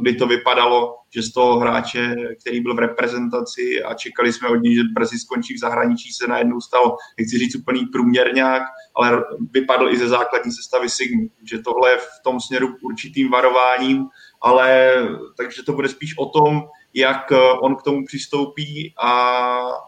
kdy 0.00 0.14
to 0.14 0.26
vypadalo, 0.26 0.94
že 1.14 1.22
z 1.22 1.32
toho 1.32 1.58
hráče, 1.58 2.16
který 2.40 2.60
byl 2.60 2.74
v 2.74 2.78
reprezentaci 2.78 3.82
a 3.82 3.94
čekali 3.94 4.32
jsme 4.32 4.48
od 4.48 4.56
něj, 4.56 4.74
že 4.74 4.82
brzy 4.94 5.18
skončí 5.18 5.54
v 5.54 5.58
zahraničí, 5.58 6.12
se 6.12 6.26
najednou 6.26 6.60
stal, 6.60 6.96
nechci 7.18 7.38
říct 7.38 7.56
úplný 7.56 7.86
průměrňák, 7.86 8.62
ale 8.96 9.24
vypadl 9.50 9.88
i 9.88 9.96
ze 9.96 10.08
základní 10.08 10.52
sestavy 10.52 10.88
Sigmy. 10.88 11.28
Že 11.50 11.58
tohle 11.58 11.90
je 11.90 11.96
v 11.96 12.22
tom 12.24 12.40
směru 12.40 12.68
určitým 12.82 13.30
varováním, 13.30 14.04
ale 14.42 14.94
takže 15.36 15.62
to 15.62 15.72
bude 15.72 15.88
spíš 15.88 16.18
o 16.18 16.26
tom, 16.26 16.62
jak 16.94 17.32
on 17.60 17.76
k 17.76 17.82
tomu 17.82 18.04
přistoupí, 18.06 18.94
a, 19.02 19.10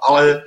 ale 0.09 0.43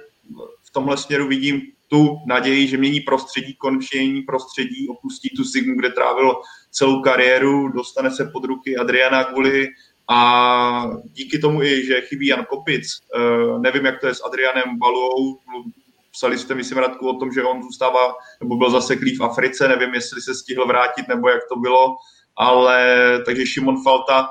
v 0.64 0.72
tomhle 0.72 0.98
směru 0.98 1.28
vidím 1.28 1.62
tu 1.88 2.18
naději, 2.28 2.68
že 2.68 2.78
mění 2.78 3.00
prostředí, 3.00 3.56
končení 3.56 4.22
prostředí, 4.22 4.88
opustí 4.88 5.30
tu 5.30 5.44
Sigmu, 5.44 5.76
kde 5.76 5.90
trávil 5.90 6.36
celou 6.72 7.02
kariéru, 7.02 7.68
dostane 7.68 8.12
se 8.12 8.26
pod 8.26 8.46
ruky 8.46 8.78
Adriana 8.78 9.24
Guli 9.24 9.68
a 10.10 10.90
díky 11.04 11.40
tomu 11.40 11.64
i, 11.64 11.86
že 11.86 12.02
chybí 12.02 12.28
Jan 12.28 12.46
Kopic, 12.46 13.00
eh, 13.16 13.60
nevím, 13.60 13.86
jak 13.86 14.00
to 14.00 14.08
je 14.08 14.14
s 14.14 14.26
Adrianem 14.26 14.78
Baluou, 14.80 15.40
psali 16.12 16.38
jste, 16.38 16.56
myslím, 16.56 16.78
Radku, 16.78 17.10
o 17.10 17.20
tom, 17.20 17.32
že 17.32 17.44
on 17.44 17.64
zůstává, 17.64 18.14
nebo 18.42 18.56
byl 18.56 18.72
zaseklý 18.72 19.16
v 19.16 19.24
Africe, 19.24 19.68
nevím, 19.68 19.94
jestli 19.94 20.22
se 20.22 20.36
stihl 20.36 20.68
vrátit, 20.68 21.08
nebo 21.08 21.30
jak 21.30 21.42
to 21.50 21.60
bylo, 21.60 21.96
ale 22.38 22.80
takže 23.26 23.46
Šimon 23.46 23.84
Falta 23.84 24.30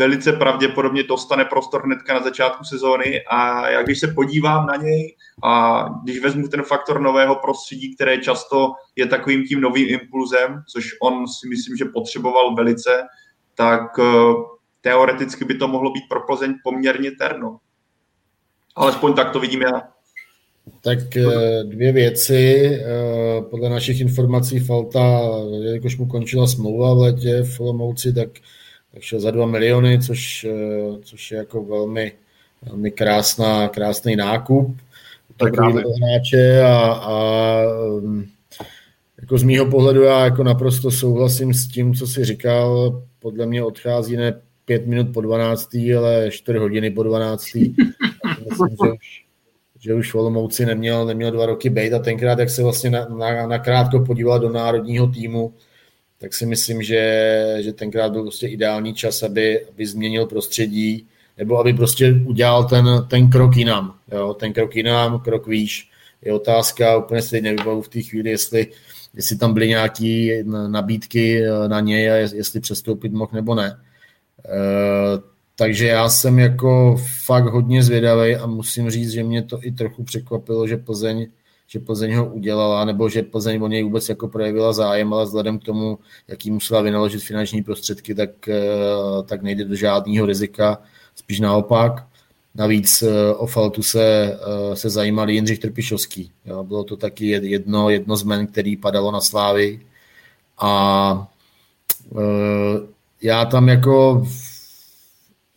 velice 0.00 0.32
pravděpodobně 0.32 1.02
dostane 1.02 1.44
prostor 1.44 1.84
hnedka 1.84 2.14
na 2.14 2.22
začátku 2.22 2.64
sezóny 2.64 3.20
a 3.30 3.68
já 3.68 3.82
když 3.82 3.98
se 3.98 4.08
podívám 4.08 4.66
na 4.66 4.76
něj 4.76 5.16
a 5.44 5.84
když 6.04 6.20
vezmu 6.20 6.48
ten 6.48 6.62
faktor 6.62 7.00
nového 7.00 7.36
prostředí, 7.36 7.94
které 7.94 8.18
často 8.18 8.72
je 8.96 9.06
takovým 9.06 9.44
tím 9.44 9.60
novým 9.60 9.88
impulzem, 9.88 10.62
což 10.72 10.84
on 11.02 11.28
si 11.28 11.48
myslím, 11.48 11.76
že 11.76 11.84
potřeboval 11.84 12.54
velice, 12.54 13.02
tak 13.54 13.98
eh, 13.98 14.04
teoreticky 14.80 15.44
by 15.44 15.54
to 15.54 15.68
mohlo 15.68 15.92
být 15.92 16.04
pro 16.08 16.20
Plzeň 16.20 16.54
poměrně 16.64 17.10
terno. 17.10 17.58
Alespoň 18.76 19.12
tak 19.14 19.30
to 19.32 19.40
vidím 19.40 19.62
já. 19.62 19.82
Tak 20.80 21.16
eh, 21.16 21.64
dvě 21.64 21.92
věci. 21.92 22.70
Eh, 22.72 23.42
podle 23.50 23.70
našich 23.70 24.00
informací 24.00 24.60
Falta, 24.60 25.20
jakož 25.74 25.96
mu 25.96 26.06
končila 26.06 26.46
smlouva 26.46 26.94
v 26.94 26.98
letě 26.98 27.42
v 27.42 27.60
Olomouci, 27.60 28.12
tak 28.12 28.28
tak 28.92 29.02
šel 29.02 29.20
za 29.20 29.30
2 29.30 29.46
miliony, 29.46 29.98
což, 29.98 30.44
eh, 30.44 30.98
což 31.02 31.30
je 31.30 31.38
jako 31.38 31.64
velmi, 31.64 32.12
velmi 32.62 32.90
krásná, 32.90 33.68
krásný 33.68 34.16
nákup 34.16 34.76
takového 35.40 35.92
hráče 35.92 36.62
a, 36.62 36.92
a 36.92 37.62
mm, 38.00 38.26
jako 39.20 39.38
z 39.38 39.42
mýho 39.42 39.66
pohledu 39.66 40.02
já 40.02 40.24
jako 40.24 40.44
naprosto 40.44 40.90
souhlasím 40.90 41.54
s 41.54 41.66
tím, 41.66 41.94
co 41.94 42.06
si 42.06 42.24
říkal. 42.24 43.02
Podle 43.18 43.46
mě 43.46 43.64
odchází 43.64 44.16
ne 44.16 44.40
pět 44.64 44.86
minut 44.86 45.06
po 45.14 45.20
12, 45.20 45.74
ale 45.98 46.30
4 46.30 46.58
hodiny 46.58 46.90
po 46.90 47.02
12. 47.02 47.54
Myslím, 47.54 48.68
že 48.68 48.92
už, 48.92 49.24
že 49.80 49.94
už 49.94 50.14
Olomouci 50.14 50.66
neměl, 50.66 51.06
neměl 51.06 51.30
dva 51.30 51.46
roky 51.46 51.70
bejt 51.70 51.92
a 51.92 51.98
tenkrát, 51.98 52.38
jak 52.38 52.50
se 52.50 52.62
vlastně 52.62 52.90
na, 52.90 53.08
na, 53.08 53.46
na 53.46 53.58
krátko 53.58 54.00
podíval 54.00 54.38
do 54.38 54.48
národního 54.48 55.06
týmu, 55.06 55.54
tak 56.20 56.34
si 56.34 56.46
myslím, 56.46 56.82
že, 56.82 57.56
že 57.60 57.72
tenkrát 57.72 58.12
byl 58.12 58.22
prostě 58.22 58.46
ideální 58.46 58.94
čas, 58.94 59.22
aby, 59.22 59.66
aby 59.66 59.86
změnil 59.86 60.26
prostředí, 60.26 61.06
nebo 61.38 61.58
aby 61.58 61.72
prostě 61.72 62.14
udělal 62.26 62.64
ten, 62.64 62.88
ten 63.08 63.30
krok 63.30 63.56
jinam. 63.56 63.94
Jo? 64.12 64.34
Ten 64.34 64.52
krok 64.52 64.76
jinam, 64.76 65.20
krok 65.20 65.46
výš. 65.46 65.90
Je 66.22 66.32
otázka, 66.32 66.96
úplně 66.96 67.22
si 67.22 67.40
nevybavu 67.40 67.82
v 67.82 67.88
té 67.88 68.02
chvíli, 68.02 68.30
jestli, 68.30 68.66
jestli 69.14 69.36
tam 69.36 69.54
byly 69.54 69.68
nějaké 69.68 70.42
nabídky 70.68 71.42
na 71.66 71.80
něj 71.80 72.10
a 72.10 72.14
jestli 72.14 72.60
přestoupit 72.60 73.12
mohl 73.12 73.30
nebo 73.34 73.54
ne. 73.54 73.68
E, 73.68 74.58
takže 75.56 75.86
já 75.86 76.08
jsem 76.08 76.38
jako 76.38 76.96
fakt 77.24 77.44
hodně 77.46 77.82
zvědavý 77.82 78.36
a 78.36 78.46
musím 78.46 78.90
říct, 78.90 79.10
že 79.10 79.22
mě 79.22 79.42
to 79.42 79.58
i 79.62 79.72
trochu 79.72 80.04
překvapilo, 80.04 80.66
že 80.66 80.76
Plzeň 80.76 81.26
že 81.72 81.78
Plzeň 81.78 82.14
ho 82.14 82.26
udělala, 82.26 82.84
nebo 82.84 83.08
že 83.08 83.22
Plzeň 83.22 83.62
o 83.62 83.68
něj 83.68 83.82
vůbec 83.82 84.08
jako 84.08 84.28
projevila 84.28 84.72
zájem, 84.72 85.14
ale 85.14 85.24
vzhledem 85.24 85.58
k 85.58 85.64
tomu, 85.64 85.98
jaký 86.28 86.50
musela 86.50 86.82
vynaložit 86.82 87.22
finanční 87.22 87.62
prostředky, 87.62 88.14
tak, 88.14 88.30
tak 89.26 89.42
nejde 89.42 89.64
do 89.64 89.74
žádného 89.74 90.26
rizika, 90.26 90.78
spíš 91.14 91.40
naopak. 91.40 92.06
Navíc 92.54 93.04
o 93.36 93.46
Faltu 93.46 93.82
se, 93.82 94.38
se 94.74 94.90
zajímal 94.90 95.30
Jindřich 95.30 95.58
Trpišovský. 95.58 96.32
Jo. 96.46 96.64
Bylo 96.64 96.84
to 96.84 96.96
taky 96.96 97.26
jedno, 97.26 97.90
jedno 97.90 98.16
z 98.16 98.22
men, 98.22 98.46
který 98.46 98.76
padalo 98.76 99.12
na 99.12 99.20
slávy. 99.20 99.80
A 100.58 101.28
já 103.22 103.44
tam 103.44 103.68
jako 103.68 104.26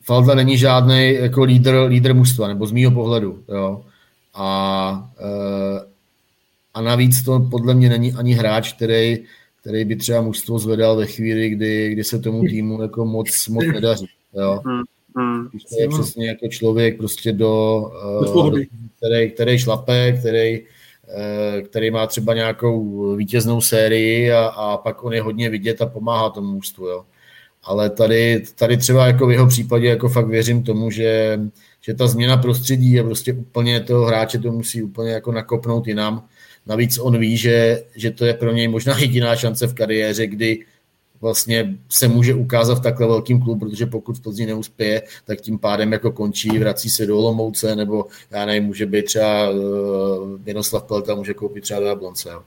Falta 0.03 0.35
není 0.35 0.57
žádný 0.57 1.13
jako 1.13 1.43
lídr, 1.43 1.75
lídr 1.87 2.13
mužstva, 2.13 2.47
nebo 2.47 2.67
z 2.67 2.71
mýho 2.71 2.91
pohledu. 2.91 3.43
Jo. 3.49 3.85
A, 4.33 5.09
eh, 5.19 5.92
a 6.73 6.81
navíc 6.81 7.23
to 7.23 7.39
podle 7.39 7.73
mě 7.73 7.89
není 7.89 8.13
ani 8.13 8.33
hráč, 8.33 8.73
který, 8.73 9.17
který 9.61 9.85
by 9.85 9.95
třeba 9.95 10.21
mužstvo 10.21 10.59
zvedal 10.59 10.95
ve 10.95 11.05
chvíli, 11.05 11.49
kdy, 11.49 11.89
kdy 11.89 12.03
se 12.03 12.19
tomu 12.19 12.43
týmu 12.43 12.81
jako 12.81 13.05
moc, 13.05 13.47
moc 13.47 13.65
nedaří. 13.73 14.07
Jo. 14.33 14.61
Hmm, 14.65 14.81
hmm. 15.17 15.49
to 15.49 15.81
je 15.81 15.87
přesně 15.87 16.27
jako 16.27 16.47
člověk 16.47 16.97
prostě 16.97 17.31
do, 17.31 17.91
do 18.21 18.57
eh, 18.57 18.65
který, 18.97 19.31
který 19.31 19.59
šlape, 19.59 20.11
který, 20.19 20.61
eh, 21.17 21.61
který 21.61 21.91
má 21.91 22.07
třeba 22.07 22.33
nějakou 22.33 23.15
vítěznou 23.15 23.61
sérii 23.61 24.31
a, 24.31 24.45
a 24.45 24.77
pak 24.77 25.03
on 25.03 25.13
je 25.13 25.21
hodně 25.21 25.49
vidět 25.49 25.81
a 25.81 25.85
pomáhá 25.85 26.29
tomu 26.29 26.51
mužstvu. 26.53 26.87
Jo 26.87 27.05
ale 27.63 27.89
tady, 27.89 28.43
tady 28.55 28.77
třeba 28.77 29.07
jako 29.07 29.27
v 29.27 29.31
jeho 29.31 29.47
případě 29.47 29.87
jako 29.87 30.09
fakt 30.09 30.27
věřím 30.27 30.63
tomu, 30.63 30.91
že, 30.91 31.39
že 31.81 31.93
ta 31.93 32.07
změna 32.07 32.37
prostředí 32.37 32.91
je 32.91 33.03
prostě 33.03 33.33
úplně 33.33 33.79
toho 33.79 34.05
hráče 34.05 34.39
to 34.39 34.51
musí 34.51 34.83
úplně 34.83 35.11
jako 35.11 35.31
nakopnout 35.31 35.87
jinam. 35.87 36.27
Navíc 36.65 36.99
on 36.99 37.17
ví, 37.17 37.37
že, 37.37 37.83
že 37.95 38.11
to 38.11 38.25
je 38.25 38.33
pro 38.33 38.51
něj 38.51 38.67
možná 38.67 38.97
jediná 38.97 39.35
šance 39.35 39.67
v 39.67 39.73
kariéře, 39.73 40.27
kdy 40.27 40.65
vlastně 41.21 41.75
se 41.89 42.07
může 42.07 42.33
ukázat 42.33 42.75
v 42.75 42.81
takhle 42.81 43.07
velkým 43.07 43.41
klubu, 43.41 43.59
protože 43.59 43.85
pokud 43.85 44.17
v 44.17 44.21
Plzni 44.21 44.45
neuspěje, 44.45 45.01
tak 45.25 45.41
tím 45.41 45.59
pádem 45.59 45.91
jako 45.91 46.11
končí, 46.11 46.59
vrací 46.59 46.89
se 46.89 47.05
do 47.05 47.17
Olomouce, 47.17 47.75
nebo 47.75 48.05
já 48.31 48.45
nevím, 48.45 48.63
může 48.63 48.85
být 48.85 49.05
třeba 49.05 49.49
uh, 49.49 49.59
Miroslav 50.45 50.83
Pelta, 50.83 51.15
může 51.15 51.33
koupit 51.33 51.63
třeba 51.63 51.79
do 51.79 51.85
Jablonce. 51.85 52.29
Jo. 52.29 52.41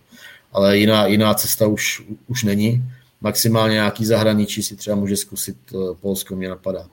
Ale 0.53 0.79
jiná, 0.79 1.07
jiná 1.07 1.35
cesta 1.35 1.67
už, 1.67 2.03
už 2.29 2.45
není 2.45 2.85
maximálně 3.21 3.75
nějaký 3.75 4.07
zahraničí 4.07 4.63
si 4.63 4.77
třeba 4.77 4.97
může 4.97 5.17
zkusit 5.17 5.57
eh, 5.75 5.77
Polsko, 6.01 6.37
mě 6.37 6.49
napadá. 6.49 6.87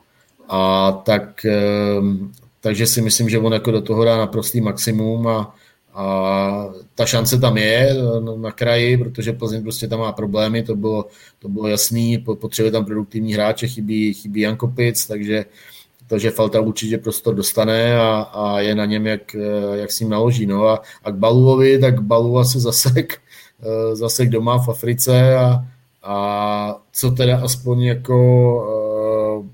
A 0.49 0.91
tak, 0.91 1.45
ehm, 1.45 2.31
takže 2.61 2.87
si 2.87 3.01
myslím, 3.01 3.29
že 3.29 3.39
on 3.39 3.53
jako 3.53 3.71
do 3.71 3.81
toho 3.81 4.05
dá 4.05 4.17
naprostý 4.17 4.61
maximum 4.61 5.27
a, 5.27 5.55
a 5.93 6.69
ta 6.95 7.05
šance 7.05 7.39
tam 7.39 7.57
je 7.57 7.89
eh, 7.89 8.37
na 8.37 8.51
kraji, 8.51 8.97
protože 8.97 9.33
Plzeň 9.33 9.63
prostě 9.63 9.87
tam 9.87 9.99
má 9.99 10.11
problémy, 10.11 10.63
to 10.63 10.75
bylo, 10.75 11.05
to 11.39 11.49
bylo 11.49 11.67
jasný, 11.67 12.17
potřebuje 12.17 12.71
tam 12.71 12.85
produktivní 12.85 13.33
hráče, 13.33 13.67
chybí, 13.67 14.13
chybí 14.13 14.41
Jankopic, 14.41 15.07
takže, 15.07 15.45
takže 16.07 16.31
Falta 16.31 16.59
určitě 16.59 16.97
prostor 16.97 17.35
dostane 17.35 17.97
a, 17.99 18.21
a 18.21 18.59
je 18.59 18.75
na 18.75 18.85
něm, 18.85 19.07
jak, 19.07 19.35
eh, 19.35 19.77
jak 19.77 19.91
s 19.91 19.99
ním 19.99 20.09
naloží. 20.09 20.45
No 20.45 20.67
a, 20.67 20.81
a 21.03 21.11
k 21.11 21.15
Baluvovi, 21.15 21.79
tak 21.79 22.01
Baluva 22.01 22.43
se 22.43 22.59
zasek, 22.59 23.21
zasek 23.93 24.29
doma 24.29 24.57
v 24.57 24.69
Africe 24.69 25.35
a, 25.35 25.65
a 26.03 26.81
co 26.91 27.11
teda 27.11 27.39
aspoň 27.43 27.81
jako 27.81 28.17
uh, 29.39 29.45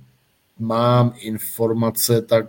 mám 0.59 1.13
informace, 1.19 2.21
tak 2.21 2.45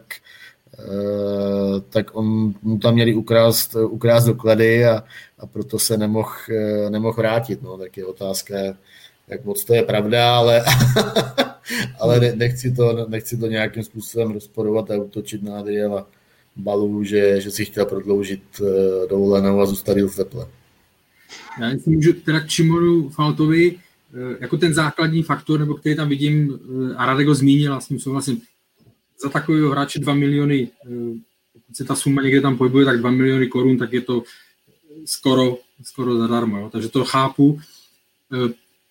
tak 1.91 2.17
on 2.17 2.55
mu 2.63 2.79
tam 2.79 2.95
měli 2.95 3.15
ukrást, 3.15 3.77
ukrást 3.91 4.25
doklady 4.25 4.85
a, 4.85 5.05
a 5.39 5.47
proto 5.47 5.79
se 5.79 5.97
nemohl 5.97 6.31
uh, 6.51 6.91
nemoh 6.91 7.17
vrátit. 7.17 7.63
No. 7.63 7.79
Tak 7.79 7.97
je 7.97 8.07
otázka, 8.07 8.55
jak 9.29 9.45
moc 9.45 9.65
to 9.65 9.75
je 9.75 9.83
pravda, 9.83 10.37
ale, 10.37 10.65
ale 12.01 12.21
ne, 12.21 12.33
nechci, 12.37 12.73
to, 12.73 13.07
nechci 13.09 13.37
to 13.37 13.47
nějakým 13.47 13.83
způsobem 13.83 14.31
rozporovat 14.31 14.91
a 14.91 14.97
utočit 14.97 15.43
na 15.43 15.59
Adriela 15.59 16.07
Balu, 16.57 17.05
že, 17.05 17.41
že 17.41 17.51
si 17.51 17.65
chtěl 17.65 17.87
prodloužit 17.87 18.43
dovolenou 19.11 19.61
a 19.61 19.67
zůstat 19.67 19.97
v 19.97 20.17
teple. 20.17 20.47
Já 21.61 21.79
si 21.79 21.91
můžu 21.91 22.13
teda 22.13 22.41
k 22.41 22.49
Čimoru 22.49 23.09
Faltovi, 23.09 23.79
Eh, 24.15 24.37
jako 24.41 24.57
ten 24.57 24.75
základní 24.75 25.23
faktor, 25.23 25.61
nebo 25.61 25.75
který 25.75 25.97
tam 25.97 26.09
vidím, 26.09 26.59
eh, 26.91 26.95
a 26.95 27.07
Radek 27.07 27.27
ho 27.27 27.35
zmínil, 27.35 27.75
a 27.75 27.81
s 27.81 27.89
tím 27.89 27.99
souhlasím, 27.99 28.41
za 29.23 29.29
takového 29.29 29.71
hráče 29.71 29.99
2 29.99 30.15
miliony, 30.15 30.69
eh, 30.87 31.19
pokud 31.53 31.77
se 31.77 31.85
ta 31.85 31.95
suma 31.95 32.23
někde 32.23 32.41
tam 32.41 32.57
pohybuje, 32.57 32.85
tak 32.85 32.99
2 32.99 33.11
miliony 33.11 33.47
korun, 33.47 33.79
tak 33.79 33.93
je 33.93 34.01
to 34.01 34.23
skoro, 35.05 35.59
skoro 35.83 36.17
zadarmo. 36.17 36.59
Jo? 36.59 36.71
Takže 36.73 36.89
to 36.89 37.05
chápu. 37.05 37.61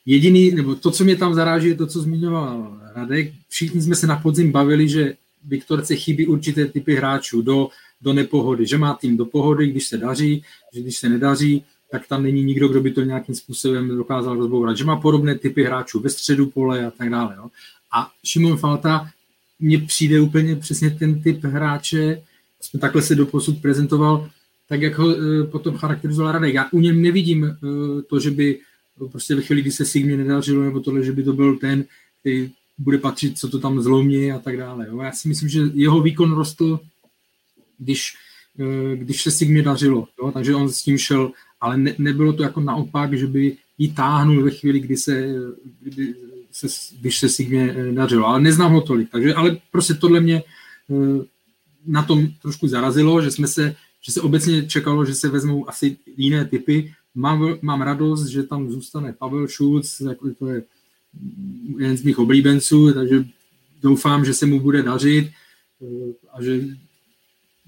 Jediný, 0.06 0.52
nebo 0.52 0.76
to, 0.76 0.92
co 0.92 1.04
mě 1.04 1.16
tam 1.16 1.34
zaráží, 1.34 1.68
je 1.68 1.76
to, 1.76 1.88
co 1.88 2.02
zmiňoval 2.02 2.80
Radek. 2.96 3.34
Všichni 3.50 3.82
jsme 3.82 3.96
se 3.96 4.08
na 4.08 4.16
podzim 4.16 4.52
bavili, 4.52 4.90
že 4.90 5.14
Viktorce 5.46 5.96
chybí 5.96 6.28
určité 6.28 6.66
typy 6.66 6.96
hráčů 6.96 7.42
do, 7.42 7.70
do 8.02 8.14
nepohody, 8.14 8.66
že 8.66 8.78
má 8.78 8.94
tým 8.94 9.18
do 9.18 9.26
pohody, 9.26 9.68
když 9.68 9.88
se 9.88 9.98
daří, 9.98 10.44
že 10.74 10.82
když 10.82 10.98
se 10.98 11.10
nedaří, 11.10 11.64
tak 11.92 12.08
tam 12.08 12.24
není 12.24 12.44
nikdo, 12.44 12.68
kdo 12.68 12.82
by 12.82 12.92
to 12.92 13.02
nějakým 13.02 13.36
způsobem 13.36 13.88
dokázal 13.88 14.36
rozbourat. 14.36 14.78
Že 14.78 14.86
má 14.86 14.96
podobné 14.96 15.38
typy 15.38 15.64
hráčů 15.64 16.00
ve 16.00 16.10
středu 16.10 16.48
pole 16.48 16.86
a 16.86 16.92
tak 16.92 17.10
dále. 17.10 17.36
Jo. 17.38 17.50
A 17.92 18.12
Šimon 18.24 18.58
Falta 18.58 19.10
mně 19.60 19.80
přijde 19.80 20.22
úplně 20.22 20.56
přesně 20.56 20.90
ten 20.90 21.22
typ 21.22 21.44
hráče, 21.44 22.22
takhle 22.80 23.02
se 23.02 23.16
doposud 23.16 23.62
prezentoval, 23.62 24.30
tak 24.68 24.82
jak 24.82 24.98
ho 24.98 25.10
e, 25.10 25.44
potom 25.44 25.78
charakterizoval 25.78 26.32
Radek. 26.32 26.54
Já 26.54 26.70
u 26.72 26.80
něm 26.80 27.02
nevidím 27.02 27.46
e, 27.46 27.56
to, 28.02 28.20
že 28.20 28.32
by 28.32 28.60
prostě 29.12 29.36
ve 29.36 29.42
chvíli, 29.42 29.62
kdy 29.62 29.72
se 29.72 29.86
Sigmě 29.86 30.18
nedařilo, 30.18 30.64
nebo 30.64 30.80
tohle, 30.80 31.04
že 31.04 31.12
by 31.12 31.24
to 31.24 31.34
byl 31.34 31.58
ten, 31.58 31.86
který 32.20 32.52
bude 32.78 32.98
patřit, 32.98 33.40
co 33.40 33.50
to 33.50 33.60
tam 33.60 33.82
zlomí 33.82 34.32
a 34.32 34.40
tak 34.40 34.58
dále. 34.58 34.88
Já 35.04 35.12
si 35.12 35.28
myslím, 35.28 35.50
že 35.50 35.62
jeho 35.74 36.02
výkon 36.02 36.32
rostl, 36.32 36.80
když, 37.78 38.14
když 38.96 39.24
se 39.24 39.32
Sigmě 39.32 39.62
dařilo. 39.62 40.08
Jo. 40.22 40.32
Takže 40.32 40.56
on 40.56 40.70
s 40.70 40.84
tím 40.84 40.98
šel 40.98 41.32
ale 41.62 41.78
ne, 41.78 41.96
nebylo 41.98 42.34
to 42.34 42.44
jako 42.44 42.60
naopak, 42.60 43.14
že 43.14 43.28
by 43.28 43.58
ji 43.78 43.92
táhnul 43.92 44.44
ve 44.44 44.52
chvíli, 44.52 44.80
kdy 44.80 44.98
se, 44.98 45.28
kdy 45.82 46.16
se 46.68 46.96
když 47.00 47.20
se 47.20 47.30
Sigmě 47.30 47.76
eh, 47.78 47.92
dařilo. 47.92 48.28
Ale 48.28 48.42
neznám 48.42 48.74
ho 48.74 48.82
tolik. 48.82 49.10
Takže, 49.12 49.34
ale 49.34 49.58
prostě 49.72 49.94
tohle 49.94 50.20
mě 50.20 50.44
eh, 50.90 51.26
na 51.86 52.04
tom 52.04 52.28
trošku 52.42 52.68
zarazilo, 52.68 53.22
že 53.22 53.32
jsme 53.32 53.48
se, 53.48 53.76
že 54.02 54.12
se 54.12 54.22
obecně 54.22 54.68
čekalo, 54.68 55.06
že 55.06 55.16
se 55.16 55.30
vezmou 55.30 55.70
asi 55.70 55.98
jiné 56.18 56.46
typy. 56.46 56.94
Mám, 57.16 57.58
mám 57.62 57.82
radost, 57.82 58.26
že 58.26 58.44
tam 58.44 58.72
zůstane 58.72 59.14
Pavel 59.14 59.48
Schulz, 59.48 60.00
jako 60.00 60.30
to 60.40 60.48
je 60.48 60.64
jeden 61.78 61.98
z 61.98 62.04
mých 62.04 62.20
oblíbenců, 62.20 62.94
takže 62.94 63.26
doufám, 63.82 64.26
že 64.26 64.34
se 64.34 64.46
mu 64.46 64.60
bude 64.60 64.84
dařit 64.84 65.32
eh, 65.82 66.14
a 66.34 66.44
že 66.44 66.62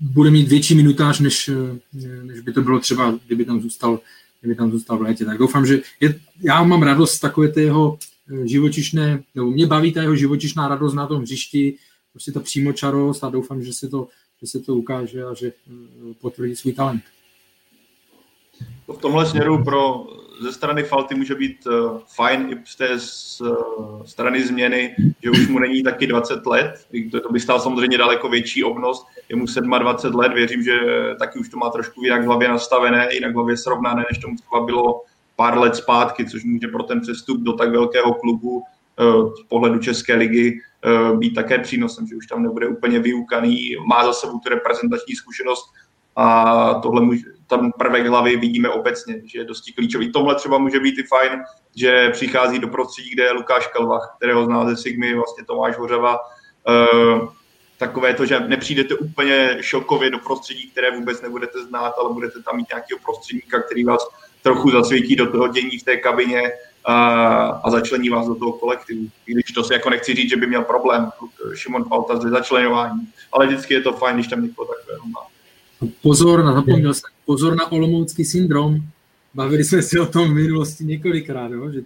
bude 0.02 0.32
mít 0.32 0.48
větší 0.48 0.76
minutáž, 0.76 1.20
než, 1.20 1.50
než 2.24 2.40
by 2.40 2.54
to 2.54 2.62
bylo 2.62 2.80
třeba, 2.80 3.20
kdyby 3.28 3.46
tam 3.46 3.62
zůstal, 3.62 4.00
kdyby 4.42 4.56
tam 4.56 4.72
zůstal 4.72 4.98
v 4.98 5.02
létě. 5.02 5.26
Tak 5.26 5.38
doufám, 5.38 5.66
že 5.66 5.82
je, 6.00 6.20
já 6.42 6.64
mám 6.64 6.84
radost 6.84 7.20
takové 7.20 7.48
té 7.48 7.62
jeho 7.62 7.98
eh, 7.98 8.11
živočišné, 8.44 9.24
nebo 9.36 9.52
mě 9.52 9.68
baví 9.68 9.94
ta 9.94 10.02
jeho 10.02 10.16
živočišná 10.16 10.68
radost 10.68 10.94
na 10.94 11.08
tom 11.08 11.22
hřišti, 11.22 11.78
prostě 12.12 12.32
ta 12.32 12.40
přímočarost 12.40 13.24
a 13.24 13.30
doufám, 13.30 13.64
že 13.64 13.74
se 13.74 13.90
to, 13.90 14.08
že 14.42 14.48
se 14.48 14.60
to 14.60 14.76
ukáže 14.76 15.24
a 15.24 15.34
že 15.34 15.48
eh, 15.48 16.14
potvrdí 16.22 16.56
svůj 16.56 16.74
talent. 16.74 17.04
V 18.88 18.98
tomhle 18.98 19.26
směru 19.26 19.64
pro 19.64 20.08
ze 20.42 20.54
strany 20.54 20.84
Falty 20.84 21.16
může 21.16 21.36
být 21.36 21.68
uh, 21.68 22.00
fajn 22.16 22.48
i 22.52 22.58
z 22.66 22.76
té 22.76 23.00
z, 23.00 23.42
uh, 23.42 24.04
strany 24.04 24.48
změny, 24.48 24.96
že 25.24 25.32
už 25.32 25.48
mu 25.48 25.60
není 25.60 25.84
taky 25.84 26.08
20 26.08 26.46
let, 26.46 26.88
to, 27.12 27.20
to 27.20 27.30
by 27.30 27.40
stál 27.40 27.60
samozřejmě 27.60 27.98
daleko 27.98 28.30
větší 28.30 28.64
obnost, 28.64 29.08
je 29.30 29.36
mu 29.36 29.46
27 29.80 30.20
let, 30.20 30.34
věřím, 30.34 30.64
že 30.64 30.80
taky 31.20 31.40
už 31.40 31.50
to 31.50 31.58
má 31.58 31.70
trošku 31.70 32.04
jinak 32.04 32.22
v 32.22 32.26
hlavě 32.26 32.48
nastavené, 32.50 33.08
jinak 33.12 33.32
v 33.32 33.36
hlavě 33.36 33.58
srovnané, 33.58 34.04
než 34.12 34.18
tomu 34.18 34.36
třeba 34.36 34.66
bylo 34.66 35.02
pár 35.42 35.58
let 35.58 35.76
zpátky, 35.76 36.26
což 36.26 36.44
může 36.44 36.68
pro 36.68 36.84
ten 36.84 37.02
přestup 37.02 37.42
do 37.42 37.54
tak 37.54 37.72
velkého 37.72 38.14
klubu 38.14 38.62
uh, 38.62 39.34
z 39.34 39.44
pohledu 39.50 39.80
České 39.80 40.16
ligy 40.16 40.54
uh, 40.54 41.18
být 41.18 41.34
také 41.34 41.60
přínosem, 41.60 42.08
že 42.08 42.16
už 42.16 42.28
tam 42.28 42.44
nebude 42.44 42.68
úplně 42.68 43.00
vyukaný, 43.00 43.76
má 43.88 44.06
za 44.06 44.14
sebou 44.14 44.40
tu 44.40 44.50
reprezentační 44.50 45.16
zkušenost 45.16 45.66
a 46.16 46.26
tohle 46.74 47.02
může, 47.02 47.24
tam 47.48 47.72
prvek 47.72 48.08
hlavy 48.08 48.38
vidíme 48.38 48.70
obecně, 48.70 49.22
že 49.26 49.40
je 49.40 49.46
dosti 49.46 49.72
klíčový. 49.72 50.12
Tohle 50.12 50.36
třeba 50.36 50.58
může 50.58 50.80
být 50.80 51.00
i 51.00 51.04
fajn, 51.04 51.32
že 51.76 52.10
přichází 52.10 52.60
do 52.60 52.68
prostředí, 52.68 53.10
kde 53.10 53.24
je 53.24 53.32
Lukáš 53.32 53.68
Kalvach, 53.68 54.14
kterého 54.18 54.46
zná 54.46 54.70
ze 54.70 54.78
Sigmy, 54.78 55.16
vlastně 55.16 55.46
Tomáš 55.46 55.78
Hořava. 55.78 56.20
Uh, 56.70 57.30
takové 57.78 58.14
to, 58.14 58.26
že 58.26 58.40
nepřijdete 58.40 58.96
úplně 58.96 59.58
šokově 59.62 60.10
do 60.10 60.20
prostředí, 60.20 60.70
které 60.72 60.92
vůbec 60.92 61.22
nebudete 61.22 61.64
znát, 61.64 61.94
ale 62.00 62.14
budete 62.14 62.42
tam 62.42 62.58
mít 62.58 62.70
nějakého 62.70 63.00
prostředníka, 63.06 63.62
který 63.62 63.84
vás 63.84 64.08
trochu 64.44 64.72
zasvětí 64.72 65.16
do 65.16 65.32
toho 65.32 65.48
dění 65.48 65.78
v 65.78 65.84
té 65.84 65.98
kabině 65.98 66.42
a, 66.86 66.96
a 67.46 67.70
začlení 67.70 68.10
vás 68.10 68.28
do 68.28 68.36
toho 68.36 68.54
kolektivu. 68.54 69.08
I 69.28 69.34
když 69.34 69.46
to 69.46 69.64
si 69.64 69.74
jako 69.74 69.90
nechci 69.90 70.16
říct, 70.16 70.30
že 70.30 70.38
by 70.38 70.48
měl 70.48 70.64
problém 70.64 71.10
Šimon 71.56 71.84
Falta 71.84 72.20
ze 72.20 72.30
začlenování, 72.30 73.08
ale 73.32 73.48
vždycky 73.48 73.74
je 73.74 73.82
to 73.82 73.94
fajn, 73.94 74.16
když 74.16 74.28
tam 74.28 74.44
někoho 74.44 74.68
takového 74.76 75.08
má. 75.08 75.20
Pozor 76.02 76.44
na, 76.44 76.54
zapomněl 76.54 76.94
jsem, 76.94 77.10
pozor 77.26 77.56
na 77.56 77.72
olomoucký 77.72 78.26
syndrom. 78.26 78.78
Bavili 79.34 79.64
jsme 79.64 79.82
se 79.82 80.00
o 80.00 80.06
tom 80.06 80.30
v 80.30 80.34
minulosti 80.34 80.86
několikrát, 80.86 81.52
jo? 81.52 81.72
že 81.72 81.82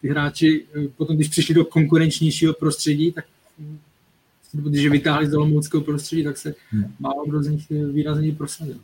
ty 0.00 0.08
hráči 0.08 0.64
eh, 0.74 0.88
potom, 0.96 1.16
když 1.16 1.28
přišli 1.28 1.54
do 1.54 1.64
konkurenčnějšího 1.64 2.54
prostředí, 2.54 3.12
tak 3.12 3.24
když 4.52 4.88
vytáhli 4.88 5.26
z 5.26 5.34
olomouckého 5.34 5.82
prostředí, 5.82 6.24
tak 6.24 6.36
se 6.36 6.54
hmm. 6.70 6.94
málo 7.00 7.24
kdo 7.26 7.42
z 7.42 7.48
nich 7.48 7.66
výrazně 7.92 8.32
prosadil. 8.32 8.76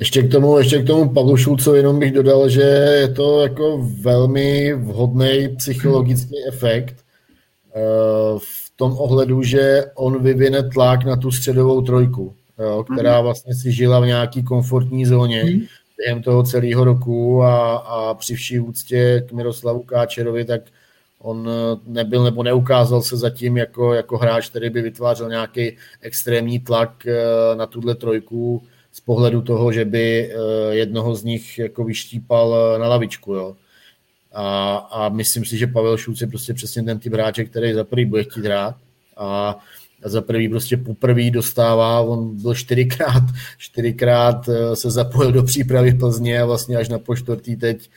Ještě 0.00 0.22
k 0.22 0.30
tomu, 0.30 0.58
ještě 0.58 0.82
k 0.82 0.86
tomu 0.86 1.08
Pavlu 1.08 1.36
Šulcovi 1.36 1.78
jenom 1.78 1.98
bych 1.98 2.12
dodal, 2.12 2.48
že 2.48 2.60
je 3.00 3.08
to 3.08 3.40
jako 3.40 3.88
velmi 4.00 4.74
vhodný 4.74 5.48
psychologický 5.56 6.34
efekt 6.48 6.96
eh, 7.74 7.80
v 8.38 8.72
tom 8.76 8.96
ohledu, 8.98 9.42
že 9.42 9.84
on 9.94 10.22
vyvine 10.22 10.70
tlak 10.70 11.04
na 11.04 11.16
tu 11.16 11.30
středovou 11.30 11.80
trojku, 11.80 12.34
jo, 12.58 12.84
která 12.92 13.14
mhm. 13.14 13.24
vlastně 13.24 13.54
si 13.54 13.72
žila 13.72 14.00
v 14.00 14.06
nějaký 14.06 14.42
komfortní 14.42 15.06
zóně 15.06 15.44
mhm. 15.44 15.60
během 15.96 16.22
toho 16.22 16.42
celého 16.42 16.84
roku 16.84 17.42
a, 17.42 17.76
a 17.76 18.14
při 18.14 18.34
vší 18.34 18.60
úctě 18.60 19.24
k 19.28 19.32
Miroslavu 19.32 19.82
Káčerovi, 19.82 20.44
tak 20.44 20.60
on 21.18 21.48
nebyl 21.86 22.24
nebo 22.24 22.42
neukázal 22.42 23.02
se 23.02 23.16
zatím 23.16 23.56
jako, 23.56 23.94
jako 23.94 24.18
hráč, 24.18 24.50
který 24.50 24.70
by 24.70 24.82
vytvářel 24.82 25.28
nějaký 25.28 25.76
extrémní 26.00 26.58
tlak 26.60 27.06
eh, 27.06 27.16
na 27.54 27.66
tuhle 27.66 27.94
trojku 27.94 28.62
z 28.92 29.00
pohledu 29.00 29.42
toho, 29.42 29.72
že 29.72 29.84
by 29.84 30.30
eh, 30.30 30.34
jednoho 30.74 31.14
z 31.14 31.24
nich 31.24 31.58
jako 31.58 31.84
vyštípal 31.84 32.56
eh, 32.56 32.78
na 32.78 32.88
lavičku. 32.88 33.34
Jo. 33.34 33.56
A, 34.32 34.76
a 34.76 35.08
myslím 35.08 35.44
si, 35.44 35.58
že 35.58 35.66
Pavel 35.66 35.96
Šulc 35.96 36.20
je 36.20 36.26
prostě 36.26 36.54
přesně 36.54 36.82
ten 36.82 36.98
typ 36.98 37.12
hráče, 37.12 37.44
který 37.44 37.72
za 37.72 37.84
prvý 37.84 38.04
bude 38.04 38.24
chtít 38.24 38.44
hrát 38.44 38.76
a 39.16 39.58
a 40.02 40.08
za 40.08 40.22
prvý 40.22 40.48
prostě 40.48 40.76
poprvé 40.76 41.30
dostává, 41.30 42.00
on 42.00 42.42
byl 42.42 42.54
čtyřikrát, 42.54 43.22
čtyřikrát 43.58 44.48
eh, 44.48 44.76
se 44.76 44.90
zapojil 44.90 45.32
do 45.32 45.42
přípravy 45.42 45.90
v 45.90 45.98
Plzně 45.98 46.40
a 46.40 46.46
vlastně 46.46 46.76
až 46.76 46.88
na 46.88 46.98
poštvrtý 46.98 47.56
teď 47.56 47.90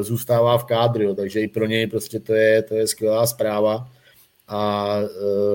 zůstává 0.00 0.58
v 0.58 0.64
kádru, 0.64 1.02
jo. 1.02 1.14
takže 1.14 1.40
i 1.40 1.48
pro 1.48 1.66
něj 1.66 1.86
prostě 1.86 2.20
to 2.20 2.34
je, 2.34 2.62
to 2.62 2.74
je 2.74 2.86
skvělá 2.86 3.26
zpráva 3.26 3.88
a 4.48 4.94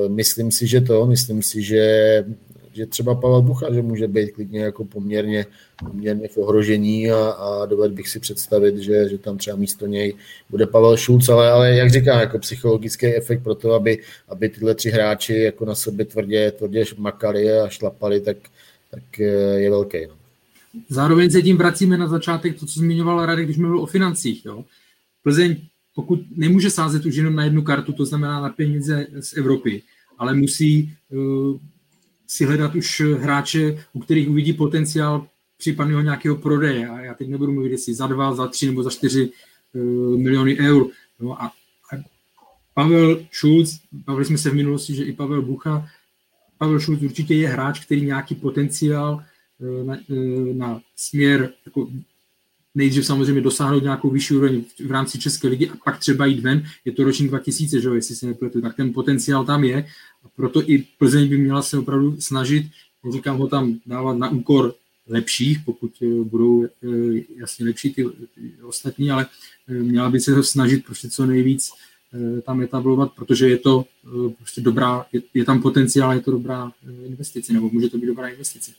myslím 0.08 0.52
si, 0.52 0.68
že 0.68 0.82
to, 0.82 1.06
myslím 1.06 1.44
si, 1.44 1.64
že 1.64 2.26
že 2.74 2.86
třeba 2.86 3.16
Pavel 3.16 3.42
Bucha, 3.42 3.74
že 3.74 3.82
může 3.82 4.08
být 4.08 4.32
klidně 4.32 4.60
jako 4.60 4.86
poměrně, 4.86 5.46
poměrně 5.80 6.28
v 6.28 6.38
ohrožení 6.38 7.12
a, 7.12 7.30
a 7.30 7.66
dovedl 7.66 7.96
bych 7.96 8.10
si 8.10 8.20
představit, 8.20 8.78
že, 8.78 9.10
že 9.10 9.18
tam 9.18 9.38
třeba 9.38 9.58
místo 9.58 9.88
něj 9.88 10.14
bude 10.50 10.68
Pavel 10.68 10.98
Šulc, 10.98 11.30
ale, 11.30 11.52
ale 11.52 11.76
jak 11.76 11.92
říkám, 11.92 12.20
jako 12.20 12.40
psychologický 12.40 13.06
efekt 13.06 13.44
pro 13.44 13.56
to, 13.56 13.74
aby, 13.74 14.00
aby 14.30 14.50
tyhle 14.50 14.76
tři 14.76 14.90
hráči 14.90 15.36
jako 15.36 15.66
na 15.66 15.76
sobě 15.76 16.06
tvrdě, 16.06 16.52
tvrdě 16.52 16.86
makali 16.98 17.52
a 17.52 17.70
šlapali, 17.70 18.22
tak, 18.22 18.38
tak 18.92 19.20
je 19.56 19.70
velký. 19.70 19.98
No. 20.08 20.16
Zároveň 20.90 21.30
se 21.30 21.42
tím 21.42 21.58
vracíme 21.58 21.98
na 21.98 22.08
začátek 22.08 22.60
to, 22.60 22.66
co 22.66 22.80
zmiňoval 22.80 23.26
Radek, 23.26 23.46
když 23.46 23.58
mluvil 23.58 23.80
o 23.80 23.86
financích. 23.86 24.46
Jo? 24.46 24.66
Plzeň, 25.24 25.56
pokud 25.96 26.20
nemůže 26.36 26.70
sázet 26.70 27.06
už 27.06 27.16
jenom 27.16 27.36
na 27.36 27.44
jednu 27.44 27.62
kartu, 27.62 27.94
to 27.94 28.06
znamená 28.06 28.42
na 28.42 28.50
peníze 28.50 29.08
z 29.20 29.38
Evropy, 29.38 29.82
ale 30.18 30.34
musí 30.34 30.94
uh, 31.10 31.60
si 32.36 32.46
hledat 32.46 32.76
už 32.76 33.02
hráče, 33.02 33.86
u 33.94 34.00
kterých 34.00 34.30
uvidí 34.30 34.54
potenciál 34.54 35.28
případného 35.58 36.02
nějakého 36.02 36.36
prodeje. 36.36 36.90
A 36.90 37.00
já 37.00 37.14
teď 37.14 37.30
nebudu 37.30 37.52
mluvit, 37.52 37.72
jestli 37.72 37.94
za 37.94 38.08
dva, 38.08 38.36
za 38.36 38.48
tři 38.48 38.66
nebo 38.66 38.84
za 38.84 38.90
čtyři 38.90 39.32
uh, 39.74 40.18
miliony 40.18 40.58
eur. 40.58 40.88
No 41.20 41.42
a, 41.42 41.46
a 41.46 42.02
Pavel 42.74 43.26
Schulz, 43.32 43.80
bavili 43.92 44.26
jsme 44.26 44.38
se 44.38 44.50
v 44.50 44.56
minulosti, 44.56 44.96
že 44.96 45.04
i 45.04 45.14
Pavel 45.14 45.42
Bucha, 45.42 45.88
Pavel 46.58 46.80
Schulz 46.80 47.02
určitě 47.02 47.36
je 47.36 47.50
hráč, 47.50 47.86
který 47.86 48.06
nějaký 48.06 48.36
potenciál 48.36 49.24
uh, 49.60 49.88
na, 49.88 49.98
uh, 50.10 50.56
na 50.56 50.82
směr 50.96 51.54
jako 51.66 51.88
nejdřív 52.76 53.06
samozřejmě 53.06 53.42
dosáhnout 53.42 53.84
nějakou 53.84 54.10
vyšší 54.10 54.34
úroveň 54.34 54.64
v 54.86 54.92
rámci 54.92 55.20
České 55.20 55.48
ligy 55.48 55.70
a 55.70 55.74
pak 55.86 56.00
třeba 56.00 56.26
jít 56.26 56.40
ven, 56.40 56.64
je 56.86 56.92
to 56.92 57.04
ročník 57.04 57.30
2000, 57.30 57.82
že 57.82 57.88
jo, 57.88 57.94
jestli 57.94 58.16
se 58.16 58.26
nepletu, 58.28 58.62
tak 58.62 58.76
ten 58.76 58.94
potenciál 58.94 59.46
tam 59.46 59.64
je. 59.64 59.88
A 60.24 60.28
proto 60.36 60.70
i 60.70 60.86
Plzeň 60.98 61.30
by 61.30 61.38
měla 61.38 61.62
se 61.62 61.78
opravdu 61.78 62.22
snažit, 62.22 62.66
neříkám 63.04 63.38
ho 63.38 63.48
tam 63.48 63.80
dávat 63.86 64.18
na 64.18 64.30
úkor 64.30 64.76
lepších, 65.08 65.60
pokud 65.66 65.92
eh, 66.02 66.24
budou 66.24 66.64
eh, 66.64 66.68
jasně 67.38 67.66
lepší 67.66 67.94
ty, 67.94 68.06
ty 68.36 68.52
ostatní, 68.64 69.12
ale 69.12 69.26
eh, 69.68 69.74
měla 69.74 70.10
by 70.10 70.20
se 70.20 70.34
ho 70.34 70.44
snažit 70.44 70.86
prostě 70.86 71.10
co 71.10 71.26
nejvíc 71.26 71.72
tam 72.46 72.62
etablovat, 72.62 73.12
protože 73.12 73.50
je 73.50 73.58
to 73.58 73.86
prostě 74.38 74.62
dobrá, 74.62 75.06
je, 75.14 75.22
je 75.34 75.46
tam 75.46 75.62
potenciál, 75.62 76.14
je 76.14 76.22
to 76.22 76.32
dobrá 76.32 76.72
investice, 77.06 77.54
nebo 77.54 77.70
může 77.70 77.90
to 77.90 77.98
být 77.98 78.06
dobrá 78.06 78.28
investice. 78.28 78.72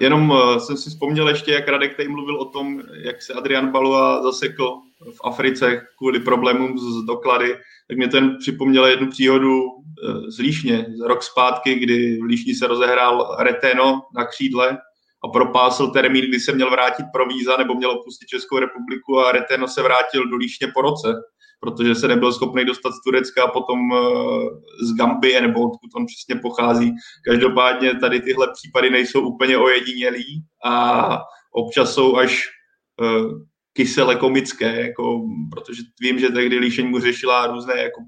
Jenom 0.00 0.34
jsem 0.58 0.76
si 0.76 0.90
vzpomněl 0.90 1.28
ještě, 1.28 1.52
jak 1.52 1.68
Radek 1.68 1.96
tady 1.96 2.08
mluvil 2.08 2.36
o 2.36 2.44
tom, 2.44 2.82
jak 3.04 3.22
se 3.22 3.32
Adrian 3.32 3.72
Balua 3.72 4.22
zasekl 4.22 4.72
v 5.00 5.20
Africe 5.24 5.86
kvůli 5.98 6.20
problémům 6.20 6.78
s 6.78 7.04
doklady, 7.06 7.56
tak 7.88 7.96
mě 7.96 8.08
ten 8.08 8.36
připomněl 8.38 8.86
jednu 8.86 9.10
příhodu 9.10 9.62
eh, 9.64 10.30
z 10.30 10.38
Líšně, 10.38 10.86
rok 11.04 11.22
zpátky, 11.22 11.74
kdy 11.74 12.18
v 12.20 12.24
Líšni 12.24 12.54
se 12.54 12.66
rozehrál 12.66 13.36
Reteno 13.38 14.02
na 14.14 14.24
křídle 14.24 14.78
a 15.24 15.28
propásl 15.28 15.86
termín, 15.86 16.24
kdy 16.28 16.40
se 16.40 16.52
měl 16.52 16.70
vrátit 16.70 17.06
pro 17.12 17.26
víza 17.26 17.56
nebo 17.56 17.74
měl 17.74 17.90
opustit 17.90 18.28
Českou 18.28 18.58
republiku 18.58 19.18
a 19.18 19.32
Reteno 19.32 19.68
se 19.68 19.82
vrátil 19.82 20.28
do 20.28 20.36
Líšně 20.36 20.68
po 20.74 20.82
roce, 20.82 21.14
protože 21.60 21.94
se 21.94 22.08
nebyl 22.08 22.32
schopný 22.32 22.64
dostat 22.64 22.92
z 22.92 23.02
Turecka 23.04 23.44
a 23.44 23.50
potom 23.50 23.78
eh, 23.92 23.98
z 24.86 24.96
Gambie, 24.96 25.40
nebo 25.40 25.60
odkud 25.60 25.90
on 25.96 26.06
přesně 26.06 26.40
pochází. 26.40 26.92
Každopádně 27.24 27.94
tady 27.94 28.20
tyhle 28.20 28.48
případy 28.52 28.90
nejsou 28.90 29.20
úplně 29.20 29.58
ojedinělí 29.58 30.44
a 30.64 31.18
občas 31.52 31.94
jsou 31.94 32.16
až 32.16 32.44
eh, 33.02 33.48
kysele 33.72 34.16
komické, 34.16 34.86
jako, 34.86 35.20
protože 35.54 35.82
vím, 36.00 36.18
že 36.18 36.28
tehdy 36.28 36.58
Líšeň 36.58 36.88
mu 36.88 37.00
řešila 37.00 37.46
různé 37.46 37.78
jako 37.78 38.00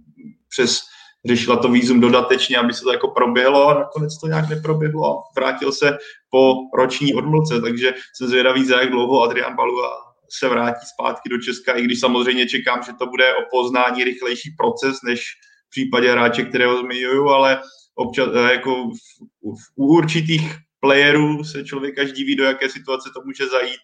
přes 0.48 0.81
řešila 1.24 1.56
to 1.56 1.68
výzum 1.68 2.01
dodatečně, 2.01 2.56
aby 2.56 2.72
se 2.72 2.82
to 2.82 2.93
jako 2.93 3.09
proběhlo 3.09 3.68
a 3.68 3.74
nakonec 3.74 4.18
to 4.20 4.27
nějak 4.27 4.48
neproběhlo. 4.48 5.22
Vrátil 5.36 5.72
se 5.72 5.98
po 6.31 6.55
roční 6.77 7.14
odmlce, 7.14 7.60
takže 7.60 7.93
jsem 8.14 8.28
zvědavý, 8.28 8.64
za 8.64 8.81
jak 8.81 8.90
dlouho 8.90 9.22
Adrian 9.22 9.56
Balua 9.56 10.09
se 10.39 10.48
vrátí 10.48 10.86
zpátky 10.94 11.28
do 11.28 11.39
Česka, 11.39 11.73
i 11.73 11.82
když 11.82 12.01
samozřejmě 12.01 12.47
čekám, 12.47 12.82
že 12.82 12.93
to 12.98 13.07
bude 13.07 13.32
o 13.35 13.43
poznání 13.51 14.05
rychlejší 14.05 14.51
proces, 14.59 14.97
než 15.05 15.24
v 15.66 15.70
případě 15.70 16.12
hráče, 16.12 16.43
kterého 16.43 16.78
zmiňuju, 16.78 17.28
ale 17.28 17.61
občas, 17.94 18.28
eh, 18.35 18.52
jako 18.52 18.85
v, 18.85 18.97
v, 19.43 19.62
u 19.77 19.86
určitých 19.86 20.57
playerů 20.81 21.44
se 21.44 21.65
člověk 21.65 21.97
každý 21.97 22.24
ví, 22.24 22.36
do 22.36 22.44
jaké 22.44 22.69
situace 22.69 23.11
to 23.15 23.23
může 23.24 23.47
zajít 23.47 23.81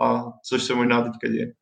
a 0.00 0.24
což 0.44 0.62
se 0.62 0.74
možná 0.74 1.02
teďka 1.02 1.28
děje. 1.28 1.52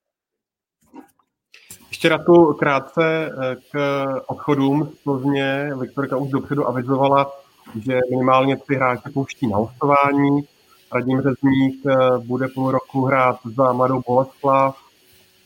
Ještě 1.89 2.11
tu 2.27 2.55
krátce 2.55 3.27
eh, 3.27 3.57
k 3.73 4.05
odchodům 4.27 4.93
z 4.95 5.03
Plzně. 5.03 5.71
Viktorka 5.81 6.17
už 6.17 6.31
dopředu 6.31 6.69
avizovala, 6.69 7.33
že 7.87 7.99
minimálně 8.11 8.57
tři 8.57 8.75
hráči 8.75 9.11
pouští 9.15 9.47
na 9.47 9.57
hostování. 9.57 10.43
Radim 10.93 11.21
Řezník 11.21 11.87
eh, 11.87 12.19
bude 12.19 12.49
půl 12.49 12.71
roku 12.71 13.05
hrát 13.05 13.37
za 13.57 13.73
Mladou 13.73 14.03
Boleslav. 14.07 14.77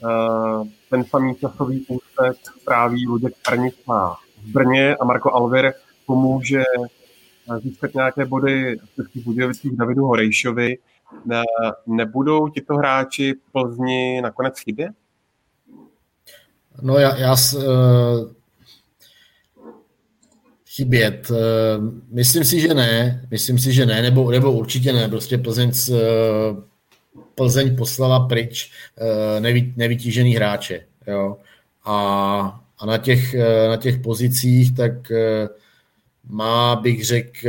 Eh, 0.04 0.68
ten 0.90 1.04
samý 1.04 1.34
časový 1.34 1.86
úsek 1.88 2.36
tráví 2.64 3.06
Luděk 3.06 3.34
Pernica 3.48 4.16
v 4.42 4.52
Brně 4.52 4.96
a 4.96 5.04
Marko 5.04 5.32
Alvir 5.32 5.72
pomůže 6.06 6.62
získat 7.62 7.94
nějaké 7.94 8.24
body 8.24 8.76
v 8.76 8.94
Českých 8.94 9.24
Budějovicích 9.24 9.76
Davidu 9.76 10.04
Horejšovi. 10.04 10.78
Ne, 11.24 11.42
nebudou 11.86 12.48
tito 12.48 12.74
hráči 12.74 13.34
Plzni 13.52 14.20
nakonec 14.22 14.58
chybět? 14.58 14.92
No 16.82 16.98
já, 16.98 17.16
já 17.16 17.32
uh, 17.56 17.64
chybět. 20.74 21.30
Uh, 21.30 21.36
myslím 22.10 22.44
si, 22.44 22.60
že 22.60 22.74
ne. 22.74 23.26
Myslím 23.30 23.58
si, 23.58 23.72
že 23.72 23.86
ne, 23.86 24.02
nebo, 24.02 24.30
nebo 24.30 24.52
určitě 24.52 24.92
ne. 24.92 25.08
Prostě 25.08 25.38
Plzeň, 25.38 25.72
uh, 25.90 25.96
Plzeň 27.34 27.76
poslala 27.76 28.20
pryč 28.20 28.70
uh, 29.00 29.40
nevy, 29.40 29.72
nevytížený 29.76 30.34
hráče. 30.34 30.80
Jo? 31.06 31.36
A, 31.84 32.60
a 32.78 32.86
na, 32.86 32.98
těch, 32.98 33.34
na 33.68 33.76
těch 33.76 33.98
pozicích 33.98 34.76
tak 34.76 34.92
má, 36.28 36.76
bych 36.76 37.04
řekl, 37.04 37.48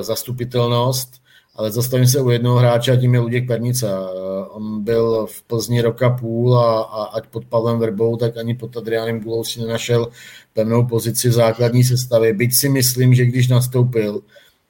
zastupitelnost 0.00 1.17
ale 1.58 1.70
zastavím 1.70 2.06
se 2.06 2.20
u 2.20 2.30
jednoho 2.30 2.58
hráče 2.58 2.92
a 2.92 2.96
tím 2.96 3.14
je 3.14 3.20
Luděk 3.20 3.46
Pernica. 3.46 4.10
On 4.50 4.84
byl 4.84 5.26
v 5.26 5.42
Plzni 5.42 5.80
roka 5.80 6.10
půl 6.10 6.58
a, 6.58 6.82
a 6.82 7.04
ať 7.04 7.26
pod 7.26 7.44
Pavlem 7.44 7.78
Verbou, 7.78 8.16
tak 8.16 8.36
ani 8.36 8.54
pod 8.54 8.76
Adriánem 8.76 9.20
Gulou 9.20 9.44
si 9.44 9.60
nenašel 9.60 10.08
pevnou 10.52 10.86
pozici 10.86 11.28
v 11.28 11.32
základní 11.32 11.84
sestavě. 11.84 12.34
Byť 12.34 12.54
si 12.54 12.68
myslím, 12.68 13.14
že 13.14 13.24
když 13.24 13.48
nastoupil, 13.48 14.20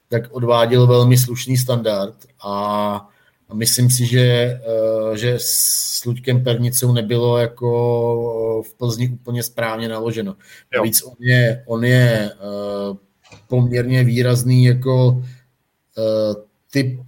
tak 0.08 0.22
odváděl 0.30 0.86
velmi 0.86 1.18
slušný 1.18 1.56
standard 1.56 2.14
a, 2.44 3.08
myslím 3.52 3.90
si, 3.90 4.06
že, 4.06 4.20
eh, 4.20 5.16
že 5.16 5.34
s 5.36 6.04
Luďkem 6.04 6.44
Pernicou 6.44 6.92
nebylo 6.92 7.38
jako 7.38 8.62
v 8.62 8.74
Plzni 8.74 9.08
úplně 9.08 9.42
správně 9.42 9.88
naloženo. 9.88 10.36
Navíc 10.76 11.02
on 11.02 11.16
je, 11.20 11.64
on 11.66 11.84
je 11.84 12.30
eh, 12.32 12.96
poměrně 13.48 14.04
výrazný 14.04 14.64
jako 14.64 15.22
typ, 16.70 17.00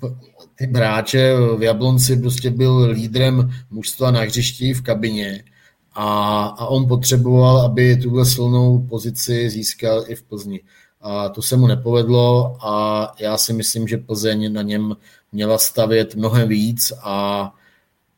typ 0.55 0.77
hráče 0.77 1.35
v 1.57 1.63
Jablonci 1.63 2.17
prostě 2.17 2.51
byl 2.51 2.91
lídrem 2.91 3.51
mužstva 3.71 4.11
na 4.11 4.21
hřišti 4.21 4.75
v 4.75 4.83
kabině 4.83 5.45
a, 5.93 6.43
a 6.45 6.67
on 6.67 6.89
potřeboval, 6.89 7.61
aby 7.61 7.97
tuhle 7.97 8.27
silnou 8.27 8.87
pozici 8.87 9.51
získal 9.51 10.05
i 10.07 10.15
v 10.15 10.23
Plzni. 10.23 10.61
A 11.01 11.29
to 11.29 11.43
se 11.43 11.57
mu 11.57 11.67
nepovedlo 11.67 12.57
a 12.61 13.15
já 13.19 13.39
si 13.39 13.53
myslím, 13.53 13.89
že 13.89 13.99
Plzeň 13.99 14.53
na 14.53 14.63
něm 14.63 14.97
měla 15.33 15.59
stavět 15.59 16.15
mnohem 16.15 16.49
víc 16.49 16.93
a, 17.03 17.51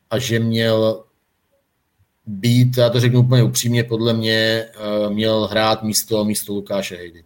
a 0.09 0.19
že 0.19 0.39
měl 0.39 1.03
být, 2.25 2.77
já 2.77 2.89
to 2.89 2.99
řeknu 2.99 3.19
úplně 3.19 3.43
upřímně, 3.43 3.83
podle 3.83 4.13
mě 4.13 4.35
eh, 4.35 5.09
měl 5.09 5.47
hrát 5.47 5.83
místo, 5.83 6.25
místo 6.25 6.53
Lukáše 6.53 6.95
Hejdy. 6.95 7.23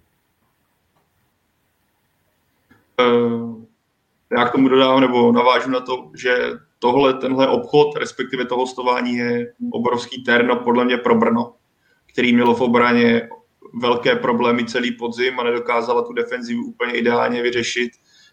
Uh, 3.00 3.67
já 4.32 4.46
k 4.46 4.52
tomu 4.52 4.70
dodám, 4.70 5.02
nebo 5.02 5.32
navážu 5.32 5.70
na 5.70 5.80
to, 5.80 6.12
že 6.16 6.38
tohle, 6.80 7.14
tenhle 7.14 7.48
obchod, 7.48 7.96
respektive 7.98 8.46
to 8.46 8.56
hostování 8.56 9.16
je 9.16 9.54
obrovský 9.72 10.24
terno 10.24 10.56
podle 10.56 10.86
mě 10.86 10.98
pro 10.98 11.16
Brno, 11.16 11.54
který 12.12 12.36
mělo 12.36 12.56
v 12.56 12.62
obraně 12.62 13.30
velké 13.82 14.16
problémy 14.16 14.66
celý 14.66 14.92
podzim 14.92 15.40
a 15.40 15.44
nedokázala 15.44 16.02
tu 16.02 16.14
defenzivu 16.14 16.66
úplně 16.66 16.94
ideálně 16.94 17.42
vyřešit 17.42 17.92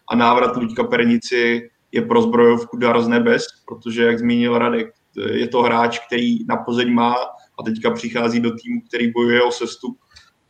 a 0.09 0.15
návrat 0.15 0.55
Luďka 0.55 0.83
Pernici 0.83 1.69
je 1.91 2.01
pro 2.01 2.21
zbrojovku 2.21 2.77
dar 2.77 3.01
z 3.01 3.07
nebes, 3.07 3.45
protože, 3.67 4.03
jak 4.03 4.19
zmínil 4.19 4.57
Radek, 4.57 4.93
je 5.31 5.47
to 5.47 5.61
hráč, 5.61 5.99
který 5.99 6.45
na 6.45 6.57
Plzeň 6.57 6.93
má 6.93 7.15
a 7.59 7.63
teďka 7.65 7.91
přichází 7.91 8.39
do 8.39 8.49
týmu, 8.49 8.81
který 8.87 9.11
bojuje 9.11 9.43
o 9.43 9.51
sestup. 9.51 9.97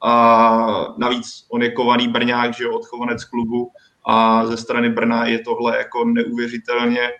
A 0.03 0.95
navíc 0.97 1.27
on 1.51 1.63
je 1.63 1.71
kovaný 1.71 2.07
Brňák, 2.07 2.53
že 2.53 2.63
jo, 2.63 2.71
odchovanec 2.71 3.25
klubu 3.25 3.71
a 4.07 4.45
ze 4.45 4.57
strany 4.57 4.89
Brna 4.89 5.25
je 5.25 5.39
tohle 5.39 5.77
jako 5.77 6.05
neuvěřitelně 6.05 7.11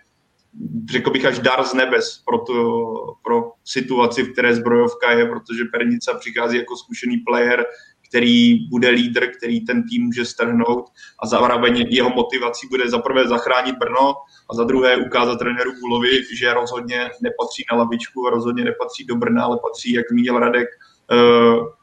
řekl 0.90 1.10
bych 1.10 1.24
až 1.24 1.38
dar 1.38 1.64
z 1.64 1.74
nebes 1.74 2.22
pro, 2.26 2.38
to, 2.38 2.84
pro 3.24 3.52
situaci, 3.64 4.22
v 4.22 4.32
které 4.32 4.54
zbrojovka 4.54 5.12
je, 5.12 5.26
protože 5.26 5.64
Pernica 5.72 6.14
přichází 6.14 6.56
jako 6.56 6.76
zkušený 6.76 7.16
player, 7.16 7.64
který 8.08 8.68
bude 8.68 8.88
lídr, 8.88 9.26
který 9.38 9.64
ten 9.64 9.82
tým 9.88 10.02
může 10.02 10.24
strhnout 10.24 10.84
a 11.22 11.26
zároveň 11.26 11.86
jeho 11.88 12.10
motivací 12.10 12.66
bude 12.70 12.90
za 12.90 12.98
prvé 12.98 13.28
zachránit 13.28 13.76
Brno 13.78 14.14
a 14.50 14.54
za 14.54 14.64
druhé 14.64 14.96
ukázat 14.96 15.36
trenéru 15.36 15.72
Gulovi, 15.80 16.22
že 16.38 16.54
rozhodně 16.54 17.10
nepatří 17.22 17.64
na 17.72 17.78
lavičku 17.78 18.26
a 18.26 18.30
rozhodně 18.30 18.64
nepatří 18.64 19.04
do 19.04 19.16
Brna, 19.16 19.44
ale 19.44 19.58
patří, 19.62 19.92
jak 19.92 20.06
zmínil 20.10 20.38
Radek, 20.38 20.68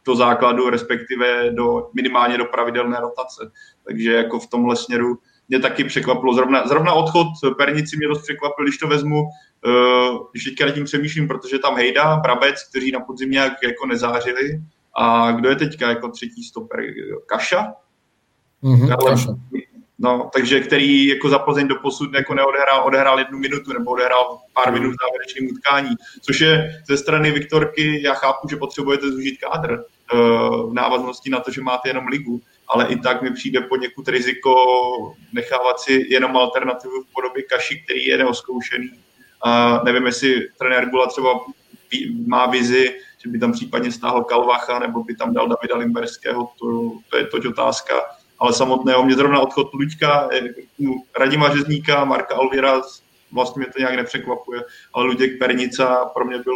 do 0.06 0.16
základu, 0.16 0.70
respektive 0.70 1.50
do, 1.52 1.90
minimálně 1.96 2.38
do 2.38 2.46
pravidelné 2.46 2.98
rotace. 3.00 3.52
Takže 3.88 4.14
jako 4.14 4.40
v 4.40 4.48
tomhle 4.48 4.76
směru 4.76 5.18
mě 5.50 5.60
taky 5.60 5.84
překvapilo. 5.84 6.34
Zrovna, 6.34 6.68
zrovna 6.68 6.94
odchod 6.94 7.28
Pernici 7.58 7.98
mě 7.98 8.08
dost 8.08 8.22
překvapil, 8.22 8.66
když 8.66 8.78
to 8.78 8.88
vezmu, 8.88 9.22
uh, 9.22 10.28
když 10.32 10.44
teďka 10.44 10.72
tím 10.72 10.84
přemýšlím, 10.84 11.28
protože 11.28 11.60
tam 11.60 11.76
Hejda, 11.76 12.16
Brabec, 12.16 12.56
kteří 12.70 12.92
na 12.92 13.00
podzim 13.00 13.32
nějak 13.32 13.54
jako 13.64 13.86
nezářili. 13.86 14.62
A 14.96 15.32
kdo 15.32 15.50
je 15.50 15.56
teďka 15.56 15.90
jako 15.90 16.10
třetí 16.10 16.44
stoper? 16.44 16.80
Kaša? 17.26 17.74
Mm-hmm, 18.64 19.10
Kaša. 19.10 19.30
No, 20.04 20.30
takže 20.34 20.60
který 20.60 21.08
jako 21.08 21.30
za 21.30 21.40
Plzeň 21.40 21.68
do 21.68 21.76
posud 21.76 22.14
jako 22.14 22.34
neodehrál, 22.34 22.86
odehrál 22.86 23.20
jednu 23.20 23.40
minutu 23.40 23.74
nebo 23.74 23.92
odehrál 23.92 24.40
pár 24.54 24.74
minut 24.74 24.92
v 24.92 24.98
závěrečném 25.06 25.48
utkání, 25.52 25.96
což 26.22 26.42
je 26.42 26.82
ze 26.88 26.98
strany 26.98 27.32
Viktorky, 27.32 28.04
já 28.04 28.14
chápu, 28.14 28.48
že 28.50 28.56
potřebujete 28.56 29.12
zúžit 29.12 29.38
kádr 29.38 29.72
uh, 30.14 30.72
v 30.72 30.74
návaznosti 30.74 31.30
na 31.30 31.40
to, 31.40 31.52
že 31.52 31.62
máte 31.62 31.90
jenom 31.90 32.08
ligu, 32.08 32.42
ale 32.68 32.88
i 32.88 33.00
tak 33.00 33.22
mi 33.22 33.34
přijde 33.34 33.62
poněkud 33.62 34.08
riziko 34.08 34.54
nechávat 35.34 35.80
si 35.80 36.06
jenom 36.10 36.38
alternativu 36.38 37.04
v 37.04 37.14
podobě 37.14 37.44
kaši, 37.44 37.84
který 37.86 38.06
je 38.06 38.18
neoskoušený. 38.18 38.92
A 39.42 39.82
nevím, 39.84 40.06
jestli 40.06 40.48
trenér 40.58 40.90
Gula 40.90 41.08
třeba 41.08 41.40
má 42.28 42.46
vizi, 42.46 43.00
že 43.24 43.30
by 43.30 43.40
tam 43.40 43.52
případně 43.52 43.92
stáhl 43.92 44.24
Kalvacha, 44.24 44.80
nebo 44.80 45.04
by 45.04 45.16
tam 45.16 45.34
dal 45.34 45.48
Davida 45.48 45.78
Limberského, 45.78 46.50
to, 46.60 46.92
to 47.10 47.18
je 47.18 47.26
toť 47.28 47.46
otázka. 47.46 47.94
Ale 48.44 48.54
samotného 48.54 49.04
mě 49.04 49.16
zrovna 49.16 49.40
odchod 49.40 49.74
Luďka, 49.74 50.30
eh, 50.34 50.42
Radima 51.20 51.56
Řezníka, 51.56 52.06
Marka 52.06 52.36
Alvira, 52.36 52.82
vlastně 53.32 53.60
mě 53.60 53.74
to 53.74 53.80
nějak 53.80 53.96
nepřekvapuje, 53.96 54.62
ale 54.94 55.06
Luděk 55.06 55.40
Pernica 55.40 56.06
pro 56.06 56.26
mě 56.26 56.38
byl 56.38 56.56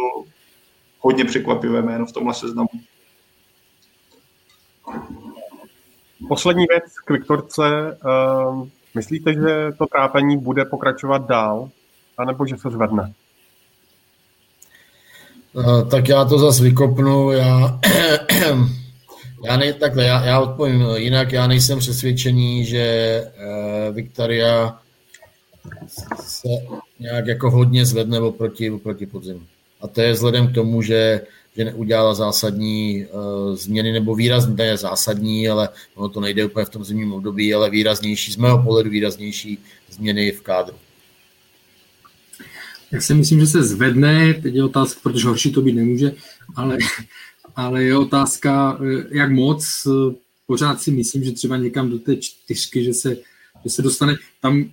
hodně 0.98 1.24
překvapivé 1.24 1.82
jméno 1.82 2.06
v 2.06 2.12
tomhle 2.12 2.34
seznamu. 2.34 2.68
Poslední 6.28 6.64
věc 6.70 6.84
k 7.04 7.10
Viktorce. 7.10 7.98
Uh, 8.04 8.68
myslíte, 8.94 9.34
že 9.34 9.72
to 9.78 9.86
trápení 9.86 10.36
bude 10.36 10.64
pokračovat 10.64 11.26
dál, 11.26 11.70
anebo 12.18 12.46
že 12.46 12.56
se 12.56 12.70
zvedne? 12.70 13.12
Uh, 15.52 15.88
tak 15.88 16.08
já 16.08 16.24
to 16.24 16.38
zase 16.38 16.62
vykopnu. 16.62 17.32
Já, 17.32 17.80
já 19.44 19.56
ne, 19.56 19.72
takhle, 19.72 20.04
já, 20.04 20.24
já 20.24 20.40
odpovím 20.40 20.84
jinak. 20.96 21.32
Já 21.32 21.46
nejsem 21.46 21.78
přesvědčený, 21.78 22.64
že 22.64 23.22
uh, 23.26 23.94
Viktoria 23.94 24.78
se 26.20 26.48
nějak 27.00 27.26
jako 27.26 27.50
hodně 27.50 27.86
zvedne 27.86 28.20
oproti, 28.20 28.70
oproti 28.70 29.06
podzimu. 29.06 29.42
A 29.80 29.86
to 29.88 30.00
je 30.00 30.12
vzhledem 30.12 30.48
k 30.48 30.54
tomu, 30.54 30.82
že 30.82 31.20
že 31.56 31.64
neudělala 31.64 32.14
zásadní 32.14 33.06
uh, 33.06 33.56
změny, 33.56 33.92
nebo 33.92 34.14
výrazně, 34.14 34.54
ne 34.54 34.76
zásadní, 34.76 35.48
ale 35.48 35.68
ono 35.94 36.08
to 36.08 36.20
nejde 36.20 36.44
úplně 36.44 36.64
v 36.64 36.70
tom 36.70 36.84
zimním 36.84 37.12
období, 37.12 37.54
ale 37.54 37.70
výraznější, 37.70 38.32
z 38.32 38.36
mého 38.36 38.62
pohledu 38.62 38.90
výraznější 38.90 39.58
změny 39.90 40.32
v 40.32 40.42
kádru. 40.42 40.74
Já 42.92 43.00
si 43.00 43.14
myslím, 43.14 43.40
že 43.40 43.46
se 43.46 43.62
zvedne, 43.62 44.34
teď 44.34 44.54
je 44.54 44.64
otázka, 44.64 45.00
protože 45.02 45.28
horší 45.28 45.52
to 45.52 45.62
být 45.62 45.72
nemůže, 45.72 46.12
ale, 46.56 46.78
ale 47.58 47.84
je 47.84 47.98
otázka, 47.98 48.78
eh, 48.78 49.06
jak 49.10 49.30
moc, 49.30 49.66
eh, 49.86 50.14
pořád 50.46 50.82
si 50.82 50.90
myslím, 50.90 51.24
že 51.24 51.32
třeba 51.32 51.56
někam 51.56 51.90
do 51.90 51.98
té 51.98 52.16
čtyřky, 52.16 52.84
že 52.84 52.94
se, 52.94 53.16
že 53.64 53.70
se 53.70 53.82
dostane, 53.82 54.16
tam 54.40 54.70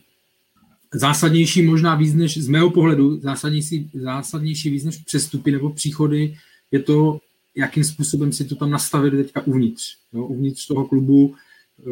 zásadnější 0.93 1.61
možná 1.61 1.95
víc 1.95 2.13
než, 2.13 2.37
z 2.37 2.47
mého 2.47 2.69
pohledu, 2.69 3.19
zásadnější, 3.19 3.89
zásadnější 3.93 4.69
víc 4.69 4.83
než 4.83 4.97
přestupy 4.97 5.51
nebo 5.51 5.69
příchody 5.69 6.37
je 6.71 6.79
to, 6.79 7.19
jakým 7.55 7.83
způsobem 7.83 8.33
si 8.33 8.45
to 8.45 8.55
tam 8.55 8.69
nastavili 8.69 9.23
teďka 9.23 9.47
uvnitř. 9.47 9.97
Jo, 10.13 10.23
uvnitř 10.23 10.67
toho 10.67 10.85
klubu 10.85 11.35
e, 11.35 11.89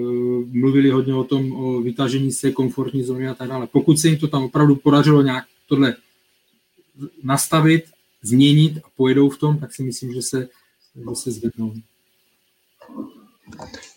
mluvili 0.59 0.89
hodně 0.89 1.13
o 1.13 1.23
tom, 1.23 1.51
o 1.51 1.81
vytažení 1.81 2.31
se 2.31 2.51
komfortní 2.51 3.03
zóny 3.03 3.27
a 3.27 3.33
tak 3.33 3.49
dále. 3.49 3.67
Pokud 3.67 3.99
se 3.99 4.07
jim 4.07 4.17
to 4.17 4.27
tam 4.27 4.43
opravdu 4.43 4.75
podařilo 4.75 5.21
nějak 5.21 5.45
tohle 5.67 5.95
nastavit, 7.23 7.83
změnit 8.21 8.77
a 8.77 8.87
pojedou 8.97 9.29
v 9.29 9.37
tom, 9.37 9.57
tak 9.57 9.73
si 9.73 9.83
myslím, 9.83 10.13
že 10.13 10.21
se, 10.21 10.49
že 10.95 11.15
se 11.15 11.31
zvednou. 11.31 11.73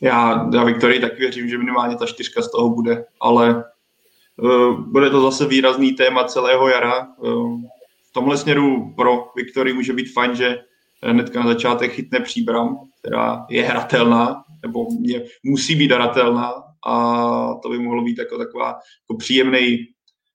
Já, 0.00 0.48
já 0.54 0.64
Viktorii 0.64 1.00
taky 1.00 1.16
věřím, 1.16 1.48
že 1.48 1.58
minimálně 1.58 1.96
ta 1.96 2.06
čtyřka 2.06 2.42
z 2.42 2.50
toho 2.50 2.70
bude, 2.70 3.04
ale 3.20 3.64
uh, 4.36 4.80
bude 4.80 5.10
to 5.10 5.20
zase 5.20 5.46
výrazný 5.46 5.92
téma 5.92 6.24
celého 6.24 6.68
jara. 6.68 7.08
Uh, 7.18 7.60
v 8.08 8.12
tomhle 8.12 8.36
směru 8.36 8.94
pro 8.96 9.32
Viktorii 9.36 9.74
může 9.74 9.92
být 9.92 10.12
fajn, 10.12 10.34
že 10.34 10.58
hnedka 11.02 11.40
na 11.40 11.46
začátek 11.46 11.92
chytne 11.92 12.20
příbram, 12.20 12.78
která 13.00 13.46
je 13.50 13.64
hratelná, 13.64 14.44
nebo 14.62 14.86
je, 15.02 15.24
musí 15.44 15.76
být 15.76 15.92
hratelná 15.92 16.52
a 16.86 17.54
to 17.62 17.68
by 17.68 17.78
mohlo 17.78 18.02
být 18.02 18.18
jako 18.18 18.38
taková 18.38 18.66
jako 18.66 19.18
příjemný 19.18 19.78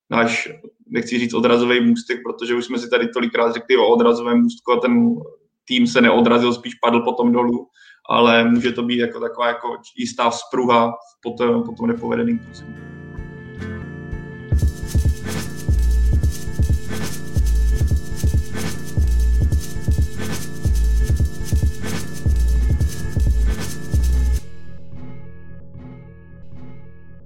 náš, 0.10 0.50
nechci 0.88 1.20
říct 1.20 1.34
odrazový 1.34 1.82
můstek, 1.82 2.20
protože 2.24 2.56
už 2.56 2.66
jsme 2.66 2.80
si 2.80 2.90
tady 2.90 3.08
tolikrát 3.08 3.54
řekli 3.54 3.78
o 3.78 3.88
odrazovém 3.88 4.42
můstku 4.42 4.72
a 4.72 4.80
ten 4.80 5.16
tým 5.66 5.88
se 5.88 6.02
neodrazil, 6.02 6.54
spíš 6.54 6.76
padl 6.76 7.02
potom 7.02 7.32
dolů, 7.32 7.68
ale 8.10 8.44
může 8.50 8.72
to 8.72 8.84
být 8.84 9.00
jako 9.00 9.20
taková 9.20 9.48
jako 9.48 9.68
jistá 9.98 10.30
vzpruha 10.30 10.94
po 11.24 11.32
tom, 11.32 11.64
po 11.64 11.72
tom 11.72 11.88
nepovedeným 11.88 12.40
podzimu. 12.40 12.92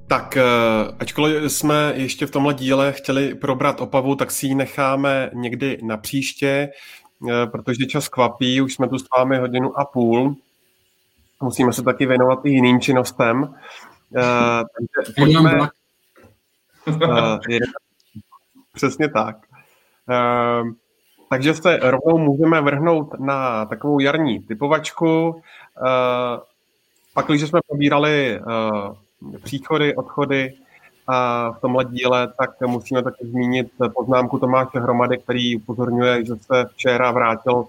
Tak, 0.08 0.38
eh, 0.38 0.44
ačkoliv 1.00 1.52
jsme 1.52 1.94
ještě 1.96 2.26
v 2.26 2.32
tomhle 2.32 2.54
díle 2.54 2.92
chtěli 2.92 3.36
probrat 3.36 3.82
Opavu, 3.82 4.16
tak 4.16 4.32
si 4.32 4.48
ji 4.48 4.56
necháme 4.56 5.30
někdy 5.34 5.78
na 5.84 5.98
příště, 5.98 6.70
protože 7.52 7.86
čas 7.86 8.08
kvapí, 8.08 8.62
už 8.62 8.74
jsme 8.74 8.88
tu 8.88 9.00
s 9.00 9.06
vámi 9.18 9.38
hodinu 9.38 9.80
a 9.80 9.86
půl. 9.86 10.36
Musíme 11.42 11.74
se 11.74 11.84
taky 11.84 12.06
věnovat 12.06 12.40
i 12.46 12.50
jiným 12.50 12.82
činnostem. 12.82 13.56
Eh, 14.18 14.64
takže 14.78 15.14
pojďme... 15.16 15.70
Přesně 18.74 19.10
tak. 19.10 19.38
Takže 21.30 21.54
se 21.54 21.78
rovnou 21.78 22.18
můžeme 22.18 22.62
vrhnout 22.62 23.20
na 23.20 23.66
takovou 23.66 24.00
jarní 24.00 24.40
typovačku. 24.40 25.42
Pak, 27.14 27.28
když 27.28 27.42
jsme 27.42 27.60
pobírali 27.68 28.40
příchody, 29.44 29.96
odchody, 29.96 30.54
v 31.52 31.60
tomhle 31.62 31.86
díle, 31.86 32.28
tak 32.28 32.62
musíme 32.62 33.04
taky 33.04 33.28
zmínit 33.28 33.72
poznámku 33.94 34.40
Tomáše 34.40 34.80
Hromady, 34.80 35.18
který 35.18 35.58
upozorňuje, 35.58 36.26
že 36.26 36.36
se 36.36 36.66
včera 36.66 37.12
vrátil 37.12 37.66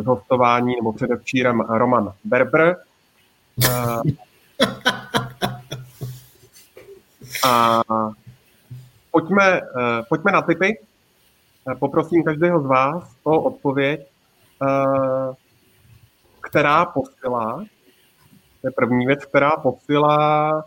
z 0.00 0.04
hostování, 0.04 0.76
nebo 0.76 0.92
předevčírem 0.92 1.60
Roman 1.60 2.12
Berber. 2.24 2.76
A 7.44 7.82
pojďme, 9.10 9.60
pojďme 10.08 10.32
na 10.32 10.42
typy. 10.42 10.78
Poprosím 11.78 12.24
každého 12.24 12.62
z 12.62 12.66
vás 12.66 13.16
o 13.22 13.40
odpověď, 13.40 14.06
která 16.40 16.84
posila, 16.84 17.64
to 18.60 18.68
je 18.68 18.70
první 18.70 19.06
věc, 19.06 19.24
která 19.24 19.50
posila 19.50 20.64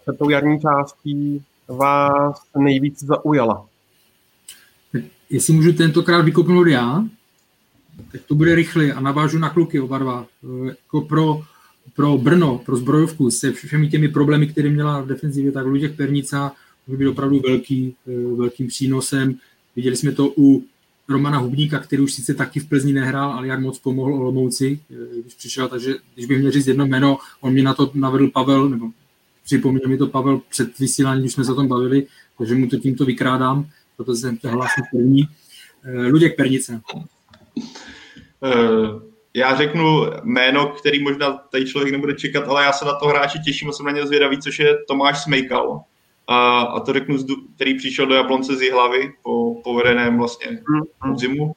před 0.00 0.18
tou 0.18 0.30
jarní 0.30 0.60
částí 0.60 1.42
vás 1.68 2.42
nejvíc 2.58 3.04
zaujala. 3.04 3.66
Tak 4.92 5.02
jestli 5.30 5.52
můžu 5.52 5.72
tentokrát 5.72 6.22
vykopnout 6.22 6.66
já, 6.66 7.04
tak 8.12 8.20
to 8.26 8.34
bude 8.34 8.54
rychle 8.54 8.92
a 8.92 9.00
navážu 9.00 9.38
na 9.38 9.50
kluky 9.50 9.80
oba 9.80 9.98
dva. 9.98 10.26
Jako 10.64 11.00
pro, 11.00 11.42
pro 11.96 12.18
Brno, 12.18 12.58
pro 12.58 12.76
zbrojovku 12.76 13.30
se 13.30 13.52
všemi 13.52 13.88
těmi 13.88 14.08
problémy, 14.08 14.46
které 14.46 14.70
měla 14.70 15.00
v 15.00 15.06
defenzivě, 15.06 15.52
tak 15.52 15.66
Luděk 15.66 15.96
Pernica 15.96 16.52
by 16.86 16.96
byl 16.96 17.10
opravdu 17.10 17.40
velký, 17.40 17.94
velkým 18.36 18.66
přínosem. 18.66 19.34
Viděli 19.76 19.96
jsme 19.96 20.12
to 20.12 20.32
u 20.38 20.64
Romana 21.08 21.38
Hubníka, 21.38 21.78
který 21.78 22.02
už 22.02 22.12
sice 22.12 22.34
taky 22.34 22.60
v 22.60 22.68
Plzni 22.68 22.92
nehrál, 22.92 23.32
ale 23.32 23.46
jak 23.46 23.60
moc 23.60 23.78
pomohl 23.78 24.14
Olomouci, 24.14 24.80
když 25.22 25.34
přišel, 25.34 25.68
takže 25.68 25.94
když 26.14 26.26
bych 26.26 26.38
měl 26.38 26.50
říct 26.50 26.66
jedno 26.66 26.86
jméno, 26.86 27.18
on 27.40 27.52
mě 27.52 27.62
na 27.62 27.74
to 27.74 27.90
navedl 27.94 28.28
Pavel, 28.28 28.68
nebo 28.68 28.86
připomněl 29.48 29.88
mi 29.88 29.96
to 29.96 30.06
Pavel 30.06 30.40
před 30.48 30.78
vysíláním, 30.78 31.22
když 31.22 31.32
jsme 31.32 31.44
se 31.44 31.52
o 31.52 31.54
tom 31.54 31.68
bavili, 31.68 32.06
takže 32.38 32.54
mu 32.54 32.66
to 32.66 32.76
tímto 32.76 33.04
vykrádám, 33.04 33.66
protože 33.96 34.16
jsem 34.16 34.36
to 34.36 34.48
hlásil 34.48 34.84
první. 34.92 35.28
Luděk 36.10 36.36
Pernice. 36.36 36.80
Eh, 38.44 38.88
já 39.34 39.56
řeknu 39.56 40.06
jméno, 40.22 40.66
který 40.66 41.02
možná 41.02 41.32
tady 41.32 41.66
člověk 41.66 41.92
nebude 41.92 42.14
čekat, 42.14 42.48
ale 42.48 42.64
já 42.64 42.72
se 42.72 42.84
na 42.84 42.94
to 42.94 43.06
hráče 43.06 43.38
těším 43.38 43.68
a 43.68 43.72
jsem 43.72 43.86
na 43.86 43.92
ně 43.92 44.06
zvědavý, 44.06 44.38
což 44.38 44.58
je 44.58 44.78
Tomáš 44.88 45.22
Smejkal. 45.22 45.80
A, 46.26 46.60
a 46.60 46.80
to 46.80 46.92
řeknu, 46.92 47.16
který 47.54 47.78
přišel 47.78 48.06
do 48.06 48.14
Jablonce 48.14 48.56
z 48.56 48.70
hlavy 48.70 49.12
po 49.22 49.54
povedeném 49.64 50.18
vlastně 50.18 50.58
zimu. 51.16 51.52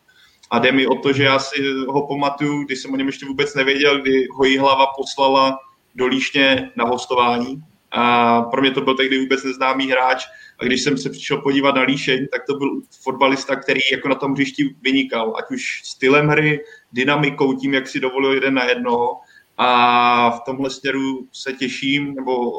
A 0.51 0.59
jde 0.59 0.72
mi 0.72 0.88
o 0.88 0.95
to, 0.95 1.13
že 1.13 1.23
já 1.23 1.39
si 1.39 1.55
ho 1.88 2.07
pamatuju, 2.07 2.63
když 2.63 2.80
jsem 2.80 2.93
o 2.93 2.97
něm 2.97 3.07
ještě 3.07 3.26
vůbec 3.26 3.55
nevěděl, 3.55 4.01
kdy 4.01 4.27
ho 4.31 4.59
hlava 4.59 4.85
poslala 4.97 5.59
do 5.95 6.07
Líšně 6.07 6.72
na 6.76 6.85
hostování. 6.85 7.63
A 7.91 8.41
pro 8.41 8.61
mě 8.61 8.72
to 8.72 8.81
byl 8.81 8.97
tehdy 8.97 9.19
vůbec 9.19 9.43
neznámý 9.43 9.91
hráč. 9.91 10.26
A 10.59 10.65
když 10.65 10.81
jsem 10.81 10.97
se 10.97 11.09
přišel 11.09 11.38
podívat 11.38 11.76
na 11.76 11.81
Líšeň, 11.81 12.27
tak 12.31 12.45
to 12.45 12.53
byl 12.53 12.81
fotbalista, 13.03 13.55
který 13.55 13.80
jako 13.91 14.09
na 14.09 14.15
tom 14.15 14.34
hřišti 14.34 14.76
vynikal, 14.81 15.34
ať 15.38 15.51
už 15.51 15.81
stylem 15.84 16.27
hry, 16.27 16.63
dynamikou, 16.93 17.53
tím, 17.53 17.73
jak 17.73 17.88
si 17.88 17.99
dovolil 17.99 18.34
jeden 18.34 18.53
na 18.53 18.65
jedno. 18.65 19.19
A 19.57 20.30
v 20.31 20.39
tomhle 20.45 20.69
směru 20.69 21.27
se 21.31 21.53
těším, 21.53 22.15
nebo 22.15 22.51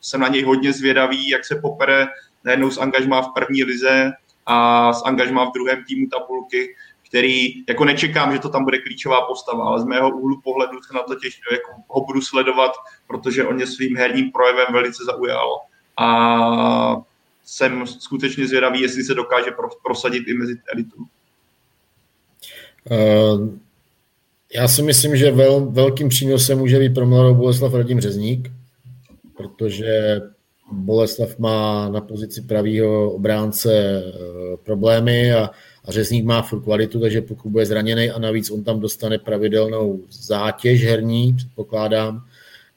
jsem 0.00 0.20
na 0.20 0.28
něj 0.28 0.42
hodně 0.42 0.72
zvědavý, 0.72 1.28
jak 1.28 1.44
se 1.44 1.60
popere 1.62 2.06
najednou 2.44 2.70
s 2.70 2.78
angažmá 2.78 3.22
v 3.22 3.32
první 3.34 3.64
lize 3.64 4.10
a 4.46 4.92
s 4.92 5.02
angažmá 5.04 5.44
v 5.44 5.52
druhém 5.52 5.84
týmu 5.88 6.06
tabulky, 6.06 6.74
který 7.10 7.66
jako 7.68 7.84
nečekám, 7.84 8.32
že 8.32 8.38
to 8.38 8.48
tam 8.48 8.64
bude 8.64 8.78
klíčová 8.78 9.26
postava, 9.26 9.64
ale 9.64 9.80
z 9.80 9.84
mého 9.84 10.10
úhlu 10.10 10.40
pohledu 10.40 10.82
se 10.82 10.94
na 10.94 11.02
to 11.02 11.14
těším, 11.14 11.42
jako 11.52 11.70
ho 11.88 12.04
budu 12.06 12.20
sledovat, 12.20 12.72
protože 13.06 13.44
on 13.44 13.54
mě 13.54 13.66
svým 13.66 13.96
herním 13.96 14.32
projevem 14.32 14.66
velice 14.72 15.04
zaujal. 15.04 15.48
A 15.98 16.96
jsem 17.44 17.86
skutečně 17.86 18.46
zvědavý, 18.46 18.80
jestli 18.80 19.02
se 19.04 19.14
dokáže 19.14 19.50
prosadit 19.84 20.28
i 20.28 20.34
mezi 20.34 20.54
elitu. 20.72 20.96
Uh, 22.90 23.48
já 24.54 24.68
si 24.68 24.82
myslím, 24.82 25.16
že 25.16 25.30
vel, 25.30 25.66
velkým 25.70 26.08
přínosem 26.08 26.58
může 26.58 26.78
být 26.78 26.94
pro 26.94 27.06
mladou 27.06 27.34
Boleslav 27.34 27.74
Radim 27.74 28.00
Řezník, 28.00 28.50
protože 29.36 30.20
Boleslav 30.72 31.38
má 31.38 31.88
na 31.88 32.00
pozici 32.00 32.42
pravýho 32.42 33.12
obránce 33.12 34.02
uh, 34.04 34.56
problémy 34.56 35.34
a, 35.34 35.50
a 35.84 35.92
Řezník 35.92 36.24
má 36.24 36.42
furt 36.42 36.60
kvalitu, 36.60 37.00
takže 37.00 37.22
pokud 37.22 37.50
bude 37.50 37.66
zraněný 37.66 38.10
a 38.10 38.18
navíc 38.18 38.50
on 38.50 38.64
tam 38.64 38.80
dostane 38.80 39.18
pravidelnou 39.18 40.00
zátěž 40.10 40.84
herní, 40.84 41.32
předpokládám, 41.32 42.24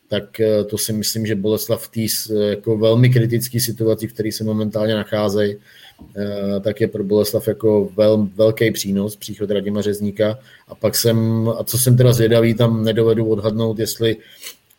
tak 0.08 0.40
eh, 0.40 0.64
to 0.64 0.78
si 0.78 0.94
myslím, 0.94 1.26
že 1.26 1.36
Boleslav 1.36 1.88
v 1.88 1.92
té 1.92 2.34
jako 2.50 2.78
velmi 2.78 3.10
kritické 3.10 3.60
situaci, 3.60 4.08
v 4.08 4.14
které 4.14 4.32
se 4.32 4.44
momentálně 4.44 4.96
nacházejí, 4.96 5.56
eh, 5.56 6.60
tak 6.60 6.82
je 6.82 6.88
pro 6.88 7.04
Boleslav 7.04 7.48
jako 7.48 7.90
vel, 7.98 8.28
velký 8.36 8.72
přínos, 8.72 9.16
příchod 9.16 9.52
Radima 9.52 9.82
Řezníka. 9.82 10.40
A 10.68 10.76
pak 10.76 10.96
jsem, 10.96 11.50
a 11.58 11.64
co 11.64 11.78
jsem 11.78 11.98
teda 11.98 12.14
zvědavý, 12.14 12.54
tam 12.54 12.84
nedovedu 12.84 13.26
odhadnout, 13.26 13.80
jestli 13.80 14.18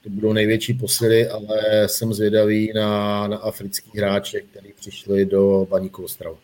to 0.05 0.11
budou 0.11 0.33
největší 0.33 0.75
posily, 0.75 1.29
ale 1.29 1.59
jsem 1.87 2.15
zvědavý 2.15 2.73
na, 2.75 3.29
na 3.29 3.37
africký 3.37 3.99
hráče, 3.99 4.41
který 4.41 4.73
přišli 4.81 5.27
do 5.27 5.67
Baníku 5.71 6.05
Ostravu. 6.05 6.37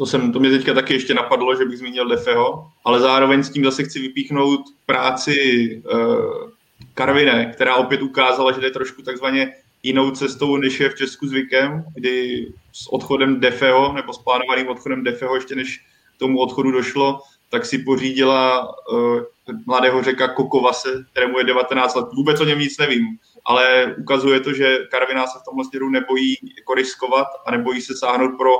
To, 0.00 0.06
jsem, 0.06 0.32
to 0.32 0.40
mě 0.40 0.50
teďka 0.50 0.74
taky 0.74 0.94
ještě 0.94 1.14
napadlo, 1.14 1.56
že 1.56 1.64
bych 1.64 1.78
zmínil 1.78 2.08
Defeho, 2.08 2.66
ale 2.84 3.00
zároveň 3.00 3.42
s 3.42 3.50
tím 3.50 3.64
zase 3.64 3.84
chci 3.84 4.00
vypíchnout 4.00 4.60
práci 4.86 5.82
uh, 5.92 6.50
Karviné, 6.94 7.52
která 7.54 7.76
opět 7.76 8.02
ukázala, 8.02 8.52
že 8.52 8.60
jde 8.60 8.70
trošku 8.70 9.02
takzvaně 9.02 9.52
jinou 9.82 10.10
cestou, 10.10 10.56
než 10.56 10.80
je 10.80 10.88
v 10.88 10.94
Česku 10.94 11.26
zvykem, 11.26 11.84
kdy 11.94 12.46
s 12.72 12.92
odchodem 12.92 13.40
Defeho, 13.40 13.92
nebo 13.92 14.12
s 14.12 14.18
plánovaným 14.18 14.68
odchodem 14.68 15.04
Defeho, 15.04 15.34
ještě 15.34 15.54
než 15.54 15.84
tomu 16.18 16.38
odchodu 16.38 16.70
došlo, 16.70 17.20
tak 17.50 17.66
si 17.66 17.78
pořídila 17.78 18.68
uh, 18.92 19.20
mladého 19.66 20.02
řeka 20.02 20.28
Kokovase, 20.28 21.04
kterému 21.10 21.38
je 21.38 21.44
19 21.44 21.94
let. 21.94 22.06
Vůbec 22.16 22.40
o 22.40 22.44
něm 22.44 22.58
nic 22.58 22.78
nevím, 22.78 23.06
ale 23.44 23.94
ukazuje 23.98 24.40
to, 24.40 24.52
že 24.52 24.78
Karviná 24.90 25.26
se 25.26 25.38
v 25.38 25.44
tomhle 25.44 25.64
směru 25.64 25.90
nebojí 25.90 26.36
jako 26.58 26.74
riskovat 26.74 27.26
a 27.46 27.50
nebojí 27.50 27.80
se 27.80 27.96
sáhnout 27.96 28.38
pro 28.38 28.50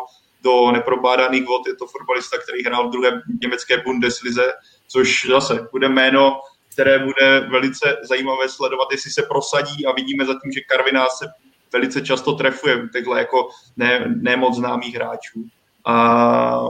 do 0.42 0.70
neprobádaných 0.72 1.46
vod. 1.46 1.66
Je 1.66 1.76
to 1.76 1.86
fotbalista, 1.86 2.38
který 2.38 2.62
hrál 2.64 2.88
v 2.88 2.92
druhé 2.92 3.22
německé 3.42 3.82
Bundeslize, 3.84 4.52
což 4.88 5.26
zase 5.30 5.68
bude 5.72 5.88
jméno, 5.88 6.40
které 6.72 6.98
bude 6.98 7.40
velice 7.40 7.96
zajímavé 8.08 8.48
sledovat, 8.48 8.88
jestli 8.92 9.10
se 9.10 9.22
prosadí 9.22 9.86
a 9.86 9.92
vidíme 9.92 10.24
zatím, 10.24 10.52
že 10.52 10.60
Karviná 10.60 11.06
se 11.06 11.26
velice 11.72 12.00
často 12.00 12.32
trefuje 12.32 12.88
těchto 12.92 13.16
jako 13.16 13.48
ne, 13.76 14.04
ne 14.06 14.36
moc 14.36 14.56
známých 14.56 14.94
hráčů. 14.94 15.44
A 15.84 16.68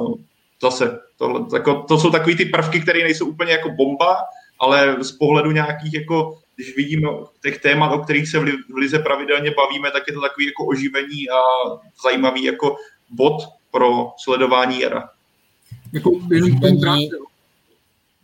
zase, 0.62 1.00
tohle, 1.18 1.46
jako, 1.52 1.82
to 1.88 1.98
jsou 1.98 2.10
takové 2.10 2.36
ty 2.36 2.44
prvky, 2.44 2.80
které 2.80 3.02
nejsou 3.02 3.26
úplně 3.26 3.52
jako 3.52 3.70
bomba, 3.70 4.16
ale 4.58 4.96
z 5.00 5.12
pohledu 5.12 5.50
nějakých 5.50 5.94
jako 5.94 6.38
když 6.56 6.76
vidíme 6.76 7.08
těch 7.42 7.58
témat, 7.60 7.92
o 7.92 7.98
kterých 7.98 8.28
se 8.28 8.38
v 8.38 8.76
Lize 8.76 8.98
pravidelně 8.98 9.50
bavíme, 9.50 9.90
tak 9.90 10.02
je 10.08 10.14
to 10.14 10.20
takový 10.20 10.46
jako 10.46 10.64
oživení 10.64 11.30
a 11.30 11.40
zajímavý 12.02 12.44
jako 12.44 12.76
bod 13.10 13.42
pro 13.70 14.12
sledování 14.18 14.80
jara. 14.80 15.08
Jako 15.92 16.10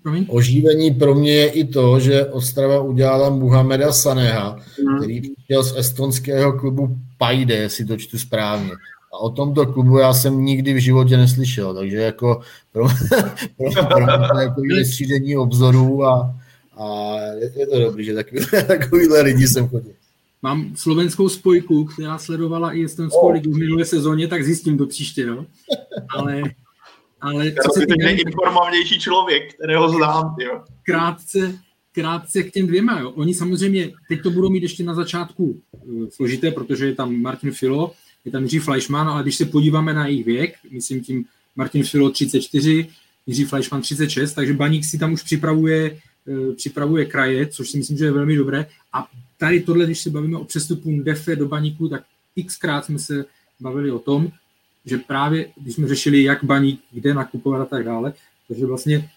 Promiň? 0.02 0.27
Oživení 0.28 0.94
pro 0.94 1.14
mě 1.14 1.32
je 1.32 1.48
i 1.48 1.64
to, 1.64 2.01
že 2.01 2.27
Ostrava 2.27 2.81
udělala 2.81 3.31
Muhameda 3.31 3.93
Saneha, 3.93 4.59
hmm. 4.86 4.98
který 4.98 5.20
přišel 5.20 5.64
z 5.64 5.77
estonského 5.77 6.52
klubu 6.52 6.97
Pajde, 7.18 7.55
jestli 7.55 7.85
to 7.85 7.97
čtu 7.97 8.18
správně. 8.18 8.70
A 9.12 9.18
o 9.18 9.31
tomto 9.31 9.66
klubu 9.66 9.98
já 9.98 10.14
jsem 10.14 10.44
nikdy 10.44 10.74
v 10.74 10.82
životě 10.82 11.16
neslyšel, 11.16 11.74
takže 11.74 11.97
jako 11.97 12.40
pro, 12.73 12.89
pro, 13.56 13.85
pro 13.86 13.98
mě 13.98 14.28
to 14.32 14.39
jako 14.39 14.60
vystřídení 14.77 15.36
obzorů 15.36 16.05
a, 16.05 16.35
a 16.77 17.16
je, 17.40 17.52
je 17.56 17.66
to 17.66 17.81
dobrý, 17.81 18.05
že 18.05 18.14
takový, 18.14 18.40
takovýhle 18.66 19.20
lidi 19.20 19.48
jsem 19.48 19.68
chodil. 19.68 19.93
Mám 20.43 20.77
slovenskou 20.77 21.29
spojku, 21.29 21.85
která 21.85 22.19
sledovala 22.19 22.73
i 22.73 22.85
estonskou 22.85 23.27
oh. 23.27 23.33
ligu 23.33 23.53
v 23.53 23.57
minulé 23.57 23.85
sezóně, 23.85 24.29
tak 24.29 24.45
zjistím 24.45 24.79
to 24.79 24.87
příště, 24.87 25.27
no. 25.27 25.47
Ale 26.19 26.43
ale 27.21 27.53
co 27.53 27.81
se 27.81 27.87
týká... 27.87 28.07
nejinformovanější 28.07 29.01
člověk, 29.01 29.55
kterého 29.55 29.89
znám. 29.89 30.37
Jo. 30.41 30.65
Krátce, 30.83 31.59
krátce 31.93 32.43
k 32.43 32.53
těm 32.53 32.67
dvěma. 32.67 33.01
Jo. 33.01 33.11
Oni 33.11 33.35
samozřejmě, 33.35 33.93
teď 34.09 34.23
to 34.23 34.31
budou 34.31 34.51
mít 34.51 34.63
ještě 34.63 34.85
na 34.85 34.95
začátku 34.95 35.61
uh, 35.71 36.09
složité, 36.09 36.51
protože 36.51 36.87
je 36.87 36.95
tam 36.95 37.23
Martin 37.23 37.53
Filo, 37.53 37.93
je 38.25 38.33
tam 38.33 38.43
Jiří 38.43 38.59
Fleischmann, 38.59 39.09
ale 39.09 39.23
když 39.23 39.37
se 39.37 39.45
podíváme 39.45 39.95
na 39.95 40.07
jejich 40.07 40.27
věk, 40.27 40.55
myslím 40.71 41.01
tím 41.01 41.25
Martin 41.57 41.85
Filo 41.85 42.11
34, 42.11 42.89
Jiří 43.27 43.45
Fleischmann 43.45 43.83
36, 43.83 44.35
takže 44.35 44.53
Baník 44.53 44.85
si 44.85 44.99
tam 44.99 45.13
už 45.13 45.23
připravuje, 45.23 45.99
uh, 46.27 46.55
připravuje 46.55 47.05
kraje, 47.05 47.47
což 47.47 47.71
si 47.71 47.79
myslím, 47.79 47.99
že 47.99 48.05
je 48.05 48.13
velmi 48.13 48.37
dobré. 48.37 48.67
A 48.93 49.07
tady 49.39 49.61
tohle, 49.61 49.87
když 49.87 50.01
se 50.01 50.11
bavíme 50.11 50.39
o 50.39 50.45
přestupu 50.45 51.03
Defe 51.03 51.37
do 51.37 51.49
Baníku, 51.49 51.89
tak 51.89 52.03
xkrát 52.47 52.85
jsme 52.85 52.99
se 52.99 53.25
bavili 53.61 53.91
o 53.91 53.99
tom, 53.99 54.33
že 54.85 54.99
právě, 54.99 55.49
když 55.57 55.75
jsme 55.75 55.89
řešili, 55.89 56.23
jak 56.23 56.45
baník, 56.45 56.81
kde 56.91 57.15
nakupovat 57.15 57.61
a 57.61 57.65
tak 57.65 57.85
dále, 57.85 58.13
takže 58.49 58.67
vlastně 58.67 59.11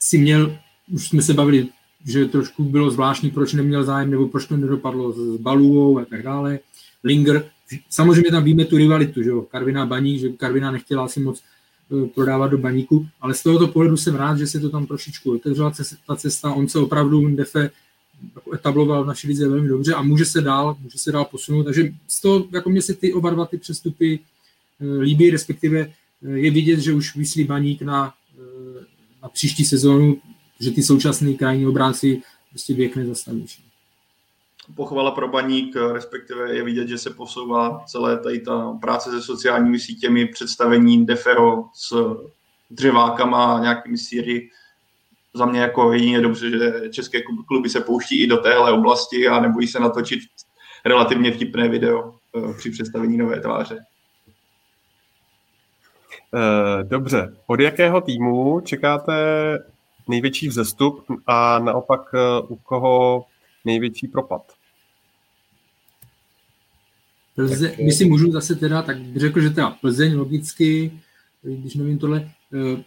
si 0.00 0.18
měl, 0.18 0.58
už 0.92 1.08
jsme 1.08 1.22
se 1.22 1.34
bavili, 1.34 1.68
že 2.06 2.24
trošku 2.24 2.64
bylo 2.64 2.90
zvláštní, 2.90 3.30
proč 3.30 3.52
neměl 3.52 3.84
zájem, 3.84 4.10
nebo 4.10 4.28
proč 4.28 4.46
to 4.46 4.56
nedopadlo 4.56 5.12
s 5.12 5.36
Baluou 5.36 5.98
a 5.98 6.04
tak 6.04 6.22
dále. 6.22 6.58
Linger, 7.04 7.50
samozřejmě 7.90 8.30
tam 8.30 8.44
víme 8.44 8.64
tu 8.64 8.76
rivalitu, 8.76 9.22
že 9.22 9.30
jo, 9.30 9.42
Karvina 9.42 9.86
Baník, 9.86 10.20
že 10.20 10.28
Karvina 10.28 10.70
nechtěla 10.70 11.04
asi 11.04 11.20
moc 11.20 11.42
eh, 11.42 12.06
prodávat 12.06 12.50
do 12.50 12.58
baníku, 12.58 13.06
ale 13.20 13.34
z 13.34 13.42
tohoto 13.42 13.68
pohledu 13.68 13.96
jsem 13.96 14.14
rád, 14.14 14.38
že 14.38 14.46
se 14.46 14.60
to 14.60 14.70
tam 14.70 14.86
trošičku 14.86 15.34
otevřela 15.34 15.72
ta 16.06 16.16
cesta, 16.16 16.52
on 16.52 16.68
se 16.68 16.78
opravdu 16.78 17.36
Defe 17.36 17.70
jako 18.34 18.54
etabloval 18.54 19.04
v 19.04 19.06
naší 19.06 19.28
lize 19.28 19.48
velmi 19.48 19.68
dobře 19.68 19.94
a 19.94 20.02
může 20.02 20.24
se 20.24 20.40
dál, 20.40 20.76
může 20.80 20.98
se 20.98 21.12
dál 21.12 21.24
posunout, 21.24 21.64
takže 21.64 21.92
z 22.08 22.20
toho, 22.20 22.44
jako 22.52 22.70
mě 22.70 22.82
se 22.82 22.94
ty 22.94 23.12
oba 23.12 23.30
dva 23.30 23.46
ty 23.46 23.58
přestupy 23.58 24.20
líbí, 25.00 25.30
respektive 25.30 25.92
je 26.22 26.50
vidět, 26.50 26.80
že 26.80 26.92
už 26.92 27.16
vyslí 27.16 27.44
baník 27.44 27.82
na, 27.82 28.14
na 29.22 29.28
příští 29.28 29.64
sezónu, 29.64 30.20
že 30.60 30.70
ty 30.70 30.82
současné 30.82 31.32
krajní 31.32 31.66
obránci 31.66 32.22
prostě 32.50 32.74
věk 32.74 32.96
nezastaví. 32.96 33.46
Pochvala 34.74 35.10
pro 35.10 35.28
baník, 35.28 35.76
respektive 35.92 36.56
je 36.56 36.64
vidět, 36.64 36.88
že 36.88 36.98
se 36.98 37.10
posouvá 37.10 37.84
celé 37.86 38.18
tady 38.18 38.40
ta 38.40 38.78
práce 38.80 39.10
se 39.10 39.22
sociálními 39.22 39.78
sítěmi, 39.78 40.26
představení 40.26 41.06
Defero 41.06 41.64
s 41.74 42.16
dřevákama, 42.70 43.58
nějakými 43.62 43.98
síry. 43.98 44.50
Za 45.34 45.46
mě 45.46 45.60
jako 45.60 45.92
jedině 45.92 46.20
dobře, 46.20 46.50
že 46.50 46.90
české 46.90 47.22
kluby 47.48 47.68
se 47.68 47.80
pouští 47.80 48.22
i 48.22 48.26
do 48.26 48.36
téhle 48.36 48.72
oblasti 48.72 49.28
a 49.28 49.40
nebojí 49.40 49.66
se 49.66 49.80
natočit 49.80 50.20
relativně 50.84 51.32
vtipné 51.32 51.68
video 51.68 52.14
eh, 52.36 52.54
při 52.54 52.70
představení 52.70 53.16
nové 53.16 53.40
tváře. 53.40 53.84
Eh, 56.34 56.84
dobře, 56.84 57.36
od 57.46 57.60
jakého 57.60 58.00
týmu 58.00 58.60
čekáte 58.60 59.12
největší 60.08 60.48
vzestup 60.48 61.04
a 61.26 61.58
naopak 61.58 62.00
eh, 62.14 62.46
u 62.48 62.56
koho 62.56 63.24
největší 63.64 64.08
propad? 64.08 64.52
Plze, 67.34 67.68
tak, 67.68 67.78
my 67.78 67.92
si 67.92 68.04
můžu 68.04 68.32
zase 68.32 68.54
teda, 68.54 68.82
tak 68.82 68.96
řekl, 69.16 69.40
že 69.40 69.50
teda 69.50 69.70
Plzeň 69.70 70.16
logicky, 70.16 70.92
když 71.42 71.74
nevím 71.74 71.98
tohle, 71.98 72.30
eh, 72.54 72.84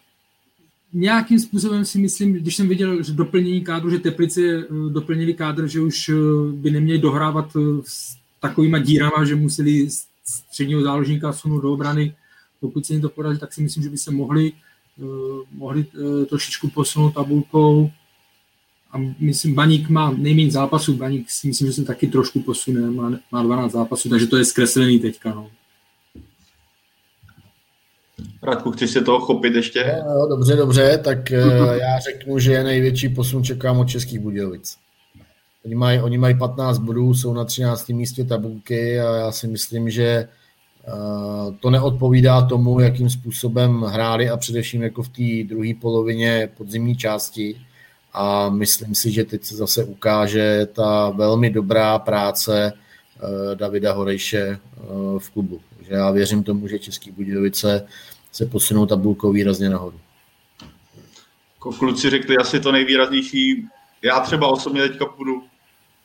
nějakým 0.96 1.40
způsobem 1.40 1.86
si 1.86 2.00
myslím, 2.00 2.34
když 2.34 2.56
jsem 2.56 2.68
viděl, 2.68 3.04
že 3.04 3.14
doplnění 3.14 3.62
kádru, 3.62 3.90
že 3.90 4.00
Teplice 4.00 4.42
doplnili 4.90 5.34
kádr, 5.34 5.68
že 5.68 5.82
už 5.82 6.12
by 6.52 6.72
neměli 6.72 7.00
dohrávat 7.00 7.58
s 7.84 8.16
takovýma 8.40 8.78
dírama, 8.78 9.26
že 9.26 9.36
museli 9.36 9.88
středního 10.26 10.82
záložníka 10.82 11.34
sunout 11.34 11.62
do 11.62 11.74
obrany, 11.74 12.16
pokud 12.60 12.86
se 12.86 12.94
jim 12.94 13.02
to 13.02 13.10
podaří, 13.10 13.40
tak 13.40 13.54
si 13.54 13.62
myslím, 13.62 13.84
že 13.84 13.90
by 13.90 13.98
se 13.98 14.12
mohli, 14.12 14.52
mohli 15.52 15.86
trošičku 16.30 16.70
posunout 16.70 17.14
tabulkou. 17.14 17.92
A 18.92 18.98
myslím, 19.20 19.56
Baník 19.56 19.90
má 19.90 20.12
nejméně 20.18 20.52
zápasů, 20.52 20.94
Baník 20.94 21.30
si 21.30 21.48
myslím, 21.48 21.68
že 21.68 21.74
se 21.74 21.84
taky 21.84 22.08
trošku 22.08 22.42
posune, 22.42 22.92
má, 22.92 23.12
má 23.32 23.44
12 23.44 23.72
zápasů, 23.72 24.10
takže 24.10 24.28
to 24.28 24.38
je 24.38 24.46
zkreslený 24.46 25.00
teďka. 25.00 25.30
No. 25.30 25.50
Radku, 28.44 28.72
chceš 28.72 28.92
se 28.92 29.02
toho 29.02 29.20
chopit 29.20 29.56
ještě? 29.56 30.04
No, 30.08 30.28
dobře, 30.28 30.56
dobře, 30.56 30.98
tak 31.04 31.18
uh, 31.46 31.74
já 31.82 32.00
řeknu, 32.00 32.40
že 32.40 32.64
největší 32.64 33.10
posun 33.10 33.44
čekám 33.44 33.80
od 33.80 33.90
Českých 33.90 34.20
Budějovic. 34.20 34.78
Oni 35.66 35.76
mají, 35.76 36.00
oni 36.00 36.18
mají 36.18 36.38
15 36.38 36.78
bodů, 36.78 37.14
jsou 37.14 37.34
na 37.34 37.46
13. 37.46 37.90
místě 37.90 38.24
tabulky 38.24 39.00
a 39.00 39.16
já 39.16 39.32
si 39.32 39.48
myslím, 39.48 39.90
že 39.90 40.28
Eh, 40.88 41.52
to 41.60 41.70
neodpovídá 41.70 42.42
tomu, 42.42 42.80
jakým 42.80 43.10
způsobem 43.10 43.82
hráli 43.82 44.30
a 44.30 44.38
především 44.38 44.84
jako 44.84 45.04
v 45.04 45.10
té 45.10 45.50
druhé 45.50 45.74
polovině 45.82 46.50
podzimní 46.58 46.98
části. 46.98 47.62
A 48.14 48.50
myslím 48.50 48.96
si, 48.96 49.12
že 49.12 49.24
teď 49.24 49.44
se 49.44 49.56
zase 49.56 49.84
ukáže 49.84 50.68
ta 50.74 51.10
velmi 51.10 51.50
dobrá 51.50 52.00
práce 52.00 52.74
eh, 52.74 53.56
Davida 53.56 53.94
Horejše 53.94 54.40
eh, 54.40 54.60
v 55.20 55.30
klubu. 55.30 55.60
Takže 55.86 55.95
já 55.99 56.12
věřím 56.12 56.44
tomu, 56.44 56.68
že 56.68 56.80
Český 56.80 57.12
Budějovice 57.12 57.88
se 58.32 58.45
posunou 58.45 58.86
tabulkou 58.86 59.32
výrazně 59.32 59.70
nahoru. 59.70 59.99
Jako 61.56 61.72
kluci 61.72 62.10
řekli 62.10 62.38
asi 62.38 62.60
to 62.60 62.72
nejvýraznější. 62.72 63.68
Já 64.02 64.20
třeba 64.20 64.48
osobně 64.48 64.82
teďka 64.82 65.06
budu 65.18 65.44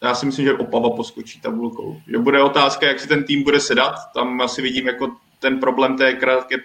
já 0.03 0.15
si 0.15 0.27
myslím, 0.27 0.45
že 0.45 0.53
Opava 0.53 0.91
poskočí 0.91 1.41
tabulkou. 1.41 2.01
Že 2.07 2.19
bude 2.19 2.43
otázka, 2.43 2.87
jak 2.87 3.01
si 3.01 3.09
ten 3.09 3.25
tým 3.25 3.43
bude 3.43 3.61
sedat. 3.61 3.95
Tam 4.15 4.41
asi 4.41 4.63
vidím 4.63 4.87
jako 4.87 5.17
ten 5.39 5.61
problém 5.61 5.97
té 5.97 6.13
krátké 6.13 6.57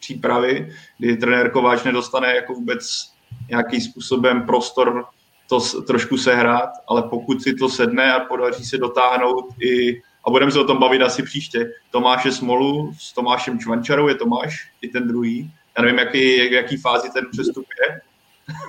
přípravy, 0.00 0.72
kdy 0.98 1.16
trenér 1.16 1.50
Kováč 1.50 1.82
nedostane 1.82 2.34
jako 2.34 2.54
vůbec 2.54 3.12
nějakým 3.48 3.80
způsobem 3.80 4.46
prostor 4.46 5.04
to 5.48 5.82
trošku 5.82 6.16
sehrát, 6.16 6.70
ale 6.88 7.02
pokud 7.02 7.42
si 7.42 7.54
to 7.54 7.68
sedne 7.68 8.12
a 8.12 8.20
podaří 8.20 8.64
se 8.64 8.78
dotáhnout 8.78 9.44
i, 9.62 10.02
a 10.24 10.30
budeme 10.30 10.52
se 10.52 10.60
o 10.60 10.64
tom 10.64 10.78
bavit 10.78 11.02
asi 11.02 11.22
příště, 11.22 11.72
Tomáše 11.90 12.32
Smolu 12.32 12.94
s 12.98 13.12
Tomášem 13.12 13.58
Čvančarou, 13.58 14.08
je 14.08 14.14
Tomáš, 14.14 14.70
i 14.82 14.88
ten 14.88 15.08
druhý. 15.08 15.50
Já 15.78 15.82
nevím, 15.82 15.98
jaký, 15.98 16.36
jak, 16.36 16.52
jaký 16.52 16.76
fázi 16.76 17.08
ten 17.14 17.24
přestup 17.32 17.64
je, 17.80 18.00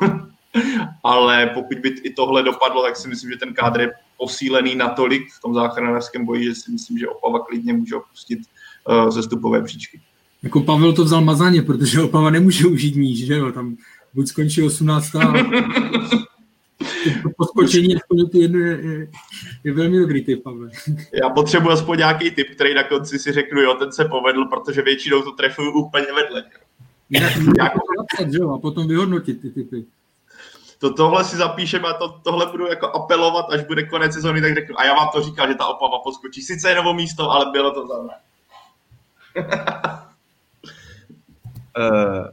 ale 1.04 1.52
pokud 1.54 1.80
by 1.80 1.90
i 1.90 2.14
tohle 2.14 2.44
dopadlo, 2.44 2.84
tak 2.84 2.96
si 2.96 3.08
myslím, 3.08 3.32
že 3.32 3.38
ten 3.38 3.54
kádr 3.54 3.82
je 3.82 3.92
posílený 4.18 4.76
natolik 4.76 5.24
v 5.34 5.42
tom 5.42 5.54
záchranářském 5.54 6.26
boji, 6.26 6.44
že 6.44 6.56
si 6.56 6.72
myslím, 6.72 6.98
že 6.98 7.08
Opava 7.08 7.40
klidně 7.40 7.74
může 7.74 7.96
opustit 7.96 8.40
uh, 8.90 9.10
zestupové 9.10 9.64
příčky. 9.64 10.02
Jako 10.44 10.62
Pavel 10.62 10.94
to 10.94 11.04
vzal 11.04 11.22
mazaně, 11.22 11.62
protože 11.62 12.02
Opava 12.02 12.30
nemůže 12.30 12.68
užít 12.68 12.96
níž, 12.96 13.26
že 13.26 13.34
jo, 13.34 13.52
tam 13.52 13.78
buď 14.14 14.28
skončí 14.28 14.64
18. 14.64 15.08
poskočení 17.38 17.96
aspoň 17.96 18.30
ty 18.30 18.40
jedno 18.40 18.60
je, 18.60 18.80
je, 18.82 19.08
je, 19.64 19.74
velmi 19.74 20.00
dobrý 20.00 20.26
typ, 20.26 20.44
Pavel. 20.44 20.70
Já 21.24 21.30
potřebuji 21.30 21.70
aspoň 21.70 21.98
nějaký 21.98 22.32
typ, 22.32 22.56
který 22.56 22.74
na 22.74 22.84
konci 22.84 23.20
si 23.20 23.32
řeknu, 23.32 23.62
jo, 23.62 23.74
ten 23.74 23.92
se 23.92 24.06
povedl, 24.06 24.46
protože 24.46 24.82
většinou 24.82 25.22
to 25.22 25.32
trefuju 25.32 25.72
úplně 25.72 26.06
vedle. 26.06 26.44
A 28.54 28.58
potom 28.58 28.88
vyhodnotit 28.88 29.42
ty 29.42 29.50
typy 29.50 29.86
to, 30.84 30.94
tohle 30.94 31.24
si 31.24 31.38
zapíšeme 31.38 31.88
a 31.88 31.94
to, 31.94 32.20
tohle 32.24 32.46
budu 32.46 32.68
jako 32.68 32.88
apelovat, 32.88 33.46
až 33.50 33.64
bude 33.66 33.84
konec 33.84 34.14
sezóny, 34.14 34.42
tak 34.42 34.54
řeknu, 34.54 34.80
a 34.80 34.86
já 34.86 34.94
vám 34.94 35.10
to 35.14 35.22
říkal, 35.22 35.48
že 35.48 35.56
ta 35.56 35.66
Opava 35.66 36.00
poskočí. 36.00 36.42
Sice 36.42 36.70
je 36.70 36.76
novo 36.76 36.94
místo, 36.94 37.32
ale 37.32 37.52
bylo 37.52 37.72
to 37.72 37.88
za 37.88 38.02
mě. 38.04 38.14
uh, 41.78 42.28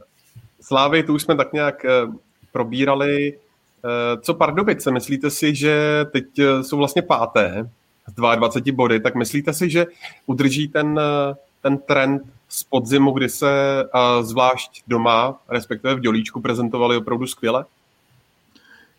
Slávy, 0.61 1.03
tu 1.03 1.13
už 1.13 1.21
jsme 1.21 1.35
tak 1.35 1.53
nějak 1.53 1.85
uh, 2.05 2.15
probírali. 2.51 3.39
Uh, 3.83 4.21
co 4.21 4.33
Pardubice, 4.33 4.91
myslíte 4.91 5.29
si, 5.29 5.55
že 5.55 6.05
teď 6.11 6.25
uh, 6.39 6.61
jsou 6.61 6.77
vlastně 6.77 7.01
páté 7.01 7.69
z 8.07 8.13
22 8.13 8.75
body, 8.75 8.99
tak 8.99 9.15
myslíte 9.15 9.53
si, 9.53 9.69
že 9.69 9.85
udrží 10.25 10.67
ten, 10.67 10.87
uh, 10.87 11.35
ten 11.61 11.77
trend 11.77 12.21
z 12.49 12.63
podzimu, 12.63 13.11
kdy 13.11 13.29
se 13.29 13.83
zvlášť 14.21 14.83
doma, 14.87 15.39
respektive 15.49 15.95
v 15.95 15.99
Dělíčku, 15.99 16.41
prezentovali 16.41 16.97
opravdu 16.97 17.27
skvěle? 17.27 17.65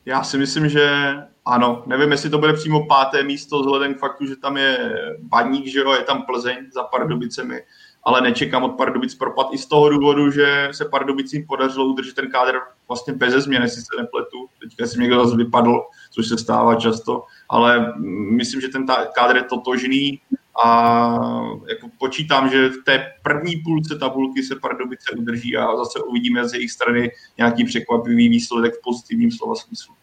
Já 0.07 0.23
si 0.23 0.39
myslím, 0.39 0.69
že 0.69 1.15
ano. 1.45 1.83
Nevím, 1.87 2.13
jestli 2.13 2.31
to 2.31 2.39
bude 2.39 2.53
přímo 2.53 2.87
páté 2.87 3.23
místo 3.23 3.61
vzhledem 3.61 3.95
k 3.95 3.99
faktu, 3.99 4.27
že 4.27 4.37
tam 4.37 4.57
je 4.57 4.95
Baník, 5.19 5.67
že 5.67 5.79
jo, 5.79 5.93
je 5.93 6.03
tam 6.03 6.23
Plzeň 6.23 6.57
za 6.73 6.83
Pardubicemi, 6.83 7.61
ale 8.05 8.21
nečekám 8.21 8.63
od 8.63 8.69
Pardubic 8.69 9.15
propad 9.15 9.47
i 9.53 9.59
z 9.59 9.67
toho 9.67 9.89
důvodu, 9.89 10.31
že 10.31 10.69
se 10.73 10.85
Pardubicím 10.85 11.47
podařilo 11.47 11.87
udržet 11.87 12.15
ten 12.15 12.31
kádr 12.31 12.59
vlastně 12.89 13.13
bez 13.13 13.35
změny, 13.35 13.65
jestli 13.65 13.81
se 13.83 14.03
nepletu. 14.03 14.49
Teďka 14.61 14.87
si 14.87 15.01
někdo 15.01 15.25
zase 15.25 15.37
vypadl, 15.37 15.81
což 16.11 16.29
se 16.29 16.39
stává 16.39 16.75
často, 16.75 17.23
ale 17.49 17.95
myslím, 18.31 18.61
že 18.61 18.69
ten 18.69 18.87
kádr 19.15 19.37
je 19.37 19.43
totožný 19.43 20.21
a 20.65 20.69
jako 21.69 21.89
počítám, 21.99 22.51
že 22.51 22.69
v 22.69 22.85
té 22.85 23.13
první 23.23 23.57
půlce 23.57 23.99
tabulky 23.99 24.43
se 24.43 24.57
Pardubice 24.57 25.15
udrží 25.19 25.57
a 25.57 25.77
zase 25.77 25.99
uvidíme 26.01 26.49
z 26.49 26.55
jejich 26.55 26.71
strany 26.71 27.11
nějaký 27.39 27.65
překvapivý 27.65 28.29
výsledek 28.29 28.75
v 28.75 28.83
pozitivním 28.85 29.33
slova 29.33 29.55
smyslu. 29.55 29.95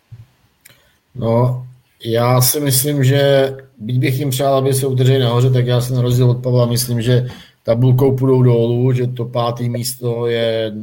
No, 1.16 1.68
já 2.06 2.42
si 2.42 2.60
myslím, 2.60 3.04
že 3.04 3.54
byť 3.78 3.98
bych 3.98 4.20
jim 4.20 4.30
přál, 4.30 4.56
aby 4.56 4.74
se 4.74 4.88
udrželi 4.88 5.20
nahoře, 5.20 5.50
tak 5.50 5.68
já 5.68 5.82
se 5.82 5.94
na 5.94 6.02
rozdíl 6.02 6.30
od 6.30 6.44
Pavla 6.44 6.66
myslím, 6.66 7.02
že 7.02 7.30
tabulkou 7.64 8.16
půjdou 8.16 8.44
dolů, 8.44 8.94
že 8.94 9.08
to 9.08 9.26
pátý 9.26 9.70
místo 9.70 10.28
je 10.28 10.74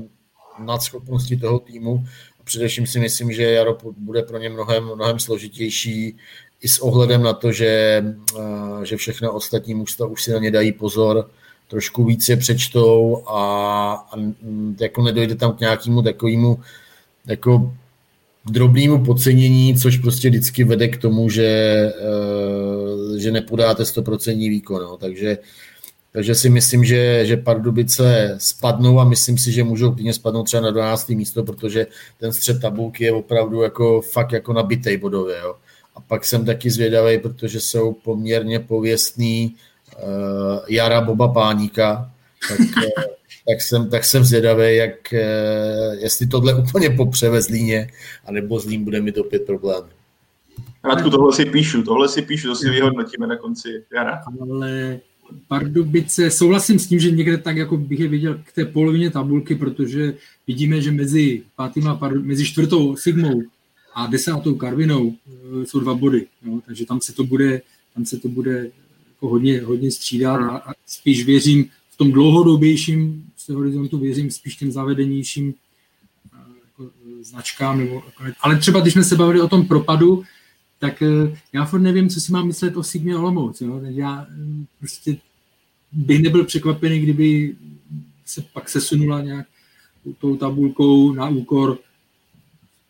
nad 0.58 0.82
schopností 0.82 1.40
toho 1.40 1.58
týmu. 1.58 2.04
A 2.40 2.42
především 2.44 2.86
si 2.86 3.00
myslím, 3.00 3.32
že 3.32 3.50
Jaro 3.50 3.78
bude 3.96 4.22
pro 4.22 4.38
ně 4.38 4.48
mnohem, 4.48 4.84
mnohem 4.94 5.18
složitější 5.18 6.16
i 6.62 6.68
s 6.68 6.78
ohledem 6.78 7.22
na 7.22 7.32
to, 7.32 7.52
že, 7.52 8.04
že 8.82 8.96
všechno 8.96 9.32
ostatní 9.32 9.74
mužstva 9.74 10.06
už 10.06 10.22
si 10.22 10.30
na 10.32 10.38
ně 10.38 10.50
dají 10.50 10.72
pozor, 10.72 11.30
trošku 11.68 12.04
víc 12.04 12.28
je 12.28 12.36
přečtou 12.36 13.22
a, 13.26 13.40
a 13.92 14.16
jako 14.80 15.02
nedojde 15.02 15.34
tam 15.34 15.52
k 15.52 15.60
nějakému 15.60 16.02
takovému 16.02 16.60
jako 17.26 17.72
drobnému 18.50 19.04
podcenění, 19.04 19.76
což 19.76 19.96
prostě 19.96 20.28
vždycky 20.28 20.64
vede 20.64 20.88
k 20.88 20.96
tomu, 20.96 21.30
že, 21.30 21.46
e, 21.46 21.92
že 23.18 23.30
nepodáte 23.30 23.82
100% 23.82 24.50
výkon. 24.50 24.82
No. 24.82 24.96
Takže, 24.96 25.38
takže 26.16 26.34
si 26.34 26.50
myslím, 26.50 26.84
že, 26.84 27.26
že 27.26 27.36
Pardubice 27.36 28.36
spadnou 28.40 29.00
a 29.00 29.04
myslím 29.04 29.38
si, 29.38 29.52
že 29.52 29.64
můžou 29.64 29.92
klidně 29.92 30.14
spadnout 30.14 30.46
třeba 30.46 30.60
na 30.60 30.70
12. 30.70 31.08
místo, 31.08 31.42
protože 31.44 31.86
ten 32.20 32.32
střed 32.32 32.60
tabulky 32.60 33.04
je 33.04 33.12
opravdu 33.12 33.62
jako 33.62 34.00
fakt 34.00 34.32
jako 34.32 34.52
nabitej 34.52 34.96
bodově. 34.96 35.36
Jo. 35.42 35.54
A 35.94 36.00
pak 36.00 36.24
jsem 36.24 36.44
taky 36.44 36.70
zvědavý, 36.70 37.18
protože 37.18 37.60
jsou 37.60 37.92
poměrně 37.92 38.60
pověstný 38.60 39.56
Jara 40.68 41.00
Boba 41.00 41.28
Páníka, 41.28 42.10
tak, 42.48 42.58
tak, 43.48 43.60
jsem, 43.60 43.90
tak 43.90 44.04
jsem 44.04 44.24
zvědavý, 44.24 44.76
jak, 44.76 45.12
jestli 45.98 46.26
tohle 46.26 46.54
úplně 46.54 46.90
popře 46.90 47.28
ve 47.28 47.42
Zlíně, 47.42 47.90
anebo 48.26 48.58
Zlín 48.58 48.84
bude 48.84 49.00
mít 49.00 49.18
opět 49.18 49.46
problémy. 49.46 49.88
Radku, 50.84 51.10
tohle 51.10 51.32
si 51.32 51.44
píšu, 51.44 51.82
tohle 51.82 52.08
si 52.08 52.22
píšu, 52.22 52.48
to 52.48 52.54
si 52.54 52.70
vyhodnotíme 52.70 53.26
na 53.26 53.36
konci 53.36 53.68
jara. 53.92 54.22
Ale 54.40 55.00
Pardubice, 55.48 56.30
souhlasím 56.30 56.78
s 56.78 56.86
tím, 56.86 57.00
že 57.00 57.10
někde 57.10 57.38
tak 57.38 57.56
jako 57.56 57.76
bych 57.76 58.00
je 58.00 58.08
viděl 58.08 58.40
k 58.44 58.52
té 58.52 58.64
polovině 58.64 59.10
tabulky, 59.10 59.54
protože 59.54 60.14
vidíme, 60.46 60.80
že 60.80 60.92
mezi 60.92 61.42
pátým 61.56 61.88
a 61.88 61.94
Pardu, 61.94 62.22
mezi 62.22 62.44
čtvrtou 62.44 62.96
Sigmou 62.96 63.42
a 63.94 64.06
desátou 64.06 64.54
Karvinou 64.54 65.14
eh, 65.62 65.66
jsou 65.66 65.80
dva 65.80 65.94
body, 65.94 66.26
jo, 66.46 66.60
takže 66.66 66.86
tam 66.86 67.00
se 67.00 67.12
to 67.12 67.24
bude, 67.24 67.62
tam 67.94 68.04
se 68.04 68.16
to 68.16 68.28
bude 68.28 68.70
jako 69.08 69.28
hodně, 69.28 69.60
hodně 69.60 69.90
střídat 69.90 70.40
a, 70.40 70.56
a 70.56 70.72
spíš 70.86 71.24
věřím 71.24 71.64
v 71.90 71.96
tom 71.96 72.12
dlouhodobějším 72.12 73.24
z 73.36 73.48
horizontu 73.48 73.98
věřím 73.98 74.30
spíš 74.30 74.56
těm 74.56 74.72
zavedenějším 74.72 75.54
eh, 76.34 76.38
jako 76.64 76.90
eh, 77.20 77.24
značkám. 77.24 77.78
Nebo, 77.78 78.02
ale 78.40 78.58
třeba 78.58 78.80
když 78.80 78.92
jsme 78.92 79.04
se 79.04 79.16
bavili 79.16 79.40
o 79.40 79.48
tom 79.48 79.68
propadu, 79.68 80.24
tak 80.78 81.02
eh, 81.02 81.36
já 81.52 81.64
furt 81.64 81.80
nevím, 81.80 82.08
co 82.08 82.20
si 82.20 82.32
mám 82.32 82.46
myslet 82.46 82.76
o 82.76 82.82
Sigmě 82.82 83.16
Olomouc. 83.16 83.60
Jo? 83.60 83.80
Takže 83.80 84.00
já 84.00 84.26
eh, 84.30 84.64
prostě 84.78 85.16
bych 85.92 86.22
nebyl 86.22 86.44
překvapený, 86.44 87.00
kdyby 87.00 87.56
se 88.24 88.42
pak 88.52 88.68
sesunula 88.68 89.22
nějak 89.22 89.46
tou 90.18 90.36
tabulkou 90.36 91.12
na 91.12 91.28
úkor 91.28 91.78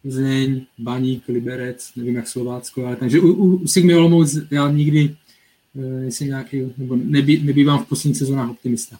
Zneň, 0.04 0.66
Baník, 0.78 1.28
Liberec, 1.28 1.92
nevím 1.96 2.16
jak 2.16 2.28
Slovácko, 2.28 2.86
ale 2.86 2.96
takže 2.96 3.20
u, 3.20 3.32
u 3.32 3.66
Sigmy 3.66 3.94
Olomouc 3.94 4.38
já 4.50 4.70
nikdy 4.70 5.16
eh, 5.76 6.10
jsem 6.10 6.26
nějaký, 6.26 6.72
nebo 6.78 6.96
nebý, 6.96 7.42
nebývám 7.42 7.84
v 7.84 7.88
posledních 7.88 8.18
sezónách 8.18 8.50
optimista. 8.50 8.96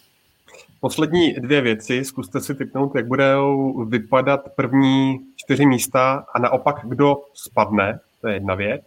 Poslední 0.79 1.33
dvě 1.33 1.61
věci, 1.61 2.05
zkuste 2.05 2.41
si 2.41 2.55
typnout, 2.55 2.95
jak 2.95 3.07
budou 3.07 3.85
vypadat 3.85 4.41
první 4.55 5.19
čtyři 5.35 5.65
místa 5.65 6.25
a 6.35 6.39
naopak, 6.39 6.75
kdo 6.83 7.15
spadne 7.33 7.99
to 8.27 8.31
je 8.31 8.35
jedna 8.35 8.55
věc. 8.55 8.83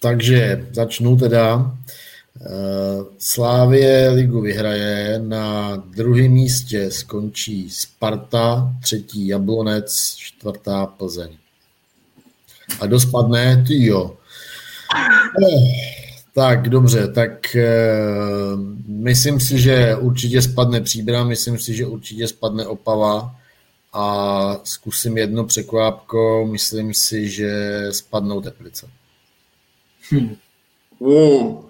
Takže 0.00 0.66
začnu 0.72 1.16
teda. 1.16 1.76
Eh, 2.40 3.04
Slávě 3.18 4.10
ligu 4.10 4.40
vyhraje, 4.40 5.18
na 5.18 5.76
druhém 5.76 6.32
místě 6.32 6.90
skončí 6.90 7.70
Sparta, 7.70 8.72
třetí 8.82 9.26
Jablonec, 9.26 10.14
čtvrtá 10.16 10.86
Plzeň. 10.86 11.36
A 12.80 12.86
kdo 12.86 13.00
spadne? 13.00 13.64
Ty 13.66 13.84
jo. 13.86 14.16
Eh, 14.96 15.90
tak, 16.34 16.68
dobře, 16.68 17.08
tak 17.08 17.56
e, 17.56 17.68
myslím 18.86 19.40
si, 19.40 19.60
že 19.60 19.96
určitě 19.96 20.42
spadne 20.42 20.80
Příbram, 20.80 21.28
myslím 21.28 21.58
si, 21.58 21.74
že 21.74 21.86
určitě 21.86 22.28
spadne 22.28 22.66
Opava, 22.66 23.39
a 23.92 24.60
zkusím 24.64 25.18
jedno 25.18 25.44
překvápko, 25.44 26.48
myslím 26.50 26.94
si, 26.94 27.28
že 27.28 27.82
spadnou 27.90 28.40
Teplice. 28.40 28.90
Hm. 30.12 30.36
Uh. 30.98 31.64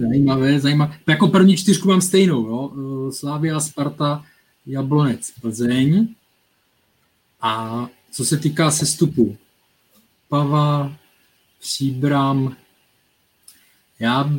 Zajímavé, 0.00 0.60
zajímavé. 0.60 0.98
Jako 1.08 1.28
první 1.28 1.56
čtyřku 1.56 1.88
mám 1.88 2.00
stejnou, 2.00 2.46
jo? 2.46 2.70
Eh, 2.74 3.12
Slávia, 3.12 3.60
Sparta, 3.60 4.24
Jablonec, 4.66 5.30
Plzeň. 5.40 6.08
A 7.40 7.86
co 8.10 8.24
se 8.24 8.36
týká 8.36 8.70
sestupu, 8.70 9.36
Pava, 10.28 10.96
Příbram, 11.60 12.56
já, 13.98 14.30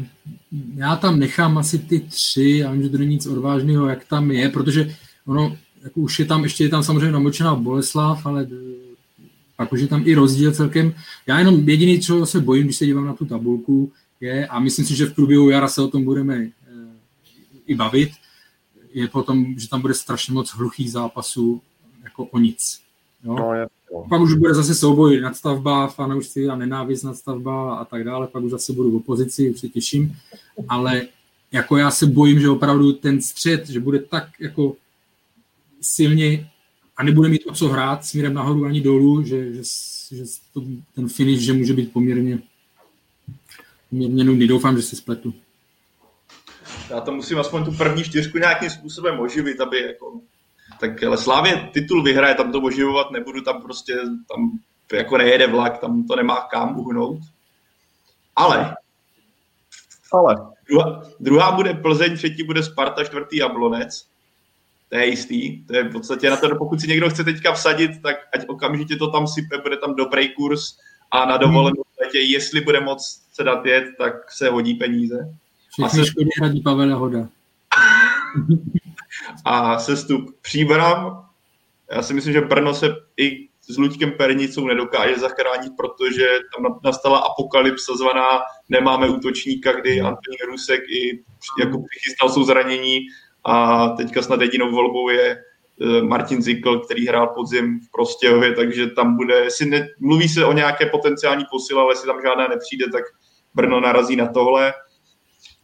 já 0.76 0.96
tam 0.96 1.20
nechám 1.20 1.58
asi 1.58 1.80
ty 1.80 2.00
tři, 2.00 2.58
já 2.58 2.72
vím, 2.72 2.84
že 2.84 2.90
to 2.90 2.98
není 2.98 3.16
nic 3.16 3.28
odvážného, 3.28 3.88
jak 3.88 4.06
tam 4.06 4.32
je, 4.32 4.50
protože 4.50 4.96
ono, 5.26 5.58
jako 5.86 6.00
už 6.00 6.20
je 6.20 6.26
tam, 6.26 6.44
ještě 6.44 6.64
je 6.64 6.70
tam 6.70 6.84
samozřejmě 6.84 7.12
namočená 7.12 7.56
Boleslav, 7.56 8.26
ale 8.26 8.48
eh, 8.52 9.26
pak 9.56 9.74
už 9.74 9.82
je 9.82 9.88
tam 9.88 10.04
i 10.06 10.16
rozdíl 10.16 10.52
celkem. 10.52 10.94
Já 11.28 11.40
jenom 11.40 11.70
jediný, 11.70 12.00
co 12.00 12.26
se 12.26 12.40
bojím, 12.40 12.64
když 12.64 12.78
se 12.78 12.86
dívám 12.86 13.06
na 13.06 13.14
tu 13.14 13.26
tabulku, 13.26 13.92
je, 14.22 14.48
a 14.48 14.60
myslím 14.60 14.86
si, 14.86 14.96
že 14.96 15.06
v 15.06 15.14
průběhu 15.14 15.50
jara 15.50 15.68
se 15.68 15.82
o 15.82 15.88
tom 15.88 16.04
budeme 16.04 16.36
e, 16.36 16.52
i 17.68 17.76
bavit, 17.76 18.12
je 18.94 19.08
potom, 19.08 19.46
že 19.58 19.70
tam 19.70 19.82
bude 19.82 19.94
strašně 19.94 20.34
moc 20.34 20.50
hluchých 20.50 20.92
zápasů 20.92 21.62
jako 22.04 22.26
o 22.26 22.40
nic. 22.40 22.80
Jo? 23.24 23.36
No, 23.36 23.54
je, 23.54 23.68
jo. 23.92 24.06
Pak 24.10 24.22
už 24.22 24.34
bude 24.34 24.54
zase 24.54 24.76
souboj 24.76 25.22
nadstavba, 25.22 25.88
fanoušci 25.88 26.48
a 26.48 26.56
nenávist 26.56 27.04
nadstavba 27.04 27.76
a 27.76 27.86
tak 27.86 28.04
dále, 28.04 28.28
pak 28.28 28.44
už 28.44 28.52
zase 28.52 28.74
budu 28.74 28.92
v 28.92 28.96
opozici, 28.96 29.50
už 29.50 29.60
se 29.60 29.68
těším, 29.68 30.16
ale 30.68 31.02
jako 31.52 31.78
já 31.78 31.92
se 31.92 32.06
bojím, 32.06 32.40
že 32.40 32.50
opravdu 32.50 32.94
ten 32.94 33.22
střed, 33.22 33.70
že 33.70 33.80
bude 33.80 34.00
tak 34.00 34.28
jako 34.40 34.76
silně 35.86 36.50
a 36.98 37.04
nebude 37.04 37.30
mít 37.30 37.46
o 37.46 37.54
co 37.54 37.68
hrát 37.68 38.06
směrem 38.06 38.34
nahoru 38.34 38.66
ani 38.66 38.82
dolů, 38.82 39.24
že, 39.24 39.54
že, 39.54 39.62
že 40.12 40.24
to, 40.54 40.62
ten 40.96 41.10
finish, 41.10 41.42
že 41.42 41.54
může 41.54 41.74
být 41.74 41.94
poměrně, 41.94 42.40
poměrně 43.90 44.24
nudný. 44.24 44.48
Doufám, 44.48 44.78
že 44.78 44.84
se 44.84 44.96
spletu. 44.96 45.34
Já 46.90 47.02
to 47.02 47.12
musím 47.12 47.40
aspoň 47.40 47.66
tu 47.66 47.72
první 47.72 48.04
čtyřku 48.04 48.38
nějakým 48.38 48.70
způsobem 48.70 49.20
oživit, 49.20 49.62
aby 49.62 49.82
jako... 49.82 50.20
Tak 50.80 51.04
ale 51.04 51.18
Slávě 51.18 51.70
titul 51.74 52.04
vyhraje, 52.04 52.36
tam 52.36 52.52
to 52.52 52.62
oživovat 52.62 53.12
nebudu, 53.12 53.42
tam 53.42 53.62
prostě 53.62 53.96
tam 54.30 54.60
jako 54.94 55.18
nejede 55.18 55.48
vlak, 55.48 55.78
tam 55.78 56.08
to 56.08 56.16
nemá 56.16 56.48
kam 56.52 56.80
uhnout. 56.80 57.20
Ale, 58.36 58.76
ale. 60.12 60.36
Druhá, 60.70 61.04
druhá 61.20 61.52
bude 61.52 61.74
Plzeň, 61.74 62.16
třetí 62.16 62.44
bude 62.44 62.64
Sparta, 62.64 63.04
čtvrtý 63.04 63.38
Jablonec 63.38 64.08
to 64.96 65.02
je 65.02 65.08
jistý. 65.08 65.66
To 65.66 65.76
je 65.76 65.84
v 65.84 65.92
podstatě 65.92 66.30
na 66.30 66.38
to, 66.38 66.56
pokud 66.56 66.82
si 66.82 66.88
někdo 66.88 67.10
chce 67.10 67.24
teďka 67.24 67.54
vsadit, 67.54 67.92
tak 68.02 68.16
ať 68.36 68.48
okamžitě 68.48 68.96
to 68.96 69.12
tam 69.12 69.28
sype, 69.28 69.58
bude 69.58 69.78
tam 69.78 69.96
dobrý 69.96 70.30
kurz 70.30 70.78
a 71.12 71.26
na 71.26 71.38
dovolenou 71.38 71.84
letě, 72.02 72.20
jestli 72.20 72.62
bude 72.62 72.80
moc 72.80 73.22
se 73.34 73.44
dát 73.44 73.66
jet, 73.66 73.86
tak 73.98 74.32
se 74.32 74.50
hodí 74.50 74.74
peníze. 74.74 75.36
Všechny 75.70 76.00
se... 76.00 76.06
škody 76.06 76.30
hradí 76.40 76.62
Pavel 76.62 76.98
Hoda. 76.98 77.28
a 79.46 79.80
sestup 79.80 80.36
Příbram, 80.42 81.26
já 81.92 82.02
si 82.02 82.14
myslím, 82.14 82.34
že 82.34 82.42
Brno 82.42 82.74
se 82.74 82.96
i 83.18 83.48
s 83.62 83.78
Luďkem 83.78 84.12
Pernicou 84.12 84.68
nedokáže 84.68 85.20
zachránit, 85.20 85.72
protože 85.78 86.28
tam 86.56 86.80
nastala 86.84 87.20
apokalypsa 87.20 87.94
zvaná 87.98 88.40
nemáme 88.70 89.10
útočníka, 89.10 89.72
kdy 89.72 90.02
Antonín 90.02 90.40
Rusek 90.48 90.82
i 90.90 91.24
jako 91.60 91.84
přichystal 91.90 92.30
jsou 92.30 92.44
zranění 92.44 93.00
a 93.46 93.88
teďka 93.90 94.22
snad 94.22 94.42
jedinou 94.42 94.72
volbou 94.72 95.10
je 95.10 95.38
eh, 95.38 96.02
Martin 96.02 96.42
Zikl, 96.42 96.80
který 96.80 97.08
hrál 97.08 97.28
podzim 97.28 97.80
v 97.80 97.92
Prostějově, 97.92 98.54
takže 98.54 98.88
tam 98.88 99.16
bude, 99.16 99.36
jestli 99.36 99.66
ne, 99.66 99.88
mluví 100.00 100.30
se 100.30 100.46
o 100.46 100.54
nějaké 100.54 100.86
potenciální 100.86 101.46
posile, 101.52 101.82
ale 101.82 101.92
jestli 101.92 102.08
tam 102.08 102.22
žádná 102.22 102.48
nepřijde, 102.48 102.86
tak 102.92 103.04
Brno 103.54 103.80
narazí 103.80 104.16
na 104.16 104.28
tohle. 104.28 104.74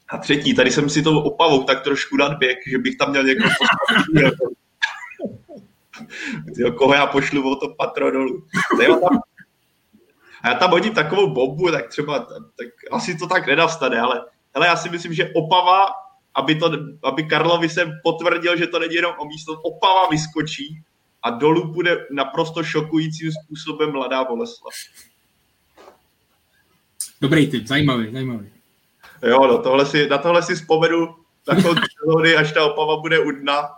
A 0.09 0.17
třetí, 0.17 0.53
tady 0.53 0.71
jsem 0.71 0.89
si 0.89 1.03
to 1.03 1.23
opavou 1.23 1.63
tak 1.63 1.83
trošku 1.83 2.17
dát 2.17 2.37
běh, 2.37 2.57
že 2.67 2.77
bych 2.77 2.97
tam 2.97 3.09
měl 3.09 3.23
někoho 3.23 3.49
Tyjo, 6.55 6.71
koho 6.77 6.93
já 6.93 7.07
pošlu 7.07 7.51
o 7.51 7.55
to 7.55 7.75
patro 7.77 8.11
dolů. 8.11 8.43
tam, 8.79 9.19
a 10.43 10.49
já 10.49 10.55
tam 10.55 10.71
hodím 10.71 10.93
takovou 10.93 11.33
bombu, 11.33 11.71
tak 11.71 11.87
třeba, 11.87 12.19
tak 12.57 12.67
asi 12.91 13.17
to 13.17 13.27
tak 13.27 13.47
nedastane, 13.47 13.99
ale 13.99 14.25
hele, 14.55 14.67
já 14.67 14.75
si 14.75 14.89
myslím, 14.89 15.13
že 15.13 15.31
Opava 15.35 15.85
aby, 16.41 16.55
to, 16.55 16.71
aby 17.03 17.23
Karlovi 17.23 17.69
se 17.69 17.91
potvrdil, 18.03 18.57
že 18.57 18.67
to 18.67 18.79
není 18.79 18.95
jenom 18.95 19.13
o 19.17 19.25
místo, 19.25 19.53
Opava 19.61 20.07
vyskočí 20.11 20.81
a 21.23 21.29
dolů 21.29 21.73
bude 21.73 22.07
naprosto 22.11 22.63
šokujícím 22.63 23.31
způsobem 23.31 23.91
mladá 23.91 24.23
Boleslav. 24.23 24.73
Dobrý 27.21 27.47
tip, 27.47 27.67
zajímavý, 27.67 28.11
zajímavý. 28.13 28.49
Jo, 29.23 29.47
no, 29.47 29.57
tohle 29.57 29.85
si, 29.85 30.09
na 30.09 30.17
tohle 30.17 30.43
si 30.43 30.55
vzpomenu 30.55 31.15
na 31.47 31.55
konci 31.61 31.81
sezóny, 31.99 32.35
až 32.35 32.51
ta 32.51 32.65
Opava 32.65 32.97
bude 32.97 33.19
u 33.19 33.31
dna. 33.31 33.69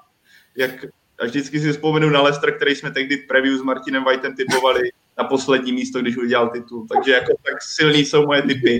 Jak, 0.56 0.86
a 1.20 1.26
vždycky 1.26 1.60
si 1.60 1.72
vzpomenu 1.72 2.10
na 2.10 2.22
Lester, 2.22 2.56
který 2.56 2.76
jsme 2.76 2.92
tehdy 2.92 3.18
v 3.18 3.28
preview 3.28 3.58
s 3.58 3.62
Martinem 3.62 4.04
Whiteem 4.04 4.36
typovali 4.36 4.92
na 5.18 5.24
poslední 5.24 5.72
místo, 5.72 6.02
když 6.02 6.18
udělal 6.18 6.50
titul. 6.50 6.88
Takže 6.94 7.12
jako 7.12 7.34
tak 7.44 7.62
silný 7.62 8.00
jsou 8.06 8.26
moje 8.26 8.42
typy. 8.42 8.80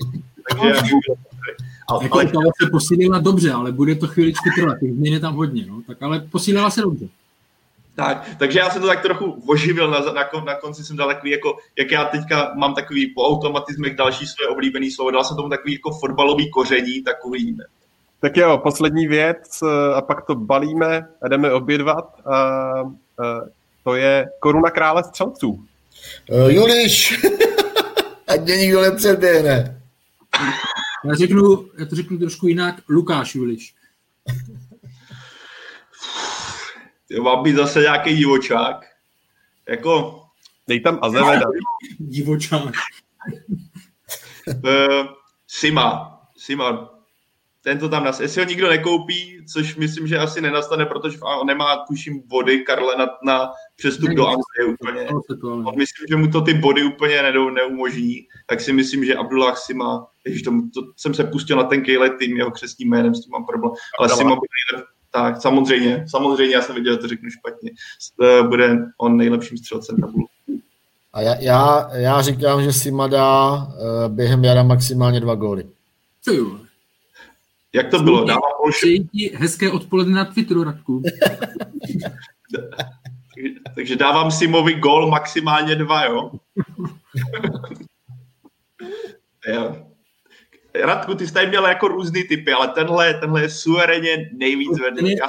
Takže 0.50 0.74
ale, 1.88 2.04
jako 2.04 2.20
ale... 2.20 2.28
se 2.64 2.70
posílila 2.72 3.20
dobře, 3.20 3.52
ale 3.52 3.72
bude 3.72 3.96
to 3.96 4.08
chvíličku 4.08 4.50
trvat, 4.56 4.80
těch 4.80 4.94
změn 4.94 5.14
je 5.14 5.20
tam 5.20 5.36
hodně, 5.36 5.66
no. 5.66 5.82
tak 5.88 6.04
ale 6.04 6.20
posílila 6.20 6.70
se 6.70 6.82
dobře. 6.82 7.08
Tak, 7.96 8.30
takže 8.40 8.60
já 8.60 8.70
jsem 8.70 8.82
to 8.82 8.88
tak 8.88 9.02
trochu 9.02 9.44
oživil, 9.48 9.92
na, 9.92 10.00
na, 10.00 10.44
na 10.46 10.56
konci 10.56 10.84
jsem 10.84 10.98
dal 10.98 11.08
takový, 11.08 11.32
jako, 11.32 11.58
jak 11.80 11.92
já 11.92 12.06
teďka 12.06 12.52
mám 12.56 12.76
takový 12.76 13.08
po 13.08 13.28
automatismech 13.28 13.96
další 13.96 14.28
své 14.28 14.48
oblíbený 14.48 14.92
slovo, 14.92 15.12
dal 15.12 15.24
jsem 15.24 15.38
tomu 15.38 15.50
takový 15.50 15.74
jako 15.74 15.92
fotbalový 15.92 16.50
koření, 16.50 17.04
tak 17.04 17.26
uvidíme. 17.26 17.64
Tak 18.22 18.38
jo, 18.38 18.58
poslední 18.58 19.08
věc 19.08 19.64
a 19.96 20.02
pak 20.02 20.26
to 20.26 20.36
balíme 20.36 21.08
a 21.22 21.28
jdeme 21.28 21.52
obědvat. 21.52 22.20
A, 22.26 22.36
a 22.36 22.84
to 23.84 23.96
je 23.96 24.30
koruna 24.40 24.70
krále 24.70 25.04
střelců. 25.04 25.64
Uh, 26.30 26.52
Juliš, 26.52 27.26
ať 28.28 28.42
mě 28.42 28.58
nikdo 28.58 28.82
nepředběhne. 28.82 29.82
Já, 31.06 31.16
řeknu, 31.16 31.70
já 31.78 31.86
to 31.86 31.96
řeknu 31.96 32.18
trošku 32.18 32.48
jinak, 32.48 32.82
Lukáš 32.90 33.36
Juliš. 33.36 33.76
Mám 37.22 37.44
být 37.44 37.56
zase 37.56 37.80
nějaký 37.82 38.16
divočák. 38.16 38.86
Jako... 39.70 40.20
Dej 40.68 40.80
tam 40.80 41.00
Azeveda. 41.02 41.46
divočák. 42.00 42.76
uh, 44.48 45.06
Sima. 45.48 46.20
Sima. 46.38 46.90
Ten 47.62 47.80
to 47.80 47.90
tam 47.90 48.04
nas. 48.04 48.20
Jestli 48.20 48.42
ho 48.42 48.50
nikdo 48.50 48.70
nekoupí, 48.70 49.46
což 49.54 49.76
myslím, 49.76 50.08
že 50.08 50.18
asi 50.18 50.42
nenastane, 50.42 50.86
protože 50.86 51.20
on 51.20 51.48
nemá, 51.48 51.86
tuším, 51.88 52.28
body 52.28 52.64
Karle 52.64 52.98
na, 52.98 53.08
na 53.24 53.52
přestup 53.76 54.10
ne, 54.10 54.16
do 54.16 54.28
Anglie 54.28 54.74
úplně. 54.74 55.08
On 55.42 55.78
myslím, 55.78 56.06
že 56.10 56.16
mu 56.16 56.28
to 56.28 56.42
ty 56.42 56.54
body 56.54 56.84
úplně 56.84 57.22
nedou, 57.22 57.50
neumožní, 57.50 58.28
tak 58.48 58.62
si 58.62 58.74
myslím, 58.74 59.06
že 59.06 59.16
Abdullah 59.16 59.58
Sima, 59.58 60.08
když 60.24 60.42
to, 60.42 60.52
to, 60.74 60.82
jsem 60.98 61.14
se 61.14 61.24
pustil 61.24 61.58
na 61.58 61.64
ten 61.64 61.82
Kejle 61.82 62.10
tým, 62.10 62.38
jeho 62.38 62.52
křesním 62.52 62.90
jménem, 62.90 63.16
s 63.16 63.22
tím 63.22 63.32
mám 63.32 63.46
problém, 63.46 63.72
ale 64.00 64.08
Abdullah. 64.08 64.18
Sima 64.18 64.36
bude 64.36 64.86
tak 65.12 65.42
samozřejmě, 65.42 66.06
samozřejmě, 66.10 66.56
já 66.56 66.62
jsem 66.62 66.76
viděl, 66.76 66.94
že 66.94 67.00
to 67.00 67.08
řeknu 67.08 67.30
špatně. 67.30 67.72
Bude 68.48 68.78
on 68.98 69.18
nejlepším 69.18 69.58
střelcem 69.58 69.98
tabulu. 69.98 70.28
A 71.14 71.22
já, 71.22 71.36
já, 71.36 71.90
já 71.94 72.22
říkám, 72.22 72.64
že 72.64 72.74
Sima 72.74 73.08
dá 73.08 73.54
uh, 73.54 73.64
během 74.08 74.44
jara 74.44 74.64
maximálně 74.64 75.20
dva 75.20 75.36
góly. 75.36 75.64
Jak 77.74 77.90
to 77.90 78.00
bylo? 78.00 78.26
Dává 78.26 78.42
Přeji 78.70 79.08
hezké 79.36 79.72
odpoledne 79.72 80.16
na 80.16 80.26
Twitteru, 80.26 80.64
Radku. 80.64 81.02
Takže 83.76 83.96
dávám 83.96 84.32
Simovi 84.32 84.74
gól 84.74 85.10
maximálně 85.10 85.76
dva, 85.76 86.06
jo? 86.06 86.32
jo. 89.48 89.93
Radku, 90.84 91.16
ty 91.16 91.28
jsi 91.28 91.34
tady 91.34 91.48
měl 91.48 91.66
jako 91.66 91.88
různý 91.88 92.24
typy, 92.24 92.54
ale 92.54 92.68
tenhle, 92.68 93.14
tenhle 93.14 93.42
je 93.42 93.50
suverénně 93.50 94.30
nejvíc 94.34 94.80
vedný. 94.80 95.12
Já 95.12 95.18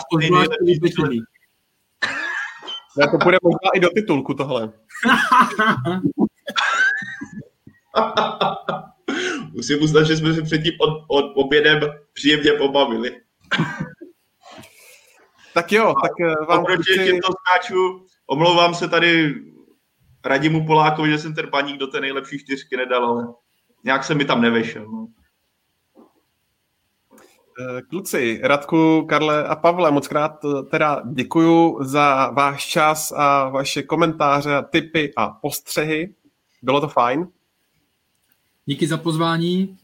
Já 2.99 3.07
to 3.07 3.19
půjde 3.19 3.39
možná 3.43 3.71
i 3.75 3.81
do 3.81 3.91
titulku 3.91 4.35
tohle. 4.35 4.73
Musím 9.53 9.83
uznat, 9.83 10.03
že 10.03 10.17
jsme 10.17 10.35
se 10.35 10.43
předtím 10.43 10.73
od, 10.81 11.05
od 11.09 11.33
obědem 11.35 11.81
příjemně 12.13 12.53
pobavili. 12.53 13.21
tak 15.55 15.73
jo, 15.73 15.95
tak 16.03 16.13
eh, 16.21 16.35
vám 16.49 16.63
Oproti 16.63 16.93
chci... 16.93 17.05
těmto 17.05 17.29
skáčů, 17.33 18.07
omlouvám 18.27 18.75
se 18.75 18.89
tady 18.89 19.35
Radimu 20.25 20.67
Polákovi, 20.67 21.11
že 21.11 21.19
jsem 21.19 21.35
ten 21.35 21.51
paník 21.51 21.77
do 21.77 21.87
té 21.87 22.01
nejlepší 22.01 22.39
čtyřky 22.39 22.77
nedal, 22.77 23.05
ale 23.05 23.27
nějak 23.85 24.05
se 24.05 24.15
mi 24.15 24.25
tam 24.25 24.41
nevešel. 24.41 24.87
No. 24.87 25.07
Eh, 27.61 27.83
kluci, 27.83 28.41
Radku, 28.43 29.07
Karle 29.09 29.45
a 29.45 29.57
Pavle, 29.57 29.91
moc 29.91 30.09
krát 30.09 30.45
eh, 30.45 30.63
teda 30.71 31.03
děkuju 31.13 31.85
za 31.85 32.31
váš 32.31 32.67
čas 32.67 33.13
a 33.17 33.49
vaše 33.49 33.83
komentáře, 33.83 34.51
tipy 34.71 35.13
a 35.17 35.29
postřehy. 35.29 36.15
Bylo 36.63 36.81
to 36.81 36.89
fajn. 36.89 37.29
Díky 38.67 38.87
za 38.87 38.99
pozvání. 38.99 39.77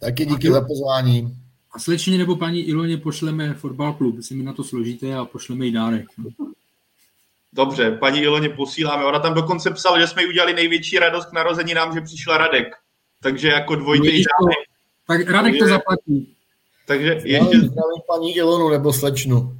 Taky 0.00 0.26
díky 0.26 0.48
a 0.48 0.52
za 0.52 0.60
pozvání. 0.60 1.36
A 1.72 1.78
slečně 1.78 2.18
nebo 2.18 2.36
paní 2.36 2.60
Iloně 2.60 2.96
pošleme 2.96 3.54
fotbal 3.54 3.92
klub, 3.92 4.22
si 4.22 4.34
mi 4.34 4.42
na 4.42 4.52
to 4.52 4.64
složíte 4.64 5.14
a 5.14 5.24
pošleme 5.24 5.66
jí 5.66 5.72
dárek. 5.72 6.06
Dobře, 7.52 7.90
paní 7.90 8.20
Iloně 8.20 8.48
posíláme. 8.48 9.04
Ona 9.04 9.18
tam 9.18 9.34
dokonce 9.34 9.70
psala, 9.70 10.00
že 10.00 10.06
jsme 10.06 10.22
jí 10.22 10.28
udělali 10.28 10.54
největší 10.54 10.98
radost 10.98 11.26
k 11.26 11.32
narozeninám, 11.32 11.94
že 11.94 12.00
přišla 12.00 12.38
Radek. 12.38 12.74
Takže 13.20 13.48
jako 13.48 13.76
dvojitý 13.76 14.06
dárek. 14.06 14.68
Tak 15.06 15.30
Radek 15.30 15.58
to 15.58 15.66
zaplatí. 15.66 16.37
Takže 16.88 17.20
ještě... 17.24 17.58
Zdravím 17.58 18.02
paní 18.06 18.36
Ilonu 18.36 18.68
nebo 18.68 18.92
slečnu. 18.92 19.56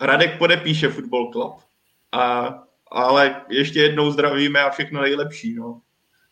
Radek 0.00 0.38
podepíše 0.38 0.88
Football 0.88 1.32
Club. 1.32 1.52
A, 2.12 2.54
ale 2.90 3.40
ještě 3.50 3.82
jednou 3.82 4.10
zdravíme 4.10 4.60
a 4.60 4.70
všechno 4.70 5.00
nejlepší. 5.00 5.54
No. 5.54 5.80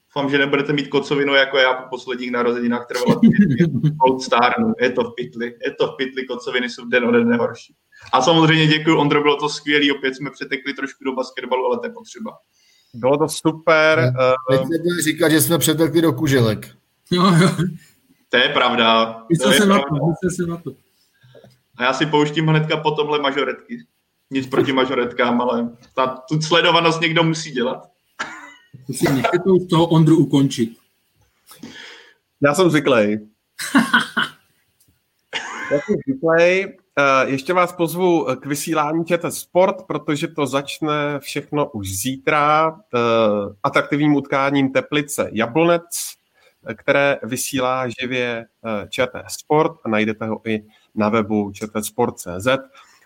Doufám, 0.08 0.30
že 0.30 0.38
nebudete 0.38 0.72
mít 0.72 0.88
kocovinu 0.88 1.34
jako 1.34 1.58
já 1.58 1.74
po 1.74 1.88
posledních 1.90 2.30
narozeninách 2.30 2.86
trvalo 2.86 3.20
Old 4.00 4.22
Star. 4.22 4.52
No. 4.60 4.74
Je 4.80 4.90
to 4.90 5.04
v 5.04 5.14
pytli. 5.14 5.54
Je 5.66 5.74
to 5.74 5.86
v 5.86 5.96
pytli, 5.96 6.26
kocoviny 6.26 6.68
jsou 6.68 6.84
den 6.84 7.04
ode 7.04 7.24
dne 7.24 7.36
horší. 7.36 7.74
A 8.12 8.22
samozřejmě 8.22 8.66
děkuji, 8.66 8.96
Ondro, 8.96 9.22
bylo 9.22 9.36
to 9.36 9.48
skvělý, 9.48 9.92
opět 9.92 10.16
jsme 10.16 10.30
přetekli 10.30 10.74
trošku 10.74 11.04
do 11.04 11.12
basketbalu, 11.12 11.66
ale 11.66 11.78
to 11.78 11.86
je 11.86 11.92
potřeba. 11.92 12.30
Bylo 12.94 13.18
to 13.18 13.28
super. 13.28 14.12
Teď 14.50 14.60
se 14.60 15.02
říkat, 15.02 15.28
že 15.28 15.40
jsme 15.40 15.58
přetekli 15.58 16.02
do 16.02 16.12
kuželek. 16.12 16.68
Jo, 17.10 17.34
jo. 17.40 17.50
To 18.30 18.36
je 18.36 18.48
pravda. 18.48 19.16
Myslel 19.28 19.52
jsem 19.52 19.68
na 19.68 19.78
to, 19.78 19.94
myslel 20.24 20.46
na 20.48 20.56
to. 20.56 20.70
A 21.76 21.84
já 21.84 21.92
si 21.92 22.06
pouštím 22.06 22.46
hnedka 22.46 22.76
po 22.76 22.90
tomhle 22.90 23.18
mažoretky. 23.18 23.84
Nic 24.30 24.46
proti 24.46 24.72
mažoretkám, 24.72 25.40
ale 25.40 25.70
ta, 25.94 26.06
tu 26.06 26.42
sledovanost 26.42 27.00
někdo 27.00 27.22
musí 27.22 27.50
dělat. 27.50 27.90
Musím 28.88 29.16
nechte 29.16 29.38
to 29.38 29.56
z 29.56 29.68
toho 29.68 29.86
Ondru 29.86 30.16
ukončit. 30.16 30.78
Já 32.40 32.54
jsem 32.54 32.70
zvyklý. 32.70 32.94
Já 35.70 35.80
jsem 35.80 35.96
zvyklý. 36.06 36.66
Eh, 36.98 37.26
ještě 37.26 37.52
vás 37.52 37.72
pozvu 37.72 38.26
k 38.40 38.46
vysílání 38.46 39.04
ČT 39.04 39.34
Sport, 39.34 39.76
protože 39.86 40.28
to 40.28 40.46
začne 40.46 41.18
všechno 41.18 41.70
už 41.70 41.88
zítra 41.92 42.76
eh, 42.94 42.98
atraktivním 43.62 44.14
utkáním 44.14 44.72
Teplice 44.72 45.30
Jablonec 45.32 45.84
které 46.74 47.18
vysílá 47.22 47.88
živě 48.00 48.46
eh, 48.64 48.88
ČT 48.88 49.24
Sport 49.28 49.72
a 49.84 49.88
najdete 49.88 50.26
ho 50.26 50.40
i 50.44 50.64
na 50.94 51.08
webu 51.08 51.52
čtsport.cz. 51.52 52.48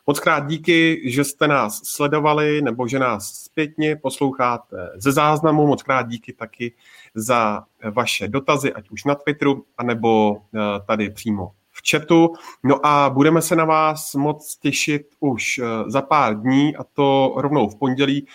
Moc 0.07 0.21
krát 0.21 0.47
díky, 0.47 1.03
že 1.05 1.25
jste 1.25 1.49
nás 1.49 1.81
sledovali 1.85 2.63
nebo 2.63 2.89
že 2.89 2.99
nás 2.99 3.35
zpětně 3.35 3.97
posloucháte 3.97 4.91
ze 4.97 5.13
záznamu. 5.13 5.67
Moc 5.67 5.83
krát 5.83 6.09
díky 6.09 6.33
taky 6.33 6.73
za 7.15 7.65
vaše 7.91 8.29
dotazy, 8.29 8.73
ať 8.73 8.91
už 8.91 9.05
na 9.05 9.15
Twitteru, 9.15 9.65
anebo 9.79 10.37
eh, 10.37 10.59
tady 10.87 11.11
přímo 11.11 11.51
v 11.71 11.91
chatu. 11.91 12.33
No 12.65 12.87
a 12.87 13.11
budeme 13.11 13.43
se 13.43 13.57
na 13.57 13.65
vás 13.65 14.15
moc 14.15 14.57
těšit 14.57 15.07
už 15.21 15.59
eh, 15.59 15.91
za 15.91 16.03
pár 16.03 16.41
dní, 16.41 16.77
a 16.77 16.85
to 16.85 17.35
rovnou 17.37 17.69
v 17.69 17.79
pondělí, 17.79 18.27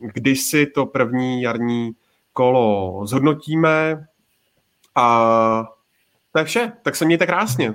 kdy 0.00 0.36
si 0.36 0.66
to 0.66 0.86
první 0.86 1.42
jarní 1.42 1.92
kolo 2.32 3.00
zhodnotíme, 3.06 4.06
a 4.94 5.64
to 6.32 6.38
je 6.38 6.44
vše, 6.44 6.72
tak 6.82 6.96
se 6.96 7.04
mějte 7.04 7.26
krásně. 7.26 7.74